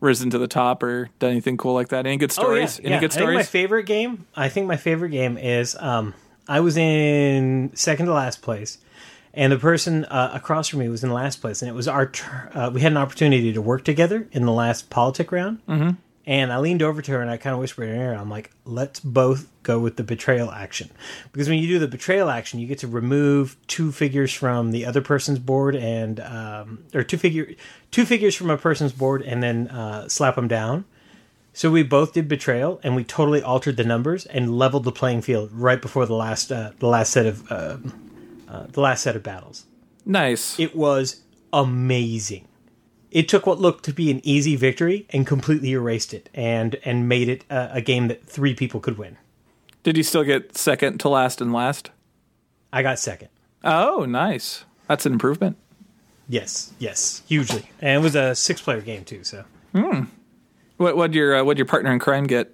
risen 0.00 0.28
to 0.30 0.38
the 0.38 0.48
top 0.48 0.82
or 0.82 1.08
done 1.20 1.30
anything 1.30 1.56
cool 1.56 1.74
like 1.74 1.88
that? 1.88 2.06
Any 2.06 2.16
good 2.16 2.32
stories? 2.32 2.78
Oh, 2.78 2.82
yeah, 2.82 2.86
Any 2.86 2.94
yeah. 2.96 3.00
good 3.00 3.12
I 3.12 3.14
think 3.16 3.32
my 3.34 3.42
favorite 3.44 3.84
game. 3.86 4.26
I 4.34 4.48
think 4.48 4.66
my 4.66 4.76
favorite 4.76 5.10
game 5.10 5.38
is 5.38 5.76
um, 5.78 6.12
I 6.48 6.58
was 6.60 6.76
in 6.76 7.70
second 7.74 8.06
to 8.06 8.12
last 8.12 8.42
place, 8.42 8.78
and 9.32 9.52
the 9.52 9.58
person 9.58 10.04
uh, 10.06 10.32
across 10.34 10.68
from 10.68 10.80
me 10.80 10.88
was 10.88 11.04
in 11.04 11.12
last 11.12 11.40
place, 11.40 11.62
and 11.62 11.68
it 11.68 11.74
was 11.74 11.86
our. 11.88 12.06
Tur- 12.06 12.50
uh, 12.52 12.70
we 12.74 12.80
had 12.80 12.90
an 12.92 12.98
opportunity 12.98 13.52
to 13.52 13.62
work 13.62 13.84
together 13.84 14.26
in 14.32 14.44
the 14.44 14.52
last 14.52 14.90
politic 14.90 15.30
round, 15.32 15.64
mm-hmm. 15.66 15.90
And 16.26 16.52
I 16.52 16.58
leaned 16.58 16.82
over 16.82 17.02
to 17.02 17.12
her 17.12 17.20
and 17.20 17.30
I 17.30 17.36
kind 17.36 17.52
of 17.54 17.60
whispered 17.60 17.88
in 17.88 17.96
her 17.96 18.12
ear, 18.12 18.14
"I'm 18.14 18.30
like, 18.30 18.50
let's 18.64 19.00
both 19.00 19.48
go 19.62 19.78
with 19.78 19.96
the 19.96 20.04
betrayal 20.04 20.50
action, 20.50 20.90
because 21.32 21.48
when 21.48 21.58
you 21.58 21.68
do 21.68 21.78
the 21.78 21.88
betrayal 21.88 22.30
action, 22.30 22.60
you 22.60 22.66
get 22.66 22.78
to 22.78 22.88
remove 22.88 23.56
two 23.66 23.92
figures 23.92 24.32
from 24.32 24.70
the 24.70 24.86
other 24.86 25.00
person's 25.00 25.38
board 25.38 25.76
and 25.76 26.20
um, 26.20 26.84
or 26.94 27.02
two 27.02 27.18
figure 27.18 27.54
two 27.90 28.04
figures 28.04 28.34
from 28.34 28.50
a 28.50 28.56
person's 28.56 28.92
board 28.92 29.22
and 29.22 29.42
then 29.42 29.68
uh, 29.68 30.08
slap 30.08 30.36
them 30.36 30.48
down." 30.48 30.84
So 31.56 31.70
we 31.70 31.84
both 31.84 32.14
did 32.14 32.26
betrayal, 32.26 32.80
and 32.82 32.96
we 32.96 33.04
totally 33.04 33.40
altered 33.40 33.76
the 33.76 33.84
numbers 33.84 34.26
and 34.26 34.58
leveled 34.58 34.82
the 34.82 34.90
playing 34.90 35.22
field 35.22 35.50
right 35.52 35.80
before 35.80 36.04
the 36.04 36.14
last 36.14 36.50
uh, 36.50 36.72
the 36.80 36.88
last 36.88 37.12
set 37.12 37.26
of 37.26 37.50
uh, 37.52 37.76
uh, 38.48 38.66
the 38.72 38.80
last 38.80 39.02
set 39.02 39.14
of 39.14 39.22
battles. 39.22 39.66
nice. 40.04 40.58
It 40.58 40.74
was 40.74 41.20
amazing. 41.52 42.48
It 43.14 43.28
took 43.28 43.46
what 43.46 43.58
looked 43.60 43.84
to 43.86 43.92
be 43.94 44.10
an 44.10 44.20
easy 44.24 44.56
victory 44.56 45.06
and 45.10 45.26
completely 45.26 45.72
erased 45.72 46.12
it, 46.12 46.28
and 46.34 46.76
and 46.84 47.08
made 47.08 47.28
it 47.30 47.44
a, 47.48 47.76
a 47.76 47.80
game 47.80 48.08
that 48.08 48.26
three 48.26 48.54
people 48.54 48.80
could 48.80 48.98
win. 48.98 49.16
Did 49.84 49.96
you 49.96 50.02
still 50.02 50.24
get 50.24 50.58
second 50.58 50.98
to 51.00 51.08
last 51.08 51.40
and 51.40 51.52
last? 51.52 51.90
I 52.72 52.82
got 52.82 52.98
second. 52.98 53.28
Oh, 53.62 54.04
nice. 54.04 54.64
That's 54.88 55.06
an 55.06 55.12
improvement. 55.12 55.56
Yes, 56.28 56.72
yes, 56.78 57.22
hugely, 57.28 57.70
and 57.80 58.00
it 58.00 58.02
was 58.02 58.14
a 58.16 58.34
six 58.34 58.60
player 58.60 58.80
game 58.80 59.04
too. 59.04 59.22
So 59.24 59.44
What 60.76 60.96
what 60.96 61.12
your 61.14 61.36
uh, 61.36 61.44
what 61.44 61.56
your 61.56 61.66
partner 61.66 61.92
in 61.92 61.98
crime 62.00 62.26
get? 62.26 62.50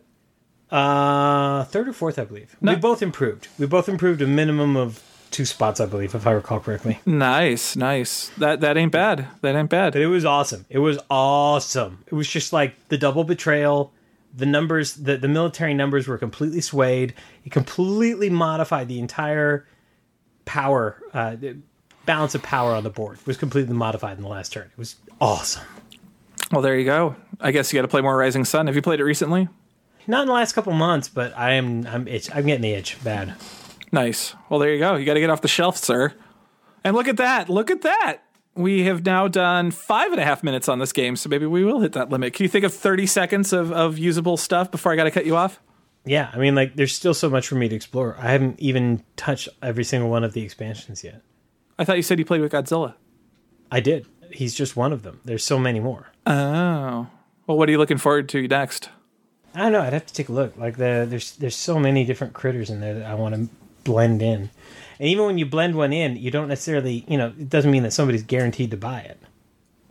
uh, 0.71 1.65
third 1.65 1.89
or 1.89 1.93
fourth, 1.93 2.19
I 2.19 2.25
believe. 2.25 2.55
No. 2.61 2.73
We 2.75 2.79
both 2.79 3.03
improved. 3.03 3.49
We 3.59 3.67
both 3.67 3.89
improved 3.89 4.23
a 4.23 4.27
minimum 4.27 4.77
of 4.77 5.03
two 5.31 5.45
spots, 5.45 5.81
I 5.81 5.87
believe, 5.87 6.15
if 6.15 6.27
I 6.27 6.33
recall 6.33 6.61
correctly. 6.61 7.01
Nice, 7.07 7.77
nice. 7.77 8.29
That 8.39 8.61
that 8.61 8.77
ain't 8.77 8.93
bad. 8.93 9.29
That 9.43 9.55
ain't 9.55 9.71
bad. 9.71 9.93
But 9.93 10.03
it 10.03 10.09
was 10.09 10.25
awesome. 10.25 10.67
It 10.69 10.79
was 10.79 10.99
awesome. 11.09 12.05
It 12.07 12.15
was 12.15 12.29
just 12.29 12.53
like 12.53 12.89
the 12.89 12.99
double 12.99 13.25
betrayal. 13.25 13.93
The 14.37 14.47
numbers, 14.47 14.95
the, 14.95 15.17
the 15.17 15.27
military 15.27 15.75
numbers 15.75 16.07
were 16.07 16.19
completely 16.19 16.61
swayed. 16.61 17.15
It 17.45 17.51
completely 17.51 18.31
modified 18.31 18.87
the 18.87 19.01
entire 19.01 19.67
power, 20.45 20.97
uh, 21.13 21.37
the 21.37 21.57
balance 22.07 22.35
of 22.35 22.43
power 22.43 22.73
on 22.73 22.83
the 22.83 22.91
board 22.91 23.19
was 23.27 23.37
completely 23.37 23.75
modified 23.75 24.17
in 24.17 24.23
the 24.23 24.29
last 24.29 24.53
turn. 24.53 24.67
It 24.67 24.79
was 24.79 24.97
awesome. 25.21 25.65
Well, 26.51 26.63
there 26.63 26.77
you 26.77 26.85
go. 26.85 27.15
I 27.41 27.53
guess 27.53 27.73
you 27.73 27.79
got 27.79 27.83
to 27.83 27.89
play 27.89 28.01
more 28.01 28.17
Rising 28.17 28.45
Sun. 28.45 28.67
Have 28.67 28.75
you 28.75 28.83
played 28.83 29.01
it 29.01 29.05
recently? 29.05 29.49
Not 30.07 30.23
in 30.23 30.27
the 30.29 30.35
last 30.35 30.55
couple 30.55 30.73
months, 30.73 31.09
but 31.09 31.37
I 31.37 31.53
am 31.53 31.87
I'm 31.87 32.09
itch, 32.09 32.29
I'm 32.35 32.47
getting 32.47 32.63
the 32.63 32.73
itch 32.73 33.03
bad. 33.05 33.35
Nice. 33.93 34.35
Well, 34.49 34.61
there 34.61 34.73
you 34.73 34.79
go. 34.79 34.97
You 34.97 35.05
got 35.05 35.15
to 35.15 35.21
get 35.21 35.31
off 35.31 35.41
the 35.41 35.49
shelf, 35.49 35.77
sir. 35.77 36.15
And 36.85 36.95
look 36.95 37.09
at 37.09 37.17
that. 37.17 37.49
Look 37.49 37.71
at 37.71 37.83
that. 37.83 38.19
We 38.55 38.85
have 38.85 39.05
now 39.05 39.29
done 39.29 39.71
five 39.71 40.13
and 40.13 40.21
a 40.21 40.25
half 40.25 40.43
minutes 40.43 40.69
on 40.69 40.79
this 40.79 40.93
game, 40.93 41.17
so 41.17 41.29
maybe 41.29 41.47
we 41.47 41.65
will 41.65 41.81
hit 41.81 41.93
that 41.93 42.11
limit. 42.11 42.35
Can 42.35 42.45
you 42.45 42.49
think 42.49 42.65
of 42.65 42.75
30 42.75 43.07
seconds 43.07 43.53
of, 43.53 43.73
of 43.73 43.99
usable 43.99 44.37
stuff 44.37 44.71
before 44.71 44.93
I 44.93 44.97
got 44.97 45.05
to 45.05 45.11
cut 45.11 45.27
you 45.27 45.37
off? 45.37 45.61
Yeah, 46.05 46.31
I 46.33 46.39
mean, 46.39 46.55
like, 46.55 46.77
there's 46.77 46.95
still 46.95 47.15
so 47.15 47.29
much 47.29 47.47
for 47.47 47.55
me 47.55 47.69
to 47.69 47.77
explore. 47.77 48.17
I 48.19 48.33
haven't 48.33 48.59
even 48.59 49.05
touched 49.17 49.49
every 49.63 49.85
single 49.85 50.11
one 50.11 50.25
of 50.25 50.33
the 50.33 50.43
expansions 50.43 51.05
yet. 51.05 51.23
I 51.79 51.85
thought 51.85 51.97
you 51.97 52.03
said 52.03 52.19
you 52.19 52.25
played 52.25 52.41
with 52.41 52.53
Godzilla. 52.53 52.95
I 53.71 53.81
did. 53.81 54.07
He's 54.33 54.55
just 54.55 54.77
one 54.77 54.93
of 54.93 55.03
them. 55.03 55.21
There's 55.25 55.45
so 55.45 55.59
many 55.59 55.81
more. 55.81 56.11
Oh. 56.27 57.07
Well, 57.47 57.59
what 57.59 57.69
are 57.69 57.73
you 57.73 57.79
looking 57.79 57.99
forward 57.99 58.29
to 58.31 58.49
next? 58.49 58.89
I 59.55 59.61
don't 59.61 59.73
know. 59.73 59.81
I'd 59.81 59.93
have 59.93 60.07
to 60.07 60.15
take 60.15 60.29
a 60.29 60.33
look. 60.33 60.57
Like 60.57 60.77
the 60.77 61.07
there's 61.09 61.37
there's 61.37 61.57
so 61.57 61.79
many 61.79 62.05
different 62.05 62.35
critters 62.35 62.71
in 62.71 62.81
there 62.81 62.95
that 62.95 63.07
I 63.07 63.15
want 63.15 63.35
to 63.35 63.49
blend 63.91 64.23
in. 64.23 64.51
And 64.99 65.09
even 65.09 65.27
when 65.27 65.39
you 65.39 65.47
blend 65.47 65.75
one 65.75 65.93
in, 65.93 66.17
you 66.17 66.31
don't 66.31 66.49
necessarily, 66.49 67.05
you 67.09 67.17
know, 67.17 67.29
it 67.29 67.49
doesn't 67.49 67.71
mean 67.71 67.83
that 67.83 67.93
somebody's 67.93 68.23
guaranteed 68.23 68.71
to 68.71 68.77
buy 68.77 69.01
it. 69.01 69.19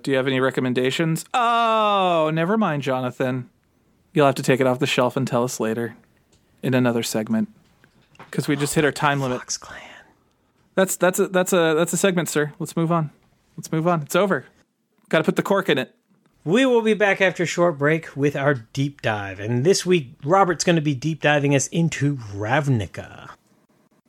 Do 0.03 0.11
you 0.11 0.17
have 0.17 0.27
any 0.27 0.39
recommendations? 0.39 1.25
Oh, 1.33 2.31
never 2.33 2.57
mind, 2.57 2.83
Jonathan. 2.83 3.49
You'll 4.13 4.25
have 4.25 4.35
to 4.35 4.43
take 4.43 4.61
it 4.61 4.67
off 4.67 4.79
the 4.79 4.87
shelf 4.87 5.17
and 5.17 5.27
tell 5.27 5.43
us 5.43 5.59
later 5.59 5.95
in 6.63 6.73
another 6.73 7.03
segment 7.03 7.49
because 8.17 8.47
we 8.47 8.55
just 8.55 8.75
hit 8.75 8.85
our 8.85 8.91
time 8.91 9.19
limit. 9.19 9.39
Fox 9.39 9.57
Clan. 9.57 9.81
That's 10.75 10.95
that's 10.95 11.19
a 11.19 11.27
that's 11.27 11.51
a 11.51 11.73
that's 11.75 11.91
a 11.91 11.97
segment, 11.97 12.29
sir. 12.29 12.53
Let's 12.57 12.77
move 12.77 12.91
on. 12.91 13.11
Let's 13.57 13.71
move 13.71 13.87
on. 13.87 14.01
It's 14.03 14.15
over. 14.15 14.45
Got 15.09 15.17
to 15.17 15.23
put 15.25 15.35
the 15.35 15.43
cork 15.43 15.67
in 15.67 15.77
it. 15.77 15.93
We 16.45 16.65
will 16.65 16.81
be 16.81 16.93
back 16.93 17.19
after 17.19 17.43
a 17.43 17.45
short 17.45 17.77
break 17.77 18.15
with 18.15 18.35
our 18.35 18.53
deep 18.53 19.01
dive. 19.01 19.39
And 19.41 19.65
this 19.65 19.85
week, 19.85 20.13
Robert's 20.23 20.63
going 20.63 20.77
to 20.77 20.81
be 20.81 20.95
deep 20.95 21.21
diving 21.21 21.53
us 21.53 21.67
into 21.67 22.15
Ravnica. 22.15 23.31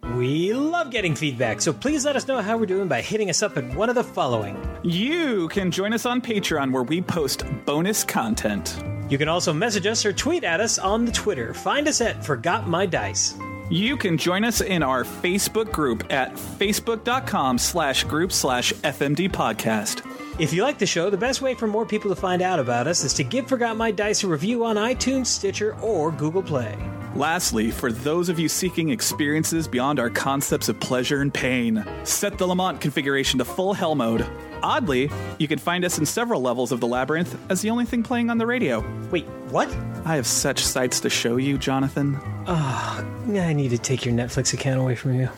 We 0.02 0.52
love 0.54 0.90
getting 0.90 1.14
feedback, 1.14 1.60
so 1.60 1.72
please 1.72 2.04
let 2.04 2.16
us 2.16 2.26
know 2.26 2.40
how 2.40 2.56
we're 2.56 2.66
doing 2.66 2.88
by 2.88 3.00
hitting 3.00 3.30
us 3.30 3.42
up 3.42 3.56
at 3.56 3.74
one 3.74 3.88
of 3.88 3.94
the 3.94 4.04
following. 4.04 4.56
You 4.82 5.48
can 5.48 5.70
join 5.70 5.92
us 5.92 6.06
on 6.06 6.20
Patreon 6.20 6.72
where 6.72 6.82
we 6.82 7.00
post 7.02 7.44
bonus 7.66 8.02
content. 8.02 8.82
You 9.08 9.18
can 9.18 9.28
also 9.28 9.52
message 9.52 9.86
us 9.86 10.04
or 10.06 10.12
tweet 10.12 10.42
at 10.44 10.60
us 10.60 10.78
on 10.78 11.04
the 11.04 11.12
Twitter. 11.12 11.52
Find 11.52 11.86
us 11.86 12.00
at 12.00 12.24
Forgot 12.24 12.66
My 12.68 12.86
Dice. 12.86 13.36
You 13.68 13.96
can 13.96 14.16
join 14.18 14.44
us 14.44 14.60
in 14.60 14.82
our 14.82 15.04
Facebook 15.04 15.70
group 15.70 16.04
at 16.10 16.34
facebook.com 16.34 17.58
slash 17.58 18.04
group 18.04 18.32
slash 18.32 18.72
FMD 18.72 19.30
podcast. 19.30 20.04
If 20.40 20.54
you 20.54 20.62
like 20.62 20.78
the 20.78 20.86
show, 20.86 21.10
the 21.10 21.18
best 21.18 21.42
way 21.42 21.54
for 21.54 21.66
more 21.66 21.84
people 21.84 22.08
to 22.08 22.16
find 22.16 22.40
out 22.40 22.58
about 22.58 22.86
us 22.86 23.04
is 23.04 23.12
to 23.12 23.22
give 23.22 23.46
Forgot 23.46 23.76
My 23.76 23.90
Dice 23.90 24.24
a 24.24 24.26
review 24.26 24.64
on 24.64 24.76
iTunes, 24.76 25.26
Stitcher, 25.26 25.78
or 25.82 26.10
Google 26.10 26.42
Play. 26.42 26.78
Lastly, 27.14 27.70
for 27.70 27.92
those 27.92 28.30
of 28.30 28.38
you 28.38 28.48
seeking 28.48 28.88
experiences 28.88 29.68
beyond 29.68 30.00
our 30.00 30.08
concepts 30.08 30.70
of 30.70 30.80
pleasure 30.80 31.20
and 31.20 31.34
pain, 31.34 31.84
set 32.04 32.38
the 32.38 32.46
Lament 32.46 32.80
Configuration 32.80 33.36
to 33.38 33.44
full 33.44 33.74
hell 33.74 33.94
mode. 33.94 34.26
Oddly, 34.62 35.10
you 35.38 35.46
can 35.46 35.58
find 35.58 35.84
us 35.84 35.98
in 35.98 36.06
several 36.06 36.40
levels 36.40 36.72
of 36.72 36.80
the 36.80 36.86
labyrinth 36.86 37.36
as 37.50 37.60
the 37.60 37.68
only 37.68 37.84
thing 37.84 38.02
playing 38.02 38.30
on 38.30 38.38
the 38.38 38.46
radio. 38.46 38.82
Wait, 39.10 39.26
what? 39.50 39.68
I 40.06 40.16
have 40.16 40.26
such 40.26 40.64
sights 40.64 41.00
to 41.00 41.10
show 41.10 41.36
you, 41.36 41.58
Jonathan. 41.58 42.18
Ugh, 42.46 43.04
I 43.36 43.52
need 43.52 43.72
to 43.72 43.78
take 43.78 44.06
your 44.06 44.14
Netflix 44.14 44.54
account 44.54 44.80
away 44.80 44.94
from 44.94 45.20
you. 45.20 45.28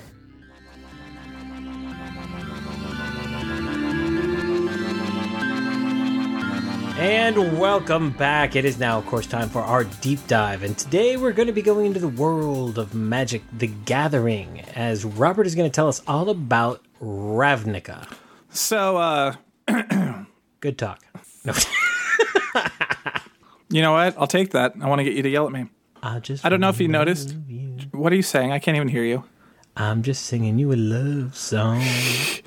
And 7.03 7.59
welcome 7.59 8.12
back. 8.12 8.55
It 8.55 8.65
is 8.65 8.79
now, 8.79 8.97
of 8.97 9.07
course, 9.07 9.27
time 9.27 9.49
for 9.49 9.61
our 9.61 9.83
deep 9.83 10.24
dive. 10.29 10.62
And 10.62 10.79
today 10.79 11.16
we're 11.16 11.33
going 11.33 11.49
to 11.49 11.53
be 11.53 11.61
going 11.61 11.87
into 11.87 11.99
the 11.99 12.07
world 12.07 12.79
of 12.79 12.95
Magic 12.95 13.43
the 13.53 13.66
Gathering 13.66 14.61
as 14.77 15.05
Robert 15.05 15.49
is 15.49 15.57
going 15.57 15.69
to 15.69 15.74
tell 15.74 15.89
us 15.89 16.01
all 16.07 16.31
about 16.31 16.81
Ravnica. 17.01 18.07
So, 18.51 18.99
uh, 18.99 19.35
Good 20.61 20.79
talk. 20.79 21.03
No, 21.45 21.55
you 23.69 23.83
know 23.83 23.95
what? 23.95 24.16
I'll 24.16 24.29
take 24.29 24.53
that. 24.53 24.74
I 24.81 24.89
want 24.89 25.01
to 25.01 25.05
get 25.05 25.15
you 25.15 25.24
to 25.24 25.29
yell 25.29 25.47
at 25.47 25.53
me. 25.53 25.66
I 26.05 26.20
just 26.20 26.45
I 26.45 26.51
don't 26.51 26.61
know 26.61 26.69
if 26.69 26.81
you 26.81 26.87
noticed. 26.87 27.37
What 27.91 28.12
are 28.12 28.16
you 28.16 28.23
saying? 28.23 28.53
I 28.53 28.61
can't 28.61 28.77
even 28.77 28.87
hear 28.87 29.03
you. 29.03 29.24
I'm 29.77 30.05
just 30.05 30.27
singing 30.27 30.57
you 30.57 30.73
a 30.73 30.77
love 30.77 31.37
song. 31.37 31.83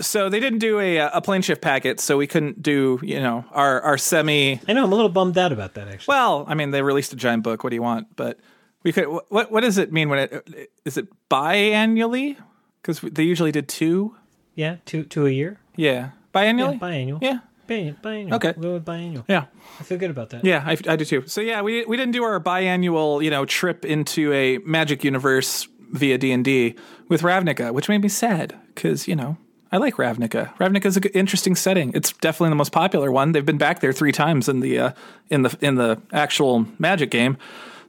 So 0.00 0.28
they 0.28 0.40
didn't 0.40 0.58
do 0.60 0.78
a 0.80 1.00
uh, 1.00 1.10
a 1.14 1.20
plane 1.20 1.42
shift 1.42 1.60
packet, 1.62 2.00
so 2.00 2.16
we 2.16 2.26
couldn't 2.26 2.62
do 2.62 2.98
you 3.02 3.20
know 3.20 3.44
our 3.52 3.80
our 3.82 3.98
semi. 3.98 4.60
I 4.68 4.72
know 4.72 4.84
I'm 4.84 4.92
a 4.92 4.94
little 4.94 5.08
bummed 5.10 5.38
out 5.38 5.52
about 5.52 5.74
that 5.74 5.88
actually. 5.88 6.12
Well, 6.12 6.44
I 6.48 6.54
mean 6.54 6.70
they 6.70 6.82
released 6.82 7.12
a 7.12 7.16
giant 7.16 7.42
book. 7.42 7.64
What 7.64 7.70
do 7.70 7.76
you 7.76 7.82
want? 7.82 8.14
But 8.16 8.38
we 8.82 8.92
could. 8.92 9.06
What 9.28 9.50
what 9.50 9.60
does 9.62 9.78
it 9.78 9.92
mean 9.92 10.08
when 10.08 10.18
it 10.20 10.70
is 10.84 10.96
it 10.96 11.08
biannually? 11.30 12.36
Because 12.82 13.00
they 13.00 13.22
usually 13.24 13.52
did 13.52 13.68
two. 13.68 14.14
Yeah, 14.54 14.76
two 14.84 15.04
two 15.04 15.26
a 15.26 15.30
year. 15.30 15.58
Yeah, 15.76 15.92
Yeah, 15.92 16.10
biannually. 16.34 16.78
biannual. 16.80 17.18
Yeah. 17.22 17.38
Bi- 17.66 17.94
biannual. 18.00 18.34
Okay. 18.34 18.54
We'll 18.56 18.62
go 18.62 18.72
with 18.74 18.84
biannual. 18.84 19.24
Yeah. 19.28 19.46
I 19.80 19.82
feel 19.82 19.98
good 19.98 20.10
about 20.10 20.30
that. 20.30 20.44
Yeah, 20.44 20.62
I, 20.64 20.76
I 20.88 20.94
do 20.94 21.04
too. 21.04 21.24
So 21.26 21.40
yeah, 21.40 21.62
we 21.62 21.84
we 21.84 21.96
didn't 21.96 22.12
do 22.12 22.22
our 22.22 22.38
biannual, 22.40 23.24
you 23.24 23.30
know, 23.30 23.44
trip 23.44 23.84
into 23.84 24.32
a 24.32 24.58
magic 24.58 25.02
universe 25.02 25.66
via 25.90 26.16
D 26.16 26.30
and 26.30 26.44
D 26.44 26.76
with 27.08 27.22
Ravnica, 27.22 27.72
which 27.72 27.88
made 27.88 28.02
me 28.02 28.08
sad 28.08 28.54
because 28.74 29.08
you 29.08 29.16
know 29.16 29.36
I 29.76 29.78
like 29.78 29.96
Ravnica. 29.96 30.56
Ravnica 30.56 30.86
is 30.86 30.96
an 30.96 31.02
interesting 31.12 31.54
setting. 31.54 31.92
It's 31.94 32.10
definitely 32.14 32.48
the 32.48 32.54
most 32.56 32.72
popular 32.72 33.12
one. 33.12 33.32
They've 33.32 33.44
been 33.44 33.58
back 33.58 33.80
there 33.80 33.92
three 33.92 34.10
times 34.10 34.48
in 34.48 34.60
the 34.60 34.78
uh, 34.78 34.92
in 35.28 35.42
the 35.42 35.54
in 35.60 35.74
the 35.74 36.00
actual 36.14 36.66
Magic 36.78 37.10
game. 37.10 37.36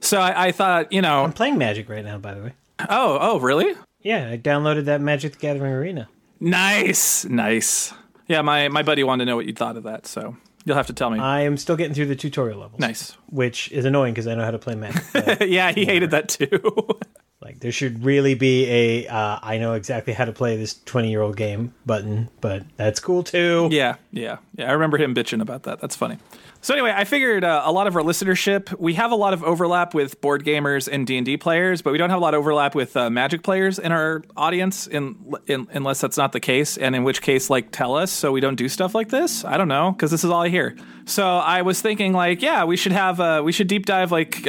So 0.00 0.20
I, 0.20 0.48
I 0.48 0.52
thought, 0.52 0.92
you 0.92 1.00
know, 1.00 1.24
I'm 1.24 1.32
playing 1.32 1.56
Magic 1.56 1.88
right 1.88 2.04
now, 2.04 2.18
by 2.18 2.34
the 2.34 2.42
way. 2.42 2.52
oh 2.90 3.16
oh 3.18 3.40
really? 3.40 3.74
Yeah, 4.02 4.28
I 4.28 4.36
downloaded 4.36 4.84
that 4.84 5.00
Magic 5.00 5.32
the 5.32 5.38
Gathering 5.38 5.72
Arena. 5.72 6.10
Nice, 6.40 7.24
nice. 7.24 7.94
Yeah, 8.26 8.42
my 8.42 8.68
my 8.68 8.82
buddy 8.82 9.02
wanted 9.02 9.24
to 9.24 9.30
know 9.30 9.36
what 9.36 9.46
you 9.46 9.54
thought 9.54 9.78
of 9.78 9.84
that, 9.84 10.06
so 10.06 10.36
you'll 10.66 10.76
have 10.76 10.88
to 10.88 10.92
tell 10.92 11.08
me. 11.08 11.18
I 11.20 11.40
am 11.40 11.56
still 11.56 11.76
getting 11.76 11.94
through 11.94 12.08
the 12.08 12.16
tutorial 12.16 12.60
levels. 12.60 12.80
nice. 12.80 13.16
Which 13.30 13.72
is 13.72 13.86
annoying 13.86 14.12
because 14.12 14.26
I 14.26 14.34
know 14.34 14.44
how 14.44 14.50
to 14.50 14.58
play 14.58 14.74
Magic. 14.74 15.02
yeah, 15.48 15.72
he 15.72 15.86
hated 15.86 16.10
that 16.10 16.28
too. 16.28 16.60
like, 17.40 17.60
there 17.60 17.70
should 17.70 18.04
really 18.04 18.34
be 18.34 18.66
a 18.66 19.06
uh, 19.06 19.38
I 19.40 19.58
know 19.58 19.74
exactly 19.74 20.12
how 20.12 20.24
to 20.24 20.32
play 20.32 20.56
this 20.56 20.80
20 20.84 21.08
year 21.10 21.22
old 21.22 21.36
game 21.36 21.72
button, 21.86 22.28
but 22.40 22.64
that's 22.76 22.98
cool 22.98 23.22
too. 23.22 23.68
Yeah, 23.70 23.96
yeah, 24.10 24.38
yeah. 24.56 24.68
I 24.68 24.72
remember 24.72 24.98
him 24.98 25.14
bitching 25.14 25.40
about 25.40 25.62
that. 25.62 25.80
That's 25.80 25.94
funny. 25.94 26.18
So 26.60 26.74
anyway, 26.74 26.92
I 26.94 27.04
figured 27.04 27.44
uh, 27.44 27.62
a 27.64 27.70
lot 27.70 27.86
of 27.86 27.94
our 27.94 28.02
listenership, 28.02 28.76
we 28.80 28.94
have 28.94 29.12
a 29.12 29.14
lot 29.14 29.32
of 29.32 29.44
overlap 29.44 29.94
with 29.94 30.20
board 30.20 30.44
gamers 30.44 30.88
and 30.90 31.06
D 31.06 31.16
and 31.16 31.24
D 31.24 31.36
players, 31.36 31.82
but 31.82 31.92
we 31.92 31.98
don't 31.98 32.10
have 32.10 32.18
a 32.18 32.22
lot 32.22 32.34
of 32.34 32.40
overlap 32.40 32.74
with 32.74 32.96
uh, 32.96 33.08
Magic 33.08 33.44
players 33.44 33.78
in 33.78 33.92
our 33.92 34.24
audience, 34.36 34.88
in, 34.88 35.36
in, 35.46 35.68
unless 35.70 36.00
that's 36.00 36.16
not 36.16 36.32
the 36.32 36.40
case. 36.40 36.76
And 36.76 36.96
in 36.96 37.04
which 37.04 37.22
case, 37.22 37.48
like, 37.48 37.70
tell 37.70 37.94
us 37.94 38.10
so 38.10 38.32
we 38.32 38.40
don't 38.40 38.56
do 38.56 38.68
stuff 38.68 38.96
like 38.96 39.10
this. 39.10 39.44
I 39.44 39.56
don't 39.56 39.68
know 39.68 39.92
because 39.92 40.10
this 40.10 40.24
is 40.24 40.30
all 40.30 40.42
I 40.42 40.48
hear. 40.48 40.76
So 41.04 41.24
I 41.24 41.62
was 41.62 41.80
thinking, 41.80 42.12
like, 42.12 42.42
yeah, 42.42 42.64
we 42.64 42.76
should 42.76 42.92
have 42.92 43.20
uh, 43.20 43.42
we 43.44 43.52
should 43.52 43.68
deep 43.68 43.86
dive 43.86 44.10
like. 44.10 44.44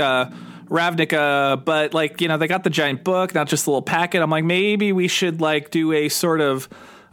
Ravnica, 0.70 1.64
but 1.66 1.94
like, 1.94 2.22
you 2.22 2.28
know, 2.28 2.38
they 2.38 2.48
got 2.48 2.64
the 2.64 2.70
giant 2.70 3.04
book, 3.04 3.34
not 3.34 3.48
just 3.48 3.68
a 3.68 3.70
little 3.70 3.82
packet. 3.82 4.22
I'm 4.22 4.30
like, 4.30 4.44
maybe 4.44 4.92
we 4.92 5.08
should 5.08 5.42
like 5.42 5.72
do 5.72 5.92
a 5.94 6.10
sort 6.10 6.42
of 6.42 6.70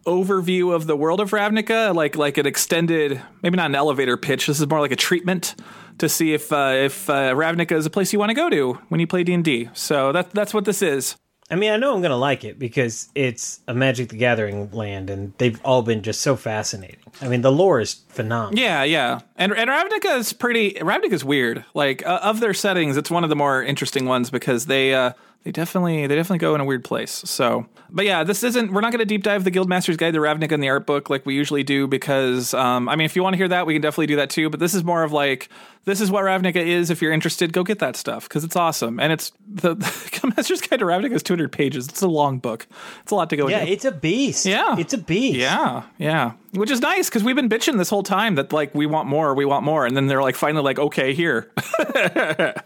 overview 0.07 0.74
of 0.74 0.87
the 0.87 0.97
world 0.97 1.20
of 1.20 1.31
Ravnica, 1.31 1.95
like 1.95 2.16
like 2.16 2.39
an 2.39 2.47
extended, 2.47 3.20
maybe 3.43 3.57
not 3.57 3.66
an 3.66 3.74
elevator 3.74 4.16
pitch. 4.16 4.47
This 4.47 4.61
is 4.61 4.69
more 4.69 4.81
like 4.81 4.93
a 4.93 4.97
treatment 4.97 5.57
to 5.99 6.09
see 6.09 6.33
if 6.33 6.53
uh, 6.53 6.73
if 6.74 7.11
uh, 7.11 7.35
Ravnica 7.35 7.73
is 7.73 7.87
a 7.87 7.91
place 7.91 8.12
you 8.12 8.19
want 8.19 8.31
to 8.31 8.35
go 8.35 8.49
to 8.49 8.74
when 8.89 9.01
you 9.01 9.07
play 9.07 9.24
D 9.24 9.33
and 9.33 9.45
D. 9.45 9.69
So 9.73 10.12
that 10.12 10.31
that's 10.31 10.55
what 10.55 10.65
this 10.65 10.83
is. 10.83 11.16
I 11.48 11.55
mean, 11.55 11.70
I 11.70 11.77
know 11.77 11.94
I'm 11.94 12.01
going 12.01 12.10
to 12.10 12.16
like 12.16 12.44
it 12.44 12.59
because 12.59 13.09
it's 13.14 13.60
a 13.68 13.74
Magic 13.74 14.09
the 14.09 14.16
Gathering 14.16 14.70
land 14.73 15.10
and 15.10 15.32
they've 15.39 15.60
all 15.64 15.82
been 15.82 16.02
just 16.02 16.20
so 16.20 16.35
fascinating. 16.35 16.98
I 17.20 17.28
mean, 17.28 17.43
the 17.43 17.52
lore 17.52 17.81
is 17.81 17.94
phenomenal. 18.09 18.59
Yeah, 18.59 18.82
yeah, 18.82 19.20
and 19.36 19.52
and 19.52 19.70
Ravnica 19.70 20.18
is 20.18 20.32
pretty. 20.32 20.73
Ravnica 20.74 21.12
is 21.12 21.24
weird. 21.24 21.64
Like 21.73 22.05
uh, 22.05 22.20
of 22.23 22.40
their 22.40 22.52
settings, 22.52 22.97
it's 22.97 23.10
one 23.10 23.23
of 23.23 23.31
the 23.31 23.36
more 23.36 23.62
interesting 23.62 24.06
ones 24.06 24.28
because 24.31 24.66
they 24.66 24.93
uh, 24.93 25.12
they 25.47 25.52
definitely 25.52 26.09
they 26.09 26.16
definitely 26.16 26.39
go 26.39 26.56
in 26.56 26.60
a 26.60 26.64
weird 26.64 26.82
place. 26.82 27.23
So, 27.24 27.66
but 27.89 28.05
yeah, 28.05 28.24
this 28.24 28.43
isn't. 28.43 28.73
We're 28.73 28.81
not 28.81 28.90
going 28.90 28.98
to 28.98 29.05
deep 29.05 29.23
dive 29.23 29.44
the 29.44 29.52
Guildmaster's 29.52 29.97
Guide 29.97 30.14
to 30.14 30.18
Ravnica 30.18 30.51
in 30.51 30.59
the 30.59 30.68
art 30.68 30.86
book 30.86 31.09
like 31.09 31.24
we 31.24 31.36
usually 31.36 31.62
do 31.62 31.86
because 31.86 32.52
um, 32.52 32.89
I 32.89 32.97
mean, 32.97 33.05
if 33.05 33.14
you 33.14 33.23
want 33.23 33.35
to 33.35 33.36
hear 33.36 33.47
that, 33.47 33.64
we 33.64 33.73
can 33.73 33.81
definitely 33.81 34.09
do 34.09 34.16
that 34.16 34.28
too. 34.28 34.51
But 34.51 34.59
this 34.59 34.74
is 34.74 34.82
more 34.82 35.05
of 35.05 35.12
like 35.12 35.48
this 35.85 36.01
is 36.01 36.10
what 36.10 36.24
Ravnica 36.24 36.56
is. 36.56 36.90
If 36.90 37.01
you're 37.01 37.12
interested, 37.12 37.52
go 37.52 37.62
get 37.62 37.78
that 37.78 37.94
stuff 37.94 38.28
because 38.28 38.43
it's 38.43 38.56
awesome 38.56 38.98
and 38.98 39.12
it's 39.12 39.31
the, 39.48 39.77
the 39.77 39.85
Guildmaster's 39.86 40.62
Guide 40.62 40.81
to 40.81 40.85
Ravnica 40.85 41.12
is 41.12 41.23
200 41.23 41.52
pages. 41.52 41.86
It's 41.86 42.02
a 42.02 42.09
long 42.09 42.40
book. 42.40 42.66
It's 43.02 43.12
a 43.12 43.14
lot 43.14 43.31
to 43.31 43.36
go. 43.36 43.47
Yeah, 43.47 43.60
into. 43.60 43.73
it's 43.73 43.85
a 43.85 43.93
beast. 43.93 44.47
Yeah. 44.47 44.77
It's 44.77 44.94
a 44.94 44.98
beast. 44.98 45.39
Yeah, 45.39 45.85
yeah. 45.98 46.32
Which 46.55 46.73
is 46.73 46.81
nice 46.81 47.09
because 47.09 47.23
we've 47.23 47.36
been 47.36 47.48
bitching 47.48 47.78
this 47.78 47.89
whole 47.89 48.02
time 48.02 48.35
that 48.35 48.52
like 48.52 48.74
we 48.74 48.86
want 48.86 49.06
more, 49.06 49.32
we 49.32 49.44
want 49.44 49.64
more, 49.64 49.86
and 49.86 49.97
then 49.97 50.09
they're 50.09 50.23
like 50.23 50.35
finally 50.35 50.64
like, 50.64 50.81
okay, 50.81 51.14
here. 51.14 51.52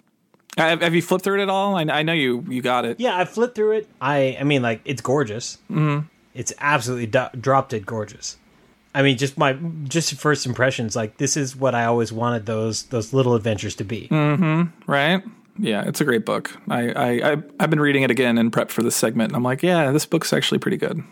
have, 0.56 0.82
have 0.82 0.94
you 0.94 1.02
flipped 1.02 1.24
through 1.24 1.40
it 1.40 1.42
at 1.42 1.48
all? 1.48 1.76
I, 1.76 1.82
I 1.82 2.02
know 2.02 2.12
you 2.12 2.44
you 2.48 2.62
got 2.62 2.84
it. 2.84 3.00
Yeah, 3.00 3.16
I 3.16 3.24
flipped 3.24 3.54
through 3.54 3.72
it. 3.72 3.88
I 4.00 4.36
I 4.40 4.44
mean, 4.44 4.62
like 4.62 4.80
it's 4.84 5.00
gorgeous. 5.00 5.58
Mm-hmm. 5.70 6.06
It's 6.34 6.52
absolutely 6.58 7.06
do- 7.06 7.28
drop 7.40 7.68
dead 7.70 7.86
gorgeous. 7.86 8.36
I 8.94 9.02
mean, 9.02 9.18
just 9.18 9.38
my 9.38 9.52
just 9.84 10.14
first 10.14 10.46
impressions. 10.46 10.96
Like 10.96 11.18
this 11.18 11.36
is 11.36 11.54
what 11.54 11.74
I 11.74 11.84
always 11.84 12.12
wanted 12.12 12.46
those 12.46 12.84
those 12.84 13.12
little 13.12 13.34
adventures 13.34 13.76
to 13.76 13.84
be. 13.84 14.08
Right? 14.86 15.22
Yeah, 15.58 15.84
it's 15.86 16.00
a 16.00 16.04
great 16.04 16.24
book. 16.24 16.56
I, 16.68 16.90
I, 16.90 17.32
I 17.32 17.36
I've 17.60 17.70
been 17.70 17.80
reading 17.80 18.02
it 18.02 18.10
again 18.10 18.38
in 18.38 18.50
prep 18.50 18.70
for 18.70 18.82
this 18.82 18.96
segment, 18.96 19.30
and 19.30 19.36
I'm 19.36 19.42
like, 19.42 19.62
yeah, 19.62 19.90
this 19.92 20.06
book's 20.06 20.32
actually 20.32 20.58
pretty 20.58 20.76
good. 20.76 21.02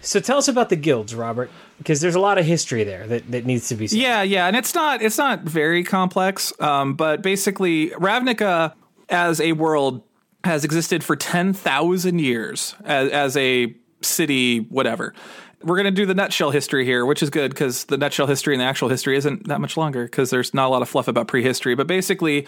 So 0.00 0.20
tell 0.20 0.38
us 0.38 0.48
about 0.48 0.68
the 0.68 0.76
guilds, 0.76 1.14
Robert, 1.14 1.50
because 1.78 2.00
there's 2.00 2.14
a 2.14 2.20
lot 2.20 2.38
of 2.38 2.44
history 2.46 2.84
there 2.84 3.06
that, 3.08 3.30
that 3.32 3.44
needs 3.44 3.68
to 3.68 3.74
be. 3.74 3.88
Said. 3.88 3.98
Yeah, 3.98 4.22
yeah, 4.22 4.46
and 4.46 4.56
it's 4.56 4.74
not 4.74 5.02
it's 5.02 5.18
not 5.18 5.42
very 5.42 5.84
complex, 5.84 6.52
um, 6.60 6.94
but 6.94 7.22
basically, 7.22 7.90
Ravnica 7.90 8.72
as 9.08 9.40
a 9.40 9.52
world 9.52 10.02
has 10.44 10.64
existed 10.64 11.02
for 11.02 11.16
ten 11.16 11.52
thousand 11.52 12.20
years 12.20 12.74
as, 12.84 13.10
as 13.10 13.36
a 13.36 13.74
city, 14.02 14.60
whatever. 14.60 15.14
We're 15.62 15.74
going 15.74 15.86
to 15.86 15.90
do 15.90 16.06
the 16.06 16.14
nutshell 16.14 16.52
history 16.52 16.84
here, 16.84 17.04
which 17.04 17.20
is 17.20 17.30
good 17.30 17.50
because 17.50 17.86
the 17.86 17.96
nutshell 17.96 18.28
history 18.28 18.54
and 18.54 18.60
the 18.60 18.64
actual 18.64 18.88
history 18.88 19.16
isn't 19.16 19.48
that 19.48 19.60
much 19.60 19.76
longer 19.76 20.04
because 20.04 20.30
there's 20.30 20.54
not 20.54 20.68
a 20.68 20.70
lot 20.70 20.82
of 20.82 20.88
fluff 20.88 21.08
about 21.08 21.26
prehistory. 21.26 21.74
But 21.74 21.88
basically, 21.88 22.46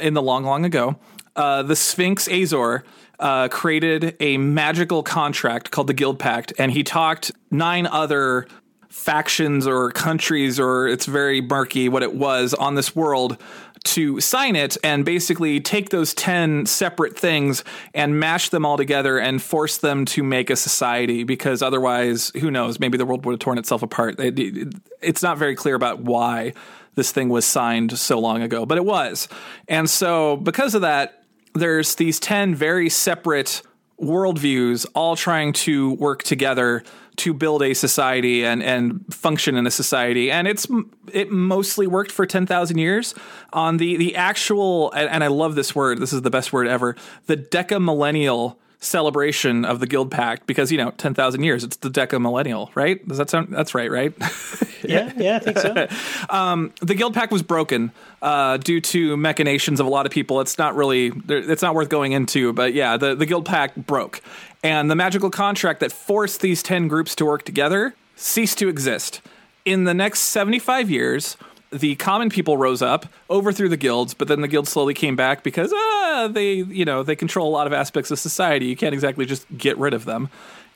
in 0.00 0.14
the 0.14 0.22
long, 0.22 0.42
long 0.42 0.64
ago, 0.64 0.96
uh, 1.36 1.62
the 1.62 1.76
Sphinx 1.76 2.26
Azor 2.26 2.84
uh, 3.20 3.46
created 3.48 4.16
a 4.18 4.36
magical 4.38 5.04
contract 5.04 5.70
called 5.70 5.86
the 5.86 5.94
Guild 5.94 6.18
Pact, 6.18 6.52
and 6.58 6.72
he 6.72 6.82
talked 6.82 7.30
nine 7.52 7.86
other 7.86 8.48
factions 8.88 9.66
or 9.66 9.92
countries, 9.92 10.58
or 10.58 10.88
it's 10.88 11.06
very 11.06 11.40
murky 11.40 11.88
what 11.88 12.02
it 12.02 12.14
was 12.14 12.52
on 12.54 12.74
this 12.74 12.96
world 12.96 13.36
to 13.84 14.18
sign 14.20 14.56
it 14.56 14.76
and 14.82 15.04
basically 15.04 15.60
take 15.60 15.90
those 15.90 16.14
10 16.14 16.66
separate 16.66 17.18
things 17.18 17.62
and 17.92 18.18
mash 18.18 18.48
them 18.48 18.64
all 18.64 18.76
together 18.76 19.18
and 19.18 19.42
force 19.42 19.78
them 19.78 20.04
to 20.06 20.22
make 20.22 20.50
a 20.50 20.56
society 20.56 21.22
because 21.22 21.62
otherwise 21.62 22.32
who 22.40 22.50
knows 22.50 22.80
maybe 22.80 22.96
the 22.98 23.04
world 23.04 23.24
would 23.26 23.32
have 23.32 23.40
torn 23.40 23.58
itself 23.58 23.82
apart. 23.82 24.18
It, 24.18 24.38
it, 24.38 24.74
it's 25.00 25.22
not 25.22 25.38
very 25.38 25.54
clear 25.54 25.74
about 25.74 26.00
why 26.00 26.54
this 26.94 27.12
thing 27.12 27.28
was 27.28 27.44
signed 27.44 27.96
so 27.98 28.18
long 28.18 28.42
ago 28.42 28.64
but 28.64 28.78
it 28.78 28.84
was. 28.84 29.28
And 29.68 29.88
so 29.88 30.36
because 30.38 30.74
of 30.74 30.80
that 30.82 31.22
there's 31.54 31.94
these 31.96 32.18
10 32.18 32.54
very 32.54 32.88
separate 32.88 33.62
worldviews 34.00 34.86
all 34.94 35.14
trying 35.14 35.52
to 35.52 35.92
work 35.92 36.22
together 36.22 36.82
to 37.16 37.32
build 37.32 37.62
a 37.62 37.74
society 37.74 38.44
and, 38.44 38.62
and 38.62 39.04
function 39.14 39.56
in 39.56 39.66
a 39.66 39.70
society. 39.70 40.30
And 40.30 40.48
it's 40.48 40.66
it 41.12 41.30
mostly 41.30 41.86
worked 41.86 42.10
for 42.10 42.26
10,000 42.26 42.78
years 42.78 43.14
on 43.52 43.76
the, 43.76 43.96
the 43.96 44.16
actual, 44.16 44.90
and, 44.92 45.08
and 45.08 45.22
I 45.24 45.28
love 45.28 45.54
this 45.54 45.74
word, 45.74 45.98
this 45.98 46.12
is 46.12 46.22
the 46.22 46.30
best 46.30 46.52
word 46.52 46.66
ever, 46.66 46.96
the 47.26 47.36
decamillennial 47.36 48.56
celebration 48.80 49.64
of 49.64 49.80
the 49.80 49.86
Guild 49.86 50.10
Pact 50.10 50.46
because 50.46 50.70
you 50.70 50.76
know 50.76 50.90
ten 50.90 51.14
thousand 51.14 51.42
years 51.42 51.64
it's 51.64 51.76
the 51.76 51.88
decamillennial 51.88 52.68
right 52.74 53.06
does 53.08 53.16
that 53.16 53.30
sound 53.30 53.48
that's 53.50 53.74
right 53.74 53.90
right 53.90 54.12
Yeah, 54.88 55.12
yeah, 55.16 55.36
I 55.36 55.38
think 55.38 55.58
so. 55.58 55.74
the 56.86 56.94
Guild 56.94 57.14
Pact 57.14 57.32
was 57.32 57.42
broken 57.42 57.92
uh, 58.22 58.58
due 58.58 58.80
to 58.80 59.16
machinations 59.16 59.80
of 59.80 59.86
a 59.86 59.88
lot 59.88 60.06
of 60.06 60.12
people. 60.12 60.40
It's 60.40 60.58
not 60.58 60.74
really, 60.76 61.12
it's 61.28 61.62
not 61.62 61.74
worth 61.74 61.88
going 61.88 62.12
into, 62.12 62.52
but 62.52 62.74
yeah, 62.74 62.96
the, 62.96 63.14
the 63.14 63.26
Guild 63.26 63.46
Pact 63.46 63.86
broke. 63.86 64.20
And 64.64 64.90
the 64.90 64.96
magical 64.96 65.28
contract 65.28 65.80
that 65.80 65.92
forced 65.92 66.40
these 66.40 66.62
10 66.62 66.88
groups 66.88 67.14
to 67.16 67.26
work 67.26 67.44
together 67.44 67.94
ceased 68.16 68.58
to 68.58 68.68
exist. 68.68 69.20
In 69.66 69.84
the 69.84 69.92
next 69.92 70.20
75 70.20 70.90
years, 70.90 71.36
the 71.70 71.96
common 71.96 72.30
people 72.30 72.56
rose 72.56 72.80
up, 72.80 73.06
overthrew 73.28 73.68
the 73.68 73.76
guilds, 73.76 74.14
but 74.14 74.26
then 74.26 74.40
the 74.40 74.48
guilds 74.48 74.70
slowly 74.70 74.94
came 74.94 75.16
back 75.16 75.42
because 75.42 75.70
ah, 75.74 76.30
they, 76.32 76.54
you 76.54 76.86
know, 76.86 77.02
they 77.02 77.14
control 77.14 77.46
a 77.46 77.52
lot 77.52 77.66
of 77.66 77.74
aspects 77.74 78.10
of 78.10 78.18
society. 78.18 78.64
You 78.64 78.76
can't 78.76 78.94
exactly 78.94 79.26
just 79.26 79.46
get 79.56 79.76
rid 79.76 79.92
of 79.92 80.06
them. 80.06 80.30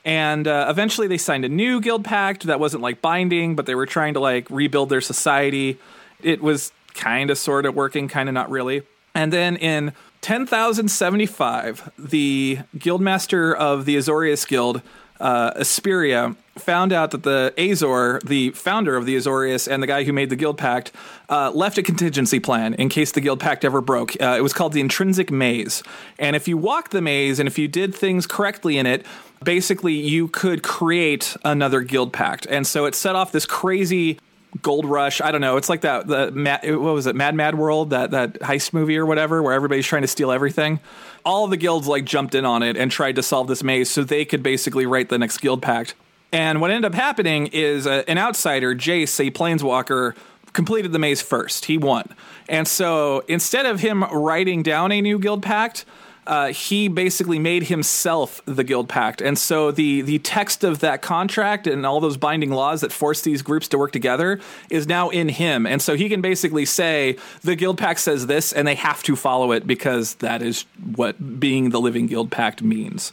And 0.05 0.47
uh, 0.47 0.67
eventually, 0.69 1.07
they 1.07 1.19
signed 1.19 1.47
a 1.47 1.49
new 1.49 1.81
guild 1.81 2.05
pact 2.05 2.45
that 2.45 2.61
wasn't 2.61 2.83
like 2.83 3.01
binding, 3.01 3.57
but 3.57 3.65
they 3.67 3.75
were 3.75 3.87
trying 3.87 4.15
to 4.15 4.21
like 4.21 4.51
rebuild 4.51 4.91
their 4.91 5.01
society. 5.01 5.79
It 6.23 6.43
was 6.43 6.73
kind 6.95 7.31
of 7.31 7.39
sort 7.39 7.65
of 7.65 7.75
working, 7.75 8.09
kind 8.09 8.29
of 8.29 8.35
not 8.35 8.51
really. 8.51 8.83
And 9.15 9.33
then 9.33 9.57
in 9.57 9.93
10,075, 10.21 11.93
the 11.99 12.59
guildmaster 12.77 13.55
of 13.55 13.85
the 13.85 13.97
Azorius 13.97 14.47
Guild, 14.47 14.83
uh, 15.21 15.53
Isperia, 15.55 16.37
found 16.57 16.93
out 16.93 17.13
that 17.13 17.23
the 17.23 17.55
Azor, 17.57 18.21
the 18.25 18.51
founder 18.51 18.97
of 18.97 19.07
the 19.07 19.17
Azorius 19.17 19.71
and 19.71 19.83
the 19.83 19.87
guy 19.87 20.05
who 20.05 20.13
made 20.13 20.31
the 20.31 20.37
guild 20.37 20.59
pact, 20.59 20.93
uh, 21.29 21.51
left 21.53 21.79
a 21.79 21.83
contingency 21.83 22.41
plan 22.41 22.75
in 22.75 22.89
case 22.89 23.13
the 23.13 23.21
guild 23.21 23.41
pact 23.41 23.65
ever 23.65 23.81
broke. 23.81 24.21
Uh, 24.21 24.37
it 24.37 24.43
was 24.43 24.53
called 24.53 24.73
the 24.73 24.81
Intrinsic 24.81 25.31
Maze. 25.31 25.83
And 26.19 26.35
if 26.35 26.49
you 26.49 26.57
walked 26.57 26.91
the 26.91 27.01
maze 27.01 27.39
and 27.39 27.47
if 27.47 27.59
you 27.59 27.69
did 27.69 27.95
things 27.95 28.27
correctly 28.27 28.77
in 28.79 28.87
it, 28.87 29.07
basically 29.43 29.95
you 29.95 30.29
could 30.29 30.63
create 30.63 31.37
another 31.45 31.81
guild 31.81 32.13
pact. 32.13 32.47
And 32.47 32.67
so 32.67 32.87
it 32.87 32.95
set 32.95 33.15
off 33.15 33.33
this 33.33 33.47
crazy 33.47 34.19
gold 34.63 34.85
rush. 34.85 35.21
I 35.21 35.31
don't 35.31 35.41
know. 35.41 35.57
It's 35.57 35.69
like 35.69 35.83
that 35.83 36.07
the 36.07 36.31
Mad, 36.31 36.61
what 36.65 36.95
was 36.95 37.07
it? 37.07 37.15
Mad 37.15 37.35
Mad 37.35 37.57
World, 37.57 37.91
that 37.91 38.11
that 38.13 38.41
heist 38.41 38.73
movie 38.73 38.97
or 38.97 39.07
whatever, 39.07 39.43
where 39.43 39.53
everybody's 39.53 39.87
trying 39.87 40.03
to 40.03 40.09
steal 40.09 40.31
everything. 40.31 40.81
All 41.25 41.47
the 41.47 41.57
guilds 41.57 41.87
like 41.87 42.05
jumped 42.05 42.35
in 42.35 42.45
on 42.45 42.63
it 42.63 42.77
and 42.77 42.91
tried 42.91 43.17
to 43.17 43.23
solve 43.23 43.49
this 43.49 43.63
maze 43.63 43.91
so 43.91 44.03
they 44.03 44.25
could 44.25 44.43
basically 44.43 44.87
write 44.87 45.09
the 45.09 45.19
next 45.19 45.39
guild 45.39 45.63
pact. 45.63 45.95
And 46.33 46.61
what 46.61 46.71
ended 46.71 46.85
up 46.91 46.95
happening 46.95 47.49
is 47.49 47.87
uh, 47.87 48.05
an 48.07 48.19
outsider, 48.19 48.75
Jace, 48.75 49.27
a 49.27 49.31
planeswalker, 49.31 50.15
completed 50.53 50.93
the 50.93 50.99
maze 50.99 51.23
first. 51.23 51.67
He 51.67 51.79
won. 51.79 52.15
And 52.49 52.67
so 52.69 53.25
instead 53.29 53.67
of 53.67 53.81
him 53.81 54.03
writing 54.05 54.63
down 54.63 54.93
a 54.93 55.01
new 55.01 55.19
guild 55.19 55.43
pact, 55.43 55.85
uh, 56.29 56.49
he 56.49 56.89
basically 56.89 57.39
made 57.39 57.65
himself 57.65 58.43
the 58.45 58.63
guild 58.63 58.87
pact, 58.89 59.23
and 59.23 59.39
so 59.39 59.71
the 59.71 60.03
the 60.03 60.19
text 60.19 60.63
of 60.63 60.81
that 60.81 61.01
contract 61.01 61.67
and 61.67 61.87
all 61.87 62.01
those 62.01 62.19
binding 62.19 62.51
laws 62.51 62.83
that 62.83 62.93
force 62.93 63.23
these 63.23 63.41
groups 63.41 63.67
to 63.69 63.79
work 63.79 63.93
together 63.93 64.39
is 64.69 64.87
now 64.87 65.09
in 65.09 65.31
him, 65.31 65.67
and 65.67 65.81
so 65.81 65.97
he 65.97 66.09
can 66.09 66.21
basically 66.21 66.67
say 66.67 67.17
the 67.43 67.57
guild 67.57 67.79
pact 67.79 68.01
says 68.01 68.27
this, 68.27 68.53
and 68.53 68.69
they 68.69 68.75
have 68.75 69.03
to 69.03 69.17
follow 69.17 69.53
it 69.53 69.67
because 69.67 70.17
that 70.17 70.43
is 70.43 70.67
what 70.95 71.41
being 71.41 71.71
the 71.71 71.81
living 71.81 72.07
guild 72.07 72.31
pact 72.31 72.63
means. 72.63 73.11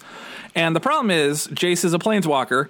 And 0.53 0.75
the 0.75 0.81
problem 0.81 1.09
is, 1.09 1.47
Jace 1.47 1.85
is 1.85 1.93
a 1.93 1.99
planeswalker; 1.99 2.67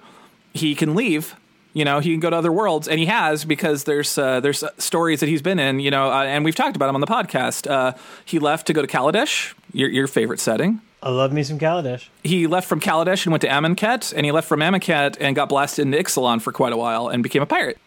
he 0.54 0.76
can 0.76 0.94
leave 0.94 1.36
you 1.76 1.84
know, 1.84 2.00
he 2.00 2.12
can 2.12 2.22
go 2.22 2.30
to 2.30 2.38
other 2.38 2.54
worlds, 2.54 2.88
and 2.88 3.00
he 3.00 3.06
has 3.08 3.44
because 3.44 3.84
there's 3.84 4.18
uh, 4.18 4.40
there's 4.40 4.64
stories 4.78 5.20
that 5.20 5.28
he's 5.28 5.42
been 5.42 5.60
in. 5.60 5.82
You 5.82 5.92
know, 5.92 6.10
uh, 6.10 6.24
and 6.24 6.46
we've 6.46 6.56
talked 6.56 6.78
about 6.78 6.88
him 6.88 6.96
on 6.96 7.02
the 7.02 7.08
podcast. 7.08 7.70
Uh, 7.70 7.92
he 8.24 8.40
left 8.40 8.68
to 8.68 8.74
go 8.74 8.82
to 8.82 8.88
Kaladesh, 8.88 9.54
your 9.76 9.90
your 9.90 10.08
favorite 10.08 10.40
setting. 10.40 10.82
I 11.04 11.10
love 11.10 11.32
me 11.32 11.44
some 11.44 11.60
Kaladesh. 11.60 12.08
He 12.24 12.48
left 12.48 12.68
from 12.68 12.80
Kaladesh 12.80 13.26
and 13.26 13.32
went 13.32 13.42
to 13.42 13.48
Amonkhet, 13.48 14.14
and 14.16 14.26
he 14.26 14.32
left 14.32 14.48
from 14.48 14.62
Amonkhet 14.62 15.18
and 15.20 15.36
got 15.36 15.50
blasted 15.50 15.86
into 15.86 15.98
Ixalan 15.98 16.42
for 16.42 16.52
quite 16.52 16.74
a 16.74 16.78
while 16.78 17.10
and 17.10 17.22
became 17.22 17.44
a 17.44 17.46
pirate 17.46 17.78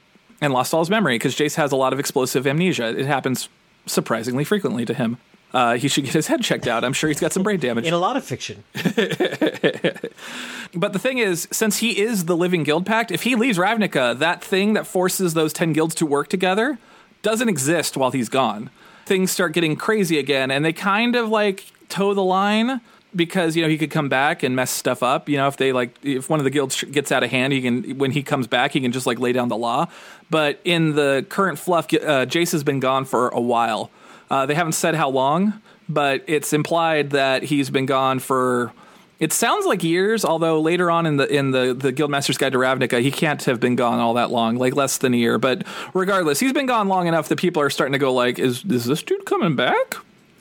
and 0.40 0.52
lost 0.52 0.72
all 0.72 0.80
his 0.80 0.90
memory 0.90 1.16
because 1.16 1.34
Jace 1.34 1.56
has 1.56 1.72
a 1.72 1.76
lot 1.76 1.92
of 1.92 1.98
explosive 1.98 2.46
amnesia. 2.46 2.96
It 2.96 3.06
happens 3.06 3.48
surprisingly 3.86 4.44
frequently 4.44 4.84
to 4.84 4.94
him. 4.94 5.18
Uh, 5.52 5.76
he 5.78 5.88
should 5.88 6.04
get 6.04 6.12
his 6.12 6.26
head 6.26 6.42
checked 6.42 6.68
out. 6.68 6.84
I'm 6.84 6.92
sure 6.92 7.08
he's 7.08 7.20
got 7.20 7.32
some 7.32 7.42
brain 7.42 7.58
damage. 7.58 7.86
In 7.88 7.94
a 7.94 7.98
lot 7.98 8.16
of 8.16 8.24
fiction. 8.24 8.62
But 10.74 10.92
the 10.92 10.98
thing 10.98 11.18
is, 11.18 11.48
since 11.50 11.78
he 11.78 11.98
is 11.98 12.26
the 12.26 12.36
living 12.36 12.62
guild 12.62 12.84
pact, 12.84 13.10
if 13.10 13.22
he 13.22 13.34
leaves 13.34 13.58
Ravnica, 13.58 14.18
that 14.18 14.44
thing 14.44 14.74
that 14.74 14.86
forces 14.86 15.34
those 15.34 15.52
10 15.52 15.72
guilds 15.72 15.94
to 15.96 16.06
work 16.06 16.28
together 16.28 16.78
doesn't 17.22 17.48
exist 17.48 17.96
while 17.96 18.10
he's 18.10 18.28
gone. 18.28 18.70
Things 19.06 19.30
start 19.30 19.54
getting 19.54 19.76
crazy 19.76 20.18
again, 20.18 20.50
and 20.50 20.64
they 20.64 20.72
kind 20.72 21.16
of 21.16 21.28
like 21.28 21.64
toe 21.88 22.14
the 22.14 22.24
line 22.24 22.80
because 23.14 23.56
you 23.56 23.62
know 23.62 23.68
he 23.68 23.78
could 23.78 23.90
come 23.90 24.08
back 24.08 24.42
and 24.42 24.54
mess 24.54 24.70
stuff 24.70 25.02
up. 25.02 25.28
You 25.28 25.36
know, 25.36 25.48
if 25.48 25.56
they 25.56 25.72
like, 25.72 25.94
if 26.02 26.28
one 26.28 26.40
of 26.40 26.44
the 26.44 26.50
guilds 26.50 26.82
gets 26.84 27.12
out 27.12 27.22
of 27.22 27.30
hand, 27.30 27.52
he 27.52 27.60
can 27.62 27.98
when 27.98 28.10
he 28.10 28.22
comes 28.22 28.46
back, 28.46 28.72
he 28.72 28.80
can 28.80 28.92
just 28.92 29.06
like 29.06 29.18
lay 29.18 29.32
down 29.32 29.48
the 29.48 29.56
law. 29.56 29.88
But 30.30 30.60
in 30.64 30.94
the 30.94 31.24
current 31.28 31.58
fluff, 31.58 31.86
uh, 31.86 32.26
Jace 32.26 32.52
has 32.52 32.64
been 32.64 32.80
gone 32.80 33.04
for 33.04 33.28
a 33.28 33.40
while. 33.40 33.90
Uh, 34.30 34.46
they 34.46 34.54
haven't 34.54 34.72
said 34.72 34.94
how 34.94 35.08
long, 35.08 35.60
but 35.88 36.22
it's 36.26 36.52
implied 36.52 37.10
that 37.10 37.44
he's 37.44 37.70
been 37.70 37.86
gone 37.86 38.18
for. 38.18 38.72
It 39.18 39.32
sounds 39.32 39.66
like 39.66 39.82
years, 39.82 40.24
although 40.24 40.60
later 40.60 40.90
on 40.90 41.04
in 41.04 41.16
the 41.16 41.26
in 41.34 41.50
the 41.50 41.74
the 41.74 41.92
Guildmaster's 41.92 42.38
Guide 42.38 42.52
to 42.52 42.58
Ravnica, 42.58 43.00
he 43.02 43.10
can't 43.10 43.42
have 43.44 43.58
been 43.58 43.74
gone 43.74 43.98
all 43.98 44.14
that 44.14 44.30
long, 44.30 44.56
like 44.56 44.76
less 44.76 44.98
than 44.98 45.12
a 45.12 45.16
year. 45.16 45.38
But 45.38 45.66
regardless, 45.92 46.38
he's 46.38 46.52
been 46.52 46.66
gone 46.66 46.86
long 46.88 47.08
enough 47.08 47.28
that 47.28 47.38
people 47.38 47.60
are 47.62 47.70
starting 47.70 47.94
to 47.94 47.98
go 47.98 48.12
like, 48.12 48.38
"Is 48.38 48.64
is 48.64 48.84
this 48.84 49.02
dude 49.02 49.24
coming 49.24 49.56
back?" 49.56 49.96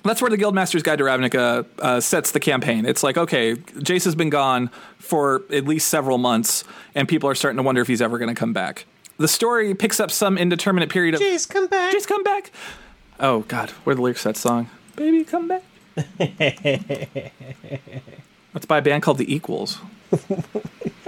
That's 0.08 0.22
where 0.22 0.30
the 0.30 0.38
Guildmaster's 0.38 0.84
Guide 0.84 0.98
to 1.00 1.04
Ravnica 1.04 1.66
uh, 1.80 2.00
sets 2.00 2.32
the 2.32 2.40
campaign. 2.40 2.86
It's 2.86 3.04
like, 3.04 3.18
okay, 3.18 3.56
Jace 3.56 4.06
has 4.06 4.16
been 4.16 4.30
gone 4.30 4.70
for 4.98 5.44
at 5.52 5.66
least 5.66 5.90
several 5.90 6.18
months, 6.18 6.64
and 6.96 7.08
people 7.08 7.30
are 7.30 7.36
starting 7.36 7.58
to 7.58 7.64
wonder 7.64 7.82
if 7.82 7.88
he's 7.88 8.02
ever 8.02 8.18
going 8.18 8.34
to 8.34 8.40
come 8.40 8.54
back. 8.54 8.86
The 9.18 9.28
story 9.28 9.74
picks 9.74 10.00
up 10.00 10.12
some 10.12 10.38
indeterminate 10.38 10.90
period 10.90 11.16
of 11.16 11.22
Jeez, 11.22 11.50
come 11.50 11.68
back. 11.68 11.94
Jace, 11.94 12.08
come 12.08 12.24
back. 12.24 12.52
Oh 13.20 13.42
God, 13.48 13.72
where 13.84 13.94
are 13.94 13.96
the 13.96 14.02
lyrics 14.02 14.22
to 14.24 14.30
that 14.30 14.38
song? 14.38 14.70
Baby, 14.96 15.24
come 15.24 15.48
back. 15.48 15.64
That's 18.54 18.66
by 18.68 18.78
a 18.78 18.82
band 18.82 19.02
called 19.04 19.18
The 19.18 19.34
Equals. 19.34 19.80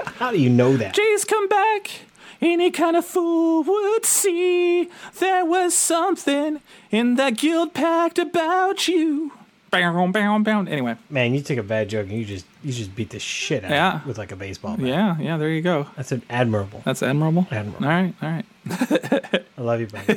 How 0.03 0.31
do 0.31 0.39
you 0.39 0.49
know 0.49 0.75
that? 0.77 0.95
Jace, 0.95 1.27
come 1.27 1.47
back. 1.47 1.91
Any 2.41 2.71
kind 2.71 2.95
of 2.95 3.05
fool 3.05 3.63
would 3.63 4.05
see 4.05 4.89
there 5.19 5.43
was 5.45 5.73
something 5.75 6.61
in 6.89 7.15
that 7.15 7.37
guild 7.37 7.73
pact 7.73 8.17
about 8.17 8.87
you. 8.87 9.33
Bow, 9.71 10.07
bow, 10.07 10.39
bow. 10.39 10.61
Anyway, 10.61 10.95
Man, 11.11 11.33
you 11.35 11.41
took 11.41 11.57
a 11.59 11.63
bad 11.63 11.89
joke 11.89 12.07
and 12.09 12.17
you 12.17 12.25
just 12.25 12.45
you 12.63 12.73
just 12.73 12.95
beat 12.95 13.11
the 13.11 13.19
shit 13.19 13.63
out 13.63 13.69
Yeah. 13.71 13.95
of 13.97 14.01
it 14.01 14.07
with 14.07 14.17
like 14.17 14.31
a 14.31 14.35
baseball 14.35 14.77
bat. 14.77 14.85
yeah, 14.87 15.17
yeah, 15.19 15.37
there 15.37 15.49
you 15.49 15.61
go. 15.61 15.85
That's 15.95 16.11
an 16.11 16.23
admirable. 16.29 16.81
That's 16.85 17.03
admirable. 17.03 17.45
Admirable. 17.51 17.85
All 17.85 17.91
right, 17.91 18.13
all 18.21 18.29
right. 18.29 18.45
I 19.57 19.61
love 19.61 19.79
you, 19.81 19.87
buddy. 19.87 20.15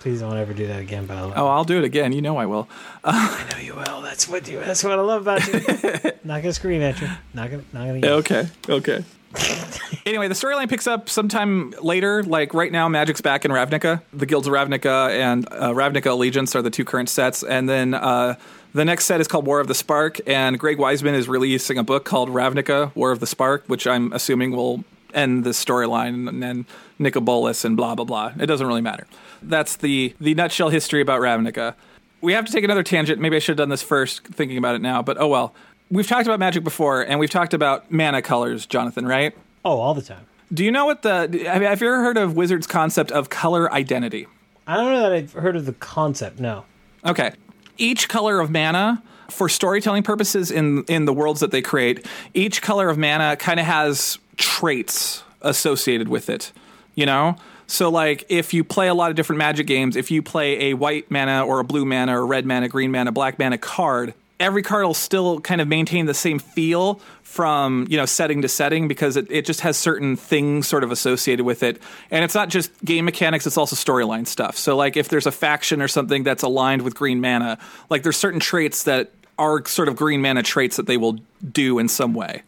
Please 0.00 0.20
don't 0.20 0.36
ever 0.36 0.52
do 0.52 0.66
that 0.66 0.80
again, 0.80 1.06
by 1.06 1.20
the 1.20 1.28
way. 1.28 1.34
Oh, 1.36 1.46
I'll 1.46 1.64
do 1.64 1.78
it 1.78 1.84
again. 1.84 2.12
You 2.12 2.22
know 2.22 2.36
I 2.36 2.46
will. 2.46 2.68
I 3.04 3.44
know 3.52 3.58
you 3.58 3.74
will. 3.74 4.02
That's 4.02 4.28
what 4.28 4.46
you. 4.48 4.58
That's 4.60 4.82
what 4.84 4.92
I 4.92 5.02
love 5.02 5.22
about 5.22 5.46
you. 5.46 5.60
not 6.24 6.42
gonna 6.42 6.52
scream 6.52 6.82
at 6.82 7.00
you. 7.00 7.08
Not 7.34 7.50
gonna. 7.50 7.62
Not 7.72 7.86
gonna. 7.86 7.98
yell. 7.98 8.14
Okay, 8.18 8.48
okay. 8.68 9.04
anyway, 10.06 10.28
the 10.28 10.34
storyline 10.34 10.68
picks 10.68 10.86
up 10.86 11.08
sometime 11.08 11.72
later. 11.80 12.22
Like 12.22 12.54
right 12.54 12.70
now, 12.70 12.88
Magic's 12.88 13.20
back 13.20 13.44
in 13.44 13.50
Ravnica. 13.50 14.02
The 14.12 14.26
Guilds 14.26 14.46
of 14.46 14.52
Ravnica 14.52 15.10
and 15.10 15.46
uh, 15.50 15.70
Ravnica 15.70 16.10
Allegiance 16.10 16.54
are 16.54 16.62
the 16.62 16.70
two 16.70 16.84
current 16.84 17.08
sets, 17.08 17.42
and 17.42 17.68
then 17.68 17.94
uh, 17.94 18.36
the 18.74 18.84
next 18.84 19.06
set 19.06 19.20
is 19.20 19.28
called 19.28 19.46
War 19.46 19.60
of 19.60 19.68
the 19.68 19.74
Spark. 19.74 20.20
And 20.26 20.58
Greg 20.58 20.78
Weisman 20.78 21.14
is 21.14 21.28
releasing 21.28 21.78
a 21.78 21.84
book 21.84 22.04
called 22.04 22.28
Ravnica: 22.28 22.94
War 22.94 23.10
of 23.10 23.20
the 23.20 23.26
Spark, 23.26 23.64
which 23.66 23.86
I'm 23.86 24.12
assuming 24.12 24.52
will 24.52 24.84
end 25.14 25.44
the 25.44 25.50
storyline 25.50 26.26
and 26.26 26.42
then 26.42 26.66
Nicol 26.98 27.20
Bolas 27.22 27.64
and 27.64 27.76
blah 27.76 27.94
blah 27.94 28.04
blah. 28.04 28.32
It 28.38 28.46
doesn't 28.46 28.66
really 28.66 28.80
matter. 28.80 29.06
That's 29.42 29.76
the 29.76 30.14
the 30.20 30.34
nutshell 30.34 30.68
history 30.68 31.00
about 31.00 31.20
Ravnica. 31.20 31.74
We 32.20 32.34
have 32.34 32.46
to 32.46 32.52
take 32.52 32.64
another 32.64 32.84
tangent. 32.84 33.20
Maybe 33.20 33.36
I 33.36 33.40
should 33.40 33.58
have 33.58 33.64
done 33.64 33.68
this 33.68 33.82
first, 33.82 34.24
thinking 34.28 34.56
about 34.56 34.76
it 34.76 34.82
now, 34.82 35.02
but 35.02 35.20
oh 35.20 35.28
well. 35.28 35.54
We've 35.92 36.06
talked 36.06 36.26
about 36.26 36.40
magic 36.40 36.64
before, 36.64 37.02
and 37.02 37.20
we've 37.20 37.28
talked 37.28 37.52
about 37.52 37.92
mana 37.92 38.22
colors, 38.22 38.64
Jonathan, 38.64 39.06
right? 39.06 39.36
Oh, 39.62 39.78
all 39.78 39.92
the 39.92 40.00
time. 40.00 40.24
Do 40.52 40.64
you 40.64 40.70
know 40.70 40.86
what 40.86 41.02
the. 41.02 41.28
Have 41.44 41.60
have 41.60 41.82
you 41.82 41.88
ever 41.88 42.02
heard 42.02 42.16
of 42.16 42.34
Wizard's 42.34 42.66
concept 42.66 43.12
of 43.12 43.28
color 43.28 43.70
identity? 43.70 44.26
I 44.66 44.76
don't 44.76 44.90
know 44.90 45.02
that 45.02 45.12
I've 45.12 45.32
heard 45.34 45.54
of 45.54 45.66
the 45.66 45.74
concept. 45.74 46.40
No. 46.40 46.64
Okay. 47.04 47.32
Each 47.76 48.08
color 48.08 48.40
of 48.40 48.50
mana, 48.50 49.02
for 49.28 49.50
storytelling 49.50 50.02
purposes 50.02 50.50
in, 50.50 50.84
in 50.84 51.04
the 51.04 51.12
worlds 51.12 51.40
that 51.40 51.50
they 51.50 51.60
create, 51.60 52.06
each 52.32 52.62
color 52.62 52.88
of 52.88 52.96
mana 52.96 53.36
kind 53.36 53.60
of 53.60 53.66
has 53.66 54.18
traits 54.38 55.22
associated 55.42 56.08
with 56.08 56.30
it. 56.30 56.52
You 56.94 57.04
know? 57.04 57.36
So, 57.66 57.90
like, 57.90 58.24
if 58.30 58.54
you 58.54 58.64
play 58.64 58.88
a 58.88 58.94
lot 58.94 59.10
of 59.10 59.16
different 59.16 59.38
magic 59.38 59.66
games, 59.66 59.96
if 59.96 60.10
you 60.10 60.22
play 60.22 60.70
a 60.70 60.74
white 60.74 61.10
mana 61.10 61.44
or 61.44 61.60
a 61.60 61.64
blue 61.64 61.84
mana 61.84 62.18
or 62.18 62.26
red 62.26 62.46
mana, 62.46 62.68
green 62.68 62.90
mana, 62.90 63.12
black 63.12 63.38
mana 63.38 63.58
card, 63.58 64.14
every 64.42 64.62
card 64.62 64.84
will 64.84 64.92
still 64.92 65.40
kind 65.40 65.60
of 65.60 65.68
maintain 65.68 66.06
the 66.06 66.14
same 66.14 66.38
feel 66.38 67.00
from 67.22 67.86
you 67.88 67.96
know 67.96 68.04
setting 68.04 68.42
to 68.42 68.48
setting 68.48 68.88
because 68.88 69.16
it, 69.16 69.30
it 69.30 69.46
just 69.46 69.60
has 69.60 69.76
certain 69.76 70.16
things 70.16 70.66
sort 70.66 70.84
of 70.84 70.90
associated 70.90 71.44
with 71.46 71.62
it. 71.62 71.80
And 72.10 72.24
it's 72.24 72.34
not 72.34 72.48
just 72.48 72.70
game 72.84 73.04
mechanics 73.04 73.46
it's 73.46 73.56
also 73.56 73.76
storyline 73.76 74.26
stuff. 74.26 74.58
So 74.58 74.76
like 74.76 74.96
if 74.96 75.08
there's 75.08 75.26
a 75.26 75.32
faction 75.32 75.80
or 75.80 75.88
something 75.88 76.24
that's 76.24 76.42
aligned 76.42 76.82
with 76.82 76.94
green 76.94 77.20
mana 77.20 77.58
like 77.88 78.02
there's 78.02 78.16
certain 78.16 78.40
traits 78.40 78.84
that 78.84 79.12
are 79.38 79.64
sort 79.66 79.88
of 79.88 79.96
green 79.96 80.20
mana 80.20 80.42
traits 80.42 80.76
that 80.76 80.86
they 80.86 80.96
will 80.96 81.18
do 81.50 81.78
in 81.78 81.88
some 81.88 82.12
way. 82.12 82.42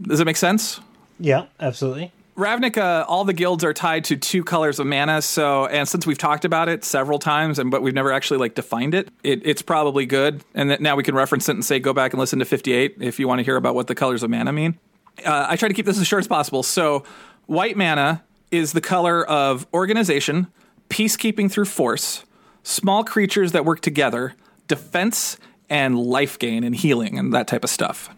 Does 0.00 0.20
it 0.20 0.24
make 0.24 0.36
sense? 0.36 0.80
Yeah, 1.18 1.46
absolutely. 1.58 2.12
Ravnica, 2.38 3.04
all 3.08 3.24
the 3.24 3.32
guilds 3.32 3.64
are 3.64 3.74
tied 3.74 4.04
to 4.04 4.16
two 4.16 4.44
colors 4.44 4.78
of 4.78 4.86
mana. 4.86 5.20
So, 5.22 5.66
and 5.66 5.88
since 5.88 6.06
we've 6.06 6.18
talked 6.18 6.44
about 6.44 6.68
it 6.68 6.84
several 6.84 7.18
times, 7.18 7.58
and 7.58 7.68
but 7.68 7.82
we've 7.82 7.94
never 7.94 8.12
actually 8.12 8.38
like 8.38 8.54
defined 8.54 8.94
it, 8.94 9.08
it 9.24 9.44
it's 9.44 9.60
probably 9.60 10.06
good. 10.06 10.44
And 10.54 10.70
that 10.70 10.80
now 10.80 10.94
we 10.94 11.02
can 11.02 11.16
reference 11.16 11.48
it 11.48 11.52
and 11.56 11.64
say, 11.64 11.80
go 11.80 11.92
back 11.92 12.12
and 12.12 12.20
listen 12.20 12.38
to 12.38 12.44
58 12.44 12.98
if 13.00 13.18
you 13.18 13.26
want 13.26 13.40
to 13.40 13.42
hear 13.42 13.56
about 13.56 13.74
what 13.74 13.88
the 13.88 13.94
colors 13.96 14.22
of 14.22 14.30
mana 14.30 14.52
mean. 14.52 14.78
Uh, 15.26 15.46
I 15.48 15.56
try 15.56 15.66
to 15.66 15.74
keep 15.74 15.84
this 15.84 15.98
as 15.98 16.06
short 16.06 16.20
as 16.20 16.28
possible. 16.28 16.62
So, 16.62 17.02
white 17.46 17.76
mana 17.76 18.22
is 18.52 18.72
the 18.72 18.80
color 18.80 19.26
of 19.26 19.66
organization, 19.74 20.46
peacekeeping 20.90 21.50
through 21.50 21.64
force, 21.64 22.24
small 22.62 23.02
creatures 23.02 23.50
that 23.50 23.64
work 23.64 23.80
together, 23.80 24.34
defense, 24.68 25.38
and 25.68 25.98
life 25.98 26.38
gain 26.38 26.62
and 26.62 26.76
healing 26.76 27.18
and 27.18 27.32
that 27.34 27.48
type 27.48 27.64
of 27.64 27.70
stuff. 27.70 28.10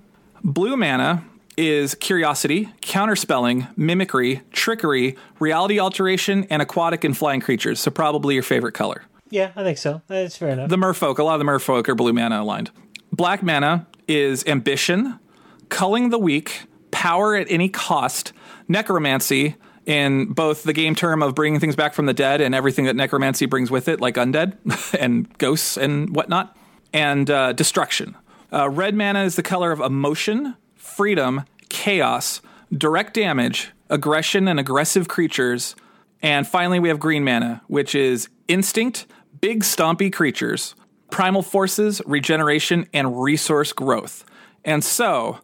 Blue 0.45 0.77
mana 0.77 1.25
is 1.69 1.95
curiosity, 1.95 2.73
counterspelling, 2.81 3.77
mimicry, 3.77 4.43
trickery, 4.51 5.17
reality 5.39 5.79
alteration, 5.79 6.47
and 6.51 6.63
aquatic 6.63 7.05
and 7.05 7.17
flying 7.17 7.41
creatures. 7.41 7.81
So 7.81 7.91
probably 7.91 8.35
your 8.35 8.43
favorite 8.43 8.73
color. 8.73 9.05
Yeah, 9.31 9.53
I 9.55 9.63
think 9.63 9.79
so. 9.79 10.03
That's 10.09 10.37
fair 10.37 10.51
enough. 10.51 10.71
The 10.71 10.77
merfolk, 10.77 11.19
a 11.19 11.23
lot 11.23 11.35
of 11.35 11.39
the 11.39 11.45
merfolk 11.45 11.89
are 11.89 11.95
blue 11.95 12.13
mana 12.13 12.43
aligned. 12.43 12.71
Black 13.13 13.43
mana 13.43 13.87
is 14.09 14.45
ambition, 14.47 15.19
culling 15.69 16.11
the 16.11 16.19
weak, 16.19 16.63
power 16.91 17.37
at 17.37 17.47
any 17.51 17.69
cost, 17.69 18.33
necromancy, 18.67 19.57
in 19.87 20.27
both 20.27 20.63
the 20.63 20.73
game 20.73 20.95
term 20.95 21.23
of 21.23 21.35
bringing 21.35 21.59
things 21.59 21.75
back 21.75 21.95
from 21.95 22.07
the 22.07 22.15
dead 22.15 22.41
and 22.41 22.55
everything 22.55 22.85
that 22.85 22.97
necromancy 22.97 23.47
brings 23.47 23.71
with 23.71 23.89
it, 23.89 24.01
like 24.01 24.17
undead 24.17 24.57
and 25.01 25.37
ghosts 25.39 25.77
and 25.77 26.15
whatnot, 26.15 26.57
and 26.93 27.31
uh, 27.31 27.53
destruction. 27.53 28.17
Uh, 28.53 28.69
red 28.69 28.95
mana 28.95 29.25
is 29.25 29.37
the 29.37 29.43
color 29.43 29.73
of 29.73 29.81
emotion, 29.81 30.57
freedom, 30.75 31.45
chaos, 31.71 32.43
direct 32.77 33.15
damage, 33.15 33.71
aggression, 33.89 34.47
and 34.47 34.61
aggressive 34.61 35.09
creatures. 35.09 35.75
And 36.23 36.47
finally, 36.47 36.79
we 36.79 36.89
have 36.89 37.01
green 37.01 37.25
mana, 37.25 37.63
which 37.67 37.95
is 37.95 38.29
instinct, 38.49 39.07
big 39.41 39.63
stompy 39.63 40.13
creatures, 40.13 40.75
primal 41.11 41.43
forces, 41.43 42.03
regeneration, 42.05 42.87
and 42.93 43.23
resource 43.23 43.73
growth. 43.73 44.25
And 44.65 44.85
so, 44.85 45.39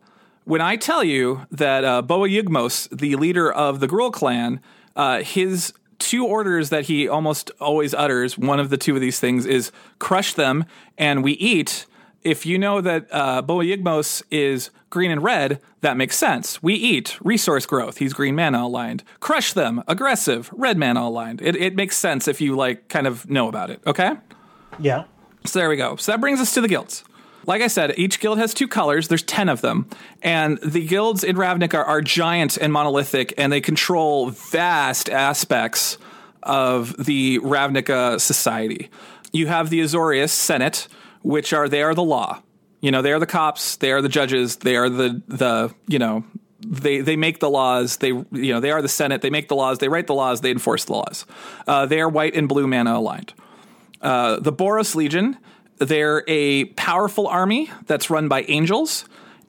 when 0.45 0.61
I 0.61 0.77
tell 0.77 1.03
you 1.03 1.47
that 1.51 1.85
uh, 1.85 2.03
Borborygmos, 2.03 2.97
the 2.97 3.17
leader 3.17 3.51
of 3.51 3.81
the 3.81 3.89
Gruul 3.89 4.13
clan, 4.13 4.61
uh, 4.95 5.23
his 5.23 5.73
two 5.99 6.27
orders 6.27 6.71
that 6.71 6.85
he 6.85 7.09
almost 7.09 7.51
always 7.61 7.95
utters, 7.95 8.39
one 8.39 8.61
of 8.61 8.71
the 8.71 8.77
two 8.77 8.95
of 8.95 9.01
these 9.01 9.19
things 9.19 9.47
is 9.47 9.73
crush 9.99 10.35
them 10.35 10.65
and 10.99 11.25
we 11.25 11.33
eat. 11.33 11.87
If 12.27 12.45
you 12.45 12.59
know 12.59 12.81
that 12.81 13.07
uh, 13.13 13.41
Borborygmos 13.43 14.25
is 14.33 14.71
green 14.91 15.13
and 15.13 15.23
red, 15.23 15.61
that 15.81 15.97
makes 15.97 16.19
sense. 16.19 16.61
We 16.61 16.75
eat, 16.75 17.17
resource 17.23 17.67
growth. 17.67 17.99
He's 17.99 18.13
green 18.13 18.35
mana 18.35 18.65
aligned. 18.65 19.05
Crush 19.21 19.53
them, 19.53 19.85
aggressive, 19.87 20.51
red 20.53 20.77
mana 20.77 21.03
aligned. 21.03 21.41
It, 21.41 21.55
it 21.55 21.77
makes 21.77 21.97
sense 21.97 22.27
if 22.27 22.41
you 22.41 22.57
like 22.57 22.89
kind 22.89 23.07
of 23.07 23.31
know 23.31 23.47
about 23.47 23.71
it. 23.71 23.81
Okay. 23.87 24.17
yeah. 24.81 25.05
So 25.45 25.61
there 25.61 25.69
we 25.69 25.77
go. 25.77 25.95
So 25.95 26.11
that 26.11 26.21
brings 26.21 26.41
us 26.41 26.53
to 26.55 26.61
the 26.61 26.67
guilds. 26.67 27.05
Like 27.47 27.63
I 27.63 27.69
said, 27.69 27.97
each 27.97 28.19
guild 28.19 28.39
has 28.39 28.53
two 28.53 28.67
colors. 28.67 29.07
There's 29.07 29.23
10 29.23 29.49
of 29.49 29.61
them. 29.61 29.89
And 30.21 30.59
the 30.59 30.85
guilds 30.85 31.23
in 31.23 31.37
Ravnica 31.37 31.75
are, 31.75 31.85
are 31.85 32.01
giant 32.01 32.57
and 32.57 32.73
monolithic, 32.73 33.33
and 33.39 33.53
they 33.53 33.61
control 33.61 34.31
vast 34.31 35.09
aspects 35.09 35.97
of 36.43 36.93
the 36.99 37.39
Ravnica 37.39 38.21
society. 38.21 38.91
You 39.33 39.47
have 39.47 39.71
the 39.71 39.81
Azorius 39.81 40.31
Senate, 40.31 40.89
which 41.27 41.53
are, 41.53 41.69
they 41.69 41.83
are 41.83 41.95
the 41.95 42.03
law. 42.03 42.41
You 42.81 42.91
know, 42.91 43.03
they 43.03 43.13
are 43.13 43.19
the 43.19 43.27
cops, 43.27 43.77
they 43.77 43.91
are 43.91 44.01
the 44.01 44.09
judges, 44.09 44.57
they 44.57 44.77
are 44.77 44.89
the, 44.89 45.21
the 45.27 45.75
you 45.89 45.99
know, 45.99 46.25
they 46.61 47.01
they 47.01 47.17
make 47.17 47.39
the 47.39 47.51
laws. 47.51 47.99
They 47.99 48.09
you 48.09 48.27
know 48.33 48.61
they 48.61 48.71
are 48.71 48.83
the 48.83 48.89
Senate. 48.89 49.23
They 49.23 49.31
make 49.31 49.49
the 49.49 49.55
laws. 49.55 49.79
They 49.79 49.89
write 49.89 50.07
the 50.07 50.15
laws. 50.15 50.41
They 50.41 50.51
enforce 50.51 50.85
the 50.85 50.95
laws. 50.95 51.27
Uh, 51.67 51.87
they 51.87 52.01
are 52.01 52.09
white 52.09 52.35
and 52.35 52.49
blue 52.49 52.67
mana 52.67 52.99
aligned. 52.99 53.35
Uh, 54.01 54.41
the 54.41 54.53
Boros 54.53 54.95
Legion, 54.95 55.37
they're 55.79 56.25
a 56.27 56.65
powerful 56.65 57.29
army 57.29 57.71
that's 57.87 58.11
run 58.11 58.29
by 58.29 58.43
angels, 58.49 59.05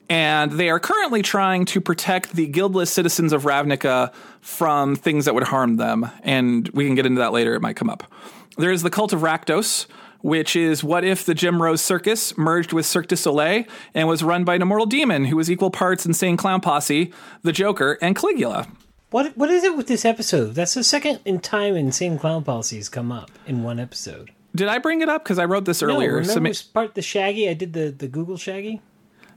and 0.10 0.52
they 0.52 0.70
are 0.70 0.80
currently 0.80 1.22
trying 1.22 1.66
to 1.66 1.82
protect 1.82 2.34
the 2.34 2.48
guildless 2.48 2.92
citizens 2.92 3.34
of 3.34 3.44
Ravnica 3.44 4.14
from 4.42 4.96
things 4.96 5.26
that 5.26 5.34
would 5.34 5.44
harm 5.44 5.78
them. 5.78 6.10
And 6.24 6.68
we 6.70 6.86
can 6.86 6.96
get 6.96 7.06
into 7.06 7.20
that 7.20 7.34
later, 7.34 7.56
it 7.56 7.62
might 7.62 7.76
come 7.76 7.90
up. 7.90 8.04
There 8.58 8.72
is 8.72 8.84
the 8.84 8.90
Cult 8.90 9.14
of 9.14 9.22
Rakdos, 9.22 9.86
which 10.22 10.56
is 10.56 10.84
what 10.84 11.04
if 11.04 11.26
the 11.26 11.34
Jim 11.34 11.62
Rose 11.62 11.82
Circus 11.82 12.38
merged 12.38 12.74
with 12.74 12.86
Cirque 12.86 13.08
du 13.08 13.16
Soleil 13.16 13.64
and 13.94 14.08
was 14.08 14.24
run 14.24 14.44
by 14.44 14.56
an 14.56 14.62
immortal 14.62 14.86
demon 14.86 15.26
who 15.26 15.36
was 15.38 15.50
equal 15.50 15.72
parts 15.72 16.06
Insane 16.06 16.38
Clown 16.38 16.62
Posse, 16.62 17.12
the 17.44 17.52
Joker, 17.52 17.98
and 18.02 18.16
Caligula. 18.16 18.68
What 19.10 19.38
what 19.38 19.50
is 19.50 19.64
it 19.64 19.78
with 19.78 19.88
this 19.88 20.04
episode? 20.06 20.56
That's 20.56 20.74
the 20.74 20.84
second 20.84 21.20
in 21.26 21.40
time 21.40 21.76
Insane 21.76 22.18
Clown 22.20 22.44
Posse's 22.44 22.90
come 22.90 23.12
up 23.12 23.32
in 23.46 23.64
one 23.64 23.80
episode. 23.80 24.32
Did 24.56 24.68
I 24.68 24.80
bring 24.80 25.02
it 25.02 25.08
up? 25.10 25.24
Because 25.24 25.40
I 25.40 25.46
wrote 25.46 25.66
this 25.66 25.82
No, 25.82 25.88
earlier. 25.90 26.16
remember 26.16 26.54
so 26.54 26.72
ma- 26.74 26.82
part 26.82 26.96
the 26.96 27.02
Shaggy? 27.02 27.48
I 27.50 27.54
did 27.54 27.74
the 27.74 27.90
the 27.92 28.08
Google 28.08 28.38
Shaggy, 28.38 28.82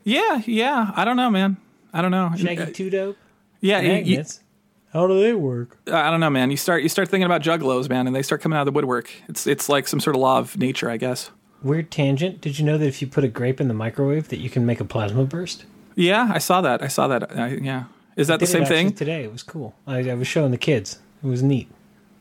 yeah, 0.03 0.43
yeah. 0.47 0.93
I 0.97 1.05
don't 1.05 1.17
know, 1.17 1.31
man. 1.31 1.57
I 1.93 2.03
don't 2.03 2.11
know. 2.11 2.33
Shaggy 2.37 2.73
Two 2.73 2.91
Dope 2.91 3.17
yeah, 3.61 3.81
magnets. 3.83 4.41
How 4.93 5.07
do 5.07 5.21
they 5.21 5.33
work? 5.33 5.79
I 5.87 6.11
don't 6.11 6.21
know, 6.21 6.31
man. 6.31 6.51
You 6.51 6.57
start 6.57 6.83
you 6.83 6.89
start 6.89 7.09
thinking 7.09 7.25
about 7.25 7.43
juggalos, 7.43 7.89
man, 7.89 8.07
and 8.07 8.15
they 8.15 8.23
start 8.23 8.41
coming 8.41 8.57
out 8.57 8.63
of 8.63 8.67
the 8.67 8.73
woodwork. 8.73 9.11
It's 9.29 9.47
it's 9.47 9.69
like 9.69 9.87
some 9.87 10.01
sort 10.01 10.17
of 10.17 10.23
law 10.23 10.39
of 10.39 10.59
nature, 10.59 10.91
I 10.91 10.97
guess. 10.97 11.31
Weird 11.63 11.91
tangent. 11.91 12.41
Did 12.41 12.59
you 12.59 12.65
know 12.65 12.79
that 12.79 12.87
if 12.87 13.01
you 13.01 13.09
put 13.09 13.23
a 13.23 13.29
grape 13.29 13.61
in 13.61 13.69
the 13.69 13.75
microwave, 13.75 14.29
that 14.29 14.39
you 14.39 14.51
can 14.51 14.67
make 14.67 14.81
a 14.81 14.85
plasma 14.85 15.25
burst? 15.25 15.65
Yeah, 15.95 16.31
I 16.33 16.39
saw 16.39 16.61
that. 16.63 16.83
I 16.83 16.89
saw 16.89 17.07
that. 17.09 17.37
I, 17.39 17.49
yeah, 17.49 17.85
is 18.17 18.29
that 18.29 18.41
the 18.41 18.47
same 18.47 18.65
thing? 18.65 18.93
today? 18.93 19.25
It 19.25 19.33
was 19.33 19.43
cool. 19.43 19.75
I, 19.87 20.11
I 20.11 20.15
was 20.15 20.27
showing 20.27 20.51
the 20.51 20.59
kids. 20.59 20.99
It 21.23 21.27
was 21.27 21.43
neat. 21.43 21.69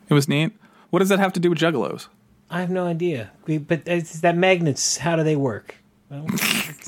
It 0.08 0.14
was 0.14 0.28
neat. 0.28 0.52
What 0.90 0.98
does 0.98 1.08
that 1.08 1.18
have 1.18 1.32
to 1.34 1.40
do 1.40 1.50
with 1.50 1.58
juggalos? 1.58 2.08
I 2.50 2.60
have 2.60 2.70
no 2.70 2.86
idea. 2.86 3.30
We, 3.46 3.58
but 3.58 3.82
it's 3.86 4.20
that 4.20 4.36
magnets, 4.36 4.98
how 4.98 5.16
do 5.16 5.22
they 5.22 5.36
work? 5.36 5.76
Well, 6.10 6.26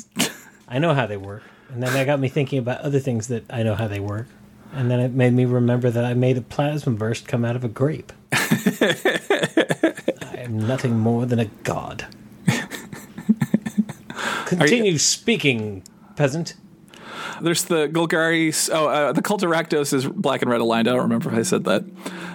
I 0.68 0.78
know 0.78 0.92
how 0.92 1.06
they 1.06 1.16
work. 1.16 1.42
And 1.70 1.82
then 1.82 1.92
that 1.92 2.04
got 2.04 2.20
me 2.20 2.28
thinking 2.28 2.59
about 2.59 2.80
other 2.80 2.98
things 2.98 3.28
that 3.28 3.44
I 3.48 3.62
know 3.62 3.74
how 3.74 3.86
they 3.86 4.00
work. 4.00 4.26
And 4.73 4.90
then 4.90 5.01
it 5.01 5.12
made 5.12 5.35
me 5.35 5.44
remember 5.44 5.90
that 5.90 6.05
I 6.05 6.15
made 6.15 6.39
a 6.39 6.40
plasma 6.40 6.94
burst 6.94 7.28
come 7.28 7.44
out 7.44 7.57
of 7.57 7.65
a 7.65 7.69
grape. 7.69 8.12
I 8.32 9.93
am 10.39 10.66
nothing 10.66 10.99
more 10.99 11.27
than 11.27 11.39
a 11.39 11.44
god. 11.44 12.07
Continue 14.47 14.99
speaking, 14.99 15.82
peasant. 16.16 16.55
There's 17.40 17.65
the 17.65 17.89
Golgari. 17.89 18.70
Oh, 18.73 18.89
uh, 18.89 19.12
the 19.12 19.23
Cult 19.23 19.43
of 19.43 19.51
Rakdos 19.51 19.93
is 19.93 20.07
black 20.07 20.43
and 20.43 20.51
red 20.51 20.61
aligned. 20.61 20.89
I 20.89 20.93
don't 20.93 21.03
remember 21.03 21.31
if 21.31 21.36
I 21.36 21.43
said 21.43 21.65
that. 21.65 21.85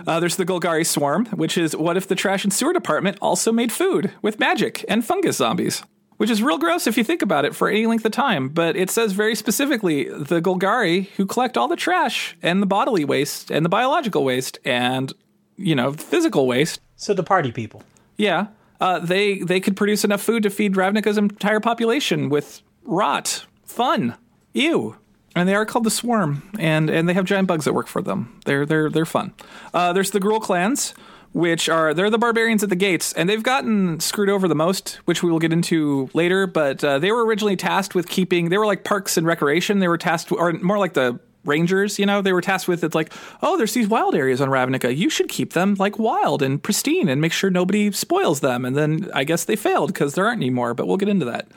Uh, 0.06 0.20
there's 0.20 0.36
the 0.36 0.46
Golgari 0.46 0.86
Swarm, 0.86 1.26
which 1.28 1.58
is 1.58 1.76
what 1.76 1.98
if 1.98 2.08
the 2.08 2.16
trash 2.16 2.44
and 2.44 2.54
sewer 2.54 2.74
department 2.74 3.18
also 3.22 3.52
made 3.52 3.72
food 3.72 4.12
with 4.22 4.40
magic 4.40 4.86
and 4.88 5.06
fungus 5.06 5.38
zombies? 5.38 5.84
Which 6.18 6.30
is 6.32 6.42
real 6.42 6.58
gross 6.58 6.88
if 6.88 6.98
you 6.98 7.04
think 7.04 7.22
about 7.22 7.46
it 7.46 7.56
for 7.56 7.70
any 7.70 7.86
length 7.86 8.04
of 8.04 8.12
time. 8.12 8.50
But 8.50 8.76
it 8.76 8.90
says 8.90 9.14
very 9.14 9.36
specifically 9.36 10.06
the 10.06 10.42
Golgari 10.42 11.10
who 11.10 11.26
collect 11.26 11.58
all 11.58 11.68
the 11.68 11.76
trash 11.76 12.36
and 12.42 12.62
the 12.62 12.66
bodily 12.66 13.06
waste 13.06 13.52
and 13.52 13.64
the 13.64 13.70
biological 13.70 14.24
waste 14.24 14.58
and, 14.66 15.14
you 15.58 15.76
know, 15.76 15.94
physical 15.94 16.48
waste. 16.48 16.82
So 16.96 17.14
the 17.14 17.24
party 17.24 17.52
people. 17.52 17.84
Yeah. 18.18 18.48
Uh, 18.82 19.00
they 19.00 19.40
they 19.40 19.60
could 19.60 19.76
produce 19.76 20.04
enough 20.04 20.22
food 20.22 20.44
to 20.44 20.50
feed 20.50 20.74
Ravnica's 20.74 21.18
entire 21.18 21.60
population 21.60 22.30
with 22.30 22.62
rot. 22.84 23.46
Fun. 23.64 24.16
Ew. 24.54 24.98
And 25.36 25.48
they 25.48 25.54
are 25.54 25.66
called 25.68 25.84
the 25.84 25.92
Swarm, 25.92 26.50
and 26.58 26.90
and 26.90 27.08
they 27.08 27.14
have 27.14 27.26
giant 27.26 27.48
bugs 27.48 27.66
that 27.66 27.74
work 27.74 27.88
for 27.88 28.02
them. 28.02 28.40
They're 28.46 28.66
they're 28.66 28.90
they're 28.90 29.06
fun. 29.06 29.34
Uh, 29.72 29.94
there's 29.94 30.10
the 30.10 30.20
Gruul 30.20 30.42
clans, 30.42 30.96
which 31.38 31.70
are 31.70 31.94
they're 31.94 32.10
the 32.10 32.18
barbarians 32.18 32.64
at 32.64 32.70
the 32.70 32.76
gates, 32.76 33.14
and 33.14 33.30
they've 33.30 33.44
gotten 33.44 34.00
screwed 34.00 34.28
over 34.28 34.48
the 34.48 34.56
most, 34.56 34.96
which 35.06 35.22
we 35.22 35.30
will 35.30 35.38
get 35.38 35.54
into 35.54 36.10
later. 36.16 36.48
But 36.48 36.84
uh, 36.84 36.98
they 36.98 37.12
were 37.12 37.24
originally 37.24 37.56
tasked 37.56 37.94
with 37.94 38.10
keeping. 38.10 38.50
They 38.50 38.58
were 38.58 38.66
like 38.66 38.84
parks 38.84 39.18
and 39.18 39.28
recreation. 39.28 39.78
They 39.78 39.88
were 39.88 40.00
tasked, 40.00 40.32
or 40.32 40.54
more 40.54 40.80
like 40.80 40.94
the 40.94 41.20
rangers. 41.46 42.00
You 42.00 42.08
know, 42.08 42.24
they 42.24 42.34
were 42.34 42.42
tasked 42.42 42.68
with 42.68 42.84
it's 42.84 42.96
like, 42.96 43.14
oh, 43.44 43.56
there's 43.56 43.76
these 43.76 43.88
wild 43.88 44.16
areas 44.16 44.42
on 44.42 44.50
Ravnica. 44.50 44.98
You 44.98 45.12
should 45.12 45.30
keep 45.30 45.54
them 45.54 45.76
like 45.76 46.00
wild 46.00 46.42
and 46.42 46.62
pristine, 46.62 47.08
and 47.08 47.22
make 47.22 47.34
sure 47.34 47.52
nobody 47.52 47.92
spoils 47.92 48.40
them. 48.40 48.66
And 48.66 48.76
then 48.76 49.12
I 49.14 49.24
guess 49.24 49.46
they 49.46 49.56
failed 49.56 49.94
because 49.94 50.16
there 50.16 50.26
aren't 50.26 50.40
any 50.40 50.50
more. 50.50 50.74
But 50.74 50.88
we'll 50.88 50.98
get 50.98 51.08
into 51.08 51.26
that. 51.26 51.48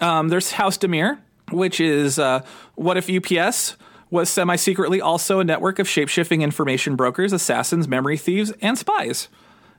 Um, 0.00 0.30
there's 0.30 0.50
House 0.50 0.76
Dimir, 0.76 1.20
which 1.52 1.78
is 1.78 2.18
uh, 2.18 2.44
what 2.74 2.96
if 2.96 3.08
UPS 3.08 3.76
was 4.10 4.30
semi 4.30 4.56
secretly 4.56 5.00
also 5.00 5.40
a 5.40 5.44
network 5.44 5.78
of 5.78 5.86
shapeshifting 5.86 6.42
information 6.42 6.96
brokers, 6.96 7.32
assassins, 7.32 7.88
memory 7.88 8.16
thieves, 8.16 8.52
and 8.60 8.78
spies. 8.78 9.28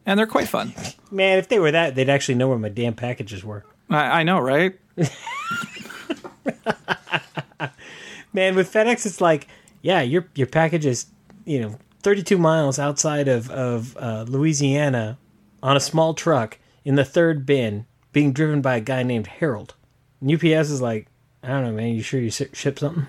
And 0.06 0.18
they're 0.18 0.28
quite 0.28 0.48
fun. 0.48 0.74
Man, 1.12 1.38
if 1.38 1.49
they 1.49 1.60
were 1.60 1.72
that, 1.72 1.95
they'd 1.95 2.10
actually 2.10 2.36
know 2.36 2.48
where 2.48 2.58
my 2.58 2.70
damn 2.70 2.94
packages 2.94 3.44
were. 3.44 3.66
I, 3.90 4.22
I 4.22 4.24
know, 4.24 4.40
right? 4.40 4.80
Man, 8.34 8.56
with 8.56 8.72
FedEx, 8.72 9.06
it's 9.06 9.22
like, 9.22 9.48
yeah, 9.82 10.02
your 10.02 10.28
your 10.36 10.48
package 10.48 10.86
is, 10.86 11.08
you 11.45 11.60
know, 11.60 11.78
32 12.04 12.38
miles 12.38 12.80
outside 12.80 13.28
of 13.28 13.49
of 13.49 13.98
uh, 13.98 14.26
Louisiana 14.28 15.18
on 15.64 15.76
a 15.76 15.80
small 15.82 16.14
truck 16.14 16.58
in 16.86 16.95
the 16.95 17.06
third 17.06 17.45
bin, 17.45 17.86
being 18.14 18.32
driven 18.32 18.62
by 18.62 18.78
a 18.78 18.82
guy 18.82 19.04
named 19.04 19.28
Harold. 19.28 19.76
And 20.22 20.32
UPS 20.32 20.70
is 20.70 20.82
like, 20.82 21.08
I 21.44 21.49
don't 21.49 21.64
know, 21.64 21.74
man. 21.74 21.94
You 21.94 22.02
sure 22.02 22.20
you 22.20 22.30
ship 22.30 22.80
something? 22.80 23.08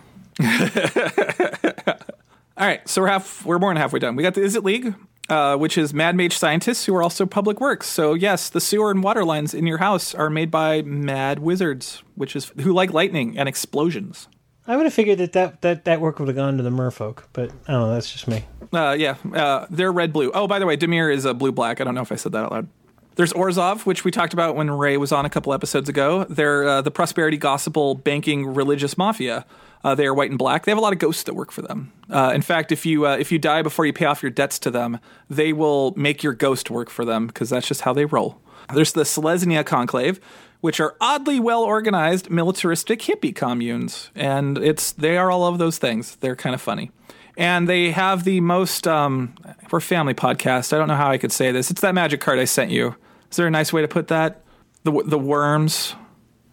All 2.57 2.67
right, 2.67 2.87
so 2.89 3.03
we're 3.03 3.09
half 3.09 3.45
we're 3.47 3.59
more 3.59 3.71
than 3.71 3.77
halfway 3.77 4.01
done. 4.01 4.17
We 4.17 4.23
got 4.23 4.35
the 4.35 4.41
Izzet 4.41 4.65
League, 4.65 4.95
uh, 5.29 5.57
which 5.57 5.79
is 5.79 5.95
Mad 5.95 6.17
Mage 6.17 6.37
scientists 6.37 6.87
who 6.87 6.95
are 6.95 7.03
also 7.03 7.25
public 7.25 7.61
works. 7.61 7.87
So 7.89 8.15
yes, 8.15 8.49
the 8.49 8.61
sewer 8.61 8.91
and 8.91 9.03
water 9.03 9.25
lines 9.25 9.55
in 9.55 9.67
your 9.67 9.79
house 9.79 10.15
are 10.15 10.29
made 10.29 10.51
by 10.51 10.83
mad 10.83 11.39
wizards, 11.39 12.03
which 12.17 12.35
is 12.35 12.53
who 12.61 12.73
like 12.73 12.93
lightning 12.93 13.39
and 13.39 13.49
explosions. 13.49 14.29
I 14.67 14.77
would 14.77 14.85
have 14.85 14.93
figured 14.93 15.19
that 15.19 15.33
that, 15.33 15.63
that, 15.63 15.85
that 15.87 16.01
work 16.01 16.19
would 16.19 16.29
have 16.29 16.37
gone 16.37 16.59
to 16.59 16.63
the 16.63 16.71
merfolk, 16.71 17.25
but 17.33 17.51
I 17.67 17.73
don't 17.73 17.81
know. 17.83 17.95
That's 17.95 18.13
just 18.13 18.29
me. 18.29 18.45
Uh, 18.73 18.95
yeah, 18.99 19.17
uh, 19.33 19.67
they're 19.71 19.91
red 19.91 20.13
blue. 20.13 20.31
Oh, 20.35 20.47
by 20.47 20.59
the 20.59 20.67
way, 20.67 20.77
Dimir 20.77 21.13
is 21.13 21.25
a 21.25 21.33
blue 21.33 21.53
black. 21.53 21.81
I 21.81 21.85
don't 21.85 21.95
know 21.95 22.03
if 22.03 22.13
I 22.13 22.17
said 22.17 22.33
that 22.33 22.45
out 22.45 22.53
loud. 22.53 22.69
There's 23.15 23.33
Orzhov, 23.33 23.87
which 23.87 24.05
we 24.05 24.11
talked 24.11 24.33
about 24.33 24.57
when 24.57 24.71
Ray 24.71 24.97
was 24.97 25.11
on 25.11 25.25
a 25.25 25.31
couple 25.31 25.55
episodes 25.55 25.89
ago. 25.89 26.25
They're 26.25 26.69
uh, 26.69 26.83
the 26.83 26.91
prosperity 26.91 27.37
gospel 27.39 27.95
banking 27.95 28.47
religious 28.47 28.99
mafia. 28.99 29.47
Uh, 29.85 29.95
they 29.95 30.07
are 30.07 30.15
white 30.15 30.31
and 30.31 30.39
black. 30.39 30.65
They 30.65 30.71
have 30.71 30.79
a 30.79 30.83
lot 30.83 30.93
of 30.93 30.99
ghosts 30.99 31.23
that 31.25 31.35
work 31.35 31.53
for 31.53 31.63
them. 31.63 31.93
Uh, 32.11 32.33
in 32.35 32.43
fact, 32.43 32.73
if 32.73 32.85
you 32.85 33.07
uh, 33.07 33.17
if 33.17 33.31
you 33.31 33.39
die 33.39 33.63
before 33.63 33.87
you 33.87 33.93
pay 33.93 34.07
off 34.07 34.23
your 34.23 34.31
debts 34.31 34.59
to 34.61 34.71
them, 34.71 34.99
they 35.31 35.53
will 35.53 35.93
make 35.97 36.23
your 36.23 36.33
ghost 36.33 36.71
work 36.71 36.91
for 36.91 37.05
them 37.05 37.27
because 37.27 37.51
that's 37.51 37.69
just 37.69 37.83
how 37.83 37.93
they 37.93 38.05
roll. 38.05 38.41
There's 38.75 38.93
the 38.93 39.05
Selesnya 39.05 39.65
Conclave, 39.65 40.21
which 40.61 40.81
are 40.81 40.97
oddly 41.01 41.41
well 41.41 41.63
organized 41.63 42.31
militaristic 42.31 43.01
hippie 43.01 43.35
communes, 43.35 44.11
and 44.15 44.59
it's 44.59 44.93
they 44.93 45.17
are 45.17 45.31
all 45.31 45.47
of 45.47 45.59
those 45.59 45.79
things. 45.79 46.17
They're 46.17 46.37
kind 46.37 46.55
of 46.55 46.61
funny, 46.61 46.91
and 47.37 47.69
they 47.69 47.93
have 47.93 48.25
the 48.25 48.41
most. 48.41 48.87
Um, 48.87 49.35
we're 49.71 49.81
family 49.81 50.15
podcast. 50.15 50.73
I 50.73 50.79
don't 50.79 50.89
know 50.89 50.97
how 50.97 51.11
I 51.11 51.19
could 51.19 51.33
say 51.33 51.53
this. 51.53 51.71
It's 51.71 51.81
that 51.83 51.95
magic 51.95 52.21
card 52.21 52.39
I 52.39 52.45
sent 52.45 52.71
you. 52.71 52.97
Is 53.31 53.37
there 53.37 53.47
a 53.47 53.51
nice 53.51 53.73
way 53.73 53.83
to 53.83 53.89
put 53.89 54.09
that? 54.09 54.43
The 54.83 55.03
the 55.05 55.19
worms. 55.19 55.95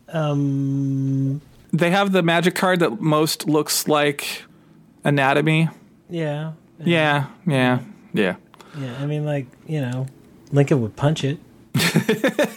Um, 0.09 1.41
They 1.77 1.91
have 1.91 2.11
the 2.11 2.21
magic 2.23 2.55
card 2.55 2.79
that 2.79 3.01
most 3.01 3.47
looks 3.47 3.87
like 3.87 4.43
anatomy. 5.03 5.69
yeah, 6.09 6.53
Yeah, 6.83 7.27
yeah, 7.45 7.79
yeah. 8.13 8.35
yeah. 8.77 8.97
I 9.01 9.05
mean, 9.05 9.25
like 9.25 9.47
you 9.67 9.81
know, 9.81 10.07
Lincoln 10.51 10.81
would 10.81 10.95
punch 10.95 11.23
it. 11.23 11.37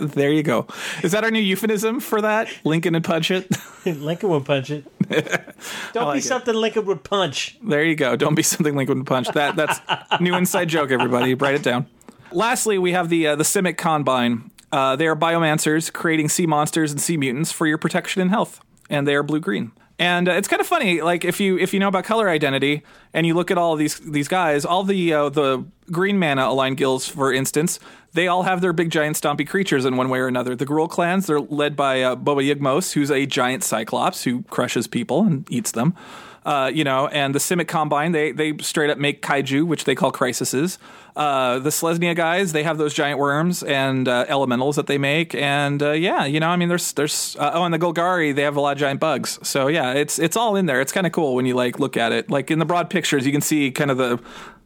There 0.00 0.30
you 0.30 0.44
go. 0.44 0.68
Is 1.02 1.10
that 1.10 1.24
our 1.24 1.30
new 1.32 1.40
euphemism 1.40 1.98
for 1.98 2.20
that? 2.20 2.48
Lincoln 2.62 2.94
and 2.94 3.04
punch 3.04 3.32
it. 3.32 3.50
Lincoln 3.84 4.28
would 4.28 4.44
punch 4.44 4.70
it. 4.70 4.84
Don't 5.92 6.04
like 6.06 6.14
be 6.14 6.18
it. 6.20 6.22
something 6.22 6.54
Lincoln 6.54 6.84
would 6.86 7.02
punch. 7.02 7.58
There 7.64 7.82
you 7.84 7.96
go. 7.96 8.14
Don't 8.14 8.36
be 8.36 8.44
something 8.44 8.76
Lincoln 8.76 8.98
would 8.98 9.06
punch. 9.08 9.26
That 9.32 9.56
that's 9.56 9.80
new 10.20 10.36
inside 10.36 10.68
joke. 10.68 10.92
Everybody, 10.92 11.34
write 11.34 11.56
it 11.56 11.64
down. 11.64 11.86
Lastly, 12.30 12.78
we 12.78 12.92
have 12.92 13.08
the 13.08 13.26
uh, 13.28 13.34
the 13.36 13.42
Simic 13.42 13.76
Combine. 13.76 14.51
Uh, 14.72 14.96
they 14.96 15.06
are 15.06 15.14
biomancers 15.14 15.92
creating 15.92 16.28
sea 16.28 16.46
monsters 16.46 16.90
and 16.90 17.00
sea 17.00 17.16
mutants 17.16 17.52
for 17.52 17.66
your 17.66 17.78
protection 17.78 18.22
and 18.22 18.30
health, 18.30 18.60
and 18.88 19.06
they 19.06 19.14
are 19.14 19.22
blue 19.22 19.40
green. 19.40 19.72
And 19.98 20.28
uh, 20.28 20.32
it's 20.32 20.48
kind 20.48 20.60
of 20.60 20.66
funny, 20.66 21.00
like 21.02 21.24
if 21.24 21.38
you 21.38 21.58
if 21.58 21.72
you 21.72 21.78
know 21.78 21.88
about 21.88 22.04
color 22.04 22.28
identity 22.28 22.82
and 23.12 23.26
you 23.26 23.34
look 23.34 23.50
at 23.50 23.58
all 23.58 23.76
these 23.76 23.98
these 24.00 24.26
guys, 24.26 24.64
all 24.64 24.82
the 24.82 25.12
uh, 25.12 25.28
the 25.28 25.64
green 25.90 26.18
mana 26.18 26.48
aligned 26.48 26.78
guilds, 26.78 27.06
for 27.06 27.32
instance, 27.32 27.78
they 28.14 28.26
all 28.26 28.42
have 28.42 28.62
their 28.62 28.72
big 28.72 28.90
giant 28.90 29.16
stompy 29.16 29.46
creatures 29.46 29.84
in 29.84 29.96
one 29.96 30.08
way 30.08 30.18
or 30.18 30.26
another. 30.26 30.56
The 30.56 30.66
Gruul 30.66 30.88
clans, 30.88 31.26
they're 31.26 31.40
led 31.40 31.76
by 31.76 32.02
uh, 32.02 32.16
Borborygmos, 32.16 32.94
who's 32.94 33.10
a 33.10 33.26
giant 33.26 33.62
cyclops 33.62 34.24
who 34.24 34.42
crushes 34.44 34.86
people 34.86 35.22
and 35.22 35.48
eats 35.50 35.70
them. 35.72 35.94
Uh, 36.44 36.70
you 36.74 36.82
know, 36.82 37.06
and 37.08 37.34
the 37.34 37.38
Simic 37.38 37.68
Combine, 37.68 38.12
they 38.12 38.32
they 38.32 38.56
straight 38.58 38.90
up 38.90 38.98
make 38.98 39.22
kaiju, 39.22 39.64
which 39.64 39.84
they 39.84 39.94
call 39.94 40.10
krasis. 40.10 40.76
Uh, 41.14 41.58
the 41.60 41.70
Selesnya 41.70 42.16
guys, 42.16 42.52
they 42.52 42.64
have 42.64 42.78
those 42.78 42.94
giant 42.94 43.18
worms 43.18 43.62
and 43.62 44.08
uh, 44.08 44.24
elementals 44.28 44.76
that 44.76 44.86
they 44.86 44.98
make, 44.98 45.34
and 45.34 45.82
uh, 45.82 45.92
yeah, 45.92 46.24
you 46.24 46.40
know, 46.40 46.48
I 46.48 46.56
mean, 46.56 46.68
there's 46.68 46.92
there's 46.94 47.36
uh, 47.38 47.52
oh, 47.54 47.64
and 47.64 47.72
the 47.72 47.78
Golgari, 47.78 48.34
they 48.34 48.42
have 48.42 48.56
a 48.56 48.60
lot 48.60 48.72
of 48.72 48.78
giant 48.78 48.98
bugs. 48.98 49.38
So 49.42 49.68
yeah, 49.68 49.92
it's 49.92 50.18
it's 50.18 50.36
all 50.36 50.56
in 50.56 50.66
there. 50.66 50.80
It's 50.80 50.92
kind 50.92 51.06
of 51.06 51.12
cool 51.12 51.36
when 51.36 51.46
you 51.46 51.54
like 51.54 51.78
look 51.78 51.96
at 51.96 52.10
it. 52.10 52.28
Like 52.28 52.50
in 52.50 52.58
the 52.58 52.64
broad 52.64 52.90
pictures, 52.90 53.24
you 53.24 53.32
can 53.32 53.40
see 53.40 53.70
kind 53.70 53.90
of 53.90 53.98
the 53.98 54.18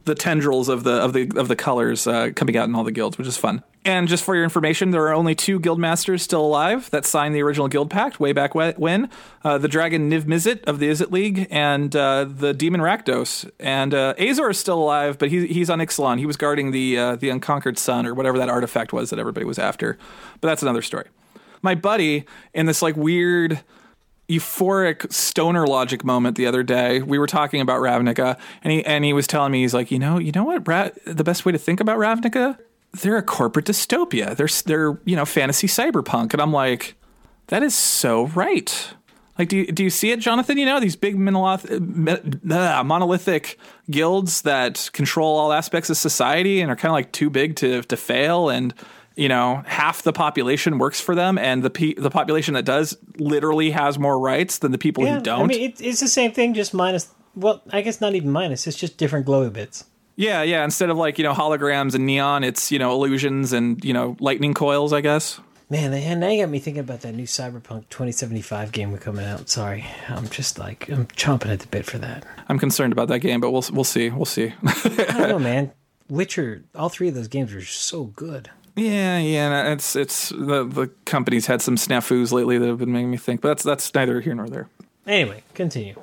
the 0.06 0.14
tendrils 0.14 0.68
of 0.68 0.84
the 0.84 0.92
of 0.92 1.12
the 1.12 1.30
of 1.36 1.48
the 1.48 1.56
colors 1.56 2.06
uh, 2.06 2.30
coming 2.34 2.56
out 2.56 2.68
in 2.68 2.74
all 2.74 2.84
the 2.84 2.92
guilds, 2.92 3.18
which 3.18 3.26
is 3.26 3.36
fun. 3.36 3.62
And 3.84 4.08
just 4.08 4.24
for 4.24 4.34
your 4.34 4.42
information, 4.42 4.90
there 4.90 5.02
are 5.06 5.12
only 5.12 5.36
two 5.36 5.60
guild 5.60 5.78
masters 5.78 6.22
still 6.22 6.44
alive 6.44 6.90
that 6.90 7.04
signed 7.04 7.34
the 7.34 7.42
original 7.42 7.68
guild 7.68 7.90
pact 7.90 8.18
way 8.18 8.32
back 8.32 8.54
when: 8.54 9.10
uh, 9.44 9.58
the 9.58 9.68
dragon 9.68 10.10
Niv 10.10 10.22
Mizzet 10.22 10.64
of 10.64 10.78
the 10.78 10.88
Izzet 10.88 11.12
League 11.12 11.46
and 11.50 11.94
uh, 11.94 12.24
the 12.24 12.54
demon 12.54 12.80
Rakdos. 12.80 13.48
And 13.60 13.92
uh, 13.92 14.14
Azor 14.18 14.50
is 14.50 14.58
still 14.58 14.78
alive, 14.78 15.18
but 15.18 15.28
he, 15.28 15.46
he's 15.46 15.68
on 15.68 15.80
Ixalan. 15.80 16.18
He 16.18 16.26
was 16.26 16.36
guarding 16.36 16.70
the 16.70 16.98
uh, 16.98 17.16
the 17.16 17.28
unconquered 17.28 17.78
sun 17.78 18.06
or 18.06 18.14
whatever 18.14 18.38
that 18.38 18.48
artifact 18.48 18.92
was 18.92 19.10
that 19.10 19.18
everybody 19.18 19.44
was 19.44 19.58
after. 19.58 19.98
But 20.40 20.48
that's 20.48 20.62
another 20.62 20.82
story. 20.82 21.06
My 21.62 21.74
buddy 21.74 22.24
in 22.54 22.66
this 22.66 22.82
like 22.82 22.96
weird 22.96 23.60
euphoric 24.28 25.12
stoner 25.12 25.66
logic 25.66 26.04
moment 26.04 26.36
the 26.36 26.46
other 26.46 26.62
day. 26.62 27.02
We 27.02 27.18
were 27.18 27.26
talking 27.26 27.60
about 27.60 27.80
Ravnica, 27.80 28.38
and 28.62 28.72
he 28.72 28.84
and 28.84 29.04
he 29.04 29.12
was 29.12 29.26
telling 29.26 29.52
me 29.52 29.62
he's 29.62 29.74
like, 29.74 29.90
you 29.90 29.98
know, 29.98 30.18
you 30.18 30.32
know 30.32 30.44
what, 30.44 30.66
Ra- 30.66 30.90
the 31.04 31.24
best 31.24 31.44
way 31.44 31.52
to 31.52 31.58
think 31.58 31.80
about 31.80 31.98
Ravnica? 31.98 32.58
They're 32.92 33.16
a 33.16 33.22
corporate 33.22 33.66
dystopia. 33.66 34.36
They're 34.36 34.48
they're 34.64 34.98
you 35.04 35.16
know 35.16 35.24
fantasy 35.24 35.66
cyberpunk, 35.66 36.32
and 36.32 36.42
I'm 36.42 36.52
like, 36.52 36.94
that 37.48 37.62
is 37.62 37.74
so 37.74 38.26
right. 38.28 38.94
Like, 39.38 39.48
do 39.48 39.58
you, 39.58 39.66
do 39.66 39.84
you 39.84 39.90
see 39.90 40.12
it, 40.12 40.20
Jonathan? 40.20 40.56
You 40.56 40.64
know, 40.64 40.80
these 40.80 40.96
big 40.96 41.18
monolith, 41.18 41.70
monolithic 42.42 43.58
guilds 43.90 44.42
that 44.42 44.88
control 44.94 45.36
all 45.36 45.52
aspects 45.52 45.90
of 45.90 45.98
society 45.98 46.62
and 46.62 46.70
are 46.70 46.76
kind 46.76 46.90
of 46.90 46.94
like 46.94 47.12
too 47.12 47.28
big 47.28 47.54
to, 47.56 47.82
to 47.82 47.96
fail. 47.98 48.48
And, 48.48 48.72
you 49.16 49.28
know, 49.28 49.62
half 49.66 50.02
the 50.02 50.12
population 50.12 50.78
works 50.78 51.00
for 51.00 51.14
them. 51.14 51.38
And 51.38 51.62
the 51.62 51.70
pe- 51.70 51.94
the 51.94 52.10
population 52.10 52.54
that 52.54 52.64
does 52.64 52.96
literally 53.18 53.70
has 53.70 53.98
more 53.98 54.18
rights 54.18 54.58
than 54.58 54.72
the 54.72 54.78
people 54.78 55.04
Yeah, 55.04 55.16
who 55.16 55.22
don't. 55.22 55.40
I 55.42 55.46
mean, 55.46 55.60
it, 55.70 55.80
it's 55.80 56.00
the 56.00 56.08
same 56.08 56.32
thing, 56.32 56.54
just 56.54 56.74
minus. 56.74 57.08
Well, 57.34 57.62
I 57.72 57.80
guess 57.82 58.00
not 58.00 58.14
even 58.14 58.30
minus. 58.30 58.66
It's 58.66 58.76
just 58.76 58.96
different 58.98 59.26
glowy 59.26 59.52
bits. 59.52 59.84
yeah, 60.16 60.42
yeah. 60.42 60.64
Instead 60.64 60.90
of 60.90 60.96
like, 60.96 61.18
you 61.18 61.24
know, 61.24 61.34
holograms 61.34 61.94
and 61.94 62.06
neon, 62.06 62.44
it's, 62.44 62.70
you 62.72 62.78
know, 62.78 62.92
illusions 62.92 63.52
and, 63.52 63.84
you 63.84 63.92
know, 63.92 64.16
lightning 64.20 64.54
coils, 64.54 64.92
I 64.92 65.00
guess. 65.02 65.40
Man, 65.68 65.90
they, 65.90 66.14
now 66.14 66.28
you 66.28 66.42
got 66.44 66.48
me 66.50 66.60
thinking 66.60 66.80
about 66.80 67.00
that 67.00 67.12
new 67.14 67.24
Cyberpunk 67.26 67.88
2075 67.90 68.70
game 68.70 68.92
we're 68.92 68.98
coming 68.98 69.24
out. 69.26 69.48
Sorry, 69.48 69.84
I'm 70.08 70.28
just 70.28 70.58
like 70.60 70.88
I'm 70.88 71.06
chomping 71.08 71.52
at 71.52 71.58
the 71.60 71.66
bit 71.66 71.84
for 71.84 71.98
that. 71.98 72.24
I'm 72.48 72.58
concerned 72.58 72.92
about 72.92 73.08
that 73.08 73.18
game, 73.18 73.40
but 73.40 73.50
we'll 73.50 73.64
we'll 73.72 73.82
see. 73.82 74.08
We'll 74.10 74.26
see. 74.26 74.54
I 74.64 75.04
don't 75.18 75.28
know, 75.28 75.38
man. 75.40 75.72
Witcher, 76.08 76.62
all 76.76 76.88
three 76.88 77.08
of 77.08 77.14
those 77.16 77.26
games 77.26 77.52
are 77.52 77.64
so 77.64 78.04
good. 78.04 78.48
Yeah, 78.76 79.18
yeah, 79.18 79.72
it's 79.72 79.96
it's 79.96 80.28
the 80.28 80.64
the 80.64 80.90
company's 81.06 81.46
had 81.46 81.62
some 81.62 81.76
snafus 81.76 82.30
lately 82.30 82.58
that 82.58 82.68
have 82.68 82.78
been 82.78 82.92
making 82.92 83.10
me 83.10 83.16
think, 83.16 83.40
but 83.40 83.48
that's 83.48 83.62
that's 83.62 83.94
neither 83.94 84.20
here 84.20 84.34
nor 84.34 84.48
there. 84.48 84.68
Anyway, 85.06 85.42
continue. 85.54 85.94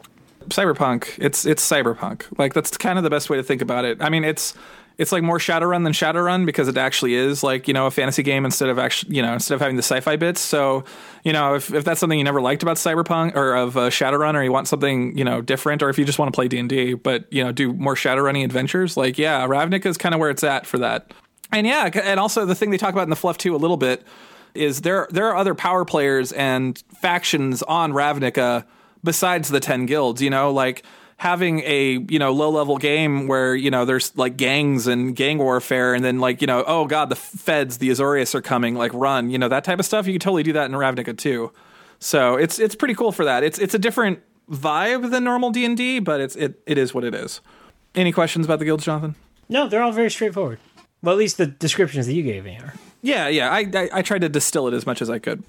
Cyberpunk, 0.47 1.15
it's 1.19 1.45
it's 1.45 1.67
cyberpunk. 1.67 2.25
Like 2.37 2.53
that's 2.53 2.75
kind 2.75 2.97
of 2.97 3.03
the 3.03 3.11
best 3.11 3.29
way 3.29 3.37
to 3.37 3.43
think 3.43 3.61
about 3.61 3.85
it. 3.85 4.01
I 4.01 4.09
mean, 4.09 4.23
it's 4.23 4.55
it's 4.97 5.11
like 5.11 5.23
more 5.23 5.37
Shadowrun 5.37 5.83
than 5.83 5.93
Shadowrun 5.93 6.45
because 6.45 6.67
it 6.67 6.77
actually 6.77 7.13
is 7.13 7.43
like 7.43 7.67
you 7.67 7.75
know 7.75 7.85
a 7.85 7.91
fantasy 7.91 8.23
game 8.23 8.43
instead 8.43 8.69
of 8.69 8.79
actually 8.79 9.15
you 9.15 9.21
know 9.21 9.33
instead 9.33 9.53
of 9.53 9.61
having 9.61 9.75
the 9.75 9.83
sci-fi 9.83 10.15
bits. 10.15 10.41
So 10.41 10.83
you 11.23 11.31
know 11.31 11.53
if 11.53 11.71
if 11.73 11.83
that's 11.83 11.99
something 11.99 12.17
you 12.17 12.25
never 12.25 12.41
liked 12.41 12.63
about 12.63 12.77
Cyberpunk 12.77 13.35
or 13.35 13.55
of 13.55 13.77
uh, 13.77 13.89
Shadowrun, 13.91 14.33
or 14.33 14.43
you 14.43 14.51
want 14.51 14.67
something 14.67 15.15
you 15.15 15.23
know 15.23 15.41
different, 15.41 15.83
or 15.83 15.89
if 15.89 15.99
you 15.99 16.05
just 16.05 16.17
want 16.17 16.33
to 16.33 16.35
play 16.35 16.47
D 16.47 16.57
and 16.57 16.69
D, 16.69 16.95
but 16.95 17.31
you 17.31 17.43
know 17.43 17.51
do 17.51 17.71
more 17.71 17.93
Shadowrunny 17.95 18.43
adventures, 18.43 18.97
like 18.97 19.19
yeah, 19.19 19.45
Ravnica 19.47 19.85
is 19.85 19.97
kind 19.97 20.15
of 20.15 20.19
where 20.19 20.29
it's 20.29 20.43
at 20.43 20.65
for 20.65 20.79
that. 20.79 21.11
And 21.53 21.67
yeah, 21.67 21.89
and 21.93 22.19
also 22.19 22.45
the 22.45 22.55
thing 22.55 22.71
they 22.71 22.77
talk 22.77 22.93
about 22.93 23.03
in 23.03 23.09
the 23.09 23.15
fluff 23.15 23.37
too 23.37 23.55
a 23.55 23.57
little 23.57 23.77
bit 23.77 24.05
is 24.53 24.81
there 24.81 25.07
there 25.11 25.27
are 25.27 25.35
other 25.35 25.55
power 25.55 25.85
players 25.85 26.31
and 26.31 26.77
factions 26.99 27.63
on 27.63 27.93
Ravnica 27.93 28.65
besides 29.03 29.49
the 29.49 29.59
10 29.59 29.85
guilds, 29.85 30.21
you 30.21 30.29
know, 30.29 30.51
like 30.51 30.83
having 31.17 31.59
a, 31.61 31.99
you 32.09 32.19
know, 32.19 32.31
low 32.31 32.49
level 32.49 32.77
game 32.77 33.27
where, 33.27 33.55
you 33.55 33.69
know, 33.69 33.85
there's 33.85 34.15
like 34.17 34.37
gangs 34.37 34.87
and 34.87 35.15
gang 35.15 35.37
warfare 35.37 35.93
and 35.93 36.03
then 36.03 36.19
like, 36.19 36.41
you 36.41 36.47
know, 36.47 36.63
oh 36.67 36.85
god, 36.85 37.09
the 37.09 37.15
feds, 37.15 37.77
the 37.77 37.89
Azorius 37.89 38.33
are 38.35 38.41
coming, 38.41 38.75
like 38.75 38.93
run, 38.93 39.29
you 39.29 39.37
know, 39.37 39.47
that 39.49 39.63
type 39.63 39.79
of 39.79 39.85
stuff. 39.85 40.07
You 40.07 40.13
can 40.13 40.19
totally 40.19 40.43
do 40.43 40.53
that 40.53 40.65
in 40.65 40.71
Ravnica 40.71 41.17
too. 41.17 41.51
So, 41.99 42.35
it's 42.35 42.59
it's 42.59 42.75
pretty 42.75 42.95
cool 42.95 43.13
for 43.13 43.23
that. 43.23 43.43
It's 43.43 43.57
it's 43.57 43.73
a 43.73 43.79
different 43.79 44.19
vibe 44.51 45.09
than 45.09 45.23
normal 45.23 45.51
D&D, 45.51 45.99
but 45.99 46.19
it's 46.19 46.35
it 46.35 46.59
it 46.65 46.77
is 46.77 46.93
what 46.93 47.05
it 47.05 47.15
is. 47.15 47.39
Any 47.95 48.11
questions 48.11 48.45
about 48.45 48.59
the 48.59 48.65
guilds, 48.65 48.83
Jonathan? 48.83 49.15
No, 49.47 49.69
they're 49.69 49.81
all 49.81 49.93
very 49.93 50.11
straightforward. 50.11 50.59
Well, 51.03 51.13
at 51.13 51.19
least 51.19 51.37
the 51.37 51.45
descriptions 51.45 52.07
that 52.07 52.13
you 52.13 52.23
gave 52.23 52.45
me 52.45 52.57
are. 52.57 52.73
Yeah, 53.01 53.27
yeah. 53.27 53.51
I, 53.51 53.69
I 53.73 53.89
I 53.93 54.01
tried 54.01 54.21
to 54.21 54.29
distill 54.29 54.67
it 54.67 54.73
as 54.73 54.85
much 54.85 55.01
as 55.01 55.09
I 55.09 55.19
could. 55.19 55.43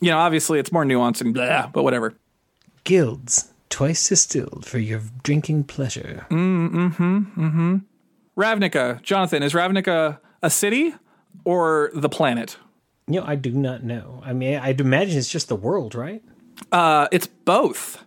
You 0.00 0.10
know, 0.10 0.18
obviously 0.18 0.58
it's 0.58 0.72
more 0.72 0.84
nuanced 0.84 1.20
and 1.20 1.32
blah, 1.32 1.68
but 1.68 1.84
whatever. 1.84 2.14
Guilds, 2.84 3.52
twice 3.68 4.08
distilled 4.08 4.66
for 4.66 4.78
your 4.78 5.00
drinking 5.22 5.64
pleasure. 5.64 6.26
Mm, 6.30 6.70
mm-hmm, 6.70 7.18
mm-hmm. 7.40 7.76
Ravnica, 8.36 9.00
Jonathan, 9.02 9.42
is 9.42 9.52
Ravnica 9.52 10.18
a 10.42 10.50
city 10.50 10.94
or 11.44 11.90
the 11.94 12.08
planet? 12.08 12.56
You 13.06 13.20
know, 13.20 13.26
I 13.26 13.36
do 13.36 13.52
not 13.52 13.84
know. 13.84 14.22
I 14.24 14.32
mean, 14.32 14.58
I'd 14.58 14.80
imagine 14.80 15.18
it's 15.18 15.28
just 15.28 15.48
the 15.48 15.56
world, 15.56 15.94
right? 15.94 16.22
Uh, 16.72 17.06
it's 17.12 17.26
both. 17.26 18.02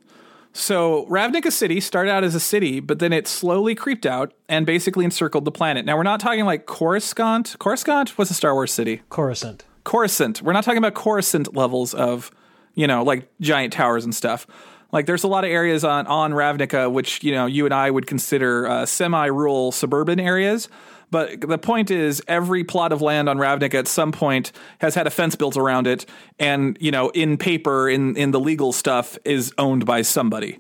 So 0.54 1.08
Ravnica 1.08 1.52
City 1.52 1.80
started 1.80 2.12
out 2.12 2.24
as 2.24 2.36
a 2.36 2.40
city, 2.40 2.80
but 2.80 3.00
then 3.00 3.12
it 3.12 3.28
slowly 3.28 3.74
creeped 3.74 4.06
out 4.06 4.34
and 4.48 4.68
basically 4.68 5.04
encircled 5.04 5.46
the 5.46 5.52
planet. 5.52 5.84
Now 5.84 5.98
we're 5.98 6.04
not 6.04 6.20
talking 6.20 6.46
like 6.46 6.68
Coruscant. 6.68 7.56
Coruscant 7.60 8.18
was 8.20 8.30
a 8.30 8.36
Star 8.36 8.54
Wars 8.54 8.72
city. 8.72 9.02
Coruscant. 9.10 9.66
Coruscant. 9.84 10.44
We're 10.44 10.54
not 10.54 10.64
talking 10.64 10.78
about 10.78 10.94
Coruscant 10.94 11.56
levels 11.56 11.96
of, 11.96 12.32
you 12.76 12.86
know, 12.86 13.04
like 13.04 13.28
giant 13.42 13.74
towers 13.74 14.06
and 14.06 14.14
stuff. 14.14 14.46
Like 14.92 15.08
there's 15.08 15.24
a 15.24 15.28
lot 15.28 15.44
of 15.44 15.50
areas 15.50 15.84
on 15.84 16.06
on 16.06 16.34
Ravnica 16.34 16.90
which 16.90 17.24
you 17.24 17.32
know 17.34 17.48
you 17.48 17.66
and 17.66 17.74
I 17.74 17.90
would 17.90 18.06
consider 18.06 18.68
uh, 18.68 18.86
semi-rural 18.86 19.72
suburban 19.72 20.20
areas. 20.20 20.70
But 21.14 21.42
the 21.42 21.60
point 21.60 21.92
is, 21.92 22.24
every 22.28 22.64
plot 22.64 22.92
of 22.92 23.00
land 23.00 23.30
on 23.30 23.38
Ravnica 23.38 23.76
at 23.76 23.88
some 23.88 24.12
point 24.12 24.52
has 24.80 24.96
had 24.96 25.06
a 25.06 25.12
fence 25.12 25.36
built 25.36 25.56
around 25.56 25.86
it, 25.86 26.08
and 26.40 26.76
you 26.82 26.90
know, 26.90 27.10
in 27.10 27.38
paper, 27.38 27.88
in 27.88 28.18
in 28.18 28.32
the 28.32 28.40
legal 28.40 28.74
stuff, 28.74 29.16
is 29.24 29.54
owned 29.60 29.86
by 29.86 30.02
somebody. 30.02 30.58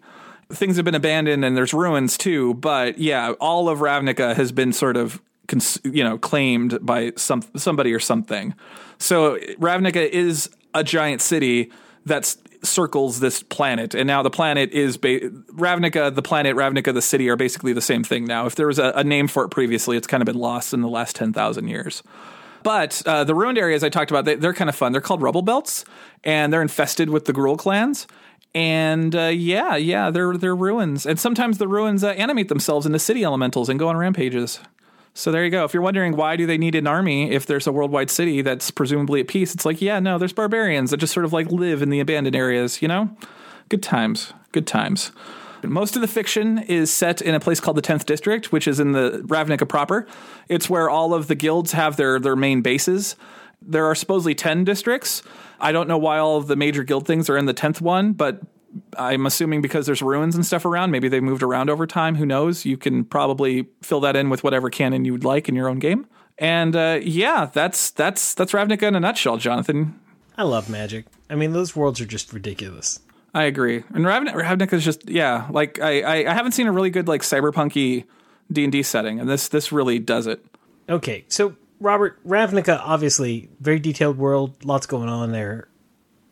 Things 0.51 0.75
have 0.75 0.85
been 0.85 0.93
abandoned, 0.93 1.43
and 1.43 1.57
there's 1.57 1.73
ruins 1.73 2.19
too. 2.19 2.53
But 2.53 2.99
yeah, 2.99 3.31
all 3.41 3.67
of 3.67 3.79
Ravnica 3.79 4.35
has 4.35 4.51
been 4.51 4.73
sort 4.73 4.95
of 4.95 5.19
cons- 5.47 5.79
you 5.83 6.03
know 6.03 6.19
claimed 6.19 6.77
by 6.85 7.13
some 7.15 7.41
somebody 7.55 7.91
or 7.91 7.99
something. 7.99 8.53
So 8.99 9.37
Ravnica 9.59 10.07
is 10.07 10.51
a 10.75 10.83
giant 10.83 11.23
city 11.23 11.71
that's 12.05 12.37
circles 12.63 13.19
this 13.19 13.43
planet, 13.43 13.93
and 13.93 14.07
now 14.07 14.23
the 14.23 14.29
planet 14.29 14.71
is 14.71 14.97
ba- 14.97 15.29
Ravnica. 15.51 16.13
The 16.13 16.21
planet 16.21 16.55
Ravnica, 16.55 16.93
the 16.93 17.01
city, 17.01 17.29
are 17.29 17.35
basically 17.35 17.73
the 17.73 17.81
same 17.81 18.03
thing 18.03 18.25
now. 18.25 18.45
If 18.45 18.55
there 18.55 18.67
was 18.67 18.79
a, 18.79 18.93
a 18.95 19.03
name 19.03 19.27
for 19.27 19.43
it 19.43 19.49
previously, 19.49 19.97
it's 19.97 20.07
kind 20.07 20.21
of 20.21 20.25
been 20.25 20.37
lost 20.39 20.73
in 20.73 20.81
the 20.81 20.87
last 20.89 21.15
ten 21.15 21.33
thousand 21.33 21.67
years. 21.67 22.03
But 22.63 23.01
uh, 23.05 23.25
the 23.25 23.35
ruined 23.35 23.57
areas 23.57 23.83
I 23.83 23.89
talked 23.89 24.09
about, 24.09 24.23
they, 24.23 24.35
are 24.35 24.53
kind 24.53 24.69
of 24.69 24.75
fun. 24.75 24.93
They're 24.93 25.01
called 25.01 25.21
rubble 25.21 25.41
belts, 25.41 25.83
and 26.23 26.51
they're 26.51 26.61
infested 26.61 27.09
with 27.09 27.25
the 27.25 27.33
Gruul 27.33 27.57
clans. 27.57 28.07
And 28.55 29.15
uh, 29.15 29.23
yeah, 29.23 29.75
yeah, 29.75 30.11
they're 30.11 30.37
they're 30.37 30.55
ruins. 30.55 31.05
And 31.05 31.19
sometimes 31.19 31.57
the 31.57 31.67
ruins 31.67 32.03
uh, 32.03 32.09
animate 32.09 32.49
themselves 32.49 32.85
into 32.85 32.99
city 32.99 33.23
elementals 33.23 33.67
and 33.67 33.79
go 33.79 33.89
on 33.89 33.97
rampages. 33.97 34.59
So 35.13 35.31
there 35.31 35.43
you 35.45 35.51
go. 35.51 35.63
If 35.63 35.73
you're 35.73 35.83
wondering 35.83 36.15
why 36.15 36.35
do 36.35 36.45
they 36.45 36.57
need 36.57 36.75
an 36.75 36.87
army 36.87 37.31
if 37.31 37.45
there's 37.45 37.67
a 37.67 37.71
worldwide 37.71 38.09
city 38.09 38.41
that's 38.41 38.71
presumably 38.71 39.21
at 39.21 39.27
peace, 39.27 39.53
it's 39.53 39.65
like, 39.65 39.81
yeah, 39.81 39.99
no, 39.99 40.17
there's 40.17 40.33
barbarians 40.33 40.91
that 40.91 40.97
just 40.97 41.13
sort 41.13 41.25
of 41.25 41.33
like 41.33 41.51
live 41.51 41.81
in 41.81 41.89
the 41.89 41.99
abandoned 41.99 42.35
areas, 42.35 42.81
you 42.81 42.87
know? 42.87 43.15
Good 43.69 43.83
times. 43.83 44.33
Good 44.51 44.65
times. 44.65 45.11
Most 45.63 45.95
of 45.95 46.01
the 46.01 46.07
fiction 46.07 46.59
is 46.59 46.91
set 46.91 47.21
in 47.21 47.35
a 47.35 47.39
place 47.39 47.59
called 47.59 47.77
the 47.77 47.81
10th 47.81 48.05
District, 48.05 48.51
which 48.51 48.67
is 48.67 48.79
in 48.79 48.91
the 48.91 49.23
Ravnica 49.27 49.67
proper. 49.67 50.05
It's 50.49 50.69
where 50.69 50.89
all 50.89 51.13
of 51.13 51.27
the 51.27 51.35
guilds 51.35 51.71
have 51.71 51.95
their 51.95 52.19
their 52.19 52.35
main 52.35 52.61
bases. 52.61 53.15
There 53.61 53.85
are 53.85 53.95
supposedly 53.95 54.35
10 54.35 54.65
districts. 54.65 55.23
I 55.61 55.71
don't 55.71 55.87
know 55.87 55.97
why 55.97 56.17
all 56.17 56.35
of 56.37 56.47
the 56.47 56.57
major 56.57 56.83
guild 56.83 57.07
things 57.07 57.29
are 57.29 57.37
in 57.37 57.45
the 57.45 57.53
10th 57.53 57.79
one, 57.79 58.11
but 58.11 58.41
I'm 58.97 59.25
assuming 59.25 59.61
because 59.61 59.85
there's 59.85 60.01
ruins 60.01 60.35
and 60.35 60.45
stuff 60.45 60.65
around, 60.65 60.91
maybe 60.91 61.07
they 61.07 61.19
moved 61.19 61.43
around 61.43 61.69
over 61.69 61.85
time. 61.85 62.15
Who 62.15 62.25
knows? 62.25 62.65
You 62.65 62.77
can 62.77 63.05
probably 63.05 63.67
fill 63.81 63.99
that 64.01 64.15
in 64.15 64.29
with 64.29 64.43
whatever 64.43 64.69
canon 64.69 65.05
you 65.05 65.11
would 65.11 65.23
like 65.23 65.47
in 65.47 65.55
your 65.55 65.69
own 65.69 65.79
game. 65.79 66.07
And 66.37 66.75
uh, 66.75 66.99
yeah, 67.01 67.49
that's 67.51 67.91
that's 67.91 68.33
that's 68.33 68.53
Ravnica 68.53 68.83
in 68.83 68.95
a 68.95 68.99
nutshell, 68.99 69.37
Jonathan. 69.37 69.99
I 70.37 70.43
love 70.43 70.69
magic. 70.69 71.05
I 71.29 71.35
mean, 71.35 71.53
those 71.53 71.75
worlds 71.75 72.01
are 72.01 72.05
just 72.05 72.33
ridiculous. 72.33 72.99
I 73.35 73.43
agree. 73.43 73.83
And 73.93 74.05
Ravnica, 74.05 74.33
Ravnica 74.33 74.73
is 74.73 74.85
just 74.85 75.09
yeah, 75.09 75.47
like 75.51 75.79
I, 75.79 76.01
I 76.01 76.31
I 76.31 76.33
haven't 76.33 76.53
seen 76.53 76.67
a 76.67 76.71
really 76.71 76.89
good 76.89 77.07
like 77.07 77.21
cyberpunky 77.21 78.05
D 78.51 78.63
and 78.63 78.71
D 78.71 78.83
setting, 78.83 79.19
and 79.19 79.29
this 79.29 79.47
this 79.47 79.71
really 79.71 79.99
does 79.99 80.27
it. 80.27 80.43
Okay, 80.89 81.25
so 81.27 81.55
Robert 81.79 82.23
Ravnica, 82.27 82.79
obviously 82.83 83.49
very 83.59 83.79
detailed 83.79 84.17
world, 84.17 84.65
lots 84.65 84.85
going 84.85 85.09
on 85.09 85.31
there 85.31 85.67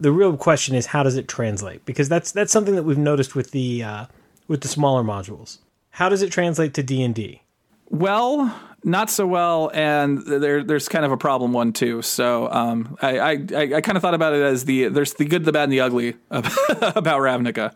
the 0.02 0.12
real 0.12 0.36
question 0.36 0.76
is 0.76 0.88
how 0.88 1.04
does 1.04 1.16
it 1.16 1.28
translate? 1.28 1.86
Because 1.86 2.10
that's 2.10 2.32
that's 2.32 2.52
something 2.52 2.76
that 2.76 2.84
we've 2.84 2.98
noticed 2.98 3.36
with 3.36 3.52
the 3.52 3.84
uh, 3.84 4.06
with 4.48 4.62
the 4.62 4.68
smaller 4.68 5.04
modules. 5.04 5.60
How 5.92 6.10
does 6.10 6.22
it 6.22 6.32
translate 6.32 6.74
to 6.74 6.84
D 6.84 7.04
and 7.04 7.14
D? 7.14 7.44
Well, 7.90 8.60
not 8.84 9.12
so 9.12 9.28
well, 9.28 9.70
and 9.74 10.26
there 10.26 10.64
there's 10.64 10.90
kind 10.90 11.06
of 11.06 11.12
a 11.12 11.18
problem 11.18 11.54
one 11.54 11.72
too. 11.72 12.02
So 12.02 12.52
um, 12.52 12.98
I, 13.02 13.20
I 13.20 13.32
I 13.76 13.82
kind 13.82 13.96
of 13.96 14.02
thought 14.02 14.16
about 14.16 14.34
it 14.34 14.42
as 14.42 14.66
the 14.66 14.88
there's 14.88 15.14
the 15.14 15.26
good, 15.26 15.46
the 15.46 15.52
bad, 15.52 15.64
and 15.64 15.72
the 15.72 15.82
ugly 15.82 16.16
about 16.32 17.20
Ravnica. 17.20 17.74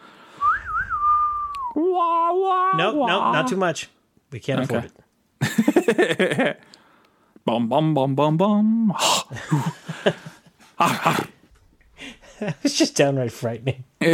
No, 1.75 2.73
no, 2.75 3.05
not 3.05 3.47
too 3.47 3.57
much. 3.57 3.89
We 4.31 4.39
can't 4.39 4.61
okay. 4.61 4.87
afford 4.87 4.91
it. 5.99 6.59
bum 7.45 7.69
bum 7.69 7.93
bum 7.93 8.15
bum 8.15 8.37
bum. 8.37 8.93
it's 12.63 12.77
just 12.77 12.95
downright 12.95 13.31
frightening. 13.31 13.83
do 13.99 14.05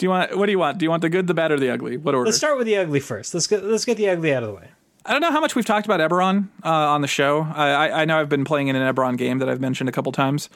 you 0.00 0.10
want? 0.10 0.36
What 0.36 0.46
do 0.46 0.52
you 0.52 0.58
want? 0.58 0.78
Do 0.78 0.84
you 0.84 0.90
want 0.90 1.02
the 1.02 1.08
good, 1.08 1.26
the 1.26 1.34
bad, 1.34 1.52
or 1.52 1.58
the 1.58 1.70
ugly? 1.70 1.96
What 1.96 2.14
order? 2.14 2.26
Let's 2.26 2.38
start 2.38 2.58
with 2.58 2.66
the 2.66 2.76
ugly 2.76 3.00
first. 3.00 3.34
Let's 3.34 3.46
get 3.46 3.64
let's 3.64 3.84
get 3.84 3.96
the 3.96 4.08
ugly 4.08 4.34
out 4.34 4.42
of 4.42 4.50
the 4.50 4.54
way. 4.54 4.68
I 5.06 5.12
don't 5.12 5.22
know 5.22 5.30
how 5.30 5.40
much 5.40 5.54
we've 5.54 5.64
talked 5.64 5.86
about 5.86 6.00
Eberron 6.00 6.48
uh, 6.62 6.68
on 6.68 7.00
the 7.00 7.08
show. 7.08 7.42
I, 7.42 7.70
I, 7.70 8.02
I, 8.02 8.04
know 8.04 8.20
I've 8.20 8.28
been 8.28 8.44
playing 8.44 8.68
in 8.68 8.76
an 8.76 8.94
Eberron 8.94 9.16
game 9.16 9.38
that 9.38 9.48
I've 9.48 9.60
mentioned 9.60 9.88
a 9.88 9.92
couple 9.92 10.12
times. 10.12 10.50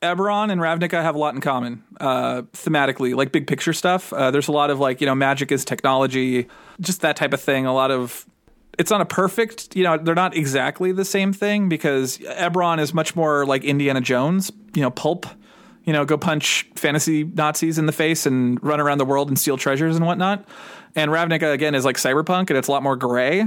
Eberron 0.00 0.50
and 0.50 0.58
Ravnica 0.58 1.02
have 1.02 1.14
a 1.14 1.18
lot 1.18 1.34
in 1.34 1.42
common 1.42 1.84
uh, 2.00 2.42
thematically, 2.54 3.14
like 3.14 3.30
big 3.30 3.46
picture 3.46 3.74
stuff. 3.74 4.12
Uh, 4.14 4.30
there's 4.30 4.48
a 4.48 4.52
lot 4.52 4.70
of 4.70 4.80
like 4.80 5.00
you 5.00 5.06
know 5.06 5.14
magic 5.14 5.52
is 5.52 5.64
technology, 5.64 6.48
just 6.80 7.02
that 7.02 7.16
type 7.16 7.34
of 7.34 7.40
thing. 7.40 7.66
A 7.66 7.74
lot 7.74 7.90
of 7.90 8.24
it's 8.78 8.90
not 8.90 9.00
a 9.00 9.06
perfect, 9.06 9.76
you 9.76 9.84
know, 9.84 9.98
they're 9.98 10.14
not 10.14 10.36
exactly 10.36 10.92
the 10.92 11.04
same 11.04 11.32
thing 11.32 11.68
because 11.68 12.18
Eberron 12.18 12.80
is 12.80 12.94
much 12.94 13.14
more 13.16 13.44
like 13.44 13.64
Indiana 13.64 14.00
Jones, 14.00 14.50
you 14.74 14.82
know, 14.82 14.90
pulp, 14.90 15.26
you 15.84 15.92
know, 15.92 16.04
go 16.04 16.16
punch 16.16 16.68
fantasy 16.74 17.24
Nazis 17.24 17.78
in 17.78 17.86
the 17.86 17.92
face 17.92 18.26
and 18.26 18.62
run 18.62 18.80
around 18.80 18.98
the 18.98 19.04
world 19.04 19.28
and 19.28 19.38
steal 19.38 19.56
treasures 19.56 19.96
and 19.96 20.06
whatnot. 20.06 20.44
And 20.96 21.10
Ravnica 21.10 21.52
again 21.52 21.74
is 21.74 21.84
like 21.84 21.96
cyberpunk 21.96 22.50
and 22.50 22.58
it's 22.58 22.68
a 22.68 22.72
lot 22.72 22.82
more 22.82 22.96
gray, 22.96 23.46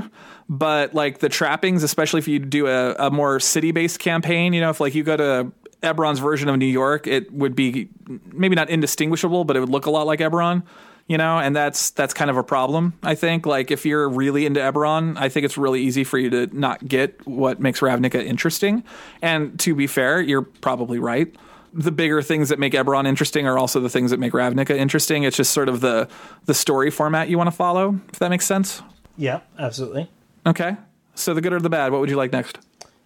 but 0.50 0.94
like 0.94 1.20
the 1.20 1.30
trappings, 1.30 1.84
especially 1.84 2.20
if 2.20 2.28
you 2.28 2.40
do 2.40 2.68
a, 2.68 2.94
a 2.94 3.12
more 3.12 3.40
city 3.40 3.72
based 3.72 4.00
campaign, 4.00 4.54
you 4.54 4.62
know, 4.62 4.70
if 4.70 4.80
like 4.80 4.96
you 4.96 5.04
go 5.04 5.18
to 5.18 5.52
Eberron's 5.82 6.20
version 6.20 6.48
of 6.48 6.58
New 6.58 6.66
York, 6.66 7.08
it 7.08 7.32
would 7.34 7.56
be 7.56 7.90
maybe 8.32 8.56
not 8.56 8.70
indistinguishable, 8.70 9.44
but 9.44 9.58
it 9.58 9.60
would 9.60 9.70
look 9.70 9.86
a 9.86 9.92
lot 9.92 10.08
like 10.08 10.20
Eberron 10.20 10.64
you 11.08 11.18
know, 11.18 11.38
and 11.38 11.56
that's 11.56 11.90
that's 11.92 12.14
kind 12.14 12.30
of 12.30 12.38
a 12.38 12.44
problem. 12.44 12.94
I 13.04 13.16
think 13.16 13.46
like 13.46 13.72
if 13.72 13.86
you're 13.86 14.08
really 14.08 14.46
into 14.46 14.60
Eberron, 14.60 15.18
I 15.18 15.30
think 15.30 15.46
it's 15.46 15.58
really 15.58 15.82
easy 15.82 16.04
for 16.04 16.18
you 16.18 16.30
to 16.30 16.48
not 16.58 16.88
get 16.88 17.26
what 17.28 17.60
makes 17.60 17.82
Ravnica 17.82 18.24
interesting. 18.24 18.84
And 19.22 19.60
to 19.62 19.76
be 19.76 19.88
fair, 19.88 20.22
you're 20.22 20.44
probably 20.44 21.00
right. 21.00 21.34
The 21.74 21.92
bigger 21.92 22.22
things 22.22 22.50
that 22.50 22.60
make 22.60 22.74
Eberron 22.74 23.08
interesting 23.08 23.48
are 23.48 23.58
also 23.58 23.80
the 23.80 23.90
things 23.90 24.12
that 24.12 24.20
make 24.20 24.34
Ravnica 24.34 24.76
interesting. 24.76 25.24
It's 25.24 25.36
just 25.36 25.52
sort 25.52 25.70
of 25.70 25.82
the 25.82 26.08
the 26.46 26.54
story 26.54 26.90
format 26.90 27.30
you 27.30 27.38
want 27.38 27.48
to 27.48 27.56
follow, 27.56 28.00
if 28.12 28.20
that 28.20 28.30
makes 28.30 28.46
sense. 28.46 28.82
Yeah, 29.18 29.42
absolutely. 29.60 30.10
Okay. 30.46 30.78
So 31.16 31.34
the 31.34 31.42
good 31.42 31.54
or 31.54 31.60
the 31.60 31.70
bad, 31.70 31.92
what 31.92 32.02
would 32.02 32.10
you 32.10 32.16
like 32.16 32.32
next? 32.32 32.60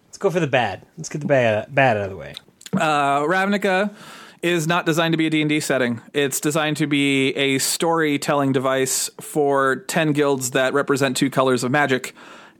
Let's 0.06 0.18
go 0.18 0.30
for 0.30 0.40
the 0.40 0.46
bad. 0.46 0.86
Let's 0.96 1.08
get 1.08 1.20
the 1.20 1.26
bad 1.26 1.74
bad 1.74 1.96
out 1.96 2.04
of 2.04 2.10
the 2.10 2.16
way. 2.16 2.34
Uh, 2.74 3.20
Ravnica 3.22 3.94
is 4.42 4.66
not 4.66 4.86
designed 4.86 5.12
to 5.12 5.18
be 5.18 5.26
a 5.26 5.30
D&D 5.30 5.60
setting. 5.60 6.00
It's 6.12 6.40
designed 6.40 6.76
to 6.78 6.86
be 6.86 7.30
a 7.30 7.58
storytelling 7.58 8.52
device 8.52 9.10
for 9.20 9.76
10 9.76 10.12
guilds 10.12 10.52
that 10.52 10.74
represent 10.74 11.16
two 11.16 11.30
colors 11.30 11.64
of 11.64 11.70
magic 11.70 12.14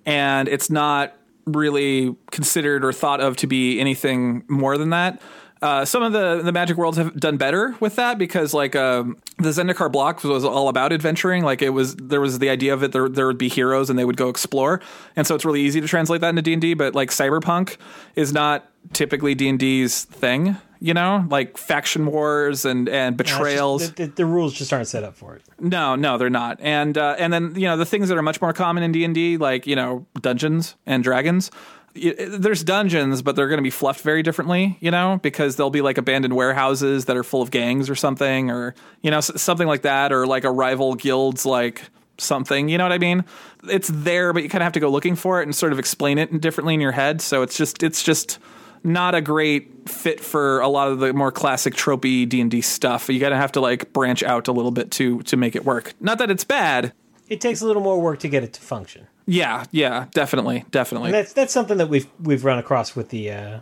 and 0.08 0.48
it's 0.48 0.70
not 0.70 1.14
really 1.46 2.16
considered 2.30 2.84
or 2.84 2.92
thought 2.92 3.20
of 3.20 3.36
to 3.36 3.46
be 3.46 3.78
anything 3.78 4.42
more 4.48 4.78
than 4.78 4.90
that. 4.90 5.20
Uh, 5.60 5.84
some 5.84 6.04
of 6.04 6.12
the 6.12 6.40
the 6.42 6.52
magic 6.52 6.76
worlds 6.76 6.96
have 6.96 7.18
done 7.18 7.36
better 7.36 7.74
with 7.80 7.96
that 7.96 8.16
because 8.16 8.54
like 8.54 8.76
um, 8.76 9.16
the 9.38 9.48
Zendikar 9.48 9.90
block 9.90 10.22
was 10.22 10.44
all 10.44 10.68
about 10.68 10.92
adventuring. 10.92 11.42
Like 11.42 11.62
it 11.62 11.70
was 11.70 11.96
there 11.96 12.20
was 12.20 12.38
the 12.38 12.48
idea 12.48 12.72
of 12.72 12.84
it 12.84 12.92
there 12.92 13.08
there 13.08 13.26
would 13.26 13.38
be 13.38 13.48
heroes 13.48 13.90
and 13.90 13.98
they 13.98 14.04
would 14.04 14.16
go 14.16 14.28
explore, 14.28 14.80
and 15.16 15.26
so 15.26 15.34
it's 15.34 15.44
really 15.44 15.60
easy 15.60 15.80
to 15.80 15.88
translate 15.88 16.20
that 16.20 16.30
into 16.30 16.42
D 16.42 16.52
and 16.52 16.62
D. 16.62 16.74
But 16.74 16.94
like 16.94 17.10
cyberpunk 17.10 17.76
is 18.14 18.32
not 18.32 18.70
typically 18.92 19.34
D 19.34 19.48
and 19.48 19.58
D's 19.58 20.04
thing 20.04 20.56
you 20.80 20.94
know, 20.94 21.26
like 21.28 21.56
faction 21.56 22.06
wars 22.06 22.64
and 22.64 22.88
and 22.88 23.16
betrayals. 23.16 23.82
just, 23.82 23.96
the, 23.96 24.06
the, 24.06 24.12
the, 24.12 24.26
rules 24.26 24.54
just 24.54 24.72
aren't 24.72 24.88
set 24.88 25.04
up 25.04 25.16
for 25.16 25.34
it. 25.34 25.42
No, 25.58 25.96
no, 25.96 26.18
they're 26.18 26.30
not. 26.30 26.58
And 26.60 26.96
uh, 26.96 27.16
and 27.18 27.32
then 27.32 27.54
you 27.56 27.66
know 27.66 27.76
the 27.76 27.86
things 27.86 28.08
that 28.08 28.18
are 28.18 28.22
much 28.22 28.40
more 28.40 28.52
common 28.52 28.82
in 28.82 28.92
D 28.92 29.04
and 29.04 29.14
D, 29.14 29.36
like 29.36 29.66
you 29.66 29.76
know 29.76 30.06
dungeons 30.20 30.76
and 30.86 31.02
dragons. 31.02 31.50
There's 31.94 32.62
dungeons, 32.62 33.22
but 33.22 33.34
they're 33.34 33.48
going 33.48 33.58
to 33.58 33.62
be 33.62 33.70
fluffed 33.70 34.02
very 34.02 34.22
differently, 34.22 34.76
you 34.78 34.90
know, 34.90 35.18
because 35.20 35.56
they'll 35.56 35.70
be 35.70 35.80
like 35.80 35.98
abandoned 35.98 36.36
warehouses 36.36 37.06
that 37.06 37.16
are 37.16 37.24
full 37.24 37.42
of 37.42 37.50
gangs 37.50 37.90
or 37.90 37.96
something, 37.96 38.50
or 38.50 38.74
you 39.02 39.10
know 39.10 39.20
something 39.20 39.66
like 39.66 39.82
that, 39.82 40.12
or 40.12 40.26
like 40.26 40.44
a 40.44 40.50
rival 40.50 40.94
guild's 40.94 41.44
like 41.44 41.82
something. 42.18 42.68
You 42.68 42.78
know 42.78 42.84
what 42.84 42.92
I 42.92 42.98
mean? 42.98 43.24
It's 43.64 43.90
there, 43.92 44.32
but 44.32 44.44
you 44.44 44.48
kind 44.48 44.62
of 44.62 44.66
have 44.66 44.74
to 44.74 44.80
go 44.80 44.90
looking 44.90 45.16
for 45.16 45.40
it 45.40 45.44
and 45.44 45.54
sort 45.54 45.72
of 45.72 45.78
explain 45.78 46.18
it 46.18 46.40
differently 46.40 46.74
in 46.74 46.80
your 46.80 46.92
head. 46.92 47.20
So 47.20 47.42
it's 47.42 47.56
just 47.56 47.82
it's 47.82 48.04
just 48.04 48.38
not 48.84 49.14
a 49.14 49.20
great 49.20 49.88
fit 49.88 50.20
for 50.20 50.60
a 50.60 50.68
lot 50.68 50.88
of 50.88 50.98
the 50.98 51.12
more 51.12 51.32
classic 51.32 51.74
tropey 51.74 52.28
D 52.28 52.40
and 52.40 52.50
D 52.50 52.60
stuff. 52.60 53.08
You 53.08 53.18
got 53.20 53.30
to 53.30 53.36
have 53.36 53.52
to 53.52 53.60
like 53.60 53.92
branch 53.92 54.22
out 54.22 54.48
a 54.48 54.52
little 54.52 54.70
bit 54.70 54.90
to 54.92 55.20
to 55.22 55.36
make 55.36 55.56
it 55.56 55.64
work. 55.64 55.94
Not 56.00 56.18
that 56.18 56.30
it's 56.30 56.44
bad. 56.44 56.92
it 57.28 57.40
takes 57.40 57.60
a 57.60 57.66
little 57.66 57.82
more 57.82 58.00
work 58.00 58.18
to 58.20 58.28
get 58.28 58.42
it 58.42 58.52
to 58.54 58.60
function. 58.60 59.06
Yeah, 59.26 59.64
yeah, 59.72 60.06
definitely, 60.12 60.64
definitely. 60.70 61.08
And 61.08 61.14
that's 61.14 61.32
that's 61.34 61.52
something 61.52 61.76
that 61.78 61.88
we've 61.88 62.06
we've 62.22 62.44
run 62.44 62.58
across 62.58 62.96
with 62.96 63.10
the 63.10 63.30
uh, 63.30 63.60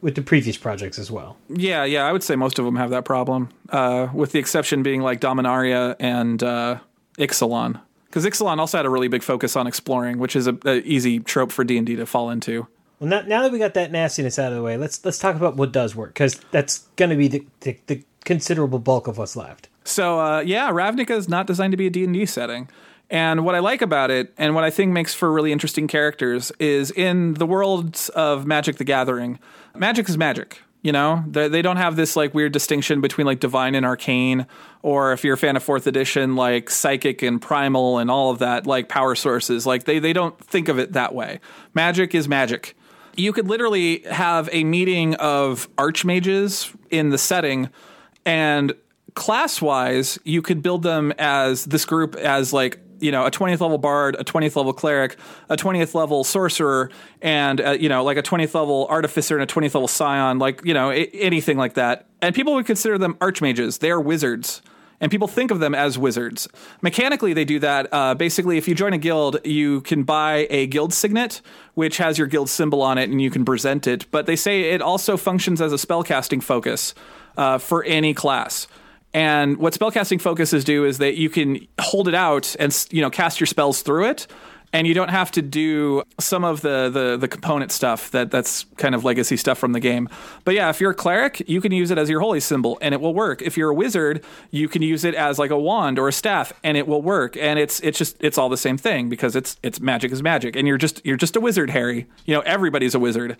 with 0.00 0.14
the 0.14 0.22
previous 0.22 0.56
projects 0.56 0.98
as 0.98 1.10
well. 1.10 1.36
Yeah, 1.48 1.84
yeah, 1.84 2.04
I 2.06 2.12
would 2.12 2.22
say 2.22 2.36
most 2.36 2.58
of 2.60 2.64
them 2.64 2.76
have 2.76 2.90
that 2.90 3.04
problem, 3.04 3.48
uh, 3.70 4.08
with 4.12 4.30
the 4.32 4.38
exception 4.38 4.84
being 4.84 5.02
like 5.02 5.20
Dominaria 5.20 5.96
and 5.98 6.40
uh, 6.40 6.78
Ixalan, 7.18 7.80
because 8.06 8.24
Ixalan 8.24 8.58
also 8.58 8.76
had 8.78 8.86
a 8.86 8.90
really 8.90 9.08
big 9.08 9.24
focus 9.24 9.56
on 9.56 9.66
exploring, 9.66 10.18
which 10.18 10.36
is 10.36 10.46
a, 10.46 10.56
a 10.64 10.76
easy 10.82 11.18
trope 11.18 11.50
for 11.50 11.64
D 11.64 11.76
and 11.78 11.86
D 11.86 11.96
to 11.96 12.06
fall 12.06 12.30
into. 12.30 12.68
Well, 13.00 13.10
now, 13.10 13.20
now 13.22 13.42
that 13.42 13.52
we 13.52 13.58
got 13.58 13.74
that 13.74 13.92
nastiness 13.92 14.38
out 14.38 14.52
of 14.52 14.56
the 14.56 14.62
way, 14.62 14.76
let's 14.76 15.04
let's 15.04 15.18
talk 15.18 15.36
about 15.36 15.56
what 15.56 15.72
does 15.72 15.94
work 15.94 16.14
because 16.14 16.40
that's 16.50 16.78
going 16.96 17.10
to 17.10 17.16
be 17.16 17.28
the, 17.28 17.46
the 17.60 17.78
the 17.86 18.02
considerable 18.24 18.78
bulk 18.78 19.06
of 19.06 19.18
what's 19.18 19.36
left. 19.36 19.68
So 19.84 20.20
uh, 20.20 20.40
yeah, 20.40 20.70
Ravnica 20.70 21.10
is 21.10 21.28
not 21.28 21.46
designed 21.46 21.72
to 21.72 21.76
be 21.76 21.86
a 21.86 21.90
D 21.90 22.04
and 22.04 22.12
D 22.12 22.26
setting. 22.26 22.68
And 23.10 23.44
what 23.44 23.54
I 23.54 23.60
like 23.60 23.80
about 23.80 24.10
it, 24.10 24.34
and 24.36 24.54
what 24.54 24.64
I 24.64 24.70
think 24.70 24.92
makes 24.92 25.14
for 25.14 25.32
really 25.32 25.50
interesting 25.50 25.88
characters, 25.88 26.52
is 26.58 26.90
in 26.90 27.34
the 27.34 27.46
worlds 27.46 28.10
of 28.10 28.46
Magic: 28.46 28.76
The 28.76 28.84
Gathering, 28.84 29.38
magic 29.74 30.08
is 30.08 30.18
magic. 30.18 30.60
You 30.82 30.92
know, 30.92 31.24
they, 31.26 31.48
they 31.48 31.62
don't 31.62 31.76
have 31.76 31.96
this 31.96 32.14
like 32.16 32.34
weird 32.34 32.52
distinction 32.52 33.00
between 33.00 33.26
like 33.26 33.40
divine 33.40 33.74
and 33.74 33.84
arcane, 33.84 34.46
or 34.82 35.12
if 35.12 35.24
you're 35.24 35.34
a 35.34 35.38
fan 35.38 35.56
of 35.56 35.62
fourth 35.62 35.86
edition, 35.86 36.36
like 36.36 36.70
psychic 36.70 37.22
and 37.22 37.40
primal 37.40 37.98
and 37.98 38.10
all 38.10 38.30
of 38.30 38.38
that, 38.38 38.66
like 38.66 38.88
power 38.88 39.14
sources. 39.14 39.66
Like 39.66 39.84
they 39.84 39.98
they 39.98 40.12
don't 40.12 40.38
think 40.44 40.68
of 40.68 40.78
it 40.78 40.92
that 40.92 41.14
way. 41.14 41.40
Magic 41.74 42.14
is 42.14 42.28
magic. 42.28 42.76
You 43.18 43.32
could 43.32 43.48
literally 43.48 44.00
have 44.10 44.48
a 44.52 44.62
meeting 44.64 45.14
of 45.16 45.68
archmages 45.76 46.74
in 46.88 47.10
the 47.10 47.18
setting, 47.18 47.68
and 48.24 48.72
class 49.14 49.60
wise, 49.60 50.18
you 50.24 50.40
could 50.40 50.62
build 50.62 50.84
them 50.84 51.12
as 51.18 51.64
this 51.64 51.84
group 51.84 52.14
as 52.14 52.52
like 52.52 52.78
you 53.00 53.10
know 53.10 53.26
a 53.26 53.30
20th 53.30 53.60
level 53.60 53.78
bard 53.78 54.16
a 54.18 54.24
20th 54.24 54.56
level 54.56 54.72
cleric 54.72 55.16
a 55.48 55.56
20th 55.56 55.94
level 55.94 56.24
sorcerer 56.24 56.90
and 57.22 57.60
uh, 57.60 57.70
you 57.70 57.88
know 57.88 58.02
like 58.02 58.16
a 58.16 58.22
20th 58.22 58.54
level 58.54 58.86
artificer 58.90 59.38
and 59.38 59.48
a 59.48 59.52
20th 59.52 59.74
level 59.74 59.86
scion 59.86 60.38
like 60.38 60.64
you 60.64 60.74
know 60.74 60.90
I- 60.90 61.08
anything 61.12 61.56
like 61.56 61.74
that. 61.74 62.06
And 62.20 62.34
people 62.34 62.54
would 62.54 62.66
consider 62.66 62.98
them 62.98 63.14
archmages. 63.14 63.78
They 63.78 63.90
are 63.90 64.00
wizards 64.00 64.62
and 65.00 65.10
people 65.10 65.28
think 65.28 65.50
of 65.50 65.60
them 65.60 65.74
as 65.74 65.98
wizards. 65.98 66.48
Mechanically 66.82 67.32
they 67.32 67.44
do 67.44 67.58
that 67.58 67.88
uh, 67.92 68.14
basically 68.14 68.58
if 68.58 68.68
you 68.68 68.74
join 68.74 68.92
a 68.92 68.98
guild 68.98 69.38
you 69.44 69.80
can 69.82 70.02
buy 70.02 70.46
a 70.50 70.66
guild 70.66 70.92
signet 70.92 71.40
which 71.74 71.98
has 71.98 72.18
your 72.18 72.26
guild 72.26 72.48
symbol 72.48 72.82
on 72.82 72.98
it 72.98 73.08
and 73.10 73.22
you 73.22 73.30
can 73.30 73.44
present 73.44 73.86
it. 73.86 74.10
But 74.10 74.26
they 74.26 74.36
say 74.36 74.72
it 74.72 74.82
also 74.82 75.16
functions 75.16 75.60
as 75.60 75.72
a 75.72 75.76
spellcasting 75.76 76.42
focus 76.42 76.94
uh, 77.36 77.58
for 77.58 77.84
any 77.84 78.14
class. 78.14 78.66
And 79.14 79.56
what 79.56 79.72
spellcasting 79.72 80.20
focuses 80.20 80.64
do 80.64 80.84
is 80.84 80.98
that 80.98 81.16
you 81.16 81.30
can 81.30 81.66
hold 81.80 82.08
it 82.08 82.14
out 82.14 82.54
and 82.58 82.86
you 82.90 83.00
know 83.00 83.10
cast 83.10 83.40
your 83.40 83.46
spells 83.46 83.80
through 83.80 84.10
it, 84.10 84.26
and 84.72 84.86
you 84.86 84.94
don't 84.94 85.08
have 85.08 85.30
to 85.32 85.42
do 85.42 86.02
some 86.18 86.44
of 86.44 86.60
the 86.60 86.90
the, 86.90 87.16
the 87.16 87.28
component 87.28 87.72
stuff 87.72 88.10
that 88.10 88.30
that's 88.30 88.64
kind 88.76 88.94
of 88.94 89.04
legacy 89.04 89.36
stuff 89.36 89.58
from 89.58 89.72
the 89.72 89.80
game. 89.80 90.08
But 90.44 90.54
yeah, 90.54 90.68
if 90.70 90.80
you're 90.80 90.90
a 90.90 90.94
cleric, 90.94 91.42
you 91.48 91.60
can 91.60 91.72
use 91.72 91.90
it 91.90 91.98
as 91.98 92.10
your 92.10 92.20
holy 92.20 92.40
symbol, 92.40 92.78
and 92.80 92.94
it 92.94 93.00
will 93.00 93.14
work. 93.14 93.42
If 93.42 93.56
you're 93.56 93.70
a 93.70 93.74
wizard, 93.74 94.24
you 94.50 94.68
can 94.68 94.82
use 94.82 95.04
it 95.04 95.14
as 95.14 95.38
like 95.38 95.50
a 95.50 95.58
wand 95.58 95.98
or 95.98 96.08
a 96.08 96.12
staff, 96.12 96.52
and 96.62 96.76
it 96.76 96.86
will 96.86 97.02
work. 97.02 97.36
And 97.36 97.58
it's 97.58 97.80
it's 97.80 97.98
just 97.98 98.16
it's 98.20 98.38
all 98.38 98.48
the 98.48 98.56
same 98.56 98.76
thing 98.76 99.08
because 99.08 99.36
it's 99.36 99.56
it's 99.62 99.80
magic 99.80 100.12
is 100.12 100.22
magic, 100.22 100.56
and 100.56 100.68
you're 100.68 100.78
just 100.78 101.04
you're 101.04 101.16
just 101.16 101.36
a 101.36 101.40
wizard, 101.40 101.70
Harry. 101.70 102.06
You 102.26 102.34
know 102.34 102.40
everybody's 102.40 102.94
a 102.94 102.98
wizard. 102.98 103.36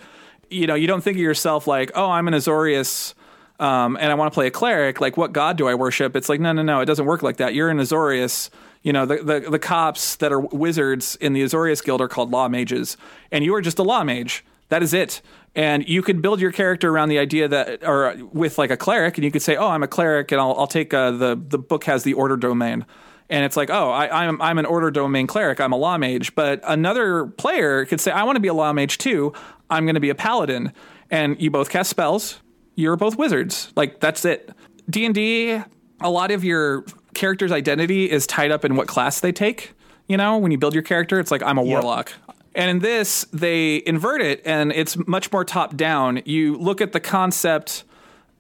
You 0.51 0.67
know 0.67 0.75
you 0.75 0.87
don't 0.87 1.03
think 1.03 1.17
of 1.17 1.23
yourself 1.23 1.67
like 1.67 1.91
oh 1.95 2.11
I'm 2.11 2.27
an 2.29 2.35
Azorius 2.35 3.15
um, 3.61 3.97
and 3.97 4.13
I 4.13 4.15
want 4.15 4.33
to 4.33 4.35
play 4.35 4.47
a 4.47 4.53
cleric, 4.53 5.01
like 5.01 5.17
what 5.17 5.33
god 5.33 5.57
do 5.57 5.67
I 5.67 5.75
worship? 5.75 6.15
It's 6.17 6.29
like 6.29 6.41
no, 6.41 6.53
no, 6.53 6.63
no, 6.63 6.81
it 6.81 6.87
doesn't 6.87 7.07
work 7.07 7.23
like 7.23 7.39
that. 7.39 7.55
You're 7.55 7.69
an 7.69 7.79
Azorius. 7.79 8.51
You 8.83 8.93
know, 8.93 9.07
the, 9.07 9.17
the 9.17 9.51
the 9.51 9.59
cops 9.59 10.17
that 10.17 10.33
are 10.33 10.41
wizards 10.41 11.17
in 11.17 11.33
the 11.33 11.43
Azorius 11.43 11.85
Guild 11.85 12.01
are 12.01 12.09
called 12.09 12.31
law 12.31 12.49
mages, 12.49 12.97
and 13.31 13.45
you 13.45 13.55
are 13.55 13.61
just 13.61 13.79
a 13.79 13.83
law 13.83 14.05
mage. 14.05 14.45
That 14.69 14.83
is 14.83 14.93
it. 14.93 15.23
And 15.55 15.89
you 15.89 16.03
could 16.03 16.23
build 16.23 16.41
your 16.41 16.53
character 16.53 16.91
around 16.91 17.09
the 17.09 17.19
idea 17.19 17.49
that, 17.49 17.83
or 17.83 18.15
with 18.33 18.59
like 18.59 18.71
a 18.71 18.77
cleric, 18.77 19.17
and 19.17 19.25
you 19.25 19.31
could 19.31 19.43
say, 19.43 19.57
"Oh, 19.57 19.69
I'm 19.69 19.83
a 19.83 19.89
cleric, 19.89 20.31
and 20.33 20.41
I'll, 20.41 20.55
I'll 20.59 20.67
take 20.67 20.95
uh, 20.95 21.11
the 21.11 21.41
the 21.41 21.59
book 21.59 21.85
has 21.85 22.05
the 22.05 22.15
order 22.15 22.37
domain." 22.37 22.87
and 23.31 23.45
it's 23.45 23.59
like, 23.59 23.69
oh, 23.69 23.91
I, 23.91 24.25
am 24.25 24.41
I'm, 24.41 24.43
I'm 24.43 24.59
an 24.59 24.65
order 24.65 24.91
domain 24.91 25.27
cleric. 25.27 25.61
I'm 25.61 25.71
a 25.71 25.77
law 25.77 25.99
mage. 25.99 26.35
But 26.35 26.63
another 26.65 27.27
player 27.27 27.85
could 27.85 28.01
say, 28.01 28.11
I 28.11 28.23
want 28.23 28.37
to 28.37 28.41
be 28.41 28.49
a 28.49 28.55
law 28.55 28.73
mage 28.73 28.97
too. 28.97 29.35
I'm 29.69 29.85
going 29.85 29.97
to 29.97 30.01
be 30.01 30.09
a 30.09 30.15
paladin, 30.15 30.73
and 31.11 31.39
you 31.39 31.51
both 31.51 31.69
cast 31.69 31.91
spells 31.91 32.41
you're 32.79 32.95
both 32.95 33.19
wizards. 33.19 33.73
Like 33.75 33.99
that's 33.99 34.25
it. 34.25 34.51
D 34.89 35.05
and 35.05 35.13
D, 35.13 35.61
a 36.01 36.11
lot 36.11 36.31
of 36.31 36.45
your 36.45 36.85
character's 37.19 37.53
identity 37.53 38.11
is 38.11 38.27
tied 38.27 38.51
up 38.51 38.65
in 38.65 38.77
what 38.77 38.87
class 38.87 39.21
they 39.21 39.33
take. 39.33 39.73
You 40.07 40.17
know, 40.17 40.39
when 40.39 40.53
you 40.53 40.59
build 40.59 40.73
your 40.75 40.83
character, 40.85 41.19
it's 41.19 41.31
like 41.31 41.43
I'm 41.43 41.59
a 41.59 41.63
Yep. 41.65 41.71
warlock. 41.83 42.13
And 42.55 42.71
in 42.71 42.79
this, 42.79 43.27
they 43.33 43.83
invert 43.87 44.23
it, 44.23 44.41
and 44.45 44.73
it's 44.73 44.97
much 45.07 45.31
more 45.33 45.45
top 45.45 45.77
down. 45.77 46.23
You 46.25 46.57
look 46.57 46.81
at 46.81 46.93
the 46.93 47.01
concept 47.01 47.85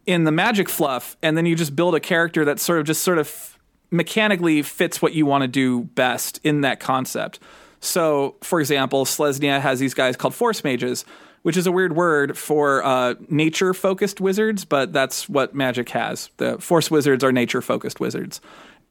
in 0.07 0.25
the 0.25 0.33
magic 0.33 0.69
fluff, 0.69 1.17
and 1.23 1.37
then 1.37 1.45
you 1.47 1.55
just 1.55 1.77
build 1.77 1.95
a 1.95 2.01
character 2.01 2.45
that 2.45 2.59
sort 2.59 2.79
of 2.81 2.87
just 2.87 3.03
sort 3.03 3.19
of 3.19 3.59
mechanically 3.91 4.63
fits 4.63 5.03
what 5.03 5.13
you 5.13 5.27
want 5.27 5.43
to 5.43 5.49
do 5.49 5.85
best 5.95 6.41
in 6.43 6.63
that 6.63 6.81
concept. 6.81 7.39
So, 7.81 8.37
for 8.43 8.61
example, 8.61 9.05
Selesnya 9.05 9.61
has 9.61 9.79
these 9.79 9.95
guys 9.95 10.17
called 10.17 10.35
force 10.35 10.65
mages, 10.65 11.05
which 11.49 11.57
is 11.57 11.66
a 11.66 11.73
weird 11.73 11.97
word 11.97 12.37
for 12.37 12.85
uh, 12.85 13.15
nature 13.31 13.73
focused 13.73 14.20
wizards, 14.20 14.66
but 14.66 14.93
that's 14.93 15.31
what 15.31 15.55
magic 15.55 15.89
has. 15.89 16.29
The 16.37 16.59
force 16.59 16.91
wizards 16.91 17.25
are 17.25 17.33
nature 17.33 17.62
focused 17.62 18.01
wizards. 18.01 18.43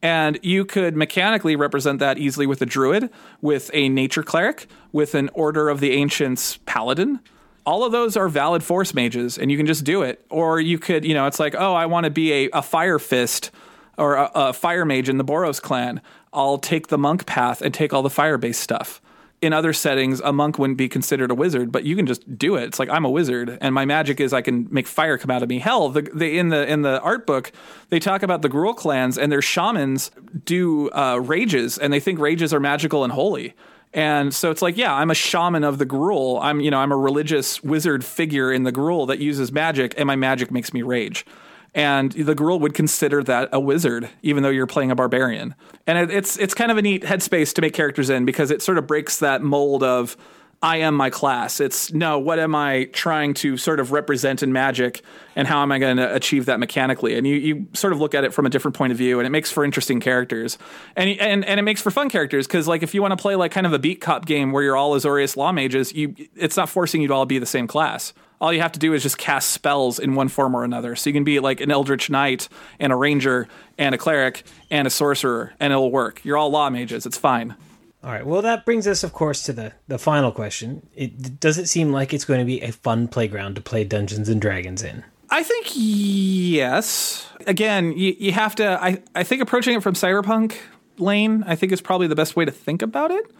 And 0.02 0.40
you 0.42 0.64
could 0.64 0.96
mechanically 0.96 1.54
represent 1.54 2.00
that 2.00 2.18
easily 2.18 2.48
with 2.48 2.60
a 2.60 2.66
druid, 2.66 3.10
with 3.40 3.70
a 3.72 3.88
nature 3.88 4.24
cleric, 4.24 4.66
with 4.90 5.14
an 5.14 5.30
order 5.34 5.68
of 5.68 5.78
the 5.78 5.92
ancients 5.92 6.58
paladin. 6.66 7.20
All 7.64 7.84
of 7.84 7.92
those 7.92 8.16
are 8.16 8.28
valid 8.28 8.64
force 8.64 8.92
mages, 8.92 9.38
and 9.38 9.52
you 9.52 9.56
can 9.56 9.66
just 9.66 9.84
do 9.84 10.02
it. 10.02 10.26
Or 10.28 10.58
you 10.58 10.80
could, 10.80 11.04
you 11.04 11.14
know, 11.14 11.28
it's 11.28 11.38
like, 11.38 11.54
oh, 11.56 11.74
I 11.74 11.86
want 11.86 12.06
to 12.06 12.10
be 12.10 12.32
a, 12.32 12.50
a 12.54 12.62
fire 12.62 12.98
fist 12.98 13.52
or 13.96 14.16
a, 14.16 14.30
a 14.34 14.52
fire 14.52 14.84
mage 14.84 15.08
in 15.08 15.16
the 15.16 15.24
Boros 15.24 15.62
clan. 15.62 16.00
I'll 16.32 16.58
take 16.58 16.88
the 16.88 16.98
monk 16.98 17.24
path 17.24 17.62
and 17.62 17.72
take 17.72 17.94
all 17.94 18.02
the 18.02 18.10
fire 18.10 18.36
based 18.36 18.60
stuff. 18.60 19.00
In 19.40 19.52
other 19.52 19.72
settings, 19.72 20.20
a 20.20 20.32
monk 20.32 20.58
wouldn't 20.58 20.78
be 20.78 20.88
considered 20.88 21.30
a 21.30 21.34
wizard, 21.34 21.70
but 21.70 21.84
you 21.84 21.94
can 21.94 22.06
just 22.06 22.36
do 22.36 22.56
it. 22.56 22.64
It's 22.64 22.80
like 22.80 22.88
I'm 22.88 23.04
a 23.04 23.10
wizard, 23.10 23.56
and 23.60 23.72
my 23.72 23.84
magic 23.84 24.20
is 24.20 24.32
I 24.32 24.42
can 24.42 24.66
make 24.70 24.88
fire 24.88 25.16
come 25.16 25.30
out 25.30 25.44
of 25.44 25.48
me. 25.48 25.60
Hell, 25.60 25.90
the, 25.90 26.00
in 26.28 26.48
the 26.48 26.66
in 26.66 26.82
the 26.82 27.00
art 27.02 27.24
book, 27.24 27.52
they 27.88 28.00
talk 28.00 28.24
about 28.24 28.42
the 28.42 28.48
Gruul 28.48 28.74
clans 28.74 29.16
and 29.16 29.30
their 29.30 29.42
shamans 29.42 30.10
do 30.44 30.90
uh, 30.90 31.20
rages, 31.22 31.78
and 31.78 31.92
they 31.92 32.00
think 32.00 32.18
rages 32.18 32.52
are 32.52 32.58
magical 32.58 33.04
and 33.04 33.12
holy. 33.12 33.54
And 33.94 34.34
so 34.34 34.50
it's 34.50 34.60
like, 34.60 34.76
yeah, 34.76 34.92
I'm 34.92 35.10
a 35.10 35.14
shaman 35.14 35.64
of 35.64 35.78
the 35.78 35.86
Gruul. 35.86 36.38
I'm, 36.42 36.60
you 36.60 36.70
know, 36.70 36.78
I'm 36.78 36.92
a 36.92 36.96
religious 36.96 37.62
wizard 37.62 38.04
figure 38.04 38.52
in 38.52 38.64
the 38.64 38.72
Gruul 38.72 39.06
that 39.06 39.18
uses 39.18 39.50
magic, 39.50 39.94
and 39.96 40.06
my 40.06 40.16
magic 40.16 40.50
makes 40.50 40.74
me 40.74 40.82
rage. 40.82 41.24
And 41.74 42.12
the 42.12 42.34
Gruul 42.34 42.60
would 42.60 42.74
consider 42.74 43.22
that 43.24 43.50
a 43.52 43.60
wizard, 43.60 44.08
even 44.22 44.42
though 44.42 44.48
you're 44.48 44.66
playing 44.66 44.90
a 44.90 44.94
barbarian. 44.94 45.54
And 45.86 45.98
it, 45.98 46.10
it's 46.10 46.36
it's 46.38 46.54
kind 46.54 46.70
of 46.70 46.78
a 46.78 46.82
neat 46.82 47.02
headspace 47.02 47.54
to 47.54 47.60
make 47.60 47.74
characters 47.74 48.10
in 48.10 48.24
because 48.24 48.50
it 48.50 48.62
sort 48.62 48.78
of 48.78 48.86
breaks 48.86 49.18
that 49.18 49.42
mold 49.42 49.82
of 49.82 50.16
I 50.60 50.78
am 50.78 50.96
my 50.96 51.08
class. 51.08 51.60
It's 51.60 51.92
no, 51.92 52.18
what 52.18 52.40
am 52.40 52.54
I 52.54 52.84
trying 52.92 53.34
to 53.34 53.56
sort 53.56 53.78
of 53.78 53.92
represent 53.92 54.42
in 54.42 54.52
magic, 54.52 55.02
and 55.36 55.46
how 55.46 55.62
am 55.62 55.70
I 55.70 55.78
going 55.78 55.98
to 55.98 56.14
achieve 56.14 56.46
that 56.46 56.58
mechanically? 56.58 57.16
And 57.16 57.24
you, 57.24 57.36
you 57.36 57.68
sort 57.74 57.92
of 57.92 58.00
look 58.00 58.12
at 58.12 58.24
it 58.24 58.34
from 58.34 58.44
a 58.44 58.50
different 58.50 58.76
point 58.76 58.90
of 58.90 58.98
view, 58.98 59.20
and 59.20 59.26
it 59.26 59.30
makes 59.30 59.52
for 59.52 59.64
interesting 59.64 60.00
characters, 60.00 60.58
and 60.96 61.10
and 61.20 61.44
and 61.44 61.60
it 61.60 61.62
makes 61.62 61.80
for 61.80 61.92
fun 61.92 62.10
characters 62.10 62.48
because 62.48 62.66
like 62.66 62.82
if 62.82 62.92
you 62.92 63.00
want 63.00 63.12
to 63.12 63.22
play 63.22 63.36
like 63.36 63.52
kind 63.52 63.66
of 63.66 63.72
a 63.72 63.78
beat 63.78 64.00
cop 64.00 64.26
game 64.26 64.50
where 64.50 64.64
you're 64.64 64.76
all 64.76 64.96
Azorius 64.96 65.36
law 65.36 65.52
mages, 65.52 65.92
you 65.92 66.14
it's 66.34 66.56
not 66.56 66.68
forcing 66.68 67.02
you 67.02 67.08
to 67.08 67.14
all 67.14 67.26
be 67.26 67.38
the 67.38 67.46
same 67.46 67.68
class. 67.68 68.12
All 68.40 68.52
you 68.52 68.60
have 68.60 68.72
to 68.72 68.80
do 68.80 68.94
is 68.94 69.04
just 69.04 69.18
cast 69.18 69.50
spells 69.50 70.00
in 70.00 70.16
one 70.16 70.28
form 70.28 70.56
or 70.56 70.64
another. 70.64 70.96
So 70.96 71.10
you 71.10 71.14
can 71.14 71.24
be 71.24 71.38
like 71.40 71.60
an 71.60 71.70
Eldritch 71.70 72.10
Knight 72.10 72.48
and 72.80 72.92
a 72.92 72.96
Ranger 72.96 73.48
and 73.76 73.94
a 73.94 73.98
Cleric 73.98 74.44
and 74.70 74.86
a 74.86 74.90
Sorcerer, 74.90 75.54
and 75.60 75.72
it'll 75.72 75.90
work. 75.90 76.24
You're 76.24 76.36
all 76.36 76.50
law 76.50 76.68
mages. 76.68 77.06
It's 77.06 77.18
fine. 77.18 77.56
All 78.02 78.12
right. 78.12 78.24
Well, 78.24 78.42
that 78.42 78.64
brings 78.64 78.86
us, 78.86 79.02
of 79.02 79.12
course, 79.12 79.42
to 79.44 79.52
the 79.52 79.72
the 79.88 79.98
final 79.98 80.30
question. 80.30 80.86
It, 80.94 81.40
does 81.40 81.58
it 81.58 81.66
seem 81.66 81.90
like 81.90 82.14
it's 82.14 82.24
going 82.24 82.40
to 82.40 82.46
be 82.46 82.62
a 82.62 82.70
fun 82.70 83.08
playground 83.08 83.56
to 83.56 83.60
play 83.60 83.84
Dungeons 83.84 84.28
and 84.28 84.40
Dragons 84.40 84.82
in? 84.82 85.04
I 85.30 85.42
think 85.42 85.66
yes. 85.74 87.28
Again, 87.46 87.92
you, 87.92 88.14
you 88.18 88.32
have 88.32 88.54
to. 88.56 88.82
I, 88.82 89.02
I 89.14 89.24
think 89.24 89.42
approaching 89.42 89.76
it 89.76 89.82
from 89.82 89.94
cyberpunk 89.94 90.56
lane, 90.98 91.44
I 91.46 91.56
think 91.56 91.72
is 91.72 91.80
probably 91.80 92.06
the 92.06 92.14
best 92.14 92.36
way 92.36 92.44
to 92.44 92.50
think 92.50 92.82
about 92.82 93.10
it, 93.10 93.30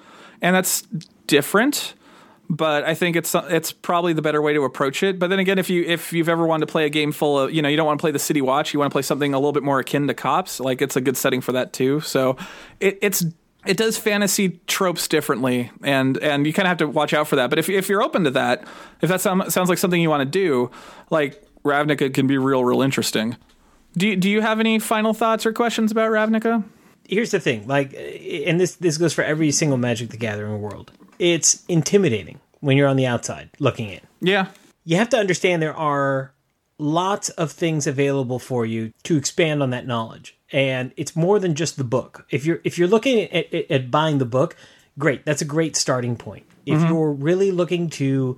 and 0.43 0.55
that's 0.55 0.83
different. 1.27 1.95
But 2.51 2.85
I 2.85 2.95
think 2.95 3.15
it's 3.15 3.35
it's 3.35 3.73
probably 3.73 4.13
the 4.13 4.23
better 4.23 4.41
way 4.41 4.55
to 4.55 4.65
approach 4.65 5.03
it. 5.03 5.19
But 5.19 5.29
then 5.29 5.39
again, 5.39 5.59
if 5.59 5.71
you 5.71 5.85
if 5.85 6.13
you've 6.13 6.29
ever 6.29 6.47
wanted 6.47 6.67
to 6.67 6.73
play 6.73 6.85
a 6.87 6.91
game 6.91 7.13
full 7.13 7.39
of 7.39 7.53
you 7.53 7.63
know 7.63 7.69
you 7.69 7.77
don't 7.77 7.87
want 7.87 8.01
to 8.01 8.03
play 8.03 8.11
the 8.11 8.19
City 8.19 8.41
Watch, 8.41 8.73
you 8.73 8.81
want 8.81 8.91
to 8.91 8.95
play 8.95 9.03
something 9.03 9.35
a 9.35 9.39
little 9.39 9.53
bit 9.53 9.63
more 9.63 9.79
akin 9.79 10.09
to 10.09 10.15
Cops, 10.15 10.59
like 10.59 10.83
it's 10.83 10.97
a 10.97 11.01
good 11.01 11.17
setting 11.17 11.41
for 11.43 11.53
that 11.53 11.73
too. 11.73 12.01
So 12.01 12.37
it, 12.81 12.99
it's 13.03 13.25
it 13.69 13.77
does 13.77 13.97
fantasy 13.99 14.61
tropes 14.67 15.07
differently, 15.07 15.71
and 15.83 16.17
and 16.19 16.47
you 16.47 16.53
kind 16.53 16.67
of 16.67 16.71
have 16.71 16.79
to 16.79 16.89
watch 16.89 17.13
out 17.13 17.29
for 17.29 17.37
that. 17.37 17.51
But 17.51 17.59
if 17.59 17.69
if 17.69 17.89
you're 17.89 18.03
open 18.03 18.25
to 18.25 18.31
that, 18.33 18.67
if 19.01 19.09
that 19.09 19.21
sound, 19.21 19.53
sounds 19.53 19.69
like 19.69 19.79
something 19.79 20.01
you 20.01 20.11
want 20.11 20.21
to 20.21 20.25
do, 20.25 20.71
like 21.11 21.45
Ravnica 21.65 22.13
can 22.13 22.27
be 22.27 22.39
real 22.39 22.65
real 22.65 22.83
interesting. 22.83 23.37
Do 23.97 24.09
you, 24.09 24.17
do 24.17 24.31
you 24.31 24.43
have 24.43 24.61
any 24.61 24.79
final 24.79 25.15
thoughts 25.15 25.47
or 25.47 25.53
questions 25.53 25.91
about 25.91 26.11
Ravnica? 26.11 26.63
here's 27.09 27.31
the 27.31 27.41
thing, 27.41 27.67
like, 27.67 27.95
and 27.95 28.61
this 28.61 28.77
this 28.77 28.99
goes 28.99 29.13
for 29.13 29.25
every 29.25 29.51
single 29.51 29.79
Magic 29.79 30.11
the 30.11 30.17
Gathering 30.17 30.61
world. 30.61 30.93
It's 31.19 31.65
intimidating 31.67 32.39
when 32.61 32.77
you're 32.77 32.87
on 32.87 32.97
the 32.97 33.07
outside 33.07 33.51
looking 33.59 33.89
in. 33.89 34.01
Yeah. 34.21 34.49
You 34.85 34.97
have 34.97 35.09
to 35.11 35.19
understand 35.19 35.61
there 35.61 35.77
are 35.77 36.33
lots 36.79 37.29
of 37.31 37.53
things 37.53 37.87
available 37.87 38.39
for 38.39 38.65
you 38.65 38.93
to 39.03 39.17
expand 39.17 39.63
on 39.63 39.71
that 39.71 39.87
knowledge, 39.87 40.37
and 40.53 40.93
it's 40.97 41.15
more 41.17 41.39
than 41.39 41.55
just 41.55 41.77
the 41.77 41.85
book. 41.85 42.27
If 42.31 42.45
you're 42.45 42.61
if 42.65 42.79
you're 42.79 42.89
looking 42.89 43.21
at, 43.23 43.53
at, 43.53 43.71
at 43.71 43.91
buying 43.91 44.19
the 44.19 44.25
book, 44.25 44.57
great, 44.99 45.25
that's 45.25 45.43
a 45.43 45.45
great 45.45 45.77
starting 45.77 46.17
point. 46.17 46.47
If 46.65 46.79
mm-hmm. 46.79 46.93
you're 46.93 47.13
really 47.13 47.51
looking 47.51 47.91
to 47.91 48.37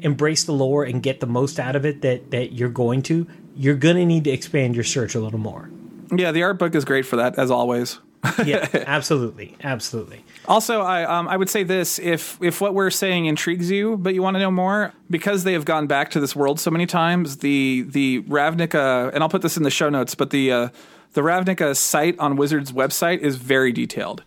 embrace 0.00 0.44
the 0.44 0.52
lore 0.52 0.84
and 0.84 1.02
get 1.02 1.20
the 1.20 1.26
most 1.26 1.58
out 1.60 1.76
of 1.76 1.84
it 1.84 2.02
that 2.02 2.30
that 2.30 2.52
you're 2.52 2.68
going 2.68 3.02
to, 3.02 3.26
you're 3.54 3.74
going 3.74 3.96
to 3.96 4.06
need 4.06 4.24
to 4.24 4.30
expand 4.30 4.74
your 4.74 4.84
search 4.84 5.14
a 5.14 5.20
little 5.20 5.40
more. 5.40 5.70
Yeah, 6.12 6.32
the 6.32 6.42
art 6.42 6.58
book 6.58 6.74
is 6.74 6.84
great 6.84 7.06
for 7.06 7.16
that, 7.16 7.38
as 7.38 7.50
always. 7.50 8.00
Yeah, 8.44 8.68
absolutely, 8.86 9.56
absolutely. 9.62 10.24
Also, 10.46 10.82
I 10.82 11.04
um, 11.04 11.28
I 11.28 11.36
would 11.36 11.48
say 11.48 11.62
this: 11.62 11.98
if 11.98 12.38
if 12.42 12.60
what 12.60 12.74
we're 12.74 12.90
saying 12.90 13.26
intrigues 13.26 13.70
you, 13.70 13.96
but 13.96 14.14
you 14.14 14.22
want 14.22 14.34
to 14.34 14.40
know 14.40 14.50
more, 14.50 14.92
because 15.08 15.44
they 15.44 15.52
have 15.54 15.64
gone 15.64 15.86
back 15.86 16.10
to 16.12 16.20
this 16.20 16.36
world 16.36 16.60
so 16.60 16.70
many 16.70 16.86
times, 16.86 17.38
the 17.38 17.86
the 17.88 18.22
Ravnica, 18.22 19.10
and 19.14 19.22
I'll 19.22 19.28
put 19.28 19.42
this 19.42 19.56
in 19.56 19.62
the 19.62 19.70
show 19.70 19.88
notes, 19.88 20.14
but 20.14 20.30
the 20.30 20.52
uh, 20.52 20.68
the 21.14 21.22
Ravnica 21.22 21.76
site 21.76 22.18
on 22.18 22.36
Wizards' 22.36 22.72
website 22.72 23.20
is 23.20 23.36
very 23.36 23.72
detailed, 23.72 24.22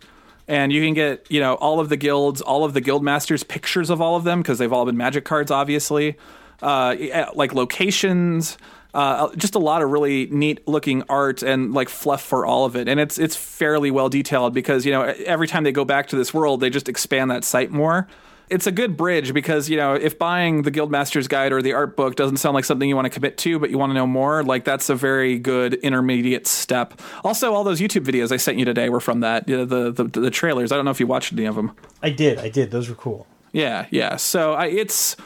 and 0.48 0.72
you 0.72 0.82
can 0.82 0.94
get 0.94 1.30
you 1.30 1.40
know 1.40 1.54
all 1.54 1.78
of 1.78 1.88
the 1.88 1.96
guilds, 1.96 2.40
all 2.40 2.64
of 2.64 2.74
the 2.74 2.80
guild 2.80 3.04
masters, 3.04 3.44
pictures 3.44 3.90
of 3.90 4.00
all 4.00 4.16
of 4.16 4.24
them 4.24 4.40
because 4.40 4.58
they've 4.58 4.72
all 4.72 4.84
been 4.84 4.96
Magic 4.96 5.24
cards, 5.24 5.50
obviously, 5.50 6.16
uh, 6.62 6.96
like 7.34 7.54
locations 7.54 8.58
uh, 8.94 9.34
just 9.36 9.54
a 9.54 9.58
lot 9.58 9.82
of 9.82 9.90
really 9.90 10.26
neat 10.26 10.66
looking 10.66 11.02
art 11.08 11.42
and 11.42 11.74
like 11.74 11.88
fluff 11.88 12.22
for 12.22 12.46
all 12.46 12.64
of 12.64 12.76
it 12.76 12.88
and 12.88 13.00
it's 13.00 13.18
it's 13.18 13.36
fairly 13.36 13.90
well 13.90 14.08
detailed 14.08 14.54
because 14.54 14.86
you 14.86 14.92
know 14.92 15.02
every 15.02 15.46
time 15.46 15.64
they 15.64 15.72
go 15.72 15.84
back 15.84 16.06
to 16.08 16.16
this 16.16 16.32
world 16.32 16.60
they 16.60 16.70
just 16.70 16.88
expand 16.88 17.30
that 17.30 17.44
site 17.44 17.70
more 17.70 18.06
it's 18.50 18.66
a 18.66 18.72
good 18.72 18.96
bridge 18.96 19.32
because 19.32 19.68
you 19.70 19.76
know 19.76 19.94
if 19.94 20.18
buying 20.18 20.62
the 20.62 20.70
guildmaster's 20.70 21.26
guide 21.26 21.52
or 21.52 21.62
the 21.62 21.72
art 21.72 21.96
book 21.96 22.14
doesn't 22.14 22.36
sound 22.36 22.54
like 22.54 22.64
something 22.64 22.88
you 22.88 22.94
want 22.94 23.06
to 23.06 23.10
commit 23.10 23.36
to 23.38 23.58
but 23.58 23.70
you 23.70 23.78
want 23.78 23.90
to 23.90 23.94
know 23.94 24.06
more 24.06 24.42
like 24.44 24.64
that's 24.64 24.88
a 24.88 24.94
very 24.94 25.38
good 25.38 25.74
intermediate 25.74 26.46
step 26.46 27.00
also 27.24 27.52
all 27.52 27.64
those 27.64 27.80
youtube 27.80 28.04
videos 28.04 28.30
i 28.30 28.36
sent 28.36 28.58
you 28.58 28.64
today 28.64 28.88
were 28.88 29.00
from 29.00 29.20
that 29.20 29.48
you 29.48 29.56
know, 29.56 29.64
the, 29.64 29.90
the 29.90 30.20
the 30.20 30.30
trailers 30.30 30.70
i 30.70 30.76
don't 30.76 30.84
know 30.84 30.90
if 30.90 31.00
you 31.00 31.06
watched 31.06 31.32
any 31.32 31.46
of 31.46 31.56
them 31.56 31.74
I 32.04 32.10
did, 32.10 32.38
I 32.38 32.50
did. 32.50 32.70
Those 32.70 32.90
were 32.90 32.94
cool. 32.94 33.26
yeah, 33.52 33.86
yeah. 33.90 34.16
So 34.16 34.52
I, 34.52 34.66
it's 34.66 35.16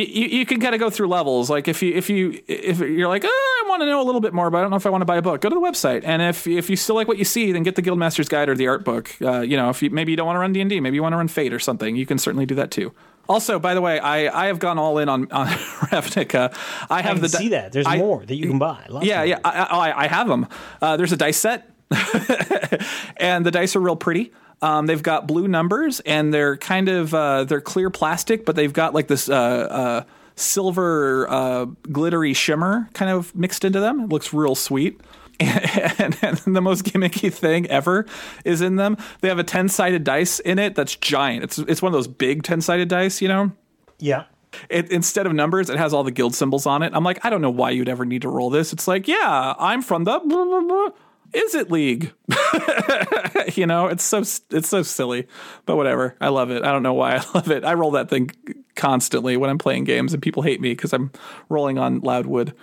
you, 0.00 0.26
you 0.38 0.46
can 0.46 0.60
kind 0.60 0.74
of 0.74 0.80
go 0.80 0.90
through 0.90 1.08
levels. 1.08 1.48
Like 1.48 1.68
if 1.68 1.82
you 1.82 1.94
if 1.94 2.10
you 2.10 2.42
if 2.48 2.78
you're 2.80 3.08
like, 3.08 3.22
oh, 3.24 3.62
I 3.64 3.68
want 3.68 3.82
to 3.82 3.86
know 3.86 4.00
a 4.02 4.04
little 4.04 4.20
bit 4.20 4.32
more, 4.34 4.50
but 4.50 4.58
I 4.58 4.60
don't 4.62 4.70
know 4.70 4.76
if 4.76 4.86
I 4.86 4.90
want 4.90 5.02
to 5.02 5.06
buy 5.06 5.16
a 5.16 5.22
book. 5.22 5.40
Go 5.40 5.48
to 5.48 5.54
the 5.54 5.60
website, 5.60 6.02
and 6.04 6.20
if 6.20 6.46
if 6.46 6.68
you 6.68 6.76
still 6.76 6.94
like 6.96 7.08
what 7.08 7.18
you 7.18 7.24
see, 7.24 7.52
then 7.52 7.62
get 7.62 7.76
the 7.76 7.82
Guildmaster's 7.82 8.28
Guide 8.28 8.48
or 8.48 8.54
the 8.56 8.66
art 8.68 8.84
book. 8.84 9.14
Uh, 9.22 9.40
you 9.40 9.56
know, 9.56 9.70
if 9.70 9.82
you 9.82 9.90
maybe 9.90 10.12
you 10.12 10.16
don't 10.16 10.26
want 10.26 10.36
to 10.36 10.40
run 10.40 10.52
D 10.52 10.60
and 10.60 10.68
D, 10.70 10.80
maybe 10.80 10.96
you 10.96 11.02
want 11.02 11.12
to 11.12 11.16
run 11.18 11.28
Fate 11.28 11.52
or 11.52 11.58
something, 11.58 11.96
you 11.96 12.06
can 12.06 12.18
certainly 12.18 12.46
do 12.46 12.54
that 12.56 12.70
too. 12.70 12.92
Also, 13.26 13.58
by 13.58 13.72
the 13.72 13.80
way, 13.80 13.98
I, 13.98 14.44
I 14.44 14.46
have 14.48 14.58
gone 14.58 14.78
all 14.78 14.98
in 14.98 15.08
on 15.08 15.30
on 15.32 15.46
Ravnica. 15.90 16.54
I 16.90 16.98
I 16.98 17.02
have 17.02 17.14
can 17.14 17.22
the 17.22 17.28
see 17.30 17.48
that. 17.50 17.72
There's 17.72 17.86
I- 17.86 17.96
more 17.98 18.24
that 18.26 18.34
you 18.34 18.48
can 18.48 18.58
buy. 18.58 18.84
Lots 18.88 19.06
yeah, 19.06 19.22
yeah, 19.22 19.38
I, 19.44 19.62
I, 19.62 20.04
I 20.04 20.06
have 20.08 20.28
them. 20.28 20.46
Uh, 20.82 20.96
there's 20.98 21.12
a 21.12 21.16
dice 21.16 21.38
set, 21.38 21.70
and 23.16 23.44
the 23.46 23.50
dice 23.50 23.76
are 23.76 23.80
real 23.80 23.96
pretty. 23.96 24.32
Um, 24.64 24.86
they've 24.86 25.02
got 25.02 25.26
blue 25.26 25.46
numbers, 25.48 26.00
and 26.00 26.32
they're 26.32 26.56
kind 26.56 26.88
of 26.88 27.12
uh, 27.12 27.44
they're 27.44 27.60
clear 27.60 27.90
plastic, 27.90 28.44
but 28.46 28.56
they've 28.56 28.72
got 28.72 28.94
like 28.94 29.08
this 29.08 29.28
uh, 29.28 29.34
uh, 29.34 30.04
silver 30.36 31.26
uh, 31.30 31.64
glittery 31.92 32.32
shimmer 32.34 32.88
kind 32.94 33.10
of 33.10 33.34
mixed 33.34 33.64
into 33.64 33.80
them. 33.80 34.00
It 34.00 34.08
looks 34.10 34.32
real 34.32 34.54
sweet. 34.54 35.00
And, 35.40 36.16
and 36.22 36.38
the 36.56 36.60
most 36.62 36.84
gimmicky 36.84 37.32
thing 37.32 37.66
ever 37.66 38.06
is 38.44 38.60
in 38.60 38.76
them. 38.76 38.96
They 39.20 39.28
have 39.28 39.38
a 39.40 39.44
ten 39.44 39.68
sided 39.68 40.04
dice 40.04 40.38
in 40.40 40.58
it 40.60 40.74
that's 40.76 40.94
giant. 40.96 41.42
It's 41.44 41.58
it's 41.58 41.82
one 41.82 41.90
of 41.90 41.94
those 41.94 42.06
big 42.06 42.44
ten 42.44 42.60
sided 42.60 42.88
dice, 42.88 43.20
you 43.20 43.26
know 43.28 43.50
Yeah. 43.98 44.24
it, 44.70 44.90
instead 44.92 45.26
of 45.26 45.32
numbers, 45.34 45.70
it 45.70 45.76
has 45.76 45.92
all 45.92 46.04
the 46.04 46.12
guild 46.12 46.34
symbols 46.36 46.66
on 46.66 46.82
it. 46.84 46.92
I'm 46.94 47.02
like, 47.02 47.18
I 47.24 47.30
don't 47.30 47.42
know 47.42 47.50
why 47.50 47.70
you'd 47.70 47.88
ever 47.88 48.04
need 48.04 48.22
to 48.22 48.28
roll 48.28 48.48
this. 48.50 48.72
It's 48.72 48.86
like, 48.86 49.08
yeah, 49.08 49.54
I'm 49.58 49.82
from 49.82 50.04
the 50.04 50.20
blah, 50.24 50.44
blah, 50.44 50.60
blah. 50.60 50.88
Is 51.34 51.54
it 51.54 51.70
league? 51.70 52.12
you 53.54 53.66
know, 53.66 53.86
it's 53.86 54.04
so 54.04 54.18
it's 54.18 54.68
so 54.68 54.82
silly, 54.82 55.26
but 55.66 55.76
whatever. 55.76 56.16
I 56.20 56.28
love 56.28 56.50
it. 56.50 56.64
I 56.64 56.72
don't 56.72 56.82
know 56.82 56.94
why 56.94 57.16
I 57.16 57.24
love 57.34 57.50
it. 57.50 57.64
I 57.64 57.74
roll 57.74 57.92
that 57.92 58.08
thing 58.08 58.30
constantly 58.76 59.36
when 59.36 59.50
I'm 59.50 59.58
playing 59.58 59.84
games, 59.84 60.12
and 60.12 60.22
people 60.22 60.42
hate 60.42 60.60
me 60.60 60.70
because 60.70 60.92
I'm 60.92 61.10
rolling 61.48 61.78
on 61.78 62.00
loud 62.00 62.26
wood. 62.26 62.54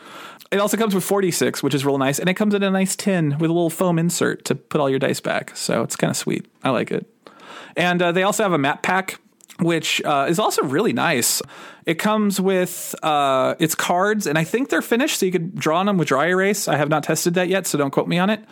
It 0.52 0.60
also 0.60 0.76
comes 0.76 0.94
with 0.94 1.04
46, 1.04 1.64
which 1.64 1.74
is 1.74 1.86
real 1.86 1.98
nice, 1.98 2.20
and 2.20 2.30
it 2.30 2.34
comes 2.34 2.54
in 2.54 2.64
a 2.64 2.70
nice 2.70 2.96
tin 2.96 3.38
with 3.40 3.50
a 3.50 3.54
little 3.54 3.70
foam 3.70 3.98
insert 3.98 4.44
to 4.46 4.56
put 4.56 4.82
all 4.82 4.90
your 4.90 5.00
dice 5.00 5.22
back. 5.22 5.56
So 5.56 5.82
it's 5.82 5.96
kind 5.96 6.12
of 6.12 6.18
sweet. 6.18 6.46
I 6.64 6.72
like 6.72 6.92
it. 6.92 7.08
And 7.78 8.02
uh, 8.02 8.12
they 8.12 8.24
also 8.24 8.44
have 8.44 8.52
a 8.52 8.58
map 8.58 8.84
pack, 8.84 9.20
which 9.60 10.02
uh, 10.04 10.26
is 10.28 10.40
also 10.40 10.64
really 10.64 10.92
nice. 10.92 11.42
It 11.86 11.96
comes 11.96 12.40
with 12.40 12.96
uh, 13.04 13.56
its 13.60 13.76
cards, 13.76 14.28
and 14.28 14.38
I 14.38 14.44
think 14.44 14.70
they're 14.70 14.82
finished, 14.82 15.20
so 15.20 15.26
you 15.26 15.32
could 15.32 15.56
draw 15.56 15.80
on 15.80 15.88
them 15.88 15.98
with 15.98 16.08
dry 16.08 16.28
erase. 16.28 16.68
I 16.68 16.78
have 16.78 16.90
not 16.90 17.04
tested 17.04 17.34
that 17.34 17.48
yet, 17.48 17.66
so 17.66 17.78
don't 17.78 17.92
quote 17.92 18.08
me 18.08 18.20
on 18.20 18.30
it. 18.30 18.44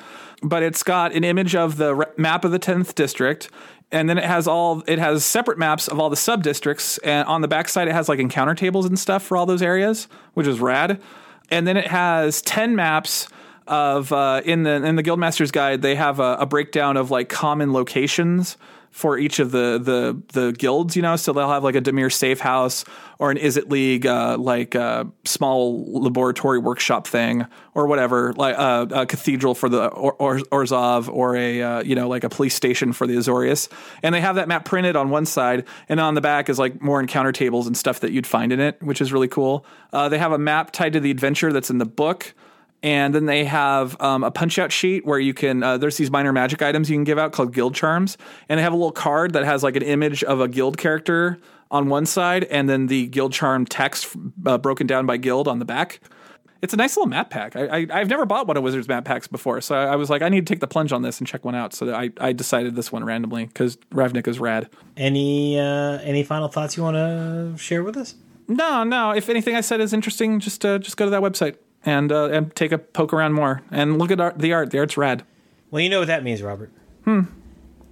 But 0.41 0.63
it's 0.63 0.83
got 0.83 1.13
an 1.13 1.23
image 1.23 1.55
of 1.55 1.77
the 1.77 2.07
map 2.17 2.43
of 2.43 2.51
the 2.51 2.59
10th 2.59 2.95
district. 2.95 3.49
And 3.91 4.07
then 4.09 4.17
it 4.17 4.23
has 4.23 4.47
all 4.47 4.83
it 4.87 4.99
has 4.99 5.25
separate 5.25 5.57
maps 5.57 5.87
of 5.87 5.99
all 5.99 6.09
the 6.09 6.15
sub 6.15 6.43
districts, 6.43 6.99
and 6.99 7.27
on 7.27 7.41
the 7.41 7.47
backside 7.47 7.87
it 7.87 7.93
has 7.93 8.07
like 8.07 8.19
encounter 8.19 8.53
tables 8.53 8.85
and 8.85 8.97
stuff 8.99 9.23
for 9.23 9.35
all 9.35 9.47
those 9.47 9.63
areas, 9.63 10.07
which 10.35 10.45
is 10.45 10.59
rad. 10.59 11.01
And 11.49 11.67
then 11.67 11.75
it 11.75 11.87
has 11.87 12.43
ten 12.43 12.75
maps 12.75 13.27
of 13.69 14.11
uh, 14.11 14.41
in 14.45 14.63
the 14.63 14.83
in 14.83 14.95
the 14.95 15.03
Guildmaster's 15.03 15.51
Guide, 15.51 15.81
they 15.81 15.95
have 15.95 16.19
a, 16.19 16.37
a 16.39 16.45
breakdown 16.45 16.97
of 16.97 17.09
like 17.09 17.29
common 17.29 17.71
locations 17.71 18.57
for 18.91 19.17
each 19.17 19.39
of 19.39 19.51
the 19.51 19.79
the 19.81 20.21
the 20.33 20.51
guilds. 20.51 20.95
You 20.95 21.01
know, 21.01 21.15
so 21.15 21.33
they'll 21.33 21.49
have 21.49 21.63
like 21.63 21.75
a 21.75 21.81
Dimir 21.81 22.11
Safe 22.11 22.39
House 22.39 22.85
or 23.19 23.31
an 23.31 23.37
Izzet 23.37 23.69
League 23.69 24.05
uh, 24.05 24.37
like 24.37 24.75
uh, 24.75 25.05
small 25.25 26.01
laboratory 26.01 26.57
workshop 26.57 27.05
thing 27.05 27.45
or 27.73 27.87
whatever, 27.87 28.33
like 28.33 28.55
uh, 28.57 28.85
a 28.91 29.05
cathedral 29.05 29.53
for 29.53 29.69
the 29.69 29.87
or, 29.87 30.13
or, 30.13 30.37
Orzhov 30.37 31.09
or 31.11 31.35
a 31.35 31.61
uh, 31.61 31.83
you 31.83 31.95
know 31.95 32.07
like 32.07 32.23
a 32.23 32.29
police 32.29 32.55
station 32.55 32.93
for 32.93 33.05
the 33.05 33.15
Azorius. 33.15 33.69
And 34.03 34.15
they 34.15 34.21
have 34.21 34.35
that 34.35 34.47
map 34.47 34.65
printed 34.65 34.95
on 34.95 35.09
one 35.09 35.25
side, 35.25 35.65
and 35.87 35.99
on 35.99 36.15
the 36.15 36.21
back 36.21 36.49
is 36.49 36.57
like 36.57 36.81
more 36.81 36.99
encounter 36.99 37.31
tables 37.31 37.67
and 37.67 37.77
stuff 37.77 37.99
that 38.01 38.11
you'd 38.11 38.27
find 38.27 38.51
in 38.51 38.59
it, 38.59 38.81
which 38.81 39.01
is 39.01 39.13
really 39.13 39.27
cool. 39.27 39.65
Uh, 39.91 40.09
they 40.09 40.17
have 40.17 40.31
a 40.31 40.39
map 40.39 40.71
tied 40.71 40.93
to 40.93 40.99
the 40.99 41.11
adventure 41.11 41.51
that's 41.51 41.69
in 41.69 41.77
the 41.77 41.85
book 41.85 42.33
and 42.81 43.13
then 43.13 43.25
they 43.25 43.43
have 43.45 43.99
um, 44.01 44.23
a 44.23 44.31
punch 44.31 44.57
out 44.57 44.71
sheet 44.71 45.05
where 45.05 45.19
you 45.19 45.33
can 45.33 45.63
uh, 45.63 45.77
there's 45.77 45.97
these 45.97 46.11
minor 46.11 46.31
magic 46.31 46.61
items 46.61 46.89
you 46.89 46.95
can 46.95 47.03
give 47.03 47.17
out 47.17 47.33
called 47.33 47.53
guild 47.53 47.75
charms. 47.75 48.17
And 48.47 48.57
they 48.57 48.63
have 48.63 48.73
a 48.73 48.77
little 48.77 48.91
card 48.91 49.33
that 49.33 49.43
has 49.43 49.63
like 49.63 49.75
an 49.75 49.83
image 49.83 50.23
of 50.23 50.39
a 50.39 50.47
guild 50.47 50.77
character 50.77 51.39
on 51.71 51.89
one 51.89 52.05
side 52.05 52.45
and 52.45 52.69
then 52.69 52.87
the 52.87 53.07
guild 53.07 53.33
charm 53.33 53.65
text 53.65 54.15
uh, 54.45 54.57
broken 54.57 54.87
down 54.87 55.05
by 55.05 55.17
guild 55.17 55.47
on 55.47 55.59
the 55.59 55.65
back. 55.65 55.99
It's 56.61 56.73
a 56.73 56.77
nice 56.77 56.97
little 56.97 57.09
map 57.09 57.29
pack. 57.29 57.55
I, 57.55 57.67
I, 57.67 57.87
i've 57.91 58.09
never 58.09 58.25
bought 58.25 58.47
one 58.47 58.57
of 58.57 58.63
wizards 58.63 58.87
map 58.87 59.05
packs 59.05 59.27
before 59.27 59.61
so 59.61 59.75
I, 59.75 59.93
I 59.93 59.95
was 59.95 60.09
like 60.09 60.21
i 60.21 60.27
need 60.27 60.45
to 60.45 60.53
take 60.53 60.59
the 60.59 60.67
plunge 60.67 60.91
on 60.91 61.03
this 61.03 61.19
and 61.19 61.27
check 61.27 61.45
one 61.45 61.55
out. 61.55 61.73
So 61.73 61.93
I, 61.93 62.11
I 62.19 62.31
decided 62.33 62.75
this 62.75 62.91
one 62.91 63.03
randomly 63.03 63.45
because 63.45 63.75
ravnik 63.91 64.27
is 64.27 64.39
rad. 64.39 64.69
Any 64.95 65.59
uh, 65.59 65.99
any 65.99 66.23
final 66.23 66.47
thoughts 66.47 66.77
you 66.77 66.83
want 66.83 66.95
to 66.95 67.61
share 67.61 67.83
with 67.83 67.97
us? 67.97 68.15
no 68.47 68.83
no. 68.83 69.11
If 69.11 69.27
anything 69.27 69.55
i 69.55 69.61
said 69.61 69.81
is 69.81 69.91
interesting 69.91 70.39
just 70.39 70.65
uh, 70.65 70.79
just 70.79 70.95
go 70.95 71.05
to 71.05 71.11
that 71.11 71.21
website 71.21 71.57
and 71.85 72.11
uh, 72.11 72.29
and 72.29 72.55
take 72.55 72.71
a 72.71 72.77
poke 72.77 73.13
around 73.13 73.33
more 73.33 73.61
and 73.71 73.97
look 73.97 74.11
at 74.11 74.19
art, 74.19 74.39
the 74.39 74.53
art 74.53 74.71
the 74.71 74.79
art's 74.79 74.97
rad 74.97 75.23
Well, 75.71 75.81
you 75.81 75.89
know 75.89 75.99
what 75.99 76.07
that 76.07 76.23
means, 76.23 76.41
Robert. 76.41 76.71
Hmm. 77.05 77.21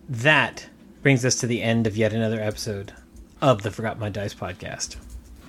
That 0.09 0.67
brings 1.01 1.25
us 1.25 1.35
to 1.39 1.47
the 1.47 1.61
end 1.61 1.87
of 1.87 1.97
yet 1.97 2.13
another 2.13 2.41
episode 2.41 2.93
of 3.41 3.61
the 3.61 3.71
Forgot 3.71 3.99
My 3.99 4.09
Dice 4.09 4.33
podcast. 4.33 4.97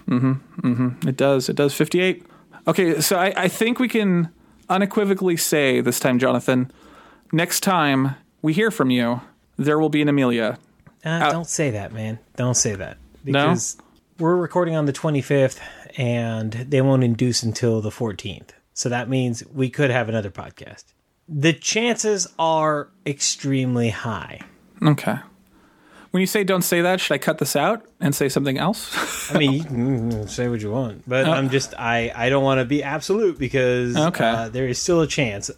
Mm-hmm. 0.07 0.33
Mm-hmm. 0.61 1.09
It 1.09 1.17
does. 1.17 1.49
It 1.49 1.57
does. 1.57 1.75
58. 1.75 2.25
Okay, 2.67 3.01
so 3.01 3.17
I, 3.19 3.33
I 3.37 3.49
think 3.49 3.79
we 3.79 3.89
can 3.89 4.31
unequivocally 4.69 5.37
say 5.37 5.81
this 5.81 5.99
time, 5.99 6.19
Jonathan, 6.19 6.71
next 7.33 7.61
time 7.61 8.15
we 8.43 8.53
hear 8.53 8.71
from 8.71 8.91
you, 8.91 9.21
there 9.57 9.79
will 9.79 9.89
be 9.89 10.03
an 10.03 10.09
Amelia. 10.09 10.59
Uh, 11.05 11.31
don't 11.31 11.49
say 11.49 11.71
that, 11.71 11.93
man. 11.93 12.19
Don't 12.37 12.57
say 12.57 12.75
that. 12.75 12.99
No? 13.25 13.49
Because 13.49 13.77
we're 14.19 14.37
recording 14.37 14.77
on 14.77 14.87
the 14.87 14.93
25th 14.93 15.61
and 15.99 16.53
they 16.53 16.81
won't 16.81 17.05
induce 17.05 17.43
until 17.43 17.83
the 17.83 17.91
14th. 17.91 18.51
So 18.73 18.89
that 18.89 19.09
means 19.11 19.45
we 19.53 19.69
could 19.69 19.91
have 19.91 20.09
another 20.09 20.31
podcast. 20.31 20.85
The 21.29 21.53
chances 21.53 22.27
are 22.39 22.89
extremely 23.05 23.91
high. 23.91 24.41
Okay. 24.83 25.17
When 26.13 26.23
you 26.23 26.27
say 26.27 26.43
don't 26.43 26.63
say 26.63 26.81
that, 26.81 27.01
should 27.01 27.13
I 27.15 27.19
cut 27.19 27.37
this 27.37 27.55
out 27.55 27.85
and 28.01 28.15
say 28.15 28.31
something 28.31 28.57
else? 28.57 29.31
I 29.35 29.39
mean, 29.39 29.53
you 29.53 29.65
can 29.65 30.29
say 30.29 30.49
what 30.49 30.63
you 30.63 30.71
want, 30.71 31.03
but 31.07 31.27
I'm 31.29 31.51
just 31.51 31.75
I 31.79 32.11
I 32.15 32.31
don't 32.31 32.43
want 32.45 32.61
to 32.61 32.65
be 32.65 32.83
absolute 32.83 33.39
because 33.39 33.95
Okay. 33.95 34.25
uh, 34.27 34.49
there 34.49 34.67
is 34.67 34.79
still 34.79 35.03
a 35.03 35.07
chance, 35.07 35.51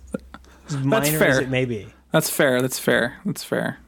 as 0.69 0.77
minor 0.79 1.05
as 1.07 1.17
fair. 1.17 1.41
it 1.41 1.49
may 1.51 1.67
be. 1.67 1.87
That's 2.11 2.29
fair. 2.29 2.61
That's 2.63 2.81
fair. 2.81 3.19
That's 3.25 3.45
fair. 3.45 3.79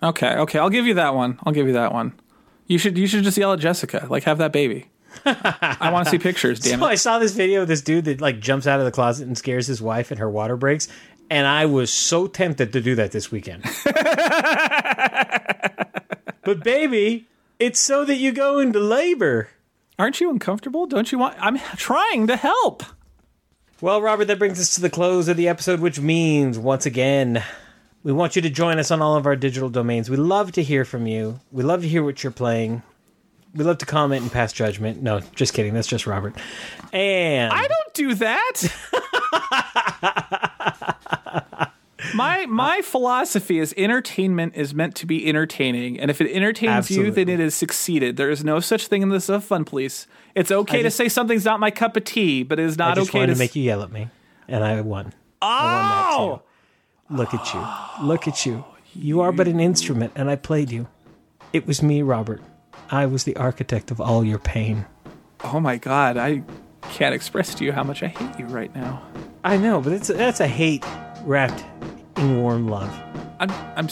Okay. 0.00 0.36
Okay. 0.36 0.60
I'll 0.60 0.70
give 0.70 0.86
you 0.86 0.94
that 0.94 1.16
one. 1.16 1.40
I'll 1.44 1.52
give 1.52 1.66
you 1.66 1.72
that 1.72 1.92
one. 1.92 2.12
You 2.68 2.78
should 2.78 2.96
you 2.96 3.08
should 3.08 3.24
just 3.24 3.36
yell 3.36 3.52
at 3.54 3.58
Jessica. 3.58 4.06
Like 4.08 4.22
have 4.22 4.38
that 4.38 4.52
baby. 4.52 4.90
I 5.24 5.90
want 5.92 6.06
to 6.06 6.10
see 6.10 6.18
pictures. 6.18 6.60
Damn 6.60 6.80
So 6.80 6.86
I 6.86 6.94
saw 6.96 7.18
this 7.18 7.32
video 7.32 7.62
of 7.62 7.68
this 7.68 7.82
dude 7.82 8.04
that 8.06 8.20
like 8.20 8.40
jumps 8.40 8.66
out 8.66 8.78
of 8.78 8.84
the 8.84 8.92
closet 8.92 9.26
and 9.26 9.36
scares 9.36 9.66
his 9.66 9.80
wife, 9.82 10.10
and 10.10 10.20
her 10.20 10.28
water 10.30 10.56
breaks. 10.56 10.88
and 11.30 11.46
I 11.46 11.66
was 11.66 11.92
so 11.92 12.26
tempted 12.26 12.72
to 12.72 12.80
do 12.80 12.94
that 12.96 13.12
this 13.12 13.30
weekend. 13.30 13.64
but 16.44 16.62
baby, 16.64 17.28
it's 17.58 17.80
so 17.80 18.04
that 18.04 18.16
you 18.16 18.32
go 18.32 18.58
into 18.58 18.80
labor. 18.80 19.48
Aren't 19.98 20.20
you 20.20 20.30
uncomfortable? 20.30 20.86
Don't 20.86 21.12
you 21.12 21.18
want? 21.18 21.36
I'm 21.38 21.58
trying 21.76 22.26
to 22.26 22.36
help. 22.36 22.82
Well, 23.80 24.00
Robert, 24.00 24.26
that 24.26 24.38
brings 24.38 24.60
us 24.60 24.74
to 24.76 24.80
the 24.80 24.90
close 24.90 25.28
of 25.28 25.36
the 25.36 25.48
episode, 25.48 25.80
which 25.80 26.00
means, 26.00 26.58
once 26.58 26.86
again, 26.86 27.42
we 28.04 28.12
want 28.12 28.36
you 28.36 28.42
to 28.42 28.50
join 28.50 28.78
us 28.78 28.90
on 28.90 29.02
all 29.02 29.16
of 29.16 29.26
our 29.26 29.36
digital 29.36 29.68
domains. 29.68 30.08
We 30.08 30.16
love 30.16 30.52
to 30.52 30.62
hear 30.62 30.84
from 30.84 31.06
you. 31.06 31.40
We 31.50 31.62
love 31.62 31.82
to 31.82 31.88
hear 31.88 32.02
what 32.04 32.22
you're 32.22 32.32
playing. 32.32 32.82
We 33.54 33.64
love 33.64 33.78
to 33.78 33.86
comment 33.86 34.22
and 34.22 34.32
pass 34.32 34.52
judgment. 34.52 35.02
No, 35.02 35.20
just 35.34 35.52
kidding. 35.52 35.74
That's 35.74 35.88
just 35.88 36.06
Robert. 36.06 36.34
And 36.92 37.52
I 37.52 37.66
don't 37.68 37.94
do 37.94 38.14
that. 38.14 38.62
my 42.14 42.46
my 42.46 42.78
uh, 42.78 42.82
philosophy 42.82 43.58
is 43.58 43.74
entertainment 43.76 44.54
is 44.56 44.74
meant 44.74 44.94
to 44.96 45.06
be 45.06 45.28
entertaining, 45.28 46.00
and 46.00 46.10
if 46.10 46.20
it 46.20 46.30
entertains 46.32 46.90
you, 46.90 47.10
then 47.10 47.28
it 47.28 47.40
has 47.40 47.54
succeeded. 47.54 48.16
There 48.16 48.30
is 48.30 48.44
no 48.44 48.60
such 48.60 48.86
thing 48.86 49.02
in 49.02 49.10
this 49.10 49.28
of 49.28 49.44
fun 49.44 49.64
police. 49.64 50.06
It's 50.34 50.50
okay 50.50 50.82
to 50.82 50.90
say 50.90 51.08
something's 51.08 51.44
not 51.44 51.60
my 51.60 51.70
cup 51.70 51.96
of 51.96 52.04
tea, 52.04 52.42
but 52.42 52.58
it 52.58 52.64
is 52.64 52.78
I 52.80 52.86
not 52.86 52.96
just 52.96 53.10
okay 53.10 53.18
wanted 53.20 53.28
to 53.28 53.34
to 53.34 53.38
make 53.38 53.54
you 53.54 53.62
yell 53.62 53.82
at 53.82 53.92
me, 53.92 54.08
and 54.48 54.64
I 54.64 54.80
won. 54.80 55.12
Oh, 55.42 56.42
Look 57.10 57.34
at 57.34 57.52
you. 57.52 58.06
Look 58.06 58.26
at 58.26 58.46
you. 58.46 58.64
You 58.94 59.20
are 59.20 59.32
but 59.32 59.48
an 59.48 59.60
instrument, 59.60 60.12
and 60.14 60.30
I 60.30 60.36
played 60.36 60.70
you. 60.70 60.88
It 61.52 61.66
was 61.66 61.82
me, 61.82 62.00
Robert. 62.00 62.40
I 62.92 63.06
was 63.06 63.24
the 63.24 63.34
architect 63.36 63.90
of 63.90 64.02
all 64.02 64.22
your 64.22 64.38
pain. 64.38 64.84
oh 65.44 65.58
my 65.58 65.78
God! 65.78 66.18
I 66.18 66.42
can't 66.90 67.14
express 67.14 67.54
to 67.54 67.64
you 67.64 67.72
how 67.72 67.82
much 67.82 68.02
I 68.02 68.08
hate 68.08 68.38
you 68.38 68.44
right 68.44 68.72
now. 68.74 69.02
I 69.44 69.56
know, 69.56 69.80
but 69.80 69.94
it's 69.94 70.08
that's 70.08 70.40
a 70.40 70.46
hate 70.46 70.84
wrapped 71.24 71.64
in 72.18 72.42
warm 72.42 72.68
love. 72.68 72.92
I'm 73.40 73.50
I'm 73.76 73.88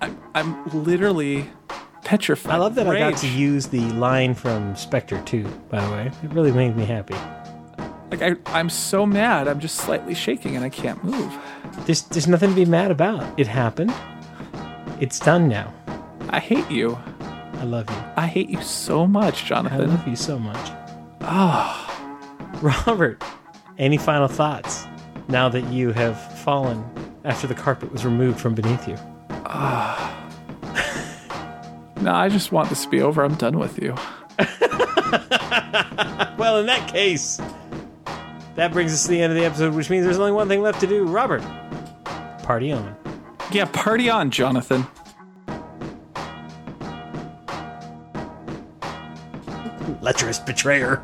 I'm, 0.00 0.22
I'm 0.36 0.84
literally 0.84 1.50
petrified. 2.04 2.54
I 2.54 2.58
love 2.58 2.76
that 2.76 2.86
I 2.86 2.98
got 3.00 3.16
to 3.18 3.28
use 3.28 3.66
the 3.66 3.80
line 3.94 4.32
from 4.32 4.76
Spectre 4.76 5.20
too. 5.22 5.42
By 5.68 5.84
the 5.84 5.90
way, 5.90 6.12
it 6.22 6.32
really 6.32 6.52
made 6.52 6.76
me 6.76 6.84
happy. 6.84 7.16
Like 8.12 8.22
I, 8.22 8.36
I'm 8.56 8.70
so 8.70 9.04
mad. 9.04 9.48
I'm 9.48 9.58
just 9.58 9.74
slightly 9.74 10.14
shaking 10.14 10.54
and 10.54 10.64
I 10.64 10.68
can't 10.68 11.02
move. 11.02 11.36
There's 11.84 12.02
there's 12.02 12.28
nothing 12.28 12.50
to 12.50 12.54
be 12.54 12.64
mad 12.64 12.92
about. 12.92 13.40
It 13.40 13.48
happened. 13.48 13.92
It's 15.00 15.18
done 15.18 15.48
now. 15.48 15.74
I 16.28 16.38
hate 16.38 16.70
you. 16.70 16.96
I 17.58 17.64
love 17.64 17.88
you. 17.90 17.96
I 18.16 18.26
hate 18.26 18.48
you 18.48 18.60
so 18.62 19.06
much, 19.06 19.44
Jonathan. 19.44 19.80
I 19.80 19.84
love 19.84 20.06
you 20.06 20.16
so 20.16 20.38
much. 20.38 20.70
Ah, 21.22 21.82
Robert. 22.86 23.22
Any 23.78 23.98
final 23.98 24.28
thoughts 24.28 24.86
now 25.28 25.48
that 25.48 25.64
you 25.72 25.92
have 25.92 26.20
fallen 26.40 26.84
after 27.24 27.46
the 27.46 27.54
carpet 27.54 27.92
was 27.92 28.04
removed 28.04 28.38
from 28.40 28.54
beneath 28.54 28.86
you? 28.88 28.96
Ah. 29.30 30.12
No, 32.02 32.12
I 32.14 32.28
just 32.28 32.52
want 32.52 32.68
this 32.68 32.84
to 32.84 32.90
be 32.90 33.00
over. 33.00 33.24
I'm 33.24 33.34
done 33.36 33.58
with 33.58 33.82
you. 33.82 33.94
Well, 36.38 36.58
in 36.58 36.66
that 36.66 36.86
case, 36.88 37.40
that 38.56 38.72
brings 38.72 38.92
us 38.92 39.04
to 39.04 39.08
the 39.08 39.20
end 39.22 39.32
of 39.32 39.38
the 39.38 39.44
episode, 39.46 39.74
which 39.74 39.88
means 39.88 40.04
there's 40.04 40.18
only 40.18 40.32
one 40.32 40.48
thing 40.48 40.60
left 40.60 40.80
to 40.80 40.86
do. 40.86 41.04
Robert, 41.04 41.42
party 42.42 42.70
on. 42.72 42.94
Yeah, 43.50 43.64
party 43.64 44.10
on, 44.10 44.30
Jonathan. 44.30 44.86
Lecherous 50.06 50.38
betrayer. 50.38 51.02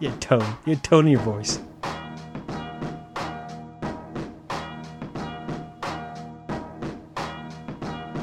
You 0.00 0.10
had 0.10 0.20
tone. 0.20 0.56
You 0.66 0.74
had 0.74 0.82
tone 0.82 1.06
in 1.06 1.12
your 1.12 1.20
voice. 1.20 1.60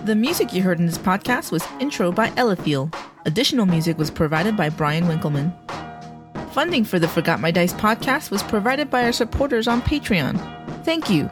The 0.03 0.15
music 0.15 0.52
you 0.52 0.64
heard 0.64 0.81
in 0.81 0.85
this 0.85 0.97
podcast 0.97 1.53
was 1.53 1.65
intro 1.80 2.11
by 2.11 2.31
Elithiel. 2.31 2.93
Additional 3.26 3.65
music 3.65 3.97
was 3.97 4.11
provided 4.11 4.57
by 4.57 4.68
Brian 4.68 5.07
Winkleman. 5.07 5.53
Funding 6.52 6.84
for 6.84 6.99
the 6.99 7.07
Forgot 7.07 7.39
My 7.39 7.52
Dice 7.52 7.72
podcast 7.72 8.31
was 8.31 8.43
provided 8.43 8.89
by 8.89 9.06
our 9.06 9.14
supporters 9.14 9.69
on 9.69 9.81
Patreon. 9.81 10.38
Thank 10.84 11.10
you. 11.10 11.31